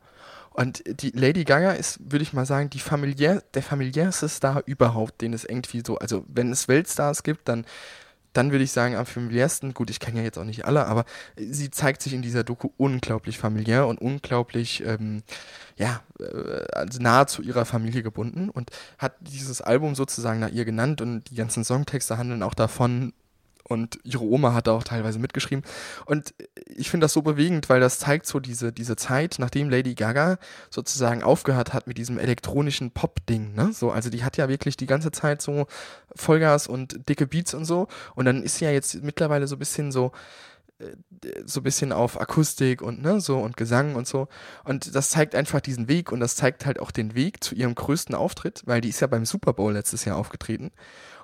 Und 0.59 0.83
die 0.85 1.11
Lady 1.11 1.45
Gaga 1.45 1.71
ist, 1.71 2.11
würde 2.11 2.21
ich 2.21 2.33
mal 2.33 2.45
sagen, 2.45 2.69
die 2.69 2.79
familiär, 2.79 3.41
der 3.53 3.63
familiärste 3.63 4.27
Star 4.27 4.61
überhaupt, 4.65 5.21
den 5.21 5.31
es 5.31 5.45
irgendwie 5.45 5.81
so, 5.87 5.97
also 5.99 6.25
wenn 6.27 6.51
es 6.51 6.67
Weltstars 6.67 7.23
gibt, 7.23 7.47
dann, 7.47 7.63
dann 8.33 8.51
würde 8.51 8.65
ich 8.65 8.73
sagen, 8.73 8.97
am 8.97 9.05
familiärsten, 9.05 9.73
gut, 9.73 9.89
ich 9.89 10.01
kenne 10.01 10.17
ja 10.17 10.25
jetzt 10.25 10.37
auch 10.37 10.43
nicht 10.43 10.65
alle, 10.65 10.85
aber 10.85 11.05
sie 11.37 11.71
zeigt 11.71 12.01
sich 12.01 12.11
in 12.11 12.21
dieser 12.21 12.43
Doku 12.43 12.71
unglaublich 12.75 13.37
familiär 13.37 13.87
und 13.87 14.01
unglaublich, 14.01 14.83
ähm, 14.85 15.23
ja, 15.77 16.01
äh, 16.19 16.65
also 16.73 17.01
nahe 17.01 17.25
zu 17.27 17.41
ihrer 17.41 17.63
Familie 17.63 18.03
gebunden 18.03 18.49
und 18.49 18.69
hat 18.97 19.15
dieses 19.21 19.61
Album 19.61 19.95
sozusagen 19.95 20.41
nach 20.41 20.51
ihr 20.51 20.65
genannt 20.65 20.99
und 20.99 21.29
die 21.29 21.35
ganzen 21.35 21.63
Songtexte 21.63 22.17
handeln 22.17 22.43
auch 22.43 22.53
davon 22.53 23.13
und 23.69 23.99
ihre 24.03 24.23
Oma 24.23 24.53
hat 24.53 24.67
da 24.67 24.71
auch 24.73 24.83
teilweise 24.83 25.19
mitgeschrieben. 25.19 25.63
Und 26.05 26.33
ich 26.65 26.89
finde 26.89 27.05
das 27.05 27.13
so 27.13 27.21
bewegend, 27.21 27.69
weil 27.69 27.79
das 27.79 27.99
zeigt 27.99 28.25
so 28.25 28.39
diese, 28.39 28.73
diese 28.73 28.95
Zeit, 28.95 29.35
nachdem 29.37 29.69
Lady 29.69 29.93
Gaga 29.93 30.39
sozusagen 30.71 31.23
aufgehört 31.23 31.71
hat 31.71 31.85
mit 31.85 31.97
diesem 31.97 32.17
elektronischen 32.17 32.91
Pop-Ding, 32.91 33.53
ne? 33.53 33.71
So, 33.71 33.91
also 33.91 34.09
die 34.09 34.23
hat 34.23 34.37
ja 34.37 34.49
wirklich 34.49 34.75
die 34.75 34.87
ganze 34.87 35.11
Zeit 35.11 35.41
so 35.41 35.67
Vollgas 36.15 36.67
und 36.67 37.07
dicke 37.07 37.27
Beats 37.27 37.53
und 37.53 37.65
so. 37.65 37.87
Und 38.15 38.25
dann 38.25 38.41
ist 38.41 38.57
sie 38.57 38.65
ja 38.65 38.71
jetzt 38.71 39.03
mittlerweile 39.03 39.47
so 39.47 39.55
ein 39.55 39.59
bisschen 39.59 39.91
so, 39.91 40.11
so 41.45 41.59
ein 41.59 41.63
bisschen 41.63 41.91
auf 41.91 42.19
Akustik 42.19 42.81
und 42.81 43.01
ne, 43.01 43.19
so 43.19 43.39
und 43.39 43.57
Gesang 43.57 43.95
und 43.95 44.07
so. 44.07 44.27
Und 44.63 44.95
das 44.95 45.09
zeigt 45.09 45.35
einfach 45.35 45.61
diesen 45.61 45.87
Weg 45.87 46.11
und 46.11 46.19
das 46.19 46.35
zeigt 46.35 46.65
halt 46.65 46.79
auch 46.79 46.91
den 46.91 47.15
Weg 47.15 47.43
zu 47.43 47.55
ihrem 47.55 47.75
größten 47.75 48.15
Auftritt, 48.15 48.63
weil 48.65 48.81
die 48.81 48.89
ist 48.89 49.01
ja 49.01 49.07
beim 49.07 49.25
Super 49.25 49.53
Bowl 49.53 49.73
letztes 49.73 50.05
Jahr 50.05 50.17
aufgetreten. 50.17 50.71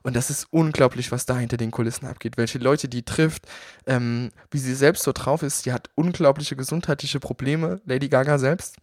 Und 0.03 0.15
das 0.15 0.29
ist 0.29 0.47
unglaublich, 0.51 1.11
was 1.11 1.25
da 1.25 1.37
hinter 1.37 1.57
den 1.57 1.71
Kulissen 1.71 2.05
abgeht. 2.05 2.37
Welche 2.37 2.59
Leute 2.59 2.87
die 2.87 3.03
trifft, 3.03 3.47
ähm, 3.87 4.29
wie 4.51 4.59
sie 4.59 4.75
selbst 4.75 5.03
so 5.03 5.13
drauf 5.13 5.41
ist. 5.41 5.65
Die 5.65 5.73
hat 5.73 5.89
unglaubliche 5.95 6.55
gesundheitliche 6.55 7.19
Probleme, 7.19 7.81
Lady 7.85 8.09
Gaga 8.09 8.37
selbst. 8.37 8.75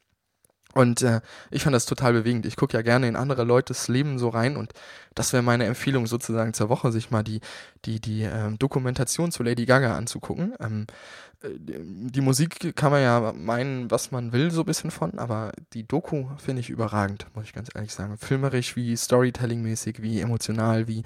Und 0.75 1.03
äh, 1.03 1.21
ich 1.51 1.63
fand 1.63 1.75
das 1.75 1.87
total 1.87 2.13
bewegend. 2.13 2.47
Ich 2.47 2.57
gucke 2.57 2.77
ja 2.77 2.83
gerne 2.83 3.09
in 3.09 3.17
andere 3.17 3.45
Leutes 3.45 3.89
Leben 3.89 4.19
so 4.19 4.29
rein 4.29 4.57
und 4.57 4.73
das 5.15 5.33
wäre 5.33 5.43
meine 5.43 5.67
Empfehlung 5.67 6.07
sozusagen 6.07 6.55
zur 6.55 6.69
Woche, 6.69 6.91
sich 6.93 7.11
mal 7.11 7.23
die, 7.23 7.41
die, 7.85 8.01
die 8.01 8.23
ähm, 8.23 8.59
Dokumentation 8.59 9.31
zu 9.31 9.43
Lady 9.43 9.67
Gaga 9.67 9.97
anzugucken. 9.97 10.55
Ähm, 10.61 10.87
äh, 11.43 11.49
die 11.59 12.21
Musik 12.21 12.75
kann 12.75 12.93
man 12.93 13.03
ja 13.03 13.33
meinen, 13.37 13.91
was 13.91 14.11
man 14.11 14.33
will, 14.33 14.51
so 14.51 14.63
ein 14.63 14.67
bisschen 14.67 14.91
von, 14.91 15.19
aber 15.19 15.53
die 15.75 15.87
Doku 15.87 16.27
finde 16.39 16.61
ich 16.61 16.71
überragend, 16.71 17.27
muss 17.35 17.45
ich 17.45 17.53
ganz 17.53 17.69
ehrlich 17.75 17.93
sagen. 17.93 18.17
Filmerisch, 18.17 18.77
wie 18.77 18.97
Storytelling-mäßig, 18.97 20.01
wie 20.01 20.21
emotional, 20.21 20.89
wie 20.89 21.03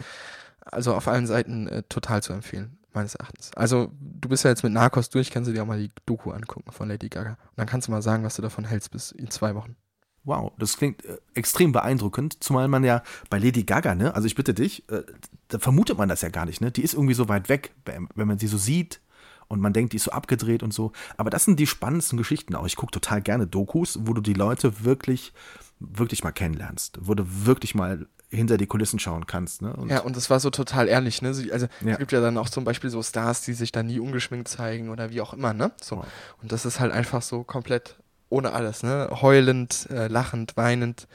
also 0.64 0.94
auf 0.94 1.08
allen 1.08 1.26
Seiten 1.26 1.68
äh, 1.68 1.82
total 1.88 2.22
zu 2.22 2.32
empfehlen, 2.32 2.78
meines 2.96 3.14
Erachtens. 3.14 3.52
Also, 3.54 3.92
du 4.00 4.28
bist 4.28 4.42
ja 4.42 4.50
jetzt 4.50 4.64
mit 4.64 4.72
Narcos 4.72 5.10
durch, 5.10 5.30
kannst 5.30 5.48
du 5.48 5.54
dir 5.54 5.62
auch 5.62 5.66
mal 5.66 5.78
die 5.78 5.92
Doku 6.04 6.32
angucken 6.32 6.72
von 6.72 6.88
Lady 6.88 7.08
Gaga. 7.08 7.30
Und 7.30 7.56
dann 7.56 7.66
kannst 7.66 7.86
du 7.86 7.92
mal 7.92 8.02
sagen, 8.02 8.24
was 8.24 8.34
du 8.36 8.42
davon 8.42 8.64
hältst 8.64 8.90
bis 8.90 9.12
in 9.12 9.30
zwei 9.30 9.54
Wochen. 9.54 9.76
Wow, 10.24 10.52
das 10.58 10.76
klingt 10.76 11.04
äh, 11.04 11.18
extrem 11.34 11.70
beeindruckend, 11.70 12.42
zumal 12.42 12.66
man 12.66 12.82
ja 12.82 13.04
bei 13.30 13.38
Lady 13.38 13.62
Gaga, 13.62 13.94
ne, 13.94 14.12
also 14.12 14.26
ich 14.26 14.34
bitte 14.34 14.54
dich, 14.54 14.88
äh, 14.90 15.04
da 15.46 15.60
vermutet 15.60 15.96
man 15.98 16.08
das 16.08 16.20
ja 16.22 16.30
gar 16.30 16.46
nicht, 16.46 16.60
ne? 16.60 16.72
Die 16.72 16.82
ist 16.82 16.94
irgendwie 16.94 17.14
so 17.14 17.28
weit 17.28 17.48
weg, 17.48 17.72
wenn 17.84 18.26
man 18.26 18.36
sie 18.36 18.48
so 18.48 18.58
sieht 18.58 19.00
und 19.46 19.60
man 19.60 19.72
denkt, 19.72 19.92
die 19.92 19.98
ist 19.98 20.04
so 20.04 20.10
abgedreht 20.10 20.64
und 20.64 20.74
so. 20.74 20.90
Aber 21.16 21.30
das 21.30 21.44
sind 21.44 21.60
die 21.60 21.66
spannendsten 21.68 22.18
Geschichten 22.18 22.56
auch. 22.56 22.66
Ich 22.66 22.74
gucke 22.74 22.90
total 22.90 23.22
gerne 23.22 23.46
Dokus, 23.46 24.00
wo 24.02 24.12
du 24.12 24.20
die 24.20 24.34
Leute 24.34 24.84
wirklich, 24.84 25.32
wirklich 25.78 26.24
mal 26.24 26.32
kennenlernst, 26.32 26.98
wo 27.00 27.14
du 27.14 27.24
wirklich 27.26 27.76
mal 27.76 28.06
hinter 28.28 28.56
die 28.56 28.66
Kulissen 28.66 28.98
schauen 28.98 29.26
kannst, 29.26 29.62
ne? 29.62 29.72
Und 29.74 29.88
Ja, 29.90 30.00
und 30.00 30.16
das 30.16 30.30
war 30.30 30.40
so 30.40 30.50
total 30.50 30.88
ehrlich, 30.88 31.22
ne? 31.22 31.28
Also 31.28 31.66
Ja. 31.84 31.92
es 31.92 31.98
gibt 31.98 32.12
ja 32.12 32.20
dann 32.20 32.36
auch 32.38 32.48
zum 32.48 32.64
Beispiel 32.64 32.90
so 32.90 33.02
Stars, 33.02 33.42
die 33.42 33.52
sich 33.52 33.72
dann 33.72 33.86
nie 33.86 34.00
ungeschminkt 34.00 34.48
zeigen 34.48 34.90
oder 34.90 35.10
wie 35.10 35.20
auch 35.20 35.32
immer, 35.32 35.52
ne? 35.52 35.72
So. 35.80 35.98
Wow. 35.98 36.06
Und 36.42 36.52
das 36.52 36.66
ist 36.66 36.80
halt 36.80 36.92
einfach 36.92 37.22
so 37.22 37.44
komplett 37.44 37.96
ohne 38.28 38.52
alles, 38.52 38.82
ne? 38.82 39.08
Heulend, 39.22 39.86
äh, 39.90 40.08
lachend, 40.08 40.56
weinend, 40.56 41.06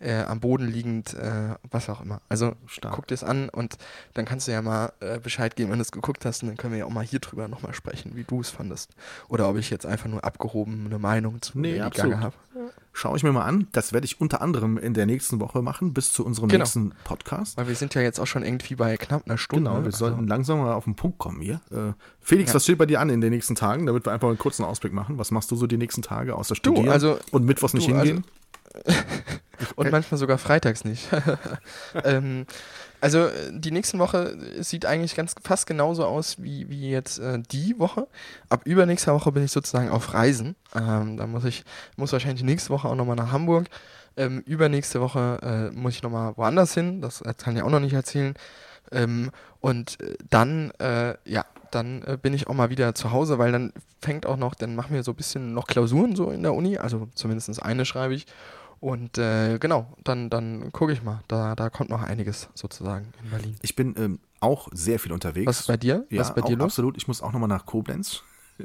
äh, 0.00 0.22
am 0.22 0.40
Boden 0.40 0.66
liegend, 0.68 1.14
äh, 1.14 1.54
was 1.70 1.88
auch 1.88 2.00
immer. 2.00 2.20
Also 2.28 2.52
Stark. 2.66 2.94
guck 2.94 3.06
dir 3.06 3.14
es 3.14 3.24
an 3.24 3.48
und 3.48 3.76
dann 4.14 4.24
kannst 4.24 4.46
du 4.48 4.52
ja 4.52 4.62
mal 4.62 4.92
äh, 5.00 5.18
Bescheid 5.18 5.56
geben, 5.56 5.70
wenn 5.70 5.78
du 5.78 5.82
es 5.82 5.92
geguckt 5.92 6.24
hast 6.24 6.42
und 6.42 6.48
dann 6.48 6.56
können 6.56 6.72
wir 6.72 6.78
ja 6.80 6.84
auch 6.84 6.90
mal 6.90 7.04
hier 7.04 7.18
drüber 7.18 7.48
nochmal 7.48 7.74
sprechen, 7.74 8.12
wie 8.14 8.24
du 8.24 8.40
es 8.40 8.50
fandest. 8.50 8.90
Oder 9.28 9.48
ob 9.48 9.56
ich 9.56 9.70
jetzt 9.70 9.86
einfach 9.86 10.08
nur 10.08 10.24
abgehoben 10.24 10.86
eine 10.86 10.98
Meinung 10.98 11.42
zu 11.42 11.58
Nee, 11.58 11.78
Lady. 11.78 11.96
Gaga 11.96 12.20
habe. 12.20 12.34
Schaue 12.92 13.16
ich 13.16 13.22
mir 13.22 13.30
mal 13.32 13.44
an. 13.44 13.68
Das 13.72 13.92
werde 13.92 14.04
ich 14.06 14.20
unter 14.20 14.40
anderem 14.42 14.76
in 14.76 14.92
der 14.92 15.06
nächsten 15.06 15.38
Woche 15.38 15.62
machen, 15.62 15.94
bis 15.94 16.12
zu 16.12 16.24
unserem 16.26 16.48
Genau. 16.48 16.62
nächsten 16.64 16.92
Podcast. 17.04 17.56
Weil 17.56 17.68
wir 17.68 17.76
sind 17.76 17.94
ja 17.94 18.00
jetzt 18.02 18.18
auch 18.18 18.26
schon 18.26 18.42
irgendwie 18.42 18.74
bei 18.74 18.96
knapp 18.96 19.22
einer 19.26 19.38
Stunde. 19.38 19.70
Genau, 19.70 19.80
wir 19.82 19.86
also- 19.86 19.98
sollten 19.98 20.26
langsam 20.26 20.58
mal 20.58 20.72
auf 20.74 20.82
den 20.84 20.96
Punkt 20.96 21.18
kommen 21.18 21.40
hier. 21.40 21.60
Äh, 21.70 21.92
Felix, 22.20 22.50
Ja. 22.50 22.54
was 22.56 22.64
steht 22.64 22.78
bei 22.78 22.86
dir 22.86 23.00
an 23.00 23.08
in 23.10 23.20
den 23.20 23.30
nächsten 23.30 23.54
Tagen, 23.54 23.86
damit 23.86 24.04
wir 24.06 24.12
einfach 24.12 24.28
einen 24.28 24.38
kurzen 24.38 24.64
Ausblick 24.64 24.92
machen? 24.92 25.16
Was 25.18 25.30
machst 25.30 25.50
du 25.52 25.56
so 25.56 25.66
die 25.68 25.76
nächsten 25.76 26.02
Tage 26.02 26.34
außer 26.34 26.56
Studieren 26.56 26.88
also- 26.88 27.18
und 27.30 27.44
Mittwochs 27.44 27.74
nicht 27.74 27.88
du, 27.88 27.94
also- 27.94 28.04
hingehen? 28.06 28.24
Und 29.76 29.90
manchmal 29.90 30.18
sogar 30.18 30.38
freitags 30.38 30.84
nicht. 30.84 31.08
ähm, 32.04 32.46
also 33.00 33.26
äh, 33.26 33.50
die 33.52 33.70
nächste 33.70 33.98
Woche 33.98 34.36
sieht 34.60 34.86
eigentlich 34.86 35.14
ganz 35.14 35.34
fast 35.42 35.66
genauso 35.66 36.04
aus 36.04 36.42
wie, 36.42 36.68
wie 36.68 36.90
jetzt 36.90 37.18
äh, 37.18 37.40
die 37.50 37.78
Woche. 37.78 38.06
Ab 38.48 38.62
übernächster 38.64 39.14
Woche 39.14 39.32
bin 39.32 39.44
ich 39.44 39.52
sozusagen 39.52 39.90
auf 39.90 40.14
Reisen. 40.14 40.56
Ähm, 40.74 41.16
da 41.16 41.26
muss 41.26 41.44
ich 41.44 41.64
muss 41.96 42.12
wahrscheinlich 42.12 42.44
nächste 42.44 42.70
Woche 42.70 42.88
auch 42.88 42.94
nochmal 42.94 43.16
nach 43.16 43.32
Hamburg. 43.32 43.68
Ähm, 44.16 44.42
übernächste 44.46 45.00
Woche 45.00 45.38
äh, 45.42 45.76
muss 45.76 45.94
ich 45.94 46.02
nochmal 46.02 46.36
woanders 46.36 46.74
hin. 46.74 47.00
Das 47.00 47.22
kann 47.38 47.56
ich 47.56 47.62
auch 47.62 47.70
noch 47.70 47.80
nicht 47.80 47.94
erzählen. 47.94 48.34
Ähm, 48.90 49.30
und 49.60 50.00
äh, 50.00 50.16
dann, 50.28 50.72
äh, 50.78 51.14
ja, 51.24 51.44
dann 51.70 52.02
äh, 52.02 52.18
bin 52.20 52.32
ich 52.32 52.48
auch 52.48 52.54
mal 52.54 52.70
wieder 52.70 52.94
zu 52.94 53.12
Hause, 53.12 53.38
weil 53.38 53.52
dann 53.52 53.72
fängt 54.00 54.26
auch 54.26 54.36
noch, 54.36 54.54
dann 54.54 54.74
machen 54.74 54.94
wir 54.94 55.02
so 55.02 55.12
ein 55.12 55.16
bisschen 55.16 55.54
noch 55.54 55.66
Klausuren 55.66 56.16
so 56.16 56.30
in 56.30 56.42
der 56.42 56.54
Uni. 56.54 56.78
Also 56.78 57.08
zumindest 57.14 57.62
eine 57.62 57.84
schreibe 57.84 58.14
ich. 58.14 58.26
Und 58.80 59.18
äh, 59.18 59.58
genau, 59.58 59.92
dann, 60.04 60.30
dann 60.30 60.70
gucke 60.72 60.92
ich 60.92 61.02
mal. 61.02 61.20
Da, 61.28 61.56
da 61.56 61.68
kommt 61.70 61.90
noch 61.90 62.02
einiges 62.02 62.48
sozusagen 62.54 63.12
in 63.22 63.30
Berlin. 63.30 63.56
Ich 63.62 63.74
bin 63.74 63.94
ähm, 63.98 64.20
auch 64.40 64.68
sehr 64.72 64.98
viel 64.98 65.12
unterwegs. 65.12 65.46
Was 65.48 65.60
ist 65.60 65.66
bei 65.66 65.76
dir? 65.76 66.06
Ja, 66.10 66.20
Was 66.20 66.28
ist 66.28 66.34
bei 66.36 66.42
dir 66.42 66.56
los? 66.56 66.66
absolut. 66.66 66.96
Ich 66.96 67.08
muss 67.08 67.22
auch 67.22 67.32
nochmal 67.32 67.48
nach 67.48 67.66
Koblenz. 67.66 68.22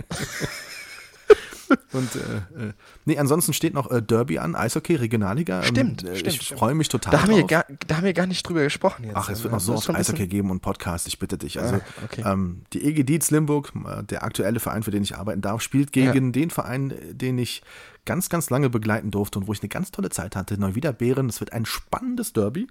Und 1.93 2.15
äh, 2.15 2.67
äh, 2.67 2.73
nee, 3.05 3.17
ansonsten 3.17 3.53
steht 3.53 3.73
noch 3.73 3.89
äh, 3.89 4.01
Derby 4.01 4.39
an, 4.39 4.55
Eishockey, 4.55 4.95
Regionalliga. 4.95 5.59
Ähm, 5.61 5.65
Stimmt, 5.67 6.03
äh, 6.03 6.15
stimmt, 6.15 6.35
Ich 6.35 6.41
stimmt. 6.41 6.59
freue 6.59 6.75
mich 6.75 6.89
total 6.89 7.11
Da 7.11 7.21
haben, 7.23 7.29
wir 7.31 7.39
drauf. 7.41 7.49
gar, 7.49 7.65
da 7.87 7.97
haben 7.97 8.03
wir 8.03 8.13
gar 8.13 8.25
nicht 8.27 8.47
drüber 8.47 8.63
gesprochen 8.63 9.05
jetzt. 9.05 9.15
Ach, 9.15 9.29
es 9.29 9.43
wird 9.43 9.53
noch 9.53 9.59
so 9.59 9.73
oft 9.73 9.89
Eishockey 9.89 10.27
geben 10.27 10.51
und 10.51 10.61
Podcast, 10.61 11.07
ich 11.07 11.19
bitte 11.19 11.37
dich. 11.37 11.59
Also 11.59 11.75
Ah, 11.75 11.81
okay. 12.05 12.23
ähm, 12.25 12.63
die 12.73 12.83
EG 12.85 13.03
Dietz 13.03 13.31
Limburg, 13.31 13.71
äh, 13.87 14.03
der 14.03 14.23
aktuelle 14.23 14.59
Verein, 14.59 14.83
für 14.83 14.91
den 14.91 15.03
ich 15.03 15.15
arbeiten 15.17 15.41
darf, 15.41 15.61
spielt 15.61 15.91
gegen 15.93 16.31
den 16.31 16.49
Verein, 16.49 16.93
den 17.11 17.37
ich 17.37 17.61
ganz, 18.05 18.29
ganz 18.29 18.49
lange 18.49 18.69
begleiten 18.69 19.11
durfte 19.11 19.39
und 19.39 19.47
wo 19.47 19.53
ich 19.53 19.61
eine 19.61 19.69
ganz 19.69 19.91
tolle 19.91 20.09
Zeit 20.09 20.35
hatte. 20.35 20.59
Neuwieder 20.59 20.91
Bären, 20.91 21.29
es 21.29 21.39
wird 21.39 21.53
ein 21.53 21.65
spannendes 21.65 22.33
Derby. 22.33 22.67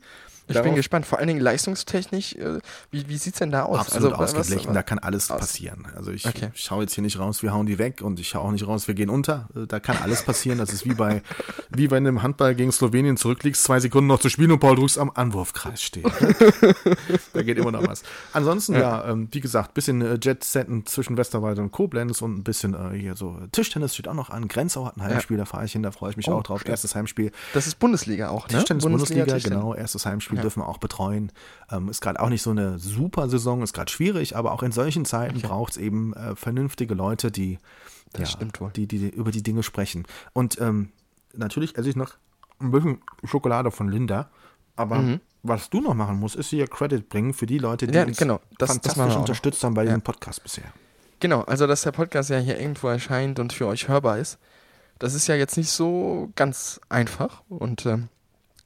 Ich 0.48 0.54
bin 0.54 0.64
Darauf- 0.64 0.74
gespannt, 0.74 1.06
vor 1.06 1.18
allen 1.18 1.28
Dingen 1.28 1.40
leistungstechnisch, 1.40 2.34
äh, 2.34 2.58
wie, 2.90 3.08
wie 3.08 3.16
sieht 3.16 3.34
es 3.34 3.38
denn 3.38 3.50
da 3.50 3.62
aus? 3.64 3.78
Absolut 3.80 4.18
was- 4.18 4.34
ausgeglichen, 4.34 4.74
da 4.74 4.82
kann 4.82 4.98
alles 4.98 5.30
aus- 5.30 5.40
passieren. 5.40 5.86
Also 5.96 6.10
ich 6.10 6.26
Okay. 6.26 6.50
schaue 6.54 6.82
jetzt 6.82 6.94
hier 6.94 7.02
nicht 7.02 7.18
raus, 7.18 7.42
wir 7.42 7.52
hauen 7.52 7.66
die 7.66 7.78
weg 7.78 8.02
und 8.02 8.18
ich 8.20 8.28
schaue 8.28 8.42
auch 8.42 8.50
nicht 8.50 8.66
raus, 8.66 8.86
wir 8.88 8.94
gehen 8.94 9.08
unter. 9.10 9.48
Äh, 9.56 9.66
Da 9.66 9.80
kann 9.80 9.96
alles 10.02 10.22
passieren. 10.24 10.58
Das 10.58 10.72
ist 10.72 10.84
wie 10.84 10.94
bei, 10.94 11.22
wie 11.70 11.90
wenn 11.90 12.04
du 12.04 12.10
im 12.10 12.22
Handball 12.22 12.54
gegen 12.54 12.72
Slowenien 12.72 13.16
zurückliegst, 13.16 13.62
zwei 13.64 13.80
Sekunden 13.80 14.08
noch 14.08 14.20
zu 14.20 14.28
spielen 14.28 14.50
und 14.52 14.58
Paul 14.58 14.76
Drucks 14.76 14.98
am 14.98 15.10
Anwurfkreis 15.14 15.82
steht. 15.82 16.04
da 17.32 17.42
geht 17.42 17.58
immer 17.58 17.72
noch 17.72 17.86
was. 17.86 18.02
Ansonsten, 18.32 18.74
ja, 18.74 19.04
ähm, 19.08 19.28
wie 19.30 19.40
gesagt, 19.40 19.74
bisschen 19.74 20.02
äh, 20.02 20.18
Jet-Setten 20.20 20.86
zwischen 20.86 21.16
Westerwalde 21.16 21.62
und 21.62 21.70
Koblenz 21.72 22.22
und 22.22 22.38
ein 22.38 22.42
bisschen 22.44 22.74
äh, 22.74 22.96
hier 22.98 23.16
so 23.16 23.38
Tischtennis 23.52 23.94
steht 23.94 24.08
auch 24.08 24.14
noch 24.14 24.30
an. 24.30 24.48
Grenzau 24.48 24.86
hat 24.86 24.96
ein 24.96 25.02
Heimspiel, 25.02 25.36
da 25.36 25.44
fahre 25.44 25.64
ich 25.64 25.72
hin, 25.72 25.82
da 25.82 25.90
freue 25.90 26.10
ich 26.10 26.16
mich 26.16 26.28
Oh, 26.28 26.32
auch 26.34 26.42
drauf. 26.42 26.66
Erstes 26.66 26.94
Heimspiel. 26.94 27.32
Das 27.54 27.66
ist 27.66 27.78
Bundesliga 27.78 28.28
auch, 28.28 28.48
ne? 28.48 28.58
Tischtennis. 28.58 29.44
genau, 29.44 29.74
erstes 29.74 30.06
Heimspiel 30.06 30.41
dürfen 30.42 30.60
wir 30.62 30.68
auch 30.68 30.78
betreuen. 30.78 31.32
Ähm, 31.70 31.88
ist 31.88 32.00
gerade 32.00 32.20
auch 32.20 32.28
nicht 32.28 32.42
so 32.42 32.50
eine 32.50 32.78
super 32.78 33.28
Saison, 33.28 33.62
ist 33.62 33.72
gerade 33.72 33.90
schwierig, 33.90 34.36
aber 34.36 34.52
auch 34.52 34.62
in 34.62 34.72
solchen 34.72 35.04
Zeiten 35.04 35.40
braucht 35.40 35.72
es 35.72 35.76
eben 35.78 36.12
äh, 36.14 36.36
vernünftige 36.36 36.94
Leute, 36.94 37.30
die, 37.30 37.58
Das 38.12 38.32
stimmt 38.32 38.60
wohl. 38.60 38.70
die, 38.70 38.86
die 38.86 39.08
über 39.08 39.30
die 39.30 39.42
Dinge 39.42 39.62
sprechen. 39.62 40.04
Und 40.32 40.60
ähm, 40.60 40.90
natürlich 41.34 41.76
esse 41.78 41.88
ich 41.88 41.96
noch 41.96 42.12
ein 42.60 42.70
bisschen 42.70 42.98
Schokolade 43.24 43.70
von 43.70 43.88
Linda, 43.88 44.30
aber 44.76 45.18
was 45.42 45.70
du 45.70 45.80
noch 45.80 45.94
machen 45.94 46.18
musst, 46.20 46.36
ist 46.36 46.50
hier 46.50 46.66
Credit 46.66 47.08
bringen 47.08 47.34
für 47.34 47.46
die 47.46 47.58
Leute, 47.58 47.86
die 47.86 47.92
Mhm. 47.92 47.96
Ja, 47.98 48.04
uns 48.06 48.16
genau, 48.16 48.40
das- 48.58 48.68
das 48.68 48.94
fantastisch 48.94 49.14
noch. 49.14 49.20
unterstützt 49.20 49.64
haben 49.64 49.74
bei 49.74 49.82
Ja. 49.82 49.86
diesem 49.88 50.02
Podcast 50.02 50.42
bisher. 50.42 50.64
Genau, 51.20 51.40
also 51.42 51.66
dass 51.66 51.82
der 51.82 51.92
Podcast 51.92 52.30
ja 52.30 52.38
hier 52.38 52.58
irgendwo 52.60 52.88
erscheint 52.88 53.38
und 53.38 53.52
für 53.52 53.66
euch 53.66 53.88
hörbar 53.88 54.18
ist, 54.18 54.38
das 54.98 55.14
ist 55.14 55.26
ja 55.26 55.34
jetzt 55.34 55.56
nicht 55.56 55.70
so 55.70 56.30
ganz 56.36 56.80
einfach 56.88 57.42
und 57.48 57.84
ähm, 57.86 58.08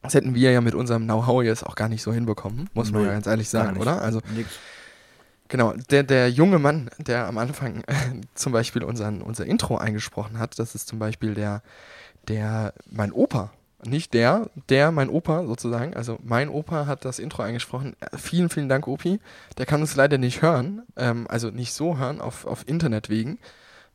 das 0.07 0.14
hätten 0.14 0.34
wir 0.34 0.50
ja 0.50 0.61
mit 0.61 0.74
unserem 0.74 1.04
Know-how 1.04 1.42
jetzt 1.42 1.64
auch 1.64 1.74
gar 1.74 1.88
nicht 1.88 2.02
so 2.02 2.12
hinbekommen, 2.12 2.68
muss 2.74 2.92
man 2.92 3.04
ja 3.04 3.12
ganz 3.12 3.26
ehrlich 3.26 3.48
sagen, 3.48 3.76
oder? 3.78 4.02
Also 4.02 4.20
Nix. 4.34 4.50
Genau, 5.48 5.74
der, 5.90 6.02
der 6.02 6.30
junge 6.30 6.59
Mann, 6.59 6.90
der 6.98 7.26
am 7.26 7.38
Anfang 7.38 7.82
äh, 7.86 7.94
zum 8.34 8.52
Beispiel 8.52 8.82
unseren, 8.82 9.22
unser 9.22 9.46
Intro 9.46 9.76
eingesprochen 9.76 10.38
hat, 10.38 10.59
das 10.59 10.74
ist 10.74 10.88
zum 10.88 10.98
Beispiel 10.98 11.34
der, 11.34 11.62
der, 12.28 12.74
mein 12.90 13.12
Opa, 13.12 13.52
nicht 13.84 14.14
der, 14.14 14.50
der, 14.68 14.90
mein 14.90 15.09
Opa 15.09 15.44
sozusagen, 15.44 15.94
also 15.94 16.18
mein 16.24 16.48
Opa 16.48 16.86
hat 16.86 17.04
das 17.04 17.18
Intro 17.18 17.42
eingesprochen. 17.42 17.94
Vielen, 18.16 18.48
vielen 18.48 18.68
Dank, 18.68 18.88
Opi. 18.88 19.20
Der 19.59 19.66
kann 19.66 19.80
uns 19.80 19.94
leider 19.94 20.18
nicht 20.18 20.42
hören, 20.42 20.82
ähm, 20.96 21.26
also 21.28 21.50
nicht 21.50 21.72
so 21.72 21.96
hören, 21.98 22.20
auf, 22.20 22.46
auf 22.46 22.66
Internet 22.66 23.09
wegen, 23.09 23.38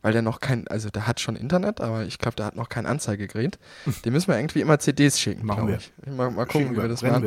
weil 0.02 0.12
der 0.12 0.22
noch 0.22 0.40
kein, 0.40 0.68
also 0.68 0.90
der 0.90 1.06
hat 1.06 1.20
schon 1.20 1.36
Internet, 1.36 1.80
aber 1.80 2.02
ich 2.04 2.18
glaube, 2.18 2.36
der 2.36 2.46
hat 2.46 2.56
noch 2.56 2.68
kein 2.68 2.86
Anzeigegerät. 2.86 3.58
Dem 4.04 4.12
müssen 4.12 4.28
wir 4.28 4.36
irgendwie 4.36 4.60
immer 4.60 4.78
CDs 4.78 5.18
schicken, 5.20 5.46
Machen 5.46 5.66
glaub 5.66 5.68
wir. 5.68 5.76
ich. 5.76 5.92
Mal, 6.06 6.30
mal 6.30 6.44
gucken, 6.44 6.62
Schicken 6.62 6.76
wie 6.76 6.82
wir 6.82 6.88
das 6.88 7.00
brennen 7.00 7.14
machen 7.14 7.24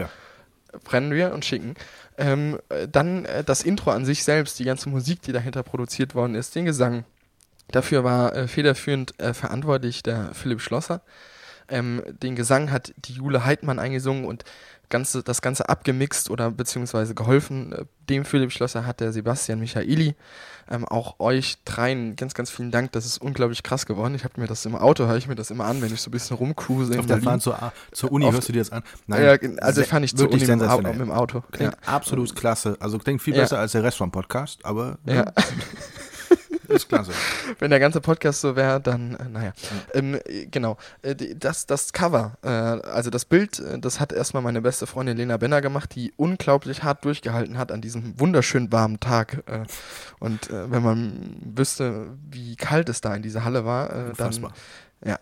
wir. 0.74 0.80
brennen 0.84 1.12
wir 1.12 1.34
und 1.34 1.46
schicken. 1.46 1.76
Ähm, 2.18 2.60
äh, 2.70 2.88
dann 2.88 3.26
äh, 3.26 3.44
das 3.44 3.64
Intro 3.64 3.92
an 3.92 4.06
sich 4.06 4.24
selbst, 4.24 4.60
die 4.60 4.66
ganze 4.66 4.90
Musik, 4.90 5.22
die 5.22 5.32
dahinter 5.32 5.64
produziert 5.64 6.16
worden 6.16 6.36
ist, 6.36 6.54
den 6.56 6.66
Gesang. 6.66 7.06
Dafür 7.72 8.04
war 8.04 8.36
äh, 8.36 8.48
federführend 8.48 9.20
äh, 9.20 9.34
verantwortlich 9.34 10.04
der 10.04 10.34
Philipp 10.34 10.62
Schlosser. 10.62 11.02
Ähm, 11.70 12.02
den 12.22 12.36
Gesang 12.36 12.72
hat 12.72 12.94
die 12.98 13.14
Jule 13.14 13.46
Heidmann 13.46 13.80
eingesungen 13.80 14.26
und 14.26 14.44
ganze, 14.90 15.24
das 15.24 15.42
Ganze 15.42 15.68
abgemixt 15.68 16.30
oder 16.30 16.52
beziehungsweise 16.52 17.16
geholfen. 17.16 17.74
Äh, 17.74 17.86
dem 18.10 18.24
Philipp 18.24 18.52
Schlosser 18.52 18.86
hat 18.86 19.00
der 19.00 19.12
Sebastian 19.12 19.60
Michaeli. 19.60 20.14
Ähm, 20.70 20.86
auch 20.86 21.20
euch 21.20 21.58
dreien 21.66 22.16
ganz, 22.16 22.34
ganz 22.34 22.50
vielen 22.50 22.72
Dank. 22.72 22.92
Das 22.92 23.06
ist 23.06 23.20
unglaublich 23.20 23.62
krass 23.64 23.86
geworden. 23.86 24.16
Ich 24.16 24.24
habe 24.24 24.40
mir 24.42 24.48
das 24.48 24.66
im 24.66 24.76
Auto, 24.76 25.06
höre 25.06 25.16
ich 25.18 25.28
mir 25.28 25.36
das 25.36 25.52
immer 25.52 25.66
an, 25.66 25.82
wenn 25.82 25.94
ich 25.94 26.02
so 26.02 26.10
ein 26.10 26.12
bisschen 26.12 26.38
rumcruise 26.38 26.98
Auf 27.00 27.06
der. 27.06 27.22
Fahrt 27.22 27.42
zur, 27.42 27.72
zur 27.92 28.12
Uni 28.12 28.26
Auf- 28.26 28.34
hörst 28.36 28.50
du 28.50 28.54
dir 28.54 28.60
das 28.60 28.72
an? 28.72 28.84
ja, 29.08 29.38
also 29.62 29.84
fand 29.84 30.06
ich 30.06 30.12
zur 30.16 30.22
wirklich 30.32 30.44
Uni 30.50 30.62
mit 30.64 31.00
dem, 31.00 31.12
Auto. 31.12 31.42
Klingt 31.52 31.74
Ja. 31.74 31.94
absolut 31.94 32.36
klasse. 32.36 32.78
Also 32.80 32.98
klingt 33.00 33.22
viel 33.22 33.36
Ja. 33.36 33.42
besser 33.42 33.60
als 33.60 33.72
der 33.74 33.84
Rest 33.84 33.98
vom 33.98 34.12
Podcast, 34.12 34.64
aber 34.66 34.98
ne, 35.04 35.16
Ja. 35.16 35.34
ist 36.66 36.90
klasse. 36.90 37.12
Wenn 37.60 37.70
der 37.70 37.80
ganze 37.80 38.02
Podcast 38.02 38.42
so 38.42 38.56
wäre, 38.56 38.80
dann, 38.82 39.16
äh, 39.16 39.30
naja. 39.30 39.54
Ähm, 39.94 40.20
äh, 40.26 40.46
genau. 40.48 40.78
Äh, 41.02 41.16
das, 41.16 41.66
das 41.66 41.94
Cover, 41.94 42.38
äh, 42.44 42.48
also 42.48 43.10
das 43.10 43.26
Bild, 43.26 43.62
das 43.80 44.00
hat 44.00 44.12
erstmal 44.12 44.44
meine 44.44 44.62
beste 44.62 44.88
Freundin 44.88 45.18
Lena 45.18 45.38
Benner 45.38 45.62
gemacht, 45.62 45.96
die 45.96 46.14
unglaublich 46.18 46.84
hart 46.84 47.06
durchgehalten 47.06 47.58
hat 47.58 47.72
an 47.72 47.82
diesem 47.82 48.20
wunderschön 48.20 48.72
warmen 48.72 49.00
Tag. 49.00 49.44
Äh, 49.48 49.64
und 50.20 50.50
wenn 50.50 50.82
man 50.82 51.38
wüsste, 51.56 52.08
wie 52.32 52.56
kalt 52.56 52.90
es 52.90 53.02
da 53.02 53.14
in 53.14 53.22
dieser 53.22 53.44
Halle 53.44 53.66
war, 53.66 54.14
dann. 54.18 54.54
Ja, 55.06 55.20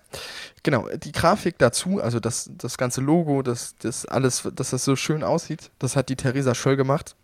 genau. 0.62 0.88
Die 0.96 1.12
Grafik 1.12 1.58
dazu, 1.58 2.02
also 2.02 2.20
das, 2.20 2.50
das 2.58 2.78
ganze 2.78 3.02
Logo, 3.02 3.42
das, 3.42 3.76
das 3.80 4.06
alles, 4.06 4.48
dass 4.54 4.70
das 4.70 4.86
so 4.86 4.96
schön 4.96 5.24
aussieht, 5.24 5.72
das 5.80 5.96
hat 5.96 6.10
die 6.10 6.16
Theresa 6.16 6.56
Schöll 6.56 6.78
gemacht. 6.78 7.16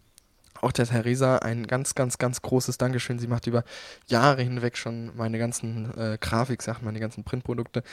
Auch 0.61 0.71
der 0.71 0.87
Theresa 0.87 1.37
ein 1.37 1.67
ganz, 1.67 1.95
ganz, 1.95 2.17
ganz 2.17 2.41
großes 2.41 2.77
Dankeschön. 2.77 3.19
Sie 3.19 3.27
macht 3.27 3.47
über 3.47 3.63
Jahre 4.07 4.41
hinweg 4.41 4.77
schon 4.77 5.15
meine 5.15 5.39
ganzen 5.39 5.97
äh, 5.97 6.17
Grafiksachen, 6.19 6.85
meine 6.85 6.99
ganzen 6.99 7.23
Printprodukte. 7.23 7.83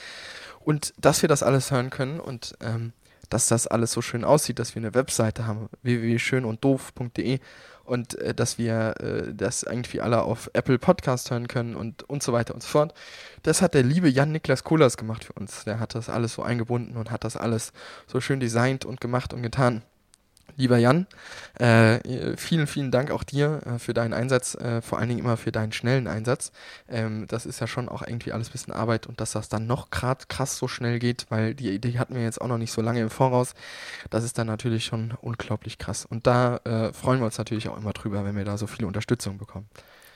Und 0.61 0.93
dass 0.99 1.23
wir 1.23 1.29
das 1.29 1.43
alles 1.43 1.71
hören 1.71 1.91
können 1.91 2.21
und 2.21 2.57
ähm, 2.61 2.93
dass 3.31 3.49
das 3.49 3.67
alles 3.67 3.93
so 3.93 4.03
schön 4.03 4.25
aussieht, 4.25 4.59
dass 4.59 4.75
wir 4.75 4.81
eine 4.81 4.95
Webseite 4.95 5.47
haben, 5.47 5.69
www.schönunddoof.de 5.83 7.41
und 7.85 8.19
äh, 8.19 8.35
dass 8.35 8.59
wir 8.59 8.95
äh, 9.01 9.35
das 9.35 9.63
irgendwie 9.63 10.01
alle 10.01 10.23
auf 10.23 10.51
Apple 10.53 10.79
Podcast 10.79 11.31
hören 11.31 11.49
können 11.49 11.77
und, 11.77 12.03
und 12.09 12.23
so 12.23 12.33
weiter 12.33 12.55
und 12.55 12.63
so 12.63 12.69
fort. 12.69 12.95
Das 13.43 13.63
hat 13.63 13.75
der 13.75 13.83
liebe 13.83 14.09
Jan-Niklas 14.09 14.65
Kohlers 14.65 14.97
gemacht 14.97 15.25
für 15.25 15.33
uns. 15.33 15.65
Der 15.65 15.79
hat 15.81 15.95
das 15.95 16.09
alles 16.09 16.35
so 16.35 16.43
eingebunden 16.43 16.97
und 16.97 17.11
hat 17.11 17.25
das 17.25 17.37
alles 17.37 17.73
so 18.07 18.21
schön 18.21 18.41
designt 18.41 18.85
und 18.85 19.01
gemacht 19.01 19.33
und 19.33 19.43
getan. 19.43 19.83
Lieber 20.59 20.79
Jan, 20.79 21.07
äh, 21.59 22.37
vielen, 22.37 22.67
vielen 22.67 22.91
Dank 22.91 23.11
auch 23.11 23.25
dir 23.25 23.61
äh, 23.67 23.79
für 23.79 23.93
deinen 23.93 24.15
Einsatz, 24.15 24.55
äh, 24.55 24.81
vor 24.81 24.99
allen 24.99 25.09
Dingen 25.09 25.21
immer 25.21 25.37
für 25.37 25.53
deinen 25.53 25.73
schnellen 25.73 26.07
Einsatz. 26.07 26.51
Ähm, 26.89 27.27
das 27.29 27.45
ist 27.45 27.61
ja 27.61 27.67
schon 27.67 27.89
auch 27.91 28.03
irgendwie 28.03 28.33
alles 28.33 28.49
ein 28.49 28.53
bisschen 28.53 28.73
Arbeit 28.73 29.07
und 29.07 29.21
dass 29.21 29.33
das 29.33 29.49
dann 29.51 29.67
noch 29.67 29.91
grad 29.91 30.29
krass 30.31 30.57
so 30.57 30.67
schnell 30.67 30.99
geht, 30.99 31.27
weil 31.29 31.55
die 31.55 31.71
Idee 31.71 31.99
hatten 31.99 32.15
wir 32.15 32.23
jetzt 32.23 32.41
auch 32.41 32.49
noch 32.49 32.57
nicht 32.57 32.73
so 32.73 32.81
lange 32.81 33.01
im 33.01 33.11
Voraus. 33.11 33.55
Das 34.09 34.25
ist 34.25 34.39
dann 34.39 34.47
natürlich 34.47 34.85
schon 34.87 35.13
unglaublich 35.21 35.77
krass. 35.77 36.07
Und 36.07 36.27
da 36.27 36.57
äh, 36.65 36.93
freuen 36.95 37.21
wir 37.21 37.27
uns 37.27 37.37
natürlich 37.37 37.69
auch 37.69 37.77
immer 37.77 37.93
drüber, 37.93 38.25
wenn 38.25 38.37
wir 38.37 38.45
da 38.47 38.57
so 38.57 38.67
viel 38.67 38.87
Unterstützung 38.87 39.37
bekommen. 39.37 39.67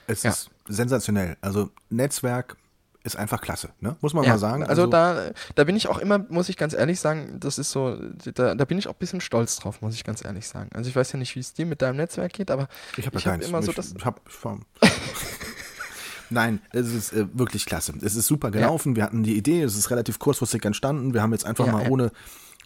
Es 0.06 0.22
Ja. 0.22 0.30
ist 0.30 0.50
sensationell. 0.68 1.36
Also 1.42 1.70
Netzwerk 1.90 2.56
ist 3.02 3.16
einfach 3.16 3.40
klasse, 3.40 3.70
ne? 3.80 3.96
muss 4.00 4.12
man 4.12 4.24
Ja, 4.24 4.30
mal 4.32 4.38
sagen. 4.38 4.64
Also, 4.64 4.86
da, 4.86 5.30
da 5.54 5.64
bin 5.64 5.74
ich 5.76 5.88
auch 5.88 5.98
immer, 5.98 6.18
muss 6.28 6.48
ich 6.50 6.56
ganz 6.56 6.74
ehrlich 6.74 7.00
sagen, 7.00 7.38
das 7.40 7.58
ist 7.58 7.70
so, 7.70 7.96
da, 8.34 8.54
da 8.54 8.64
bin 8.66 8.78
ich 8.78 8.88
auch 8.88 8.92
ein 8.92 8.98
bisschen 8.98 9.20
stolz 9.22 9.56
drauf, 9.56 9.80
muss 9.80 9.94
ich 9.94 10.04
ganz 10.04 10.24
ehrlich 10.24 10.46
sagen. 10.46 10.68
Also 10.74 10.90
ich 10.90 10.96
weiß 10.96 11.12
ja 11.12 11.18
nicht, 11.18 11.34
wie 11.34 11.40
es 11.40 11.54
dir 11.54 11.64
mit 11.66 11.80
deinem 11.82 11.96
Netzwerk 11.96 12.32
geht, 12.34 12.50
aber 12.50 12.68
ich 12.96 13.06
habe 13.06 13.14
ja 13.18 13.20
ich 13.20 13.26
hab 13.26 13.42
immer 13.42 13.62
so 13.62 13.72
das- 13.72 13.94
ich 13.96 14.04
hab, 14.04 14.20
Nein, 16.32 16.60
es 16.72 16.88
ist 16.92 17.12
äh, 17.12 17.26
wirklich 17.32 17.66
klasse. 17.66 17.92
Es 18.02 18.14
ist 18.14 18.26
super 18.28 18.50
gelaufen. 18.52 18.94
Wir 18.94 19.02
hatten 19.02 19.24
die 19.24 19.36
Idee, 19.36 19.62
es 19.62 19.76
ist 19.76 19.90
relativ 19.90 20.18
kurzfristig 20.20 20.64
entstanden. 20.64 21.12
Wir 21.12 21.22
haben 21.22 21.32
jetzt 21.32 21.44
einfach 21.44 21.66
Ja, 21.66 21.72
mal 21.72 21.82
ja. 21.84 21.88
ohne, 21.90 22.12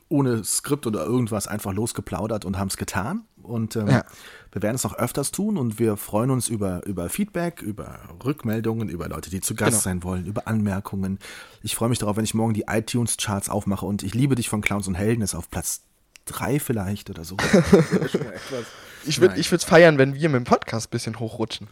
ohne 0.09 0.45
Skript 0.45 0.87
oder 0.87 1.05
irgendwas 1.05 1.47
einfach 1.47 1.73
losgeplaudert 1.73 2.45
und 2.45 2.59
haben 2.59 2.69
es 2.69 2.77
getan. 2.77 3.23
Und 3.43 3.77
ähm, 3.77 3.89
Ja. 3.89 4.05
wir 4.53 4.63
werden 4.63 4.77
es 4.77 4.85
noch 4.85 4.95
öfters 4.95 5.31
tun 5.33 5.57
und 5.59 5.79
wir 5.79 5.97
freuen 5.97 6.31
uns 6.31 6.49
über, 6.49 6.85
über 6.87 7.09
Feedback, 7.09 7.63
über 7.63 8.01
Rückmeldungen, 8.25 8.89
über 8.89 9.09
Leute, 9.09 9.31
die 9.31 9.41
zu 9.41 9.55
Gast 9.55 9.71
Genau. 9.73 9.81
sein 9.83 10.03
wollen, 10.03 10.27
über 10.27 10.47
Anmerkungen. 10.47 11.19
Ich 11.63 11.75
freue 11.75 11.89
mich 11.89 11.99
darauf, 11.99 12.17
wenn 12.17 12.25
ich 12.25 12.35
morgen 12.35 12.55
die 12.55 12.65
iTunes-Charts 12.69 13.49
aufmache 13.49 13.85
und 13.87 14.03
ich 14.03 14.15
liebe 14.15 14.35
dich 14.35 14.49
von 14.49 14.61
Clowns 14.61 14.87
und 14.89 14.95
Helden 14.95 15.23
ist 15.23 15.35
auf 15.35 15.51
Platz 15.51 15.83
drei 16.27 16.59
vielleicht 16.59 17.11
oder 17.11 17.25
so. 17.25 17.37
ich 19.07 19.21
würde 19.21 19.37
würd's 19.37 19.65
feiern, 19.65 19.99
wenn 19.99 20.15
wir 20.15 20.29
mit 20.29 20.37
dem 20.41 20.45
Podcast 20.45 20.87
ein 20.89 20.91
bisschen 20.91 21.19
hochrutschen. 21.19 21.69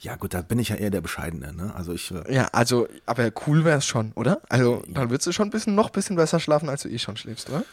Ja 0.00 0.16
gut, 0.16 0.32
da 0.32 0.40
bin 0.40 0.58
ich 0.58 0.70
ja 0.70 0.76
eher 0.76 0.90
der 0.90 1.02
Bescheidene. 1.02 1.52
Ne? 1.52 1.72
Also 1.74 1.92
ich 1.92 2.10
äh, 2.10 2.34
Ja, 2.34 2.48
also, 2.52 2.88
aber 3.06 3.30
cool 3.46 3.64
wäre 3.64 3.78
es 3.78 3.86
schon, 3.86 4.12
oder? 4.12 4.40
Also, 4.48 4.82
dann 4.88 5.10
würdest 5.10 5.26
du 5.26 5.32
schon 5.32 5.48
ein 5.48 5.50
bisschen, 5.50 5.74
noch 5.74 5.88
ein 5.88 5.92
bisschen 5.92 6.16
besser 6.16 6.40
schlafen, 6.40 6.68
als 6.68 6.82
du 6.82 6.88
eh 6.88 6.98
schon 6.98 7.16
schläfst, 7.16 7.50
oder? 7.50 7.64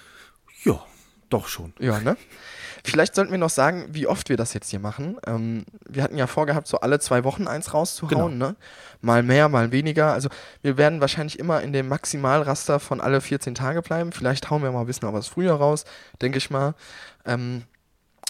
Ja, 0.63 0.83
doch 1.29 1.47
schon. 1.47 1.73
Ja, 1.79 1.99
ne? 1.99 2.17
Vielleicht 2.83 3.15
sollten 3.15 3.31
wir 3.31 3.37
noch 3.37 3.49
sagen, 3.49 3.87
wie 3.91 4.07
oft 4.07 4.29
wir 4.29 4.37
das 4.37 4.53
jetzt 4.53 4.69
hier 4.69 4.79
machen. 4.79 5.17
Ähm, 5.25 5.65
wir 5.87 6.03
hatten 6.03 6.17
ja 6.17 6.27
vorgehabt, 6.27 6.67
so 6.67 6.79
alle 6.79 6.99
zwei 6.99 7.23
Wochen 7.23 7.47
eins 7.47 7.73
rauszuhauen, 7.73 8.37
ne? 8.37 8.55
Mal 9.01 9.23
mehr, 9.23 9.49
mal 9.49 9.71
weniger. 9.71 10.13
Also 10.13 10.29
wir 10.61 10.77
werden 10.77 11.01
wahrscheinlich 11.01 11.39
immer 11.39 11.61
in 11.61 11.73
dem 11.73 11.87
Maximalraster 11.87 12.79
von 12.79 13.01
alle 13.01 13.21
14 13.21 13.55
Tage 13.55 13.81
bleiben. 13.81 14.11
Vielleicht 14.11 14.49
hauen 14.49 14.63
wir 14.63 14.71
mal 14.71 14.81
ein 14.81 14.85
bisschen 14.85 15.11
was 15.11 15.27
früher 15.27 15.53
raus, 15.53 15.85
denke 16.21 16.37
ich 16.37 16.49
mal. 16.49 16.75
Ähm, 17.25 17.63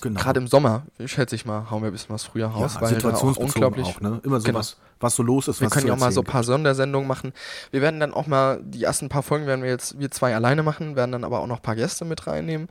Genau. 0.01 0.19
Gerade 0.21 0.39
im 0.39 0.47
Sommer, 0.47 0.83
schätze 1.05 1.35
ich 1.35 1.45
mal, 1.45 1.71
hauen 1.71 1.81
wir 1.81 1.89
ein 1.89 1.91
bisschen 1.91 2.13
was 2.13 2.23
früher 2.23 2.47
raus, 2.47 2.75
ja, 2.75 2.81
weil 2.81 2.89
da 2.91 2.95
auch 2.95 3.01
situationsbezogen 3.01 3.63
unglaublich 3.63 3.87
auch, 3.87 3.99
ne? 4.01 4.21
Immer 4.23 4.39
so 4.39 4.45
Genau. 4.45 4.59
was, 4.59 4.77
was 4.99 5.15
so 5.15 5.23
los 5.23 5.47
ist, 5.47 5.59
Wir 5.59 5.69
können 5.69 5.87
ja 5.87 5.93
auch 5.93 5.97
mal 5.97 6.11
so 6.11 6.21
ein 6.21 6.25
paar 6.25 6.43
Sondersendungen 6.43 7.07
machen. 7.07 7.33
Wir 7.71 7.81
werden 7.81 7.99
dann 7.99 8.13
auch 8.13 8.27
mal, 8.27 8.59
die 8.63 8.83
ersten 8.83 9.09
paar 9.09 9.23
Folgen 9.23 9.47
werden 9.47 9.63
wir 9.63 9.71
jetzt 9.71 9.99
wir 9.99 10.11
zwei 10.11 10.35
alleine 10.35 10.61
machen, 10.61 10.95
werden 10.95 11.11
dann 11.13 11.23
aber 11.23 11.39
auch 11.39 11.47
noch 11.47 11.57
ein 11.57 11.61
paar 11.63 11.75
Gäste 11.75 12.05
mit 12.05 12.27
reinnehmen. 12.27 12.69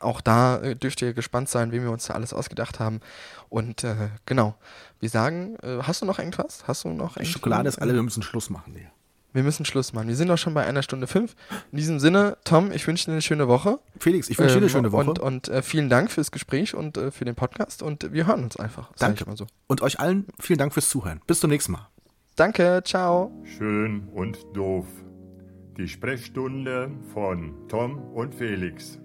Auch 0.00 0.20
da 0.20 0.58
äh, 0.58 0.74
dürft 0.74 1.00
ihr 1.02 1.14
gespannt 1.14 1.48
sein, 1.48 1.70
wem 1.70 1.84
wir 1.84 1.92
uns 1.92 2.06
da 2.06 2.14
alles 2.14 2.32
ausgedacht 2.32 2.80
haben. 2.80 3.00
Und 3.48 3.84
äh, 3.84 3.94
genau, 4.26 4.56
wir 4.98 5.08
sagen, 5.08 5.56
äh, 5.62 5.78
hast 5.82 6.02
du 6.02 6.06
noch 6.06 6.18
irgendwas? 6.18 6.64
Hast 6.66 6.84
du 6.84 6.88
noch 6.88 7.16
Schokolade 7.22 7.68
ist 7.68 7.80
alle, 7.80 7.94
wir 7.94 8.02
müssen 8.02 8.22
Schluss 8.22 8.50
machen. 8.50 8.72
Nee. 8.74 8.88
Wir 9.34 9.42
müssen 9.42 9.66
Schluss 9.66 9.92
machen. 9.92 10.08
Wir 10.08 10.16
sind 10.16 10.28
doch 10.28 10.38
schon 10.38 10.54
bei 10.54 10.64
einer 10.64 10.82
Stunde 10.82 11.06
fünf. 11.06 11.34
In 11.72 11.78
diesem 11.78 11.98
Sinne, 12.00 12.38
Tom, 12.44 12.72
ich 12.72 12.86
wünsche 12.86 13.06
dir 13.06 13.12
eine 13.12 13.20
schöne 13.20 13.48
Woche. 13.48 13.80
Felix, 13.98 14.30
ich 14.30 14.38
wünsche 14.38 14.54
dir 14.54 14.58
eine 14.58 14.66
Ähm, 14.66 14.70
schöne 14.72 14.92
Woche. 14.92 15.10
Und, 15.10 15.18
und 15.18 15.48
äh, 15.48 15.60
vielen 15.60 15.90
Dank 15.90 16.10
fürs 16.10 16.30
Gespräch 16.30 16.74
und 16.74 16.96
äh, 16.96 17.10
für 17.10 17.24
den 17.24 17.34
Podcast. 17.34 17.82
Und 17.82 18.12
wir 18.12 18.26
hören 18.26 18.44
uns 18.44 18.56
einfach. 18.56 18.90
Danke. 18.98 19.20
Ich 19.20 19.26
mal 19.26 19.36
so. 19.36 19.46
Und 19.66 19.82
euch 19.82 20.00
allen 20.00 20.26
vielen 20.38 20.58
Dank 20.58 20.72
fürs 20.72 20.88
Zuhören. 20.88 21.20
Bis 21.26 21.40
zum 21.40 21.50
nächsten 21.50 21.72
Mal. 21.72 21.88
Danke, 22.36 22.82
ciao. 22.84 23.32
Schön 23.44 24.08
und 24.14 24.38
doof. 24.54 24.86
Die 25.76 25.88
Sprechstunde 25.88 26.90
von 27.12 27.54
Tom 27.68 27.98
und 28.14 28.34
Felix. 28.34 28.98